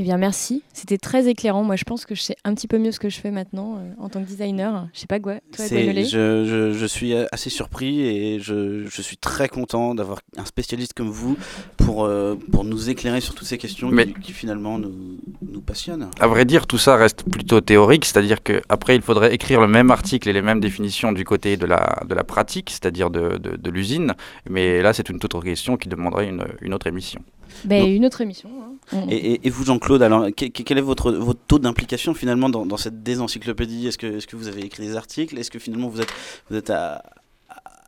Eh 0.00 0.02
bien, 0.02 0.16
merci. 0.16 0.62
C'était 0.72 0.96
très 0.96 1.28
éclairant. 1.28 1.62
Moi, 1.62 1.76
je 1.76 1.84
pense 1.84 2.06
que 2.06 2.14
je 2.14 2.22
sais 2.22 2.36
un 2.44 2.54
petit 2.54 2.66
peu 2.66 2.78
mieux 2.78 2.90
ce 2.90 2.98
que 2.98 3.10
je 3.10 3.20
fais 3.20 3.30
maintenant 3.30 3.76
euh, 3.76 3.92
en 3.98 4.08
tant 4.08 4.22
que 4.22 4.26
designer. 4.26 4.88
Je 4.94 5.00
sais 5.00 5.06
pas 5.06 5.20
quoi. 5.20 5.40
Toi, 5.54 5.66
je, 6.04 6.44
je- 6.46 6.72
je 6.72 6.86
suis 6.86 7.12
assez 7.32 7.50
surpris 7.50 8.00
et 8.00 8.40
je, 8.40 8.86
je 8.86 9.02
suis 9.02 9.18
très 9.18 9.50
content 9.50 9.94
d'avoir 9.94 10.20
un 10.38 10.46
spécialiste 10.46 10.94
comme 10.94 11.10
vous 11.10 11.36
pour, 11.76 12.04
euh, 12.06 12.34
pour 12.50 12.64
nous 12.64 12.88
éclairer 12.88 13.20
sur 13.20 13.34
toutes 13.34 13.46
ces 13.46 13.58
questions 13.58 13.90
Mais- 13.90 14.06
qui, 14.06 14.14
qui 14.20 14.32
finalement 14.32 14.78
nous, 14.78 15.18
nous 15.46 15.60
passionnent. 15.60 16.08
À 16.18 16.26
vrai 16.28 16.46
dire, 16.46 16.66
tout 16.66 16.78
ça 16.78 16.96
reste 16.96 17.24
plutôt 17.30 17.60
théorique, 17.60 18.06
c'est-à-dire 18.06 18.42
qu'après, 18.42 18.96
il 18.96 19.02
faudrait 19.02 19.34
écrire 19.34 19.60
le 19.60 19.68
même 19.68 19.90
article 19.90 20.30
et 20.30 20.32
les 20.32 20.40
mêmes 20.40 20.60
définitions 20.60 21.12
du 21.12 21.24
côté 21.24 21.58
de 21.58 21.66
la, 21.66 22.00
de 22.08 22.14
la 22.14 22.24
pratique, 22.24 22.70
c'est-à-dire 22.70 23.10
de, 23.10 23.36
de, 23.36 23.54
de 23.54 23.70
l'usine. 23.70 24.14
Mais 24.48 24.80
là, 24.80 24.94
c'est 24.94 25.10
une 25.10 25.18
toute 25.18 25.34
autre 25.34 25.44
question 25.44 25.76
qui 25.76 25.90
demanderait 25.90 26.26
une, 26.30 26.46
une 26.62 26.72
autre 26.72 26.86
émission. 26.86 27.20
Ben, 27.66 27.82
Donc- 27.82 27.90
une 27.90 28.06
autre 28.06 28.22
émission. 28.22 28.48
hein. 28.62 28.69
On- 28.92 29.08
Et, 29.08 29.14
et- 29.16 29.50
vous, 29.50 29.64
Jean-Claude, 29.64 30.02
alors 30.02 30.26
que- 30.36 30.46
que- 30.46 30.62
quel 30.62 30.78
est 30.78 30.82
votre, 30.82 31.12
taux 31.34 31.58
d'implication 31.58 32.14
finalement 32.14 32.48
dans, 32.48 32.66
dans 32.66 32.76
cette 32.76 33.02
désencyclopédie? 33.02 33.86
Est-ce 33.86 33.98
que, 33.98 34.06
est 34.18 34.26
que 34.26 34.36
vous 34.36 34.48
avez 34.48 34.62
écrit 34.62 34.84
des 34.86 34.96
articles? 34.96 35.38
Est-ce 35.38 35.50
que 35.50 35.58
finalement 35.58 35.88
vous 35.88 36.00
êtes, 36.00 36.12
vous 36.50 36.56
êtes 36.56 36.70
à, 36.70 37.02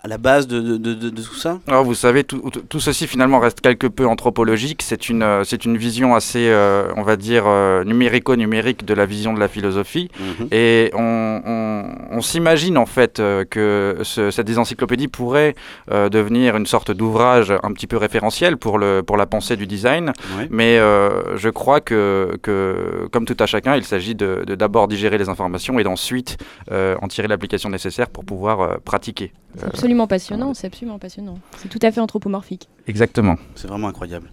à 0.04 0.08
la 0.08 0.18
base 0.18 0.48
de, 0.48 0.60
de, 0.60 0.76
de- 0.76 0.94
de- 0.94 1.10
de 1.10 1.22
tout 1.22 1.34
ça 1.36 1.60
Alors, 1.68 1.84
vous 1.84 1.94
savez, 1.94 2.24
tout, 2.24 2.38
tout- 2.50 2.62
tout 2.68 2.80
ceci 2.80 3.06
finalement 3.06 3.38
reste 3.38 3.60
quelque 3.60 3.86
peu 3.86 4.06
anthropologique. 4.06 4.82
C'est 4.82 5.08
une, 5.08 5.22
euh, 5.22 5.44
c'est 5.44 5.64
une 5.64 5.76
vision 5.76 6.14
assez, 6.16 6.48
euh, 6.48 6.88
on 6.96 7.02
va 7.02 7.16
dire, 7.16 7.44
euh, 7.46 7.84
numérico-numérique 7.84 8.84
de 8.84 8.94
la 8.94 9.06
vision 9.06 9.32
de 9.32 9.38
la 9.40 9.48
philosophie. 9.48 10.10
Mhm. 10.18 10.48
Et 10.50 10.90
on, 10.94 11.40
on- 11.46 12.16
on 12.16 12.20
s'imagine 12.20 12.78
en 12.78 12.86
fait 12.86 13.20
euh, 13.20 13.44
que 13.48 13.98
ce- 14.02 14.30
cette 14.30 14.46
désencyclopédie 14.46 15.08
pourrait 15.08 15.54
euh, 15.90 16.08
devenir 16.08 16.56
une 16.56 16.66
sorte 16.66 16.90
d'ouvrage 16.90 17.52
un 17.62 17.72
petit 17.72 17.86
peu 17.86 17.96
référentiel 17.96 18.56
pour, 18.56 18.78
le, 18.78 19.02
pour 19.02 19.16
la 19.16 19.26
pensée 19.26 19.56
du 19.56 19.66
design. 19.66 20.12
Ouais. 20.36 20.48
Mais 20.50 20.78
euh, 20.78 21.36
je 21.36 21.48
crois 21.48 21.80
que, 21.80 22.36
que, 22.42 23.06
comme 23.12 23.24
tout 23.24 23.36
à 23.38 23.46
chacun, 23.46 23.76
il 23.76 23.84
s'agit 23.84 24.14
de 24.14 24.42
de 24.46 24.54
d'abord 24.56 24.88
digérer 24.88 25.18
les 25.18 25.28
informations 25.28 25.78
et 25.78 25.84
d'ensuite 25.84 26.38
euh, 26.70 26.96
en 27.02 27.08
tirer 27.08 27.28
l'application 27.28 27.68
nécessaire 27.70 28.08
pour 28.08 28.24
pouvoir 28.24 28.60
euh, 28.60 28.74
pratiquer. 28.84 29.32
Euh, 29.62 29.68
absolument 29.92 30.06
passionnant. 30.06 30.54
C'est 30.54 30.66
absolument 30.66 30.98
passionnant. 30.98 31.38
C'est 31.58 31.68
tout 31.68 31.78
à 31.82 31.92
fait 31.92 32.00
anthropomorphique. 32.00 32.68
exactement. 32.86 33.36
C'est 33.54 33.68
vraiment 33.68 33.88
incroyable. 33.88 34.30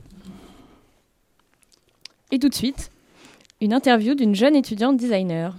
Et 2.31 2.39
tout 2.39 2.49
de 2.49 2.53
suite, 2.55 2.91
une 3.61 3.73
interview 3.73 4.15
d'une 4.15 4.35
jeune 4.35 4.55
étudiante 4.55 4.97
designer. 4.97 5.55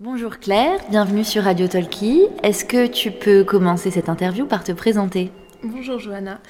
Bonjour 0.00 0.38
Claire, 0.38 0.80
bienvenue 0.90 1.24
sur 1.24 1.44
Radio 1.44 1.66
Talkie. 1.68 2.22
Est-ce 2.42 2.64
que 2.64 2.86
tu 2.86 3.10
peux 3.10 3.44
commencer 3.44 3.90
cette 3.90 4.08
interview 4.08 4.46
par 4.46 4.64
te 4.64 4.72
présenter? 4.72 5.30
Bonjour 5.62 5.98
Johanna. 5.98 6.40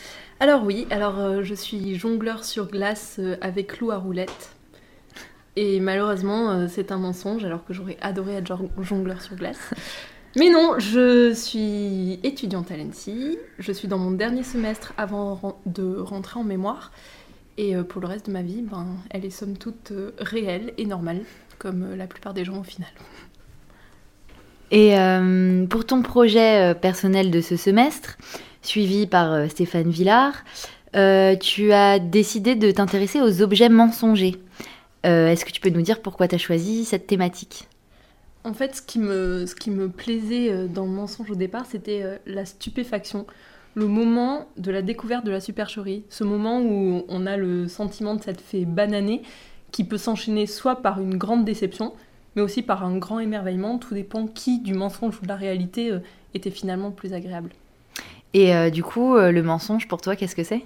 Alors 0.40 0.64
oui, 0.64 0.86
alors 0.90 1.18
euh, 1.18 1.42
je 1.42 1.54
suis 1.54 1.94
jongleur 1.96 2.44
sur 2.44 2.68
glace 2.68 3.16
euh, 3.18 3.36
avec 3.40 3.68
clou 3.68 3.90
à 3.90 3.96
roulette. 3.98 4.50
Et 5.56 5.78
malheureusement, 5.78 6.50
euh, 6.50 6.66
c'est 6.68 6.90
un 6.90 6.98
mensonge 6.98 7.44
alors 7.44 7.64
que 7.64 7.72
j'aurais 7.72 7.96
adoré 8.02 8.34
être 8.34 8.46
jon- 8.46 8.70
jongleur 8.80 9.22
sur 9.22 9.36
glace. 9.36 9.70
Mais 10.36 10.50
non, 10.50 10.78
je 10.78 11.32
suis 11.32 12.18
étudiante 12.24 12.72
à 12.72 12.76
l'ENSI. 12.76 13.38
Je 13.58 13.72
suis 13.72 13.86
dans 13.86 13.98
mon 13.98 14.10
dernier 14.10 14.42
semestre 14.42 14.92
avant 14.96 15.60
de 15.66 15.96
rentrer 15.96 16.40
en 16.40 16.44
mémoire. 16.44 16.90
Et 17.56 17.76
euh, 17.76 17.84
pour 17.84 18.00
le 18.00 18.08
reste 18.08 18.26
de 18.26 18.32
ma 18.32 18.42
vie, 18.42 18.62
ben, 18.62 18.86
elle 19.10 19.24
est 19.24 19.30
somme 19.30 19.56
toute 19.56 19.92
euh, 19.92 20.10
réelle 20.18 20.72
et 20.76 20.86
normale, 20.86 21.20
comme 21.58 21.84
euh, 21.84 21.96
la 21.96 22.08
plupart 22.08 22.34
des 22.34 22.44
gens 22.44 22.58
au 22.58 22.64
final. 22.64 22.90
Et 24.70 24.96
pour 25.70 25.86
ton 25.86 26.02
projet 26.02 26.74
personnel 26.74 27.30
de 27.30 27.40
ce 27.40 27.54
semestre, 27.54 28.16
suivi 28.60 29.06
par 29.06 29.48
Stéphane 29.48 29.88
Villard, 29.88 30.42
tu 31.38 31.72
as 31.72 32.00
décidé 32.00 32.56
de 32.56 32.72
t'intéresser 32.72 33.20
aux 33.20 33.40
objets 33.40 33.68
mensongers. 33.68 34.34
Est-ce 35.04 35.44
que 35.44 35.52
tu 35.52 35.60
peux 35.60 35.68
nous 35.68 35.82
dire 35.82 36.02
pourquoi 36.02 36.26
tu 36.26 36.34
as 36.34 36.38
choisi 36.38 36.84
cette 36.84 37.06
thématique? 37.06 37.68
En 38.44 38.52
fait, 38.52 38.76
ce 38.76 38.82
qui 38.82 38.98
me, 38.98 39.46
ce 39.46 39.54
qui 39.54 39.70
me 39.70 39.88
plaisait 39.88 40.52
euh, 40.52 40.66
dans 40.68 40.84
le 40.84 40.90
mensonge 40.90 41.30
au 41.30 41.34
départ, 41.34 41.66
c'était 41.66 42.02
euh, 42.02 42.18
la 42.26 42.44
stupéfaction. 42.44 43.26
Le 43.74 43.86
moment 43.86 44.46
de 44.56 44.70
la 44.70 44.82
découverte 44.82 45.24
de 45.24 45.32
la 45.32 45.40
supercherie. 45.40 46.04
Ce 46.08 46.22
moment 46.22 46.60
où 46.60 47.04
on 47.08 47.26
a 47.26 47.36
le 47.36 47.66
sentiment 47.66 48.14
de 48.14 48.22
s'être 48.22 48.40
fait 48.40 48.64
bananer, 48.64 49.22
qui 49.74 49.82
peut 49.82 49.98
s'enchaîner 49.98 50.46
soit 50.46 50.82
par 50.82 51.00
une 51.00 51.16
grande 51.16 51.44
déception, 51.44 51.94
mais 52.36 52.42
aussi 52.42 52.62
par 52.62 52.84
un 52.84 52.96
grand 52.96 53.18
émerveillement. 53.18 53.78
Tout 53.78 53.94
dépend 53.94 54.28
qui, 54.28 54.60
du 54.60 54.72
mensonge 54.72 55.18
ou 55.18 55.22
de 55.22 55.28
la 55.28 55.34
réalité, 55.34 55.90
euh, 55.90 55.98
était 56.32 56.52
finalement 56.52 56.88
le 56.88 56.94
plus 56.94 57.12
agréable. 57.12 57.50
Et 58.34 58.54
euh, 58.54 58.70
du 58.70 58.84
coup, 58.84 59.16
euh, 59.16 59.32
le 59.32 59.42
mensonge 59.42 59.88
pour 59.88 60.00
toi, 60.00 60.14
qu'est-ce 60.14 60.36
que 60.36 60.44
c'est? 60.44 60.64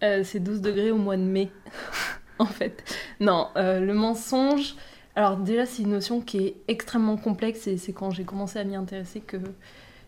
C'est 0.00 0.40
12 0.40 0.62
degrés 0.62 0.90
au 0.90 0.96
mois 0.96 1.16
de 1.18 1.22
mai, 1.22 1.50
en 2.38 2.46
fait. 2.46 2.84
Non, 3.18 3.48
le 3.56 3.92
mensonge, 3.92 4.76
alors 5.16 5.38
déjà 5.38 5.64
c'est 5.64 5.82
une 5.82 5.90
notion 5.90 6.20
qui 6.20 6.38
est 6.38 6.56
extrêmement 6.68 7.16
complexe 7.16 7.66
et 7.66 7.78
c'est 7.78 7.92
quand 7.92 8.10
j'ai 8.10 8.24
commencé 8.24 8.58
à 8.58 8.64
m'y 8.64 8.76
intéresser 8.76 9.20
que 9.20 9.38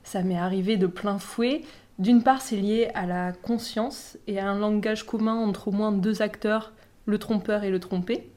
ça 0.05 0.23
m'est 0.23 0.39
arrivé 0.39 0.77
de 0.77 0.87
plein 0.87 1.19
fouet. 1.19 1.63
D'une 1.99 2.23
part, 2.23 2.41
c'est 2.41 2.57
lié 2.57 2.91
à 2.95 3.07
la 3.07 3.33
conscience 3.33 4.17
et 4.27 4.39
à 4.39 4.49
un 4.49 4.59
langage 4.59 5.05
commun 5.05 5.35
entre 5.35 5.69
au 5.69 5.71
moins 5.73 5.91
deux 5.91 6.23
acteurs, 6.23 6.73
le 7.07 7.19
trompeur 7.19 7.65
et 7.65 7.71
le 7.71 7.81
trompé, 7.81 8.31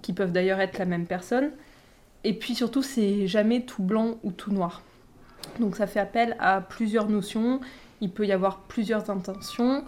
qui 0.00 0.12
peuvent 0.12 0.30
d'ailleurs 0.30 0.60
être 0.60 0.78
la 0.78 0.84
même 0.84 1.06
personne. 1.06 1.50
Et 2.22 2.34
puis 2.34 2.54
surtout, 2.54 2.82
c'est 2.82 3.26
jamais 3.26 3.62
tout 3.62 3.82
blanc 3.82 4.18
ou 4.22 4.30
tout 4.30 4.52
noir. 4.52 4.82
Donc 5.58 5.76
ça 5.76 5.86
fait 5.86 6.00
appel 6.00 6.36
à 6.38 6.60
plusieurs 6.60 7.08
notions, 7.08 7.60
il 8.00 8.10
peut 8.10 8.26
y 8.26 8.32
avoir 8.32 8.60
plusieurs 8.60 9.10
intentions. 9.10 9.84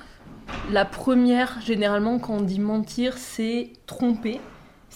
La 0.71 0.85
première, 0.85 1.61
généralement, 1.61 2.19
quand 2.19 2.35
on 2.35 2.41
dit 2.41 2.61
mentir, 2.61 3.17
c'est 3.17 3.73
tromper, 3.87 4.41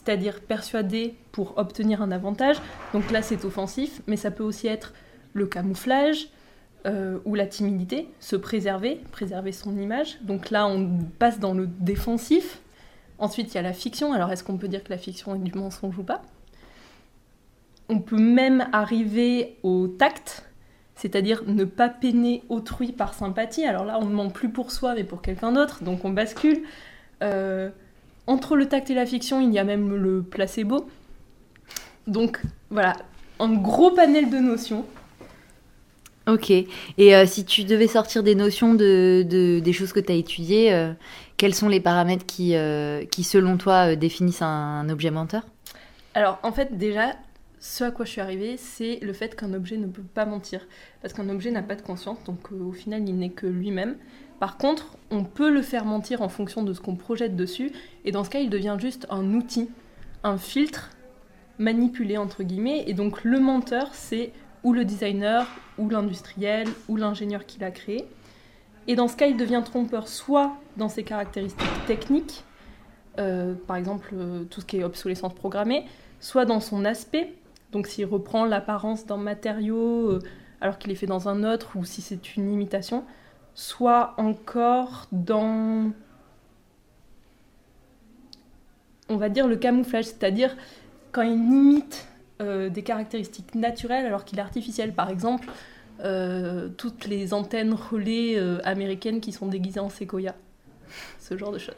c'est-à-dire 0.06 0.40
persuader 0.40 1.16
pour 1.32 1.58
obtenir 1.58 2.00
un 2.00 2.12
avantage. 2.12 2.56
Donc 2.92 3.10
là, 3.10 3.22
c'est 3.22 3.44
offensif, 3.44 4.02
mais 4.06 4.16
ça 4.16 4.30
peut 4.30 4.44
aussi 4.44 4.68
être 4.68 4.94
le 5.32 5.46
camouflage 5.46 6.28
euh, 6.86 7.18
ou 7.24 7.34
la 7.34 7.46
timidité, 7.46 8.08
se 8.20 8.36
préserver, 8.36 9.00
préserver 9.10 9.50
son 9.50 9.76
image. 9.76 10.18
Donc 10.22 10.50
là, 10.50 10.68
on 10.68 10.98
passe 11.18 11.40
dans 11.40 11.54
le 11.54 11.66
défensif. 11.66 12.60
Ensuite, 13.18 13.52
il 13.52 13.56
y 13.56 13.58
a 13.58 13.62
la 13.62 13.72
fiction. 13.72 14.12
Alors, 14.12 14.30
est-ce 14.30 14.44
qu'on 14.44 14.58
peut 14.58 14.68
dire 14.68 14.84
que 14.84 14.90
la 14.90 14.98
fiction 14.98 15.34
est 15.34 15.38
du 15.38 15.52
mensonge 15.58 15.98
ou 15.98 16.04
pas? 16.04 16.22
On 17.88 17.98
peut 17.98 18.20
même 18.20 18.68
arriver 18.72 19.56
au 19.64 19.88
tact, 19.88 20.48
c'est-à-dire 20.94 21.42
ne 21.46 21.64
pas 21.64 21.88
peiner 21.88 22.44
autrui 22.48 22.92
par 22.92 23.14
sympathie. 23.14 23.64
Alors 23.64 23.84
là, 23.84 23.98
on 24.00 24.04
ne 24.04 24.14
ment 24.14 24.30
plus 24.30 24.50
pour 24.50 24.70
soi, 24.70 24.94
mais 24.94 25.04
pour 25.04 25.20
quelqu'un 25.20 25.50
d'autre, 25.50 25.82
donc 25.82 26.04
on 26.04 26.10
bascule. 26.10 26.62
Euh, 27.22 27.70
entre 28.26 28.56
le 28.56 28.66
tact 28.66 28.90
et 28.90 28.94
la 28.94 29.06
fiction, 29.06 29.40
il 29.40 29.52
y 29.52 29.58
a 29.58 29.64
même 29.64 29.94
le 29.94 30.22
placebo. 30.22 30.88
Donc 32.06 32.40
voilà, 32.70 32.94
un 33.40 33.52
gros 33.54 33.90
panel 33.90 34.30
de 34.30 34.38
notions. 34.38 34.84
Ok. 36.26 36.50
Et 36.50 36.66
euh, 37.14 37.24
si 37.26 37.44
tu 37.44 37.64
devais 37.64 37.86
sortir 37.86 38.22
des 38.22 38.34
notions 38.34 38.74
de, 38.74 39.24
de- 39.28 39.60
des 39.60 39.72
choses 39.72 39.92
que 39.92 40.00
tu 40.00 40.10
as 40.10 40.16
étudiées, 40.16 40.72
euh, 40.72 40.92
quels 41.36 41.54
sont 41.54 41.68
les 41.68 41.80
paramètres 41.80 42.26
qui, 42.26 42.56
euh, 42.56 43.04
qui 43.04 43.22
selon 43.22 43.56
toi, 43.56 43.94
définissent 43.94 44.42
un, 44.42 44.88
objet 44.88 45.10
menteur? 45.10 45.42
Alors 46.14 46.40
en 46.42 46.50
fait, 46.50 46.76
déjà, 46.76 47.14
ce 47.60 47.84
à 47.84 47.90
quoi 47.92 48.04
je 48.04 48.10
suis 48.10 48.20
arrivée, 48.20 48.56
c'est 48.56 48.98
le 49.02 49.12
fait 49.12 49.36
qu'un 49.36 49.54
objet 49.54 49.76
ne 49.76 49.86
peut 49.86 50.02
pas 50.02 50.26
mentir. 50.26 50.66
Parce 51.00 51.14
qu'un 51.14 51.28
objet 51.28 51.52
n'a 51.52 51.62
pas 51.62 51.76
de 51.76 51.82
conscience, 51.82 52.18
donc 52.24 52.50
au 52.50 52.72
final, 52.72 53.08
il 53.08 53.16
n'est 53.16 53.30
que 53.30 53.46
lui-même. 53.46 53.94
Par 54.38 54.58
contre, 54.58 54.96
on 55.10 55.24
peut 55.24 55.50
le 55.50 55.62
faire 55.62 55.84
mentir 55.84 56.22
en 56.22 56.28
fonction 56.28 56.62
de 56.62 56.72
ce 56.72 56.80
qu'on 56.80 56.96
projette 56.96 57.36
dessus, 57.36 57.72
et 58.04 58.12
dans 58.12 58.24
ce 58.24 58.30
cas, 58.30 58.40
il 58.40 58.50
devient 58.50 58.76
juste 58.78 59.06
un 59.10 59.32
outil, 59.34 59.70
un 60.22 60.36
filtre 60.36 60.90
manipulé 61.58 62.18
entre 62.18 62.42
guillemets, 62.42 62.84
et 62.86 62.92
donc 62.92 63.24
le 63.24 63.40
menteur, 63.40 63.94
c'est 63.94 64.32
ou 64.62 64.72
le 64.72 64.84
designer, 64.84 65.46
ou 65.78 65.88
l'industriel, 65.88 66.68
ou 66.88 66.96
l'ingénieur 66.96 67.46
qui 67.46 67.58
l'a 67.60 67.70
créé. 67.70 68.04
Et 68.88 68.94
dans 68.94 69.08
ce 69.08 69.16
cas, 69.16 69.26
il 69.26 69.36
devient 69.36 69.62
trompeur 69.64 70.08
soit 70.08 70.56
dans 70.76 70.88
ses 70.88 71.02
caractéristiques 71.02 71.86
techniques, 71.86 72.44
euh, 73.18 73.54
par 73.66 73.76
exemple 73.76 74.10
euh, 74.14 74.44
tout 74.44 74.60
ce 74.60 74.66
qui 74.66 74.78
est 74.78 74.84
obsolescence 74.84 75.34
programmée, 75.34 75.86
soit 76.20 76.44
dans 76.44 76.60
son 76.60 76.84
aspect, 76.84 77.32
donc 77.72 77.86
s'il 77.86 78.04
reprend 78.06 78.44
l'apparence 78.44 79.06
d'un 79.06 79.16
matériau 79.16 80.10
euh, 80.10 80.18
alors 80.60 80.78
qu'il 80.78 80.90
est 80.90 80.96
fait 80.96 81.06
dans 81.06 81.28
un 81.28 81.44
autre, 81.44 81.76
ou 81.76 81.84
si 81.84 82.02
c'est 82.02 82.36
une 82.36 82.50
imitation, 82.52 83.04
soit 83.56 84.12
encore 84.18 85.08
dans, 85.10 85.90
on 89.08 89.16
va 89.16 89.28
dire, 89.30 89.48
le 89.48 89.56
camouflage, 89.56 90.04
c'est-à-dire 90.04 90.54
quand 91.10 91.22
il 91.22 91.32
imite 91.32 92.06
euh, 92.42 92.68
des 92.68 92.82
caractéristiques 92.82 93.54
naturelles 93.54 94.04
alors 94.04 94.26
qu'il 94.26 94.38
est 94.38 94.42
artificiel. 94.42 94.92
Par 94.92 95.08
exemple, 95.08 95.48
euh, 96.04 96.68
toutes 96.76 97.06
les 97.06 97.32
antennes 97.32 97.72
relais 97.72 98.34
euh, 98.36 98.58
américaines 98.62 99.22
qui 99.22 99.32
sont 99.32 99.46
déguisées 99.46 99.80
en 99.80 99.88
séquoia. 99.88 100.34
Ce 101.18 101.36
genre 101.36 101.50
de 101.50 101.58
choses. 101.58 101.74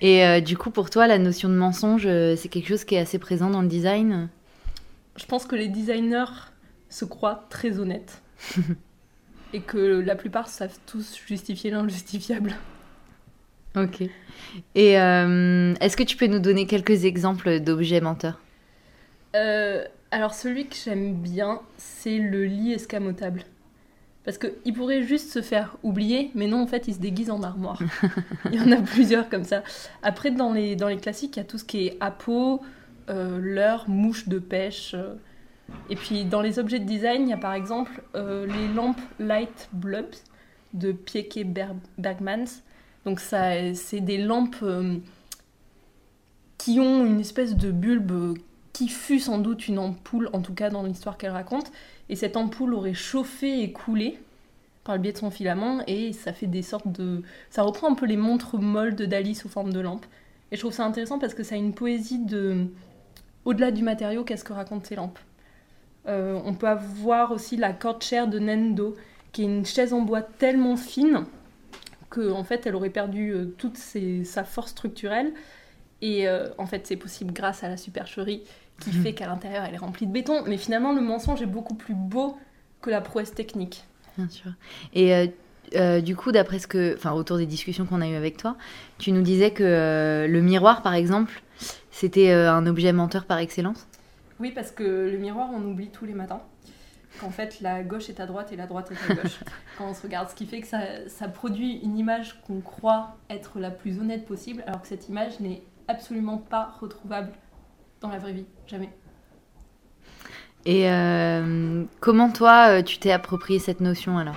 Et 0.00 0.40
du 0.42 0.56
coup, 0.56 0.70
pour 0.70 0.90
toi, 0.90 1.06
la 1.06 1.18
notion 1.18 1.48
de 1.48 1.54
mensonge, 1.54 2.02
c'est 2.02 2.48
quelque 2.48 2.68
chose 2.68 2.84
qui 2.84 2.94
est 2.94 2.98
assez 2.98 3.18
présent 3.18 3.50
dans 3.50 3.62
le 3.62 3.68
design? 3.68 4.28
Je 5.16 5.24
pense 5.26 5.46
que 5.46 5.56
les 5.56 5.68
designers 5.68 6.50
se 6.88 7.04
croient 7.04 7.46
très 7.50 7.78
honnêtes. 7.78 8.22
et 9.56 9.60
que 9.60 9.78
la 9.78 10.16
plupart 10.16 10.48
savent 10.48 10.78
tous 10.84 11.16
justifier 11.26 11.70
l'injustifiable. 11.70 12.54
Ok. 13.74 14.02
Et 14.74 15.00
euh, 15.00 15.74
est-ce 15.80 15.96
que 15.96 16.02
tu 16.02 16.18
peux 16.18 16.26
nous 16.26 16.40
donner 16.40 16.66
quelques 16.66 17.06
exemples 17.06 17.60
d'objets 17.60 18.02
menteurs? 18.02 18.38
Euh, 19.34 19.82
alors 20.10 20.34
celui 20.34 20.66
que 20.66 20.76
j'aime 20.76 21.14
bien, 21.14 21.60
c'est 21.78 22.18
le 22.18 22.44
lit 22.44 22.72
escamotable. 22.72 23.44
Parce 24.26 24.36
qu'il 24.36 24.74
pourrait 24.74 25.04
juste 25.04 25.30
se 25.30 25.40
faire 25.40 25.78
oublier, 25.82 26.32
mais 26.34 26.48
non, 26.48 26.60
en 26.60 26.66
fait, 26.66 26.86
il 26.86 26.94
se 26.94 26.98
déguise 26.98 27.30
en 27.30 27.42
armoire. 27.42 27.80
il 28.52 28.56
y 28.56 28.60
en 28.60 28.70
a 28.72 28.82
plusieurs 28.82 29.30
comme 29.30 29.44
ça. 29.44 29.62
Après, 30.02 30.30
dans 30.30 30.52
les, 30.52 30.76
dans 30.76 30.88
les 30.88 30.98
classiques, 30.98 31.36
il 31.36 31.40
y 31.40 31.42
a 31.42 31.46
tout 31.46 31.58
ce 31.58 31.64
qui 31.64 31.86
est 31.86 31.96
appo, 32.00 32.60
euh, 33.08 33.38
leurre, 33.40 33.88
mouche 33.88 34.28
de 34.28 34.38
pêche. 34.38 34.94
Et 35.90 35.96
puis, 35.96 36.24
dans 36.24 36.40
les 36.40 36.58
objets 36.58 36.78
de 36.78 36.84
design, 36.84 37.22
il 37.22 37.30
y 37.30 37.32
a 37.32 37.36
par 37.36 37.54
exemple 37.54 38.02
euh, 38.14 38.46
les 38.46 38.68
lampes 38.74 39.00
Light 39.18 39.68
Bulbs 39.72 40.16
de 40.74 40.92
Pieke 40.92 41.46
Ber- 41.46 41.74
Bergmans. 41.98 42.62
Donc, 43.04 43.20
ça, 43.20 43.74
c'est 43.74 44.00
des 44.00 44.18
lampes 44.18 44.56
euh, 44.62 44.96
qui 46.58 46.80
ont 46.80 47.04
une 47.06 47.20
espèce 47.20 47.56
de 47.56 47.70
bulbe 47.70 48.12
euh, 48.12 48.34
qui 48.72 48.88
fut 48.88 49.20
sans 49.20 49.38
doute 49.38 49.68
une 49.68 49.78
ampoule, 49.78 50.28
en 50.32 50.42
tout 50.42 50.52
cas 50.54 50.70
dans 50.70 50.82
l'histoire 50.82 51.16
qu'elle 51.16 51.30
raconte. 51.30 51.70
Et 52.08 52.16
cette 52.16 52.36
ampoule 52.36 52.74
aurait 52.74 52.94
chauffé 52.94 53.62
et 53.62 53.72
coulé 53.72 54.18
par 54.84 54.94
le 54.94 55.00
biais 55.00 55.12
de 55.12 55.18
son 55.18 55.30
filament, 55.30 55.82
et 55.88 56.12
ça 56.12 56.32
fait 56.32 56.46
des 56.46 56.62
sortes 56.62 56.86
de. 56.88 57.22
Ça 57.50 57.62
reprend 57.62 57.90
un 57.90 57.94
peu 57.94 58.06
les 58.06 58.16
montres 58.16 58.56
molles 58.56 58.94
de 58.94 59.04
Dali 59.04 59.34
sous 59.34 59.48
forme 59.48 59.72
de 59.72 59.80
lampe. 59.80 60.06
Et 60.52 60.56
je 60.56 60.60
trouve 60.60 60.72
ça 60.72 60.84
intéressant 60.84 61.18
parce 61.18 61.34
que 61.34 61.42
ça 61.42 61.56
a 61.56 61.58
une 61.58 61.74
poésie 61.74 62.24
de. 62.24 62.66
Au-delà 63.44 63.72
du 63.72 63.82
matériau, 63.82 64.24
qu'est-ce 64.24 64.44
que 64.44 64.52
racontent 64.52 64.84
ces 64.84 64.94
lampes 64.96 65.18
Euh, 66.08 66.38
On 66.44 66.54
peut 66.54 66.68
avoir 66.68 67.32
aussi 67.32 67.56
la 67.56 67.72
corde 67.72 68.02
chair 68.02 68.28
de 68.28 68.38
Nendo, 68.38 68.94
qui 69.32 69.42
est 69.42 69.46
une 69.46 69.66
chaise 69.66 69.92
en 69.92 70.00
bois 70.02 70.22
tellement 70.22 70.76
fine 70.76 71.24
que 72.10 72.30
en 72.30 72.44
fait 72.44 72.66
elle 72.66 72.76
aurait 72.76 72.90
perdu 72.90 73.30
euh, 73.32 73.46
toute 73.58 73.76
ses- 73.76 74.24
sa 74.24 74.44
force 74.44 74.70
structurelle. 74.70 75.32
Et 76.02 76.28
euh, 76.28 76.48
en 76.58 76.66
fait, 76.66 76.86
c'est 76.86 76.96
possible 76.96 77.32
grâce 77.32 77.64
à 77.64 77.68
la 77.68 77.76
supercherie 77.76 78.42
qui 78.80 78.90
Mhm. 78.90 79.02
fait 79.02 79.12
qu'à 79.14 79.26
l'intérieur 79.26 79.64
elle 79.66 79.74
est 79.74 79.78
remplie 79.78 80.06
de 80.06 80.12
béton. 80.12 80.42
Mais 80.46 80.56
finalement, 80.58 80.92
le 80.92 81.00
mensonge 81.00 81.40
est 81.42 81.46
beaucoup 81.46 81.74
plus 81.74 81.94
beau 81.94 82.36
que 82.82 82.90
la 82.90 83.00
prouesse 83.00 83.32
technique. 83.34 83.84
Bien 84.18 84.28
sûr. 84.28 84.52
Et 84.94 85.30
euh, 85.74 86.00
du 86.00 86.14
coup, 86.14 86.30
d'après 86.32 86.58
ce 86.58 86.66
que, 86.66 86.94
enfin, 86.96 87.12
autour 87.12 87.38
des 87.38 87.46
discussions 87.46 87.86
qu'on 87.86 88.00
a 88.00 88.06
eues 88.08 88.14
avec 88.14 88.36
toi, 88.36 88.56
tu 88.98 89.10
nous 89.10 89.22
disais 89.22 89.50
que 89.50 89.64
euh, 89.64 90.28
le 90.28 90.40
miroir, 90.42 90.82
par 90.82 90.94
exemple, 90.94 91.42
c'était 91.90 92.30
euh, 92.30 92.52
un 92.52 92.66
objet 92.66 92.92
menteur 92.92 93.24
par 93.24 93.38
excellence? 93.38 93.86
Oui, 94.40 94.50
parce 94.50 94.70
que 94.70 94.82
le 94.82 95.18
miroir, 95.18 95.50
on 95.52 95.62
oublie 95.62 95.88
tous 95.88 96.04
les 96.04 96.14
matins. 96.14 96.42
Qu'en 97.20 97.30
fait, 97.30 97.60
la 97.60 97.82
gauche 97.82 98.10
est 98.10 98.20
à 98.20 98.26
droite 98.26 98.52
et 98.52 98.56
la 98.56 98.66
droite 98.66 98.90
est 98.90 99.10
à 99.10 99.14
gauche. 99.14 99.40
quand 99.78 99.88
on 99.88 99.94
se 99.94 100.02
regarde, 100.02 100.28
ce 100.28 100.34
qui 100.34 100.46
fait 100.46 100.60
que 100.60 100.66
ça, 100.66 101.08
ça 101.08 101.28
produit 101.28 101.80
une 101.82 101.96
image 101.96 102.40
qu'on 102.46 102.60
croit 102.60 103.16
être 103.30 103.58
la 103.58 103.70
plus 103.70 103.98
honnête 103.98 104.26
possible, 104.26 104.62
alors 104.66 104.82
que 104.82 104.88
cette 104.88 105.08
image 105.08 105.40
n'est 105.40 105.62
absolument 105.88 106.38
pas 106.38 106.74
retrouvable 106.80 107.32
dans 108.00 108.10
la 108.10 108.18
vraie 108.18 108.32
vie. 108.32 108.46
Jamais. 108.66 108.90
Et 110.66 110.90
euh, 110.90 111.84
comment 112.00 112.30
toi, 112.30 112.78
euh, 112.78 112.82
tu 112.82 112.98
t'es 112.98 113.12
approprié 113.12 113.60
cette 113.60 113.80
notion 113.80 114.18
alors? 114.18 114.36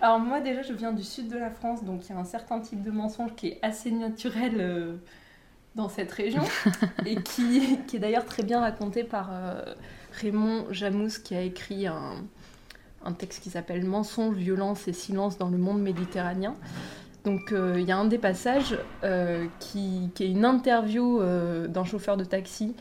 Alors 0.00 0.18
moi 0.18 0.40
déjà 0.40 0.62
je 0.62 0.72
viens 0.72 0.92
du 0.92 1.02
sud 1.02 1.28
de 1.28 1.36
la 1.36 1.50
France, 1.50 1.84
donc 1.84 2.04
il 2.08 2.10
y 2.10 2.12
a 2.12 2.18
un 2.18 2.24
certain 2.24 2.60
type 2.60 2.82
de 2.82 2.90
mensonge 2.90 3.34
qui 3.36 3.48
est 3.48 3.58
assez 3.62 3.90
naturel 3.90 4.54
euh, 4.58 4.96
dans 5.74 5.88
cette 5.88 6.12
région 6.12 6.42
et 7.06 7.16
qui, 7.16 7.78
qui 7.86 7.96
est 7.96 7.98
d'ailleurs 7.98 8.26
très 8.26 8.42
bien 8.42 8.60
raconté 8.60 9.04
par 9.04 9.30
euh, 9.32 9.62
Raymond 10.12 10.66
Jamous 10.70 11.20
qui 11.24 11.34
a 11.34 11.42
écrit 11.42 11.86
un, 11.86 12.24
un 13.04 13.12
texte 13.12 13.42
qui 13.42 13.50
s'appelle 13.50 13.84
Mensonges, 13.84 14.36
violence 14.36 14.86
et 14.88 14.92
silence 14.92 15.38
dans 15.38 15.48
le 15.48 15.58
monde 15.58 15.80
méditerranéen. 15.80 16.56
Donc 17.24 17.52
euh, 17.52 17.76
il 17.78 17.86
y 17.86 17.92
a 17.92 17.96
un 17.96 18.04
des 18.04 18.18
passages 18.18 18.78
euh, 19.04 19.46
qui, 19.60 20.10
qui 20.14 20.24
est 20.24 20.30
une 20.30 20.44
interview 20.44 21.20
d'un 21.68 21.84
chauffeur 21.84 22.16
de 22.16 22.24
taxi 22.24 22.74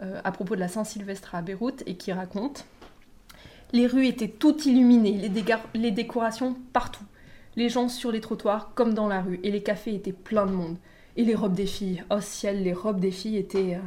à 0.00 0.30
propos 0.30 0.56
de 0.56 0.60
la 0.60 0.68
Saint-Sylvestre 0.68 1.34
à 1.34 1.40
Beyrouth 1.40 1.82
et 1.86 1.96
qui 1.96 2.12
raconte 2.12 2.66
les 3.72 3.86
rues 3.86 4.06
étaient 4.06 4.28
toutes 4.28 4.66
illuminées, 4.66 5.30
les 5.74 5.90
décorations 5.90 6.56
partout. 6.72 7.04
Les 7.56 7.68
gens 7.68 7.88
sur 7.88 8.12
les 8.12 8.20
trottoirs 8.20 8.72
comme 8.74 8.94
dans 8.94 9.08
la 9.08 9.22
rue, 9.22 9.40
et 9.42 9.50
les 9.50 9.62
cafés 9.62 9.94
étaient 9.94 10.12
pleins 10.12 10.46
de 10.46 10.52
monde. 10.52 10.76
Et 11.16 11.24
les 11.24 11.34
robes 11.34 11.54
des 11.54 11.66
filles, 11.66 12.04
oh 12.10 12.20
ciel, 12.20 12.62
les 12.62 12.72
robes 12.72 13.00
des 13.00 13.10
filles 13.10 13.38
étaient... 13.38 13.74
euh, 13.74 13.80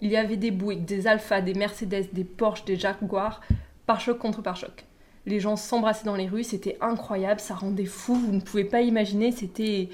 Il 0.00 0.10
y 0.10 0.16
avait 0.16 0.36
des 0.36 0.50
Buick, 0.50 0.84
des 0.84 1.06
Alfa, 1.06 1.40
des 1.40 1.54
Mercedes, 1.54 2.08
des 2.12 2.24
Porsche, 2.24 2.64
des 2.64 2.76
Jaguars, 2.76 3.40
par 3.86 4.00
choc 4.00 4.18
contre 4.18 4.42
par 4.42 4.56
choc. 4.56 4.84
Les 5.26 5.40
gens 5.40 5.56
s'embrassaient 5.56 6.04
dans 6.04 6.16
les 6.16 6.28
rues, 6.28 6.44
c'était 6.44 6.76
incroyable, 6.80 7.40
ça 7.40 7.54
rendait 7.54 7.86
fou, 7.86 8.14
vous 8.14 8.32
ne 8.32 8.40
pouvez 8.40 8.64
pas 8.64 8.80
imaginer, 8.82 9.32
c'était... 9.32 9.88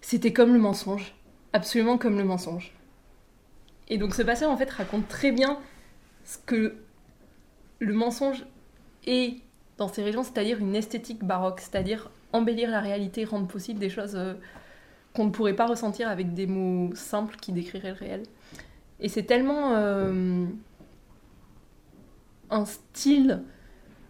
C'était 0.00 0.34
comme 0.34 0.52
le 0.52 0.58
mensonge, 0.58 1.14
absolument 1.54 1.96
comme 1.96 2.18
le 2.18 2.24
mensonge. 2.24 2.74
Et 3.88 3.96
donc 3.96 4.14
ce 4.14 4.20
passage 4.20 4.48
en 4.48 4.56
fait 4.58 4.68
raconte 4.68 5.08
très 5.08 5.32
bien 5.32 5.58
ce 6.26 6.36
que 6.44 6.74
le 7.78 7.94
mensonge 7.94 8.44
est 9.06 9.38
dans 9.78 9.88
ces 9.88 10.02
régions, 10.02 10.22
c'est-à-dire 10.22 10.58
une 10.58 10.76
esthétique 10.76 11.24
baroque, 11.24 11.60
c'est-à-dire 11.60 12.10
embellir 12.34 12.70
la 12.70 12.80
réalité, 12.80 13.24
rendre 13.24 13.46
possible 13.46 13.80
des 13.80 13.88
choses 13.88 14.14
euh, 14.14 14.34
qu'on 15.14 15.24
ne 15.24 15.30
pourrait 15.30 15.54
pas 15.54 15.66
ressentir 15.66 16.08
avec 16.08 16.34
des 16.34 16.46
mots 16.46 16.94
simples 16.94 17.36
qui 17.36 17.52
décriraient 17.52 17.92
le 17.92 17.98
réel. 17.98 18.22
Et 19.00 19.08
c'est 19.08 19.22
tellement 19.22 19.72
euh, 19.74 20.46
un 22.50 22.64
style 22.64 23.42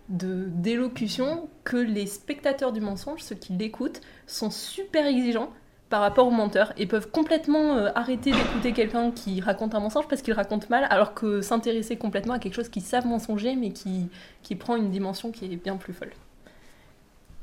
de 0.08 0.48
d'élocution 0.50 1.48
que 1.64 1.76
les 1.76 2.06
spectateurs 2.06 2.72
du 2.72 2.80
mensonge, 2.80 3.20
ceux 3.20 3.34
qui 3.34 3.54
l'écoutent, 3.54 4.00
sont 4.26 4.50
super 4.50 5.06
exigeants 5.06 5.50
par 5.88 6.00
rapport 6.00 6.26
aux 6.26 6.32
menteurs 6.32 6.72
et 6.76 6.86
peuvent 6.86 7.10
complètement 7.10 7.76
euh, 7.76 7.90
arrêter 7.94 8.32
d'écouter 8.32 8.72
quelqu'un 8.72 9.10
qui 9.10 9.40
raconte 9.40 9.74
un 9.74 9.80
mensonge 9.80 10.08
parce 10.08 10.22
qu'il 10.22 10.34
raconte 10.34 10.68
mal, 10.70 10.86
alors 10.90 11.14
que 11.14 11.40
s'intéresser 11.40 11.96
complètement 11.96 12.34
à 12.34 12.38
quelque 12.38 12.54
chose 12.54 12.68
qu'ils 12.68 12.82
savent 12.82 13.06
mensonger 13.06 13.56
mais 13.56 13.70
qui, 13.70 14.08
qui 14.42 14.56
prend 14.56 14.76
une 14.76 14.90
dimension 14.90 15.30
qui 15.30 15.46
est 15.46 15.56
bien 15.56 15.76
plus 15.76 15.92
folle. 15.92 16.12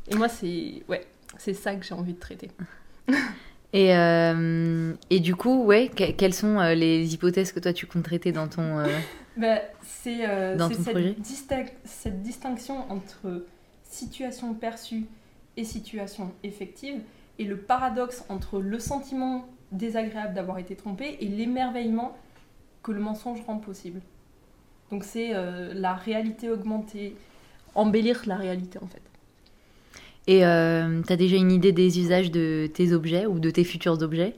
Et 0.10 0.16
moi, 0.16 0.28
c'est 0.28 0.84
ouais, 0.90 1.06
c'est 1.38 1.54
ça 1.54 1.76
que 1.76 1.86
j'ai 1.86 1.94
envie 1.94 2.14
de 2.14 2.20
traiter. 2.20 2.50
et, 3.74 3.96
euh, 3.96 4.94
et 5.10 5.20
du 5.20 5.36
coup, 5.36 5.64
ouais, 5.64 5.90
que- 5.90 6.12
quelles 6.12 6.34
sont 6.34 6.60
euh, 6.60 6.74
les 6.76 7.14
hypothèses 7.14 7.52
que 7.52 7.60
toi 7.60 7.74
tu 7.74 7.86
comptes 7.88 8.04
traiter 8.04 8.32
dans 8.32 8.48
ton... 8.48 8.80
euh, 8.80 8.88
Bah, 9.38 9.60
c'est 9.82 10.28
euh, 10.30 10.58
Dans 10.58 10.70
projet 10.70 11.16
cette, 11.16 11.20
distinc- 11.26 11.72
cette 11.86 12.22
distinction 12.22 12.92
entre 12.92 13.46
situation 13.84 14.54
perçue 14.54 15.06
et 15.58 15.64
situation 15.64 16.32
effective 16.44 17.00
et 17.40 17.46
le 17.46 17.58
paradoxe 17.58 18.24
entre 18.30 18.60
le 18.60 18.78
sentiment 18.80 19.48
désagréable 19.72 20.34
d'avoir 20.34 20.58
été 20.60 20.76
trompé 20.76 21.18
et 21.22 21.26
l'émerveillement 21.28 22.18
que 22.84 22.92
le 22.92 23.00
mensonge 23.00 23.42
rend 23.48 23.58
possible. 23.58 24.02
Donc 24.92 25.04
c'est 25.06 25.32
la 25.74 25.94
réalité 25.94 26.50
augmentée, 26.50 27.16
embellir 27.76 28.22
la 28.28 28.36
réalité 28.36 28.80
en 28.82 28.88
fait. 28.88 29.02
Et 30.28 30.46
euh, 30.46 31.02
t'as 31.06 31.16
déjà 31.16 31.36
une 31.36 31.52
idée 31.52 31.72
des 31.72 32.00
usages 32.00 32.32
de 32.32 32.70
tes 32.72 32.94
objets 32.94 33.26
ou 33.26 33.40
de 33.40 33.50
tes 33.50 33.64
futurs 33.64 34.02
objets? 34.02 34.36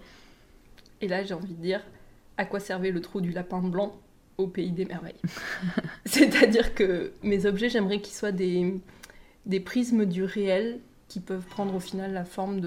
Et 1.02 1.08
là 1.08 1.24
j'ai 1.24 1.34
envie 1.34 1.54
de 1.54 1.62
dire, 1.62 1.82
à 2.38 2.46
quoi 2.46 2.60
servait 2.60 2.92
le 2.92 3.02
trou 3.02 3.22
du 3.22 3.32
lapin 3.32 3.62
blanc 3.62 3.96
au 4.38 4.48
pays 4.48 4.72
des 4.72 4.86
merveilles? 4.86 5.20
C'est-à-dire 6.06 6.74
que 6.74 7.12
mes 7.22 7.46
objets, 7.46 7.70
j'aimerais 7.70 8.00
qu'ils 8.00 8.16
soient 8.16 8.32
des, 8.32 8.80
des 9.46 9.60
prismes 9.60 10.06
du 10.06 10.24
réel 10.24 10.80
qui 11.10 11.20
peuvent 11.20 11.46
prendre 11.46 11.76
au 11.76 11.80
final 11.80 12.14
la 12.14 12.26
forme 12.26 12.62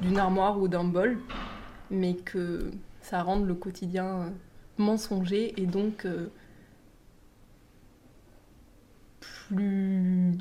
d'une 0.00 0.18
armoire 0.18 0.60
ou 0.60 0.68
d'un 0.68 0.84
bol, 0.84 1.18
mais 1.90 2.14
que 2.14 2.70
ça 3.00 3.22
rende 3.22 3.46
le 3.46 3.54
quotidien 3.54 4.06
euh, 4.06 4.30
mensonger 4.78 5.54
et 5.60 5.66
donc 5.66 6.04
euh, 6.04 6.26
plus 9.20 10.32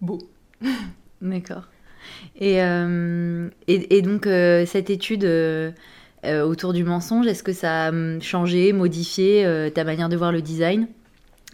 beau. 0.00 0.18
D'accord. 1.22 1.62
Et, 2.38 2.62
euh, 2.62 3.48
et, 3.68 3.96
et 3.96 4.02
donc, 4.02 4.26
euh, 4.26 4.66
cette 4.66 4.90
étude 4.90 5.24
euh, 5.24 5.72
autour 6.24 6.72
du 6.72 6.84
mensonge, 6.84 7.26
est-ce 7.26 7.44
que 7.44 7.52
ça 7.52 7.86
a 7.86 7.88
hum, 7.90 8.20
changé, 8.20 8.72
modifié 8.72 9.70
ta 9.74 9.84
manière 9.84 10.08
de 10.08 10.16
voir 10.16 10.32
le 10.32 10.42
design? 10.42 10.88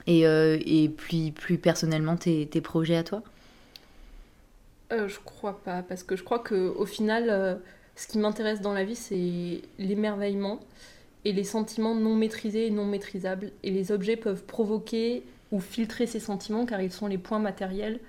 Et, 0.06 0.22
et 0.22 0.88
puis 0.88 1.32
plus 1.32 1.58
personnellement 1.58 2.16
tes, 2.16 2.46
tes 2.46 2.62
projets 2.62 2.96
à 2.96 3.04
toi? 3.04 3.22
Je 4.90 5.18
crois 5.22 5.60
pas, 5.62 5.82
parce 5.82 6.02
que 6.02 6.16
je 6.16 6.22
crois 6.22 6.38
que 6.38 6.54
au 6.54 6.86
final, 6.86 7.60
ce 7.94 8.06
qui 8.06 8.16
m'intéresse 8.16 8.62
dans 8.62 8.72
la 8.72 8.84
vie, 8.84 8.96
c'est 8.96 9.60
l'émerveillement 9.78 10.60
et 11.26 11.32
les 11.32 11.44
sentiments 11.44 11.94
non 11.94 12.14
maîtrisés 12.14 12.68
et 12.68 12.70
non 12.70 12.86
maîtrisables. 12.86 13.50
Et 13.62 13.70
les 13.70 13.92
objets 13.92 14.16
peuvent 14.16 14.44
provoquer 14.44 15.24
ou 15.52 15.60
filtrer 15.60 16.06
ces 16.06 16.20
sentiments 16.20 16.64
car 16.64 16.80
ils 16.80 16.92
sont 16.92 17.06
les 17.06 17.18
points 17.18 17.38
matériels 17.38 18.00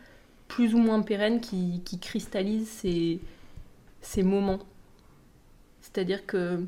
plus 0.50 0.74
ou 0.76 0.80
moins 0.80 1.02
pérennes 1.02 1.40
qui, 1.40 1.82
qui 1.86 2.00
cristallisent 2.00 2.68
ces, 2.68 3.22
ces 4.02 4.24
moments. 4.24 4.60
C'est-à-dire 5.80 6.26
que 6.26 6.66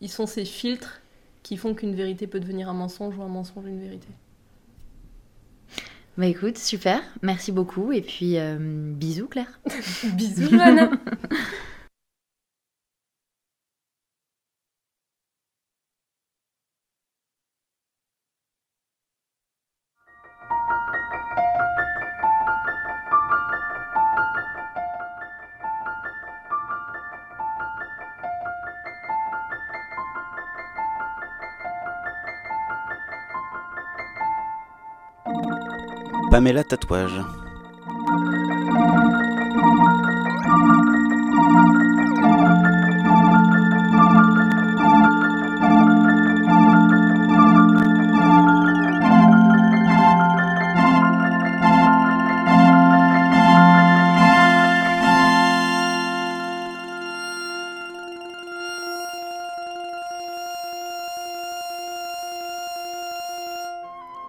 ils 0.00 0.08
sont 0.08 0.26
ces 0.26 0.46
filtres 0.46 1.00
qui 1.42 1.58
font 1.58 1.74
qu'une 1.74 1.94
vérité 1.94 2.26
peut 2.26 2.40
devenir 2.40 2.70
un 2.70 2.74
mensonge 2.74 3.16
ou 3.18 3.22
un 3.22 3.28
mensonge 3.28 3.66
une 3.66 3.80
vérité. 3.80 4.08
Bah 6.16 6.26
écoute, 6.26 6.56
super, 6.56 7.02
merci 7.22 7.50
beaucoup 7.50 7.92
et 7.92 8.00
puis 8.00 8.38
euh, 8.38 8.56
bisous 8.60 9.26
Claire. 9.26 9.60
bisous 10.14 10.48
Johanna. 10.48 10.90
Tatouage. 36.34 37.12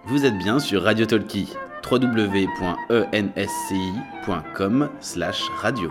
Vous 0.04 0.24
êtes 0.24 0.38
bien 0.38 0.60
sur 0.60 0.84
Radio 0.84 1.04
Talkie, 1.04 1.52
www.ensci.com 1.90 4.90
radio. 5.60 5.90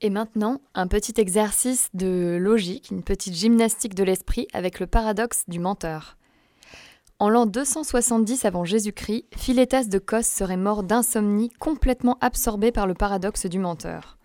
Et 0.00 0.10
maintenant, 0.10 0.60
un 0.74 0.86
petit 0.86 1.14
exercice 1.16 1.88
de 1.92 2.38
logique, 2.40 2.90
une 2.90 3.02
petite 3.02 3.34
gymnastique 3.34 3.96
de 3.96 4.04
l'esprit 4.04 4.46
avec 4.52 4.78
le 4.78 4.86
paradoxe 4.86 5.42
du 5.48 5.58
menteur. 5.58 6.16
En 7.18 7.30
l'an 7.30 7.46
270 7.46 8.44
avant 8.44 8.64
Jésus-Christ, 8.64 9.24
Philétas 9.36 9.84
de 9.84 9.98
Cos 9.98 10.22
serait 10.22 10.56
mort 10.56 10.84
d'insomnie 10.84 11.50
complètement 11.58 12.16
absorbé 12.20 12.70
par 12.70 12.86
le 12.86 12.94
paradoxe 12.94 13.46
du 13.46 13.58
menteur. 13.58 14.18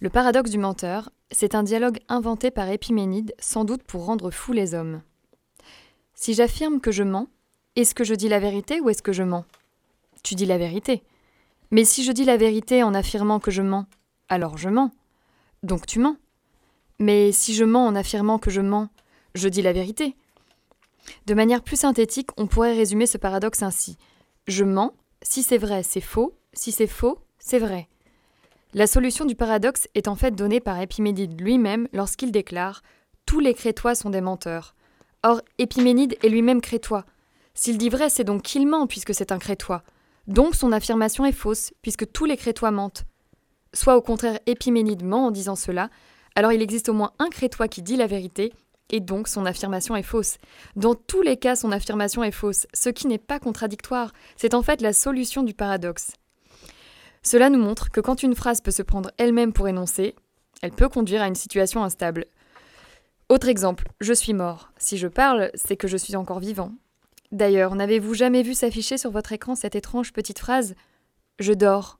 Le 0.00 0.10
paradoxe 0.10 0.50
du 0.50 0.58
menteur, 0.58 1.08
c'est 1.30 1.54
un 1.54 1.62
dialogue 1.62 2.00
inventé 2.08 2.50
par 2.50 2.68
Épiménide, 2.68 3.34
sans 3.38 3.64
doute 3.64 3.84
pour 3.84 4.04
rendre 4.04 4.30
fous 4.30 4.52
les 4.52 4.74
hommes. 4.74 5.00
Si 6.16 6.32
j'affirme 6.32 6.80
que 6.80 6.90
je 6.90 7.02
mens, 7.02 7.28
est-ce 7.76 7.94
que 7.94 8.02
je 8.02 8.14
dis 8.14 8.28
la 8.28 8.40
vérité 8.40 8.80
ou 8.80 8.88
est-ce 8.88 9.02
que 9.02 9.12
je 9.12 9.22
mens? 9.22 9.44
Tu 10.22 10.34
dis 10.34 10.46
la 10.46 10.56
vérité. 10.56 11.02
Mais 11.70 11.84
si 11.84 12.02
je 12.02 12.10
dis 12.10 12.24
la 12.24 12.38
vérité 12.38 12.82
en 12.82 12.94
affirmant 12.94 13.38
que 13.38 13.50
je 13.50 13.60
mens, 13.60 13.86
alors 14.30 14.56
je 14.56 14.70
mens. 14.70 14.90
Donc 15.62 15.86
tu 15.86 15.98
mens. 15.98 16.16
Mais 16.98 17.32
si 17.32 17.54
je 17.54 17.64
mens 17.64 17.86
en 17.86 17.94
affirmant 17.94 18.38
que 18.38 18.50
je 18.50 18.62
mens, 18.62 18.88
je 19.34 19.48
dis 19.48 19.60
la 19.60 19.74
vérité. 19.74 20.16
De 21.26 21.34
manière 21.34 21.62
plus 21.62 21.76
synthétique, 21.76 22.30
on 22.38 22.46
pourrait 22.46 22.74
résumer 22.74 23.06
ce 23.06 23.18
paradoxe 23.18 23.62
ainsi. 23.62 23.98
Je 24.46 24.64
mens, 24.64 24.94
si 25.20 25.42
c'est 25.42 25.58
vrai, 25.58 25.82
c'est 25.82 26.00
faux, 26.00 26.32
si 26.54 26.72
c'est 26.72 26.86
faux, 26.86 27.18
c'est 27.38 27.58
vrai. 27.58 27.88
La 28.72 28.86
solution 28.86 29.26
du 29.26 29.34
paradoxe 29.34 29.86
est 29.94 30.08
en 30.08 30.16
fait 30.16 30.34
donnée 30.34 30.60
par 30.60 30.80
Épiménide 30.80 31.38
lui-même 31.40 31.88
lorsqu'il 31.92 32.32
déclare 32.32 32.82
Tous 33.26 33.40
les 33.40 33.54
Crétois 33.54 33.94
sont 33.94 34.10
des 34.10 34.22
menteurs. 34.22 34.74
Or, 35.28 35.42
Épiménide 35.58 36.16
est 36.22 36.28
lui-même 36.28 36.60
crétois. 36.60 37.04
S'il 37.52 37.78
dit 37.78 37.88
vrai, 37.88 38.10
c'est 38.10 38.22
donc 38.22 38.42
qu'il 38.42 38.64
ment, 38.64 38.86
puisque 38.86 39.12
c'est 39.12 39.32
un 39.32 39.40
crétois. 39.40 39.82
Donc 40.28 40.54
son 40.54 40.70
affirmation 40.70 41.26
est 41.26 41.32
fausse, 41.32 41.72
puisque 41.82 42.12
tous 42.12 42.26
les 42.26 42.36
crétois 42.36 42.70
mentent. 42.70 43.02
Soit 43.72 43.96
au 43.96 44.02
contraire, 44.02 44.38
Épiménide 44.46 45.02
ment 45.02 45.26
en 45.26 45.30
disant 45.32 45.56
cela, 45.56 45.90
alors 46.36 46.52
il 46.52 46.62
existe 46.62 46.88
au 46.88 46.92
moins 46.92 47.10
un 47.18 47.28
crétois 47.28 47.66
qui 47.66 47.82
dit 47.82 47.96
la 47.96 48.06
vérité, 48.06 48.52
et 48.90 49.00
donc 49.00 49.26
son 49.26 49.46
affirmation 49.46 49.96
est 49.96 50.04
fausse. 50.04 50.36
Dans 50.76 50.94
tous 50.94 51.22
les 51.22 51.36
cas, 51.36 51.56
son 51.56 51.72
affirmation 51.72 52.22
est 52.22 52.30
fausse, 52.30 52.68
ce 52.72 52.88
qui 52.88 53.08
n'est 53.08 53.18
pas 53.18 53.40
contradictoire, 53.40 54.12
c'est 54.36 54.54
en 54.54 54.62
fait 54.62 54.80
la 54.80 54.92
solution 54.92 55.42
du 55.42 55.54
paradoxe. 55.54 56.12
Cela 57.24 57.50
nous 57.50 57.58
montre 57.58 57.90
que 57.90 58.00
quand 58.00 58.22
une 58.22 58.36
phrase 58.36 58.60
peut 58.60 58.70
se 58.70 58.82
prendre 58.82 59.10
elle-même 59.18 59.52
pour 59.52 59.66
énoncer, 59.66 60.14
elle 60.62 60.70
peut 60.70 60.88
conduire 60.88 61.22
à 61.22 61.26
une 61.26 61.34
situation 61.34 61.82
instable. 61.82 62.26
Autre 63.28 63.48
exemple, 63.48 63.88
je 64.00 64.12
suis 64.12 64.34
mort. 64.34 64.70
Si 64.78 64.98
je 64.98 65.08
parle, 65.08 65.50
c'est 65.54 65.76
que 65.76 65.88
je 65.88 65.96
suis 65.96 66.14
encore 66.14 66.38
vivant. 66.38 66.72
D'ailleurs, 67.32 67.74
n'avez-vous 67.74 68.14
jamais 68.14 68.42
vu 68.42 68.54
s'afficher 68.54 68.98
sur 68.98 69.10
votre 69.10 69.32
écran 69.32 69.56
cette 69.56 69.74
étrange 69.74 70.12
petite 70.12 70.38
phrase 70.38 70.76
Je 71.40 71.52
dors. 71.52 71.98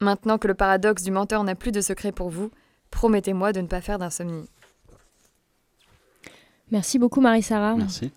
Maintenant 0.00 0.38
que 0.38 0.48
le 0.48 0.54
paradoxe 0.54 1.02
du 1.02 1.10
menteur 1.10 1.44
n'a 1.44 1.54
plus 1.54 1.72
de 1.72 1.80
secret 1.80 2.12
pour 2.12 2.30
vous, 2.30 2.50
promettez-moi 2.90 3.52
de 3.52 3.60
ne 3.60 3.66
pas 3.66 3.82
faire 3.82 3.98
d'insomnie. 3.98 4.48
Merci 6.70 6.98
beaucoup 6.98 7.20
Marie-Sara. 7.20 7.74
Merci. 7.74 8.10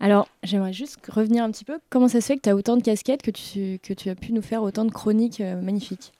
Alors, 0.00 0.28
j'aimerais 0.42 0.72
juste 0.72 0.98
revenir 1.08 1.44
un 1.44 1.50
petit 1.50 1.64
peu. 1.64 1.78
Comment 1.90 2.08
ça 2.08 2.20
se 2.20 2.26
fait 2.26 2.36
que 2.36 2.42
tu 2.42 2.48
as 2.48 2.56
autant 2.56 2.76
de 2.76 2.82
casquettes, 2.82 3.22
que 3.22 3.30
tu, 3.30 3.78
que 3.82 3.92
tu 3.92 4.08
as 4.10 4.14
pu 4.14 4.32
nous 4.32 4.42
faire 4.42 4.62
autant 4.62 4.84
de 4.84 4.90
chroniques 4.90 5.40
euh, 5.40 5.60
magnifiques? 5.60 6.12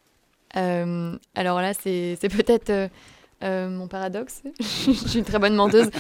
Euh, 0.57 1.17
alors 1.35 1.61
là, 1.61 1.75
c'est 1.75 2.17
c'est 2.21 2.29
peut-être 2.29 2.71
euh, 2.71 2.89
euh, 3.45 3.69
mon 3.69 3.87
paradoxe. 3.89 4.43
je 4.61 4.93
suis 4.93 5.19
une 5.19 5.25
très 5.25 5.39
bonne 5.39 5.55
menteuse. 5.55 5.91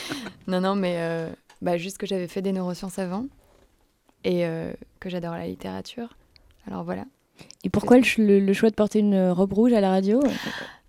non, 0.48 0.60
non, 0.60 0.74
mais 0.74 0.94
euh, 0.98 1.28
bah, 1.62 1.76
juste 1.76 1.98
que 1.98 2.06
j'avais 2.06 2.26
fait 2.28 2.42
des 2.42 2.52
neurosciences 2.52 2.98
avant 2.98 3.26
et 4.24 4.46
euh, 4.46 4.72
que 5.00 5.08
j'adore 5.10 5.32
la 5.34 5.46
littérature. 5.46 6.16
Alors 6.66 6.82
voilà. 6.84 7.04
Et 7.64 7.68
pourquoi 7.70 7.96
le, 7.98 8.04
ch- 8.04 8.18
le- 8.18 8.40
le 8.40 8.52
choix 8.52 8.70
de 8.70 8.74
porter 8.74 9.00
une 9.00 9.28
robe 9.30 9.52
rouge 9.52 9.72
à 9.72 9.80
la 9.80 9.90
radio? 9.90 10.22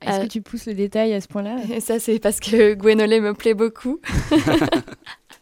Est-ce 0.02 0.20
Euh, 0.20 0.24
que 0.24 0.28
tu 0.28 0.42
pousses 0.42 0.68
le 0.68 0.74
détail 0.76 1.14
à 1.14 1.20
ce 1.22 1.28
point-là? 1.28 1.58
Et 1.72 1.80
ça, 1.82 2.00
c'est 2.00 2.20
parce 2.20 2.40
que 2.40 2.74
Gwénolé 2.76 3.20
me 3.20 3.34
plaît 3.34 3.54
beaucoup. 3.56 4.00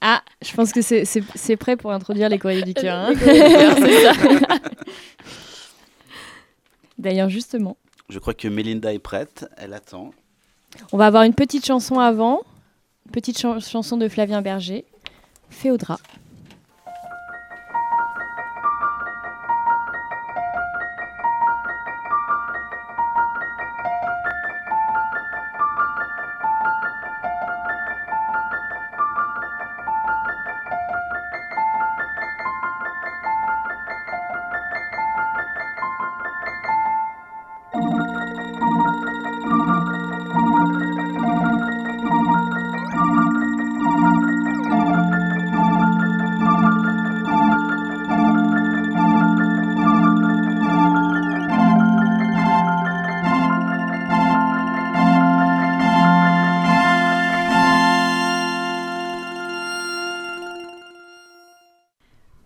Ah, 0.06 0.22
je 0.46 0.54
pense 0.54 0.74
que 0.74 0.82
c'est- 0.82 1.56
prêt 1.56 1.78
pour 1.78 1.94
introduire 1.94 2.28
les 2.28 2.38
courriers 2.38 2.64
du 2.64 2.74
cœur. 2.74 2.94
hein. 2.98 3.12
Les 3.14 3.16
courriers 3.18 3.48
du 3.48 3.54
cœur, 3.56 3.78
c'est 3.78 4.04
ça. 4.04 4.60
D'ailleurs, 6.98 7.30
justement, 7.30 7.78
Je 8.10 8.20
crois 8.20 8.34
que 8.34 8.48
Melinda 8.50 8.94
est 8.94 9.00
prête, 9.00 9.46
elle 9.58 9.74
attend. 9.74 10.12
On 10.92 10.98
va 10.98 11.08
avoir 11.08 11.24
une 11.24 11.34
petite 11.34 11.66
chanson 11.66 12.00
avant, 12.00 12.42
une 13.06 13.12
petite 13.12 13.38
chan- 13.40 13.60
chanson 13.60 13.98
de 13.98 14.08
Flavien 14.08 14.42
Berger, 14.42 14.86
Féodra. 15.50 16.00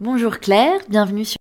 Bonjour 0.09 0.39
Claire, 0.39 0.79
bienvenue 0.87 1.25
sur. 1.25 1.37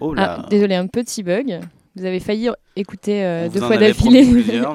Oh 0.00 0.14
là. 0.14 0.44
Ah, 0.44 0.46
désolé, 0.48 0.74
un 0.76 0.86
petit 0.86 1.22
bug. 1.22 1.60
Vous 1.94 2.06
avez 2.06 2.20
failli 2.20 2.48
écouter 2.74 3.22
euh, 3.22 3.50
deux 3.50 3.60
fois 3.60 3.76
d'affilée. 3.76 4.22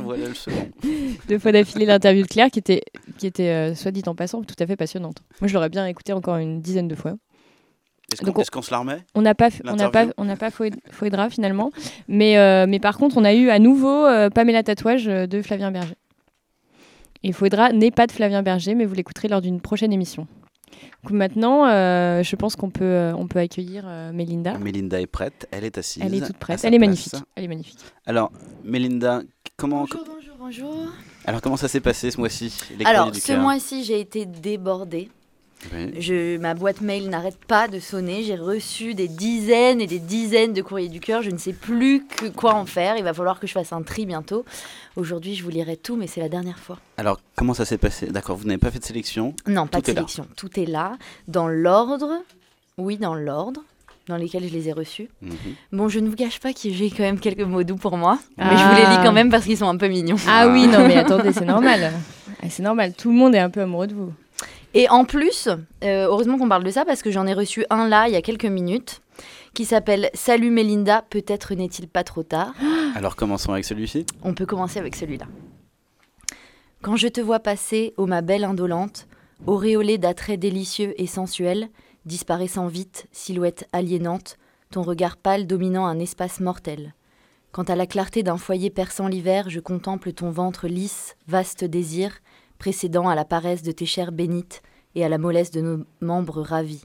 voilà 0.04 0.26
deux 1.28 1.40
fois 1.40 1.52
d'affilée 1.52 1.88
l'interview 1.88 2.22
de 2.22 2.28
Claire 2.28 2.52
qui 2.52 2.60
était, 2.60 2.84
qui 3.18 3.26
était 3.26 3.50
euh, 3.50 3.74
soit 3.74 3.90
dit 3.90 4.04
en 4.06 4.14
passant, 4.14 4.44
tout 4.44 4.54
à 4.60 4.68
fait 4.68 4.76
passionnante. 4.76 5.24
Moi, 5.42 5.48
je 5.48 5.56
l'aurais 5.56 5.70
bien 5.70 5.84
écouté 5.88 6.14
encore 6.14 6.36
une 6.36 6.62
dizaine 6.62 6.88
de 6.88 6.94
fois. 6.94 7.16
Est-ce 8.14 8.22
qu'on 8.22 8.40
on- 8.40 8.62
se 8.62 8.70
la 8.70 8.78
remet 8.78 9.00
On 9.16 9.24
n'a 9.24 9.34
pas, 9.34 9.50
on 9.64 9.74
n'a 9.74 9.90
pas, 9.90 10.04
L'interview 10.06 10.14
on 10.20 10.26
n'a 10.26 10.36
pas 10.36 10.52
Foued- 10.52 10.78
Fouedra 10.92 11.32
finalement, 11.32 11.72
mais, 12.08 12.38
euh, 12.38 12.68
mais 12.70 12.80
par 12.80 13.00
contre, 13.00 13.18
on 13.18 13.24
a 13.26 13.34
eu 13.34 13.50
à 13.50 13.58
nouveau 13.58 14.06
euh, 14.06 14.30
Pamela 14.30 14.62
Tatouage 14.62 15.06
de 15.06 15.42
Flavien 15.42 15.72
Berger. 15.72 15.96
Et 17.24 17.32
Fouedra 17.32 17.74
n'est 17.74 17.90
pas 17.90 18.06
de 18.06 18.12
Flavien 18.12 18.44
Berger, 18.44 18.76
mais 18.76 18.86
vous 18.86 18.94
l'écouterez 18.94 19.28
lors 19.28 19.42
d'une 19.42 19.60
prochaine 19.60 19.92
émission. 19.92 20.28
Maintenant, 21.10 21.68
euh, 21.68 22.24
je 22.24 22.36
pense 22.36 22.56
qu'on 22.56 22.70
peut, 22.70 22.84
euh, 22.84 23.14
on 23.16 23.28
peut 23.28 23.40
accueillir 23.40 23.86
euh, 23.88 24.12
Mélinda. 24.12 24.58
Mélinda 24.58 25.00
est 25.00 25.08
prête, 25.08 25.48
elle 25.52 25.64
est 25.64 25.78
assise. 25.78 26.04
Elle 26.06 26.16
est 26.16 26.26
toute 26.26 26.38
prête, 26.38 26.64
elle 26.64 26.74
est 26.74 26.80
magnifique. 26.80 27.14
Elle 27.36 27.46
est 27.46 27.48
magnifique. 27.48 27.80
Alors, 28.06 28.32
Mélinda, 28.64 29.22
comment. 29.56 29.82
Bonjour, 29.82 30.06
bonjour, 30.06 30.36
bonjour. 30.38 30.88
Alors, 31.26 31.42
comment 31.42 31.58
ça 31.58 31.68
s'est 31.68 31.80
passé 31.80 32.12
ce 32.12 32.18
mois-ci 32.20 32.54
Alors, 32.86 33.14
ce 33.16 33.34
mois-ci, 33.34 33.84
j'ai 33.84 34.00
été 34.00 34.26
débordée. 34.26 35.10
Oui. 35.74 36.00
Je, 36.00 36.38
ma 36.38 36.54
boîte 36.54 36.82
mail 36.82 37.10
n'arrête 37.10 37.38
pas 37.48 37.68
de 37.68 37.80
sonner. 37.80 38.24
J'ai 38.24 38.36
reçu 38.36 38.94
des 38.94 39.08
dizaines 39.08 39.82
et 39.82 39.88
des 39.88 40.00
dizaines 40.00 40.54
de 40.54 40.62
courriers 40.62 40.88
du 40.90 41.00
cœur. 41.00 41.22
Je 41.24 41.32
ne 41.32 41.38
sais 41.38 41.54
plus 41.54 42.06
que 42.06 42.28
quoi 42.28 42.54
en 42.54 42.66
faire. 42.66 42.96
Il 42.98 43.04
va 43.04 43.14
falloir 43.14 43.40
que 43.40 43.48
je 43.48 43.54
fasse 43.54 43.74
un 43.74 43.82
tri 43.82 44.06
bientôt. 44.06 44.46
Aujourd'hui, 44.96 45.36
je 45.36 45.44
vous 45.44 45.50
lirai 45.50 45.76
tout, 45.76 45.96
mais 45.96 46.08
c'est 46.08 46.22
la 46.22 46.30
dernière 46.30 46.60
fois. 46.60 46.78
Alors, 46.98 47.20
comment 47.36 47.54
ça 47.54 47.66
s'est 47.66 47.78
passé? 47.80 48.08
D'accord, 48.08 48.38
vous 48.38 48.46
n'avez 48.46 48.60
pas 48.60 48.72
fait 48.72 48.80
de 48.80 48.84
sélection? 48.86 49.34
Non, 49.48 49.66
pas 49.68 49.82
Tout 49.82 49.92
de 49.92 49.96
là. 49.96 50.02
sélection. 50.02 50.28
Tout 50.36 50.60
est 50.60 50.66
là, 50.66 50.98
dans 51.28 51.48
l'ordre. 51.48 52.10
Oui, 52.78 52.98
dans 52.98 53.16
l'ordre 53.16 53.62
dans 54.08 54.16
lesquels 54.16 54.48
je 54.48 54.54
les 54.54 54.70
ai 54.70 54.72
reçus. 54.72 55.10
Mhm. 55.22 55.36
Bon, 55.74 55.90
je 55.90 56.00
ne 56.00 56.08
vous 56.08 56.16
cache 56.16 56.40
pas 56.40 56.54
que 56.54 56.60
j'ai 56.72 56.90
quand 56.90 57.04
même 57.04 57.20
quelques 57.20 57.42
mots 57.42 57.64
doux 57.64 57.76
pour 57.76 57.98
moi, 57.98 58.18
mais 58.38 58.46
Ah. 58.48 58.56
je 58.56 58.64
vous 58.64 58.76
les 58.90 58.96
lis 58.98 59.04
quand 59.04 59.12
même 59.12 59.30
parce 59.30 59.44
qu'ils 59.44 59.58
sont 59.58 59.68
un 59.68 59.76
peu 59.76 59.90
mignons. 59.90 60.16
Ah 60.30 60.48
oui, 60.48 60.66
non, 60.68 60.88
mais 60.88 60.96
attendez, 60.96 61.34
c'est 61.34 61.44
normal. 61.46 61.92
Ah, 62.42 62.50
C'est 62.50 62.62
normal, 62.64 62.94
tout 62.94 63.10
le 63.10 63.16
monde 63.18 63.34
est 63.36 63.40
un 63.40 63.50
peu 63.50 63.62
amoureux 63.62 63.88
de 63.88 63.96
vous. 63.96 64.14
Et 64.80 64.88
en 64.90 65.06
plus, 65.06 65.48
euh, 65.48 66.06
heureusement 66.06 66.38
qu'on 66.38 66.48
parle 66.48 66.64
de 66.64 66.70
ça 66.70 66.86
parce 66.86 67.02
que 67.02 67.10
j'en 67.10 67.26
ai 67.26 67.34
reçu 67.34 67.66
un 67.72 67.88
là 67.88 68.08
il 68.08 68.14
y 68.14 68.16
a 68.16 68.22
quelques 68.22 68.46
minutes 68.46 69.02
qui 69.56 69.66
s'appelle 69.66 70.12
Salut 70.14 70.52
Mélinda, 70.52 71.04
peut-être 71.10 71.56
n'est-il 71.56 71.88
pas 71.88 72.04
trop 72.04 72.22
tard? 72.22 72.54
Alors, 72.96 73.16
commençons 73.16 73.54
avec 73.54 73.66
celui-ci. 73.66 74.06
On 74.22 74.36
peut 74.36 74.46
commencer 74.46 74.78
avec 74.78 74.96
celui-là. 74.96 75.26
Quand 76.84 76.96
je 76.96 77.08
te 77.08 77.20
vois 77.20 77.40
passer, 77.40 77.96
ô 77.98 78.06
ma 78.06 78.22
belle 78.22 78.44
indolente, 78.44 79.08
auréolée 79.48 79.98
d'attraits 79.98 80.40
délicieux 80.40 80.94
et 81.02 81.08
sensuels, 81.08 81.70
disparaissant 82.06 82.68
vite, 82.68 83.08
silhouette 83.12 83.68
aliénante, 83.74 84.38
ton 84.70 84.84
regard 84.84 85.18
pâle 85.18 85.48
dominant 85.48 85.88
un 85.88 85.98
espace 85.98 86.40
mortel. 86.40 86.94
Quand 87.52 87.72
à 87.72 87.76
la 87.76 87.88
clarté 87.88 88.22
d'un 88.22 88.38
foyer 88.38 88.70
perçant 88.70 89.08
l'hiver, 89.08 89.50
je 89.50 89.60
contemple 89.60 90.14
ton 90.14 90.30
ventre 90.30 90.68
lisse, 90.68 91.16
vaste 91.28 91.64
désir, 91.64 92.20
précédant 92.60 93.10
à 93.10 93.16
la 93.16 93.26
paresse 93.26 93.64
de 93.64 93.72
tes 93.72 93.88
chairs 93.88 94.12
bénites 94.12 94.62
et 94.98 95.06
à 95.06 95.10
la 95.10 95.20
mollesse 95.20 95.52
de 95.52 95.62
nos 95.62 95.86
membres 96.02 96.42
ravis. 96.42 96.84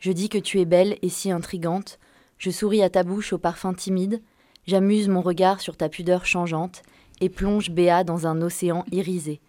Je 0.00 0.10
dis 0.10 0.28
que 0.28 0.38
tu 0.38 0.60
es 0.60 0.64
belle 0.64 0.98
et 1.02 1.08
si 1.08 1.30
intrigante, 1.30 2.00
je 2.36 2.50
souris 2.50 2.82
à 2.82 2.90
ta 2.90 3.04
bouche 3.04 3.32
au 3.32 3.38
parfum 3.38 3.74
timide, 3.74 4.20
j'amuse 4.66 5.08
mon 5.08 5.22
regard 5.22 5.60
sur 5.60 5.76
ta 5.76 5.88
pudeur 5.88 6.26
changeante 6.26 6.82
et 7.20 7.28
plonge 7.28 7.70
Béat 7.70 8.02
dans 8.02 8.26
un 8.26 8.42
océan 8.42 8.84
irisé. 8.90 9.40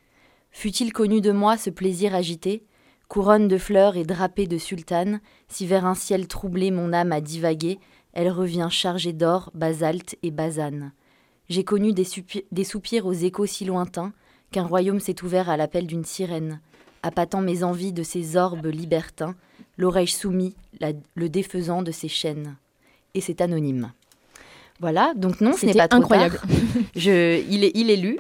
Fut-il 0.52 0.94
connu 0.94 1.20
de 1.20 1.32
moi 1.32 1.58
ce 1.58 1.72
plaisir 1.72 2.14
agité, 2.14 2.64
couronne 3.08 3.48
de 3.48 3.58
fleurs 3.58 3.98
et 3.98 4.04
drapée 4.04 4.46
de 4.46 4.60
sultane, 4.60 5.20
si 5.48 5.66
vers 5.66 5.86
un 5.86 5.96
ciel 5.96 6.28
troublé 6.28 6.70
mon 6.70 6.94
âme 6.94 7.12
a 7.12 7.22
divagué, 7.22 7.80
elle 8.14 8.30
revient 8.30 8.68
chargée 8.70 9.14
d'or, 9.14 9.50
basalte 9.56 10.16
et 10.22 10.30
basane. 10.30 10.92
J'ai 11.50 11.64
connu 11.64 11.94
des 11.94 12.64
soupirs 12.64 13.06
aux 13.08 13.14
échos 13.14 13.48
si 13.48 13.66
lointains 13.66 14.14
qu'un 14.52 14.66
royaume 14.66 15.00
s'est 15.00 15.24
ouvert 15.24 15.50
à 15.50 15.58
l'appel 15.58 15.88
d'une 15.88 16.06
sirène, 16.06 16.60
appâtant 17.04 17.42
mes 17.42 17.64
envies 17.64 17.94
de 17.94 18.04
ses 18.04 18.36
orbes 18.38 18.66
libertins, 18.68 19.36
l'oreille 19.78 20.08
soumis, 20.08 20.56
la- 20.80 20.92
le 21.16 21.30
défaisant 21.30 21.82
de 21.82 21.92
ses 21.92 22.08
chaînes. 22.08 22.56
Et 23.16 23.22
c'est 23.22 23.42
anonyme. 23.42 23.92
Voilà, 24.80 25.12
donc 25.16 25.42
non, 25.42 25.54
ce 25.54 25.66
n'est 25.66 25.74
pas 25.74 25.88
trop 25.90 26.00
incroyable. 26.00 26.36
tard. 26.38 26.46
Je, 26.96 27.42
il, 27.50 27.64
est, 27.66 27.72
il 27.76 27.90
est 27.92 27.98
lu. 27.98 28.20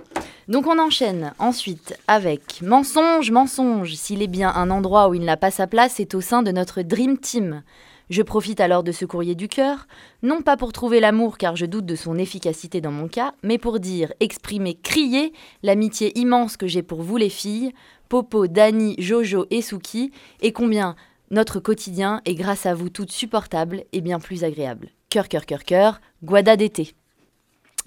Donc 0.49 0.67
on 0.67 0.77
enchaîne 0.79 1.31
ensuite 1.39 1.95
avec 2.07 2.61
Mensonge, 2.61 3.31
mensonge. 3.31 3.93
S'il 3.95 4.21
est 4.21 4.27
bien 4.27 4.51
un 4.53 4.69
endroit 4.69 5.07
où 5.09 5.13
il 5.13 5.23
n'a 5.23 5.37
pas 5.37 5.51
sa 5.51 5.67
place, 5.67 5.93
c'est 5.97 6.15
au 6.15 6.21
sein 6.21 6.41
de 6.43 6.51
notre 6.51 6.81
Dream 6.81 7.17
Team. 7.17 7.63
Je 8.09 8.23
profite 8.23 8.59
alors 8.59 8.83
de 8.83 8.91
ce 8.91 9.05
courrier 9.05 9.35
du 9.35 9.47
cœur, 9.47 9.87
non 10.23 10.41
pas 10.41 10.57
pour 10.57 10.73
trouver 10.73 10.99
l'amour 10.99 11.37
car 11.37 11.55
je 11.55 11.67
doute 11.67 11.85
de 11.85 11.95
son 11.95 12.17
efficacité 12.17 12.81
dans 12.81 12.91
mon 12.91 13.07
cas, 13.07 13.33
mais 13.43 13.59
pour 13.59 13.79
dire, 13.79 14.11
exprimer, 14.19 14.73
crier 14.73 15.31
l'amitié 15.61 16.17
immense 16.19 16.57
que 16.57 16.65
j'ai 16.65 16.81
pour 16.81 17.03
vous 17.03 17.17
les 17.17 17.29
filles, 17.29 17.71
Popo, 18.09 18.47
Dani, 18.47 18.95
Jojo 18.97 19.45
et 19.51 19.61
Suki, 19.61 20.11
et 20.41 20.51
combien 20.51 20.95
notre 21.31 21.59
quotidien 21.59 22.21
est 22.25 22.33
grâce 22.33 22.65
à 22.65 22.73
vous 22.73 22.89
toutes 22.89 23.11
supportable 23.11 23.83
et 23.93 24.01
bien 24.01 24.19
plus 24.19 24.43
agréable. 24.43 24.89
Cœur, 25.09 25.27
cœur, 25.27 25.45
cœur, 25.45 25.63
cœur, 25.63 26.01
Guada 26.23 26.55
d'été. 26.55 26.95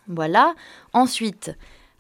Voilà. 0.07 0.55
Ensuite, 0.93 1.53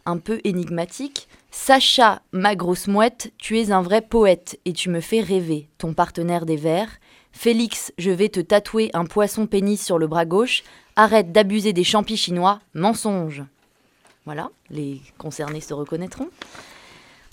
un 0.06 0.18
peu 0.18 0.40
énigmatique. 0.44 1.28
Sacha, 1.50 2.22
ma 2.32 2.54
grosse 2.56 2.86
mouette, 2.86 3.32
tu 3.38 3.58
es 3.58 3.72
un 3.72 3.82
vrai 3.82 4.00
poète 4.00 4.58
et 4.64 4.72
tu 4.72 4.88
me 4.88 5.00
fais 5.00 5.20
rêver, 5.20 5.68
ton 5.78 5.92
partenaire 5.92 6.46
des 6.46 6.56
vers. 6.56 6.88
Félix, 7.32 7.92
je 7.98 8.10
vais 8.10 8.28
te 8.28 8.40
tatouer 8.40 8.90
un 8.94 9.04
poisson 9.04 9.46
pénis 9.46 9.84
sur 9.84 9.98
le 9.98 10.06
bras 10.06 10.24
gauche. 10.24 10.62
Arrête 10.96 11.32
d'abuser 11.32 11.72
des 11.72 11.84
champis 11.84 12.16
chinois, 12.16 12.60
mensonge. 12.74 13.42
Voilà, 14.24 14.50
les 14.70 15.00
concernés 15.18 15.60
se 15.60 15.74
reconnaîtront. 15.74 16.28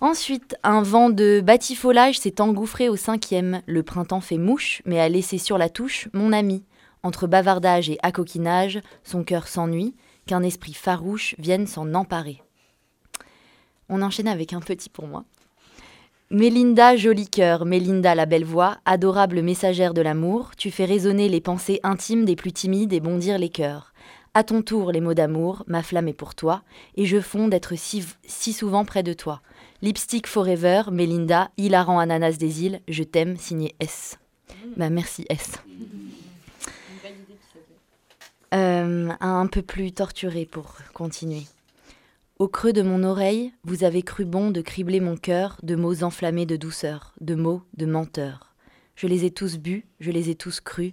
Ensuite, 0.02 0.56
un 0.64 0.82
vent 0.82 1.10
de 1.10 1.42
batifolage 1.42 2.20
s'est 2.20 2.40
engouffré 2.40 2.88
au 2.88 2.96
cinquième. 2.96 3.62
Le 3.66 3.84
printemps 3.84 4.22
fait 4.22 4.38
mouche, 4.38 4.82
mais 4.86 4.98
a 4.98 5.10
laissé 5.10 5.38
sur 5.38 5.58
la 5.58 5.68
touche 5.68 6.08
mon 6.14 6.32
ami. 6.32 6.64
Entre 7.04 7.28
bavardage 7.28 7.90
et 7.90 7.98
acoquinage, 8.02 8.80
son 9.04 9.24
cœur 9.24 9.50
s'ennuie, 9.50 9.94
qu'un 10.26 10.42
esprit 10.42 10.74
farouche 10.74 11.36
vienne 11.38 11.68
s'en 11.68 11.94
emparer. 11.94 12.42
On 13.90 14.02
enchaîne 14.02 14.30
avec 14.30 14.54
un 14.54 14.62
petit 14.62 14.90
pour 14.90 15.06
moi. 15.06 15.26
Mélinda, 16.32 16.96
joli 16.96 17.28
cœur, 17.28 17.66
Mélinda, 17.66 18.16
la 18.16 18.26
belle 18.26 18.46
voix, 18.46 18.78
adorable 18.86 19.42
messagère 19.42 19.94
de 19.94 20.02
l'amour, 20.02 20.52
tu 20.56 20.72
fais 20.72 20.86
résonner 20.86 21.28
les 21.28 21.42
pensées 21.42 21.80
intimes 21.84 22.24
des 22.24 22.36
plus 22.36 22.54
timides 22.54 22.94
et 22.94 23.00
bondir 23.02 23.38
les 23.38 23.50
cœurs. 23.50 23.94
À 24.34 24.44
ton 24.44 24.62
tour, 24.62 24.92
les 24.92 25.02
mots 25.02 25.16
d'amour, 25.16 25.64
ma 25.68 25.82
flamme 25.82 26.08
est 26.08 26.14
pour 26.14 26.36
toi, 26.36 26.62
et 26.96 27.06
je 27.06 27.20
fonds 27.20 27.48
d'être 27.48 27.76
si, 27.76 28.06
si 28.26 28.54
souvent 28.54 28.86
près 28.86 29.02
de 29.02 29.14
toi. 29.14 29.42
Lipstick 29.82 30.28
Forever, 30.28 30.84
Mélinda, 30.92 31.52
hilarant 31.56 32.00
ananas 32.00 32.34
des 32.38 32.66
îles, 32.66 32.82
je 32.90 33.02
t'aime, 33.04 33.38
signé 33.38 33.76
S. 33.80 34.20
Bah 34.76 34.90
merci 34.90 35.26
S. 35.30 35.54
Euh, 38.54 39.10
un 39.22 39.48
peu 39.48 39.62
plus 39.62 39.94
torturé 39.94 40.46
pour 40.46 40.76
continuer. 40.94 41.44
Au 42.40 42.50
creux 42.50 42.74
de 42.74 42.82
mon 42.82 43.04
oreille, 43.04 43.54
vous 43.64 43.86
avez 43.86 44.02
cru 44.02 44.26
bon 44.26 44.52
de 44.52 44.60
cribler 44.60 45.00
mon 45.00 45.16
cœur 45.16 45.58
de 45.64 45.76
mots 45.76 46.04
enflammés 46.04 46.46
de 46.46 46.58
douceur, 46.58 47.14
de 47.22 47.36
mots 47.36 47.62
de 47.78 47.86
menteur. 47.86 48.54
Je 48.96 49.08
les 49.08 49.24
ai 49.24 49.32
tous 49.32 49.58
bus, 49.60 49.86
je 50.02 50.12
les 50.12 50.30
ai 50.30 50.36
tous 50.36 50.60
crus, 50.60 50.92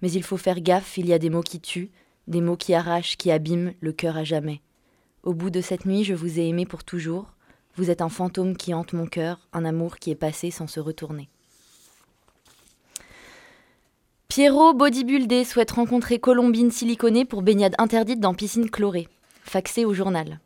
mais 0.00 0.10
il 0.10 0.22
faut 0.22 0.38
faire 0.38 0.60
gaffe, 0.60 0.96
il 0.96 1.06
y 1.06 1.12
a 1.12 1.18
des 1.18 1.28
mots 1.28 1.42
qui 1.42 1.60
tuent, 1.60 1.90
des 2.28 2.40
mots 2.40 2.56
qui 2.56 2.72
arrachent, 2.72 3.18
qui 3.18 3.30
abîment 3.30 3.74
le 3.80 3.92
cœur 3.92 4.16
à 4.16 4.24
jamais. 4.24 4.62
Au 5.22 5.34
bout 5.34 5.50
de 5.50 5.60
cette 5.60 5.84
nuit, 5.84 6.02
je 6.02 6.14
vous 6.14 6.40
ai 6.40 6.48
aimé 6.48 6.64
pour 6.64 6.82
toujours. 6.82 7.26
Vous 7.76 7.90
êtes 7.90 8.02
un 8.02 8.08
fantôme 8.08 8.56
qui 8.56 8.74
hante 8.74 8.92
mon 8.92 9.06
cœur, 9.06 9.38
un 9.52 9.64
amour 9.64 9.96
qui 9.96 10.10
est 10.10 10.16
passé 10.16 10.50
sans 10.50 10.66
se 10.66 10.80
retourner. 10.80 11.28
Pierrot 14.28 14.74
bodybuildé 14.74 15.44
souhaite 15.44 15.72
rencontrer 15.72 16.18
Colombine 16.18 16.70
siliconée 16.70 17.24
pour 17.24 17.42
baignade 17.42 17.74
interdite 17.78 18.20
dans 18.20 18.34
piscine 18.34 18.70
chlorée. 18.70 19.08
Faxé 19.42 19.84
au 19.84 19.92
journal. 19.94 20.40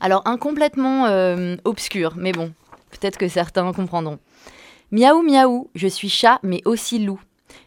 Alors, 0.00 0.22
un 0.26 0.36
complètement 0.38 1.06
euh, 1.06 1.56
obscur, 1.64 2.14
mais 2.16 2.32
bon, 2.32 2.52
peut-être 2.90 3.18
que 3.18 3.28
certains 3.28 3.70
comprendront. 3.72 4.18
Miaou, 4.92 5.22
miaou, 5.22 5.68
je 5.74 5.88
suis 5.88 6.08
chat, 6.08 6.38
mais 6.42 6.62
aussi 6.64 6.98
loup. 6.98 7.20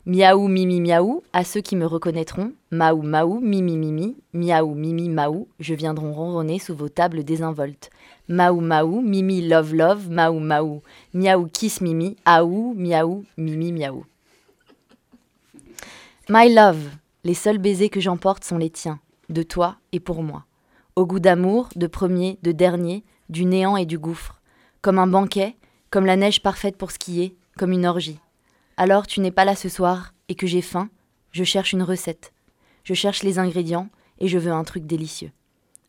Miaou, 0.05 0.47
mimi, 0.47 0.81
miaou, 0.81 1.23
à 1.33 1.43
ceux 1.43 1.61
qui 1.61 1.75
me 1.75 1.85
reconnaîtront. 1.85 2.53
Maou, 2.71 3.01
maou, 3.01 3.39
mimi, 3.39 3.77
mimi, 3.77 4.15
miaou, 4.33 4.73
mimi, 4.73 5.09
maou, 5.09 5.47
je 5.59 5.73
viendrai 5.73 6.09
ronronner 6.09 6.59
sous 6.59 6.75
vos 6.75 6.89
tables 6.89 7.23
désinvoltes. 7.23 7.89
Maou, 8.31 8.61
maou, 8.61 9.01
mimi, 9.01 9.41
love, 9.41 9.73
love, 9.73 10.07
maou, 10.07 10.39
maou, 10.39 10.83
miaou, 11.15 11.47
kiss, 11.47 11.81
mimi, 11.81 12.15
aou, 12.25 12.75
miaou, 12.75 13.25
mimi, 13.37 13.71
miaou. 13.71 14.05
My 16.29 16.53
love, 16.53 16.91
les 17.23 17.33
seuls 17.33 17.57
baisers 17.57 17.89
que 17.89 17.99
j'emporte 17.99 18.43
sont 18.43 18.59
les 18.59 18.69
tiens, 18.69 18.99
de 19.29 19.41
toi 19.41 19.77
et 19.93 19.99
pour 19.99 20.21
moi. 20.21 20.45
Au 20.95 21.07
goût 21.07 21.19
d'amour, 21.19 21.69
de 21.75 21.87
premier, 21.87 22.37
de 22.43 22.51
dernier, 22.51 23.03
du 23.29 23.45
néant 23.45 23.75
et 23.77 23.87
du 23.87 23.97
gouffre. 23.97 24.39
Comme 24.83 24.99
un 24.99 25.07
banquet, 25.07 25.55
comme 25.89 26.05
la 26.05 26.15
neige 26.15 26.43
parfaite 26.43 26.77
pour 26.77 26.91
skier, 26.91 27.35
comme 27.57 27.71
une 27.71 27.87
orgie. 27.87 28.19
Alors 28.77 29.07
tu 29.07 29.21
n'es 29.21 29.31
pas 29.31 29.43
là 29.43 29.55
ce 29.55 29.69
soir 29.69 30.13
et 30.27 30.35
que 30.35 30.45
j'ai 30.45 30.61
faim, 30.61 30.89
je 31.31 31.43
cherche 31.43 31.73
une 31.73 31.81
recette. 31.81 32.31
Je 32.83 32.93
cherche 32.93 33.23
les 33.23 33.39
ingrédients 33.39 33.89
et 34.19 34.27
je 34.27 34.37
veux 34.37 34.51
un 34.51 34.63
truc 34.63 34.85
délicieux. 34.85 35.31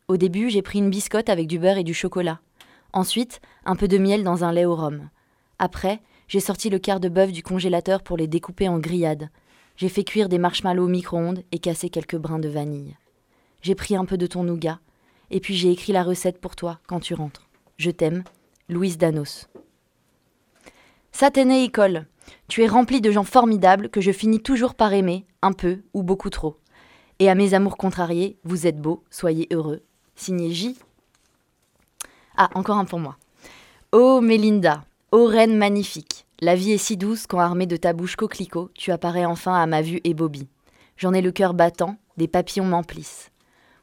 Au 0.07 0.17
début, 0.17 0.49
j'ai 0.49 0.61
pris 0.61 0.79
une 0.79 0.89
biscotte 0.89 1.29
avec 1.29 1.47
du 1.47 1.59
beurre 1.59 1.77
et 1.77 1.83
du 1.83 1.93
chocolat. 1.93 2.39
Ensuite, 2.93 3.39
un 3.65 3.75
peu 3.75 3.87
de 3.87 3.97
miel 3.97 4.23
dans 4.23 4.43
un 4.43 4.51
lait 4.51 4.65
au 4.65 4.75
rhum. 4.75 5.09
Après, 5.59 6.01
j'ai 6.27 6.39
sorti 6.39 6.69
le 6.69 6.79
quart 6.79 6.99
de 6.99 7.09
bœuf 7.09 7.31
du 7.31 7.43
congélateur 7.43 8.03
pour 8.03 8.17
les 8.17 8.27
découper 8.27 8.67
en 8.67 8.79
grillades. 8.79 9.29
J'ai 9.77 9.89
fait 9.89 10.03
cuire 10.03 10.29
des 10.29 10.37
marshmallows 10.37 10.85
au 10.85 10.89
micro-ondes 10.89 11.43
et 11.51 11.59
cassé 11.59 11.89
quelques 11.89 12.17
brins 12.17 12.39
de 12.39 12.49
vanille. 12.49 12.95
J'ai 13.61 13.75
pris 13.75 13.95
un 13.95 14.05
peu 14.05 14.17
de 14.17 14.27
ton 14.27 14.43
nougat, 14.43 14.79
et 15.29 15.39
puis 15.39 15.55
j'ai 15.55 15.71
écrit 15.71 15.93
la 15.93 16.03
recette 16.03 16.39
pour 16.39 16.55
toi 16.55 16.79
quand 16.87 16.99
tu 16.99 17.13
rentres. 17.13 17.49
Je 17.77 17.91
t'aime, 17.91 18.23
Louise 18.69 18.97
Danos. 18.97 19.47
Satanée 21.11 21.63
école, 21.63 22.05
tu 22.47 22.63
es 22.63 22.67
remplie 22.67 23.01
de 23.01 23.11
gens 23.11 23.23
formidables 23.23 23.89
que 23.89 24.01
je 24.01 24.11
finis 24.11 24.41
toujours 24.41 24.75
par 24.75 24.93
aimer, 24.93 25.25
un 25.41 25.53
peu 25.53 25.83
ou 25.93 26.03
beaucoup 26.03 26.29
trop. 26.29 26.57
Et 27.19 27.29
à 27.29 27.35
mes 27.35 27.53
amours 27.53 27.77
contrariés, 27.77 28.39
vous 28.43 28.67
êtes 28.67 28.79
beaux, 28.79 29.03
soyez 29.09 29.47
heureux. 29.51 29.83
Signé 30.21 30.51
J. 30.51 30.77
Ah, 32.37 32.51
encore 32.53 32.77
un 32.77 32.85
pour 32.85 32.99
moi. 32.99 33.17
Oh 33.91 34.21
Mélinda, 34.21 34.85
ô 35.11 35.25
reine 35.25 35.57
magnifique, 35.57 36.27
la 36.41 36.53
vie 36.53 36.73
est 36.73 36.77
si 36.77 36.95
douce 36.95 37.25
quand 37.25 37.39
armée 37.39 37.65
de 37.65 37.75
ta 37.75 37.91
bouche 37.91 38.15
coquelicot, 38.17 38.69
tu 38.75 38.91
apparais 38.91 39.25
enfin 39.25 39.59
à 39.59 39.65
ma 39.65 39.81
vue 39.81 39.99
et 40.03 40.13
Bobby. 40.13 40.47
J'en 40.95 41.13
ai 41.13 41.21
le 41.21 41.31
cœur 41.31 41.55
battant, 41.55 41.97
des 42.17 42.27
papillons 42.27 42.65
m'emplissent. 42.65 43.31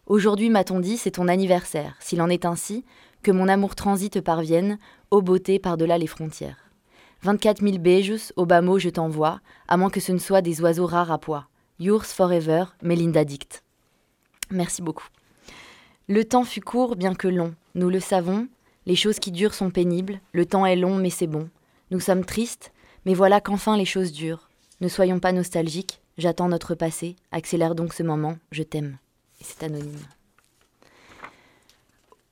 Aujourd'hui, 0.06 0.48
m'a-t-on 0.48 0.78
dit, 0.78 0.96
c'est 0.96 1.10
ton 1.10 1.26
anniversaire. 1.26 1.96
S'il 1.98 2.22
en 2.22 2.28
est 2.28 2.44
ainsi, 2.44 2.84
que 3.24 3.32
mon 3.32 3.48
amour 3.48 3.74
transi 3.74 4.08
te 4.08 4.20
parvienne, 4.20 4.78
ô 5.10 5.22
beauté 5.22 5.58
par-delà 5.58 5.98
les 5.98 6.06
frontières. 6.06 6.70
24 7.22 7.62
000 7.62 7.78
beijos, 7.78 8.32
au 8.36 8.46
bas 8.46 8.62
je 8.78 8.90
t'envoie, 8.90 9.40
à 9.66 9.76
moins 9.76 9.90
que 9.90 9.98
ce 9.98 10.12
ne 10.12 10.18
soit 10.18 10.40
des 10.40 10.60
oiseaux 10.60 10.86
rares 10.86 11.10
à 11.10 11.18
pois. 11.18 11.48
Yours 11.80 12.06
forever, 12.06 12.66
Melinda 12.80 13.24
Dict. 13.24 13.64
Merci 14.52 14.82
beaucoup. 14.82 15.08
Le 16.10 16.24
temps 16.24 16.44
fut 16.44 16.62
court, 16.62 16.96
bien 16.96 17.14
que 17.14 17.28
long. 17.28 17.54
Nous 17.74 17.90
le 17.90 18.00
savons, 18.00 18.48
les 18.86 18.96
choses 18.96 19.18
qui 19.18 19.30
durent 19.30 19.52
sont 19.52 19.68
pénibles, 19.68 20.20
le 20.32 20.46
temps 20.46 20.64
est 20.64 20.74
long, 20.74 20.96
mais 20.96 21.10
c'est 21.10 21.26
bon. 21.26 21.50
Nous 21.90 22.00
sommes 22.00 22.24
tristes, 22.24 22.72
mais 23.04 23.12
voilà 23.12 23.42
qu'enfin 23.42 23.76
les 23.76 23.84
choses 23.84 24.10
durent. 24.10 24.48
Ne 24.80 24.88
soyons 24.88 25.20
pas 25.20 25.32
nostalgiques, 25.32 26.00
j'attends 26.16 26.48
notre 26.48 26.74
passé, 26.74 27.14
accélère 27.30 27.74
donc 27.74 27.92
ce 27.92 28.02
moment, 28.02 28.38
je 28.52 28.62
t'aime. 28.62 28.96
Et 29.42 29.44
c'est 29.44 29.64
anonyme. 29.64 30.06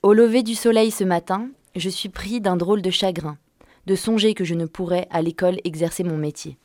Au 0.02 0.14
lever 0.14 0.42
du 0.42 0.54
soleil 0.54 0.90
ce 0.90 1.04
matin, 1.04 1.50
je 1.74 1.90
suis 1.90 2.08
pris 2.08 2.40
d'un 2.40 2.56
drôle 2.56 2.80
de 2.80 2.90
chagrin, 2.90 3.36
de 3.84 3.94
songer 3.94 4.32
que 4.32 4.44
je 4.44 4.54
ne 4.54 4.64
pourrais 4.64 5.06
à 5.10 5.20
l'école 5.20 5.58
exercer 5.64 6.02
mon 6.02 6.16
métier. 6.16 6.56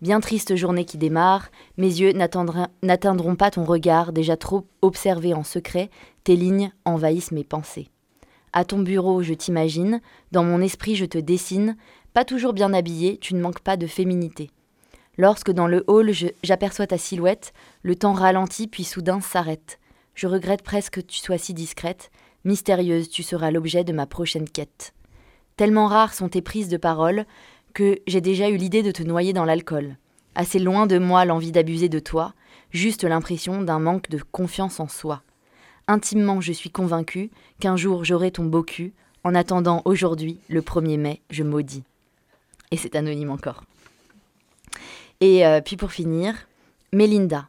Bien 0.00 0.20
triste 0.20 0.56
journée 0.56 0.86
qui 0.86 0.96
démarre, 0.96 1.50
mes 1.76 2.00
yeux 2.00 2.12
n'atteindront 2.12 3.36
pas 3.36 3.50
ton 3.50 3.64
regard 3.64 4.12
déjà 4.12 4.36
trop 4.38 4.66
observé 4.80 5.34
en 5.34 5.44
secret, 5.44 5.90
tes 6.24 6.36
lignes 6.36 6.72
envahissent 6.86 7.32
mes 7.32 7.44
pensées. 7.44 7.88
À 8.54 8.64
ton 8.64 8.78
bureau, 8.78 9.22
je 9.22 9.34
t'imagine, 9.34 10.00
dans 10.32 10.42
mon 10.42 10.62
esprit, 10.62 10.96
je 10.96 11.04
te 11.04 11.18
dessine, 11.18 11.76
pas 12.14 12.24
toujours 12.24 12.54
bien 12.54 12.72
habillé, 12.72 13.18
tu 13.18 13.34
ne 13.34 13.42
manques 13.42 13.60
pas 13.60 13.76
de 13.76 13.86
féminité. 13.86 14.50
Lorsque 15.18 15.50
dans 15.50 15.66
le 15.66 15.84
hall, 15.86 16.12
j'aperçois 16.42 16.86
ta 16.86 16.96
silhouette, 16.96 17.52
le 17.82 17.94
temps 17.94 18.14
ralentit 18.14 18.68
puis 18.68 18.84
soudain 18.84 19.20
s'arrête. 19.20 19.78
Je 20.14 20.26
regrette 20.26 20.62
presque 20.62 20.94
que 20.94 21.00
tu 21.00 21.18
sois 21.18 21.36
si 21.36 21.52
discrète, 21.52 22.10
mystérieuse, 22.44 23.10
tu 23.10 23.22
seras 23.22 23.50
l'objet 23.50 23.84
de 23.84 23.92
ma 23.92 24.06
prochaine 24.06 24.48
quête. 24.48 24.94
Tellement 25.56 25.88
rares 25.88 26.14
sont 26.14 26.30
tes 26.30 26.40
prises 26.40 26.70
de 26.70 26.78
parole 26.78 27.26
que 27.72 27.98
j'ai 28.06 28.20
déjà 28.20 28.48
eu 28.48 28.56
l'idée 28.56 28.82
de 28.82 28.90
te 28.90 29.02
noyer 29.02 29.32
dans 29.32 29.44
l'alcool. 29.44 29.96
Assez 30.34 30.58
loin 30.58 30.86
de 30.86 30.98
moi 30.98 31.24
l'envie 31.24 31.52
d'abuser 31.52 31.88
de 31.88 31.98
toi, 31.98 32.34
juste 32.70 33.04
l'impression 33.04 33.62
d'un 33.62 33.78
manque 33.78 34.08
de 34.10 34.20
confiance 34.32 34.80
en 34.80 34.88
soi. 34.88 35.22
Intimement, 35.88 36.40
je 36.40 36.52
suis 36.52 36.70
convaincue 36.70 37.30
qu'un 37.58 37.76
jour 37.76 38.04
j'aurai 38.04 38.30
ton 38.30 38.44
beau 38.44 38.62
cul. 38.62 38.92
En 39.24 39.34
attendant 39.34 39.82
aujourd'hui, 39.84 40.38
le 40.48 40.62
1er 40.62 40.98
mai, 40.98 41.20
je 41.30 41.42
maudis. 41.42 41.82
Et 42.70 42.76
c'est 42.76 42.94
anonyme 42.94 43.30
encore. 43.30 43.64
Et 45.20 45.44
euh, 45.46 45.60
puis 45.60 45.76
pour 45.76 45.92
finir, 45.92 46.46
Mélinda, 46.92 47.48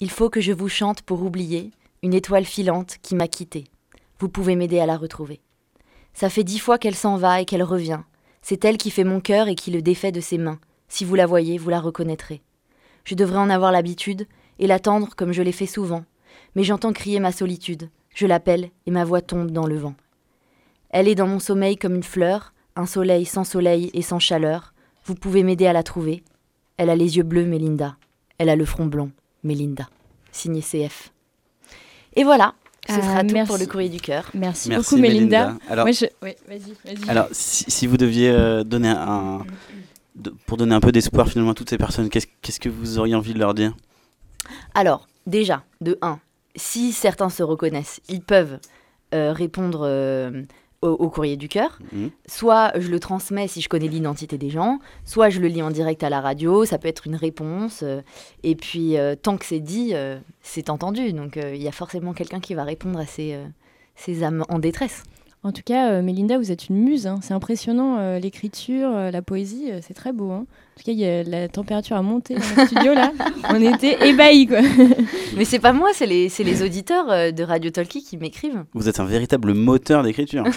il 0.00 0.10
faut 0.10 0.30
que 0.30 0.40
je 0.40 0.52
vous 0.52 0.68
chante 0.68 1.02
pour 1.02 1.22
oublier 1.22 1.70
une 2.02 2.14
étoile 2.14 2.44
filante 2.44 2.96
qui 3.02 3.14
m'a 3.14 3.28
quittée. 3.28 3.64
Vous 4.18 4.28
pouvez 4.28 4.56
m'aider 4.56 4.80
à 4.80 4.86
la 4.86 4.96
retrouver. 4.96 5.40
Ça 6.14 6.30
fait 6.30 6.44
dix 6.44 6.58
fois 6.58 6.78
qu'elle 6.78 6.94
s'en 6.94 7.16
va 7.16 7.40
et 7.40 7.44
qu'elle 7.44 7.62
revient. 7.62 8.00
C'est 8.42 8.64
elle 8.64 8.76
qui 8.76 8.90
fait 8.90 9.04
mon 9.04 9.20
cœur 9.20 9.48
et 9.48 9.54
qui 9.54 9.70
le 9.70 9.82
défait 9.82 10.12
de 10.12 10.20
ses 10.20 10.38
mains. 10.38 10.58
Si 10.88 11.04
vous 11.04 11.14
la 11.14 11.26
voyez, 11.26 11.58
vous 11.58 11.70
la 11.70 11.80
reconnaîtrez. 11.80 12.42
Je 13.04 13.14
devrais 13.14 13.38
en 13.38 13.50
avoir 13.50 13.72
l'habitude 13.72 14.26
et 14.58 14.66
l'attendre 14.66 15.10
comme 15.16 15.32
je 15.32 15.42
l'ai 15.42 15.52
fait 15.52 15.66
souvent. 15.66 16.04
Mais 16.54 16.64
j'entends 16.64 16.92
crier 16.92 17.20
ma 17.20 17.32
solitude. 17.32 17.88
Je 18.14 18.26
l'appelle 18.26 18.70
et 18.86 18.90
ma 18.90 19.04
voix 19.04 19.22
tombe 19.22 19.50
dans 19.50 19.66
le 19.66 19.76
vent. 19.76 19.94
Elle 20.90 21.08
est 21.08 21.14
dans 21.14 21.26
mon 21.26 21.38
sommeil 21.38 21.76
comme 21.76 21.94
une 21.94 22.02
fleur, 22.02 22.52
un 22.76 22.86
soleil 22.86 23.24
sans 23.24 23.44
soleil 23.44 23.90
et 23.94 24.02
sans 24.02 24.18
chaleur. 24.18 24.74
Vous 25.04 25.14
pouvez 25.14 25.42
m'aider 25.42 25.66
à 25.66 25.72
la 25.72 25.82
trouver. 25.82 26.22
Elle 26.76 26.90
a 26.90 26.96
les 26.96 27.16
yeux 27.16 27.22
bleus, 27.22 27.46
Mélinda. 27.46 27.96
Elle 28.38 28.48
a 28.48 28.56
le 28.56 28.64
front 28.64 28.86
blond, 28.86 29.10
Mélinda. 29.44 29.88
Signé 30.30 30.60
CF. 30.60 31.12
Et 32.14 32.24
voilà, 32.24 32.54
ce 32.88 32.94
sera 32.94 33.18
Ah, 33.18 33.24
tout 33.24 33.32
merci. 33.34 33.48
pour 33.48 33.58
le 33.58 33.66
courrier 33.66 33.88
du 33.88 34.00
cœur. 34.00 34.28
Merci, 34.34 34.68
Merci, 34.68 34.90
beaucoup, 34.94 35.00
Mélinda. 35.00 35.46
Mélinda. 35.46 35.58
Alors- 35.68 35.84
Moi, 35.86 35.92
je- 35.92 36.06
ouais, 36.24 36.36
vas-y, 36.48 36.74
vas-y. 36.84 37.08
Alors, 37.10 37.28
si, 37.32 37.64
si 37.70 37.86
vous 37.86 37.96
deviez 37.96 38.30
euh, 38.30 38.64
donner 38.64 38.88
un. 38.90 39.44
de- 40.14 40.34
pour 40.46 40.56
donner 40.58 40.74
un 40.74 40.80
peu 40.80 40.92
d'espoir 40.92 41.28
finalement 41.28 41.52
à 41.52 41.54
toutes 41.54 41.70
ces 41.70 41.78
personnes, 41.78 42.08
qu'est-ce 42.10 42.26
qu'est-ce 42.42 42.60
que 42.60 42.68
vous 42.68 42.98
auriez 42.98 43.14
envie 43.14 43.32
de 43.34 43.38
leur 43.38 43.54
dire? 43.54 43.74
Alors, 44.74 45.08
déjà, 45.26 45.62
de 45.80 45.96
1, 46.02 46.18
si 46.56 46.92
certains 46.92 47.30
se 47.30 47.42
reconnaissent, 47.42 48.00
ils 48.08 48.20
peuvent 48.20 48.58
euh, 49.14 49.32
répondre 49.32 49.82
euh, 49.84 50.42
au, 50.82 50.88
au 50.88 51.08
courrier 51.08 51.36
du 51.36 51.48
cœur. 51.48 51.78
Mhm. 51.92 52.10
Soit 52.26 52.72
je 52.78 52.88
le 52.88 53.00
transmets 53.00 53.48
si 53.48 53.60
je 53.60 53.68
connais 53.68 53.88
l'identité 53.88 54.36
des 54.38 54.50
gens, 54.50 54.78
soit 55.04 55.30
je 55.30 55.40
le 55.40 55.48
lis 55.48 55.62
en 55.62 55.70
direct 55.70 56.02
à 56.02 56.10
la 56.10 56.20
radio, 56.20 56.64
ça 56.64 56.78
peut 56.78 56.88
être 56.88 57.06
une 57.06 57.16
réponse. 57.16 57.80
euh, 57.82 58.02
et 58.42 58.54
puis, 58.56 58.98
euh, 58.98 59.14
tant 59.14 59.36
que 59.36 59.44
c'est 59.44 59.60
dit, 59.60 59.92
euh, 59.94 60.18
c'est 60.42 60.68
entendu. 60.68 61.12
Donc, 61.12 61.36
il 61.36 61.62
y 61.62 61.68
a 61.68 61.72
forcément 61.72 62.12
quelqu'un 62.12 62.40
qui 62.40 62.54
va 62.54 62.64
répondre 62.64 62.98
à 62.98 63.06
ces, 63.06 63.38
ces 63.94 64.24
âmes 64.24 64.44
en 64.48 64.58
détresse. 64.58 65.04
En 65.44 65.50
tout 65.50 65.62
cas, 65.64 65.90
euh, 65.90 66.02
Mélinda, 66.02 66.38
vous 66.38 66.52
êtes 66.52 66.68
une 66.68 66.76
muse. 66.76 67.08
hein. 67.08 67.18
C'est 67.20 67.34
impressionnant, 67.34 67.98
euh, 67.98 68.20
l'écriture, 68.20 68.90
euh, 68.94 69.10
la 69.10 69.22
poésie, 69.22 69.70
euh, 69.72 69.80
c'est 69.82 69.92
très 69.94 70.12
beau. 70.12 70.30
hein. 70.30 70.46
En 70.46 70.78
tout 70.78 70.84
cas, 70.86 70.92
il 70.92 70.98
y 70.98 71.04
a- 71.04 71.24
la 71.24 71.48
température 71.48 71.96
a 71.96 72.02
monté 72.02 72.34
dans 72.34 72.40
le 72.62 72.66
studio 72.66 72.94
là. 72.94 73.12
On 73.50 73.60
était 73.60 74.08
ébahis 74.08 74.46
quoi. 74.46 74.60
Mais 75.36 75.44
c'est 75.44 75.58
pas 75.58 75.72
moi, 75.72 75.90
c'est 75.94 76.06
les, 76.06 76.62
auditeurs 76.62 77.10
euh, 77.10 77.30
de 77.32 77.42
Radio 77.42 77.70
Talkie 77.70 78.04
qui 78.04 78.16
m'écrivent. 78.18 78.64
Vous 78.72 78.88
êtes 78.88 79.00
un 79.00 79.04
véritable 79.04 79.52
moteur 79.54 80.02
d'écriture. 80.04 80.44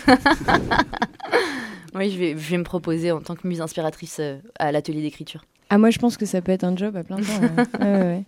Oui, 1.98 2.12
je 2.12 2.18
vais, 2.20 2.32
je 2.32 2.50
vais 2.52 2.58
me 2.58 2.66
proposer 2.66 3.14
en 3.14 3.22
tant 3.22 3.36
que 3.36 3.48
muse 3.48 3.62
inspiratrice 3.62 4.18
euh, 4.20 4.38
à 4.60 4.74
l'atelier 4.74 5.02
d'écriture. 5.02 5.46
Ah, 5.70 5.78
moi, 5.78 5.92
je 5.92 5.98
pense 5.98 6.18
que 6.18 6.26
ça 6.26 6.42
peut 6.42 6.52
être 6.52 6.66
un 6.66 6.76
job 6.76 6.94
à 6.98 7.06
plein 7.06 7.16
temps. 7.16 7.24
ouais, 7.80 7.86
ouais. 8.02 8.24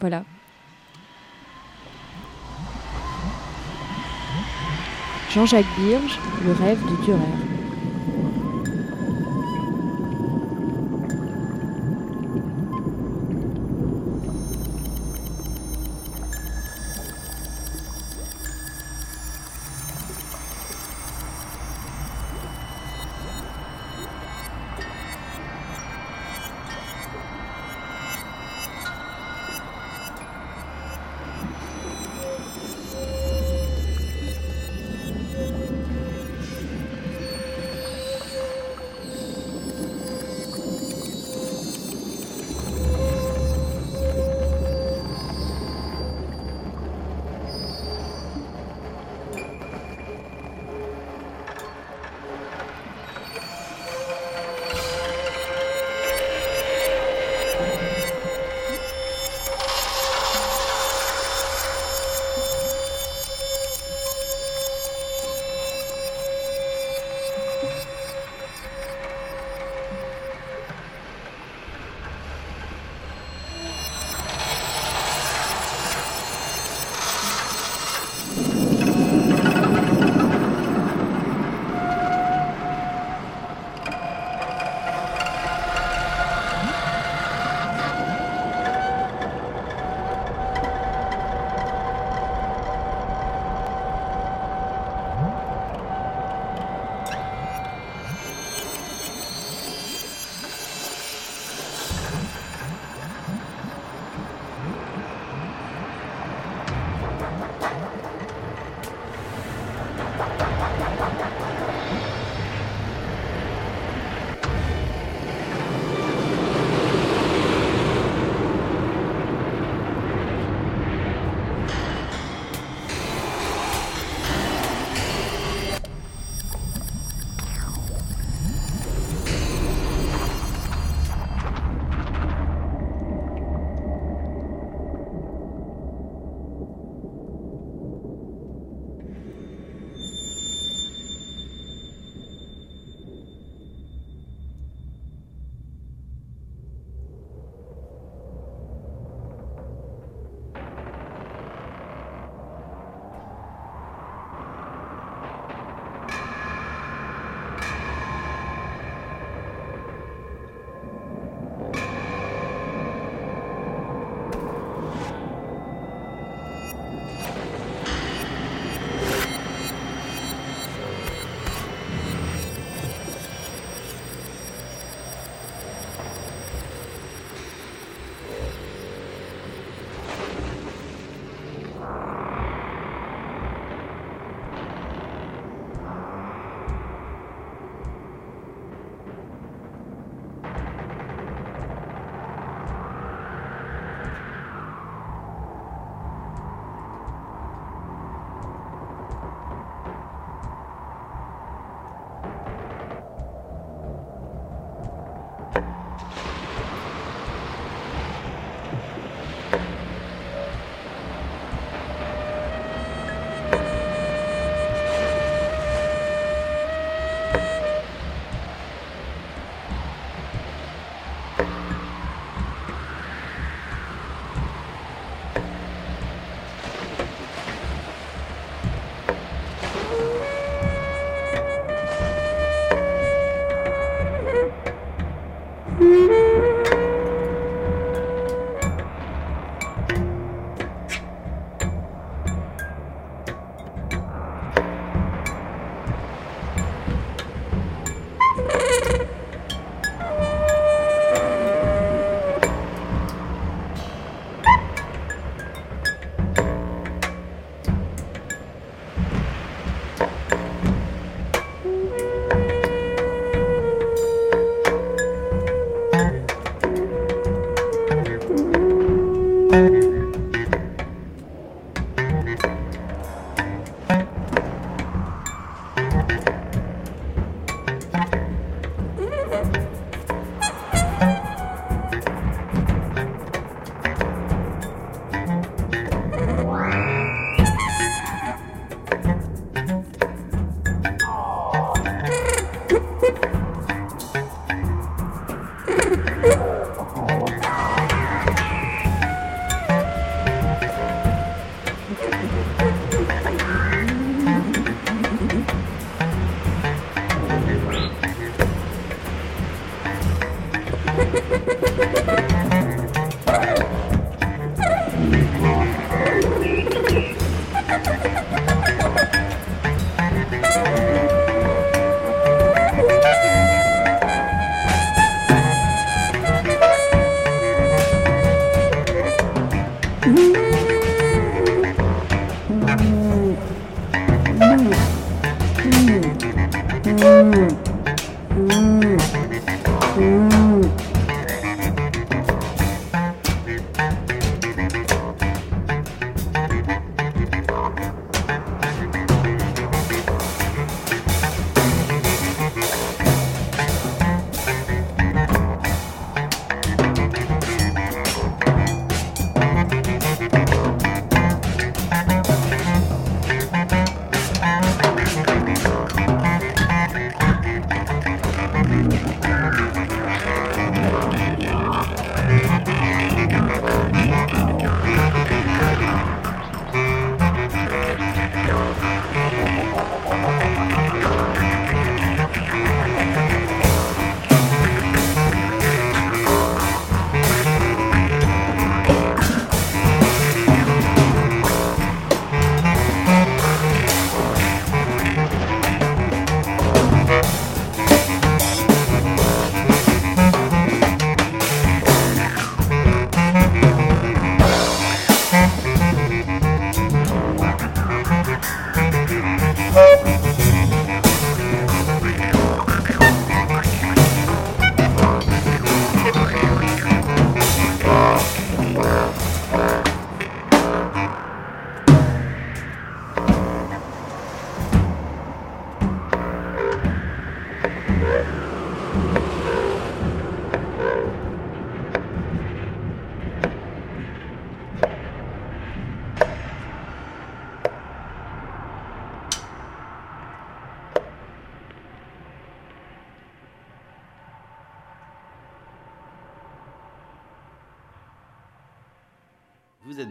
Voilà. 0.00 0.24
Jean-Jacques 5.34 5.66
Birge, 5.76 6.20
Le 6.46 6.52
rêve 6.52 6.80
de 6.84 7.04
Dürer. 7.04 7.53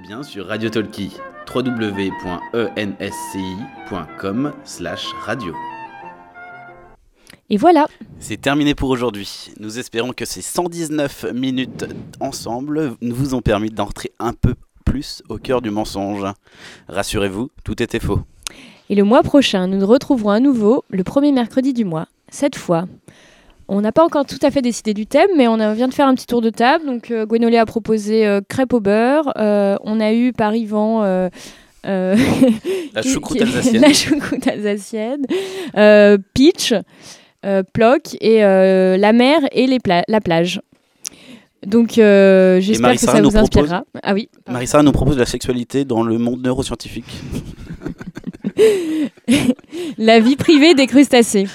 Bien 0.03 0.21
sur 0.21 0.45
Radio 0.47 0.69
Talkie, 0.69 1.17
www.ensci.com 1.53 4.53
slash 4.65 5.07
radio. 5.21 5.55
Et 7.49 7.55
voilà. 7.55 7.87
C'est 8.19 8.41
terminé 8.41 8.75
pour 8.75 8.89
aujourd'hui. 8.89 9.49
Nous 9.61 9.79
espérons 9.79 10.11
que 10.11 10.25
ces 10.25 10.41
119 10.41 11.27
minutes 11.33 11.85
ensemble 12.19 12.97
vous 13.01 13.33
ont 13.33 13.41
permis 13.41 13.69
d'entrer 13.69 14.11
un 14.19 14.33
peu 14.33 14.55
plus 14.83 15.23
au 15.29 15.37
cœur 15.37 15.61
du 15.61 15.71
mensonge. 15.71 16.25
Rassurez-vous, 16.89 17.49
tout 17.63 17.81
était 17.81 18.01
faux. 18.01 18.19
Et 18.89 18.95
le 18.95 19.05
mois 19.05 19.23
prochain, 19.23 19.67
nous 19.67 19.77
nous 19.77 19.87
retrouverons 19.87 20.31
à 20.31 20.41
nouveau 20.41 20.83
le 20.89 21.05
premier 21.05 21.31
mercredi 21.31 21.71
du 21.71 21.85
mois. 21.85 22.09
Cette 22.29 22.57
fois, 22.57 22.87
on 23.67 23.81
n'a 23.81 23.91
pas 23.91 24.03
encore 24.03 24.25
tout 24.25 24.39
à 24.41 24.51
fait 24.51 24.61
décidé 24.61 24.93
du 24.93 25.05
thème, 25.07 25.29
mais 25.37 25.47
on 25.47 25.59
a- 25.59 25.73
vient 25.73 25.87
de 25.87 25.93
faire 25.93 26.07
un 26.07 26.15
petit 26.15 26.25
tour 26.27 26.41
de 26.41 26.49
table. 26.49 26.85
Donc, 26.85 27.11
euh, 27.11 27.25
Gwenolé 27.25 27.57
a 27.57 27.65
proposé 27.65 28.25
euh, 28.27 28.41
crêpe 28.47 28.73
au 28.73 28.79
beurre. 28.79 29.31
Euh, 29.37 29.77
on 29.83 29.99
a 29.99 30.13
eu 30.13 30.33
par 30.33 30.55
Yvan. 30.55 31.03
euh, 31.03 31.29
La 31.85 33.01
choucroute 33.01 33.41
alsacienne. 33.41 33.81
la 33.81 33.93
choucroute 33.93 34.47
alsacienne. 34.47 35.25
Peach, 36.33 36.73
Ploc 37.73 38.15
et 38.21 38.39
la 38.41 39.13
mer 39.13 39.39
et 39.51 39.67
les 39.67 39.79
pla- 39.79 40.03
la 40.07 40.21
plage. 40.21 40.61
Donc, 41.65 41.97
euh, 41.97 42.59
j'espère 42.59 42.91
que 42.93 42.97
ça 42.99 43.21
nous 43.21 43.29
vous 43.29 43.37
propose- 43.37 43.63
inspirera. 43.71 43.83
Ah 44.03 44.13
oui. 44.13 44.27
Marissa 44.49 44.83
nous 44.83 44.91
propose 44.91 45.15
de 45.15 45.21
la 45.21 45.25
sexualité 45.25 45.85
dans 45.85 46.03
le 46.03 46.17
monde 46.17 46.41
neuroscientifique. 46.43 47.05
la 49.97 50.19
vie 50.19 50.35
privée 50.35 50.73
des 50.73 50.87
crustacés. 50.87 51.47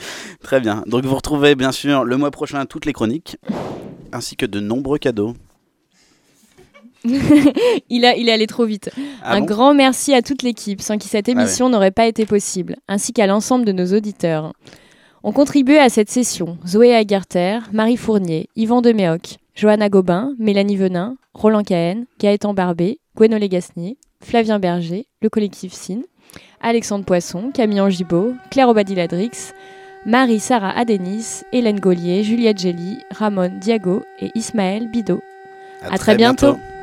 Très 0.42 0.60
bien. 0.60 0.82
Donc 0.86 1.04
vous 1.04 1.14
retrouvez 1.14 1.54
bien 1.54 1.72
sûr 1.72 2.04
le 2.04 2.16
mois 2.16 2.30
prochain 2.30 2.64
toutes 2.66 2.86
les 2.86 2.92
chroniques, 2.92 3.36
ainsi 4.12 4.36
que 4.36 4.46
de 4.46 4.60
nombreux 4.60 4.98
cadeaux. 4.98 5.34
il, 7.04 8.04
a, 8.04 8.16
il 8.16 8.28
est 8.28 8.32
allé 8.32 8.46
trop 8.46 8.64
vite. 8.64 8.90
Ah 9.22 9.34
Un 9.34 9.40
bon 9.40 9.46
grand 9.46 9.74
merci 9.74 10.14
à 10.14 10.22
toute 10.22 10.42
l'équipe, 10.42 10.80
sans 10.80 10.98
qui 10.98 11.08
cette 11.08 11.28
Ah 11.28 11.32
émission 11.32 11.68
n'aurait 11.68 11.90
pas 11.92 12.06
été 12.06 12.26
possible, 12.26 12.76
ainsi 12.88 13.12
qu'à 13.12 13.26
l'ensemble 13.26 13.64
de 13.64 13.72
nos 13.72 13.86
auditeurs. 13.96 14.52
On 15.22 15.32
contribué 15.32 15.78
à 15.78 15.88
cette 15.88 16.10
session 16.10 16.58
Zoé 16.66 16.94
Agarter, 16.94 17.58
Marie 17.72 17.96
Fournier, 17.96 18.48
Yvan 18.56 18.82
Deméoc, 18.82 19.36
Johanna 19.54 19.88
Gobin, 19.88 20.34
Mélanie 20.38 20.76
Venin, 20.76 21.16
Roland 21.34 21.64
Cahen, 21.64 22.06
Gaëtan 22.20 22.54
Barbé, 22.54 23.00
Gwenolé 23.16 23.48
Gasnier, 23.48 23.96
Flavien 24.22 24.58
Berger, 24.58 25.06
le 25.20 25.28
collectif 25.28 25.72
SIN, 25.72 26.02
Alexandre 26.60 27.04
Poisson, 27.04 27.50
Camille 27.52 27.80
Angibaud, 27.80 28.34
Claire 28.50 28.68
Obadiladrix, 28.68 29.52
Marie 30.08 30.40
Sarah 30.40 30.70
Adenis, 30.70 31.44
Hélène 31.52 31.80
Gaulier, 31.80 32.22
Juliette 32.22 32.58
Gély, 32.58 33.04
Ramon 33.10 33.50
Diago 33.54 34.06
et 34.18 34.30
Ismaël 34.34 34.88
Bidot. 34.88 35.22
À 35.82 35.88
À 35.88 35.88
très 35.90 35.98
très 35.98 36.16
bientôt. 36.16 36.54
bientôt. 36.54 36.77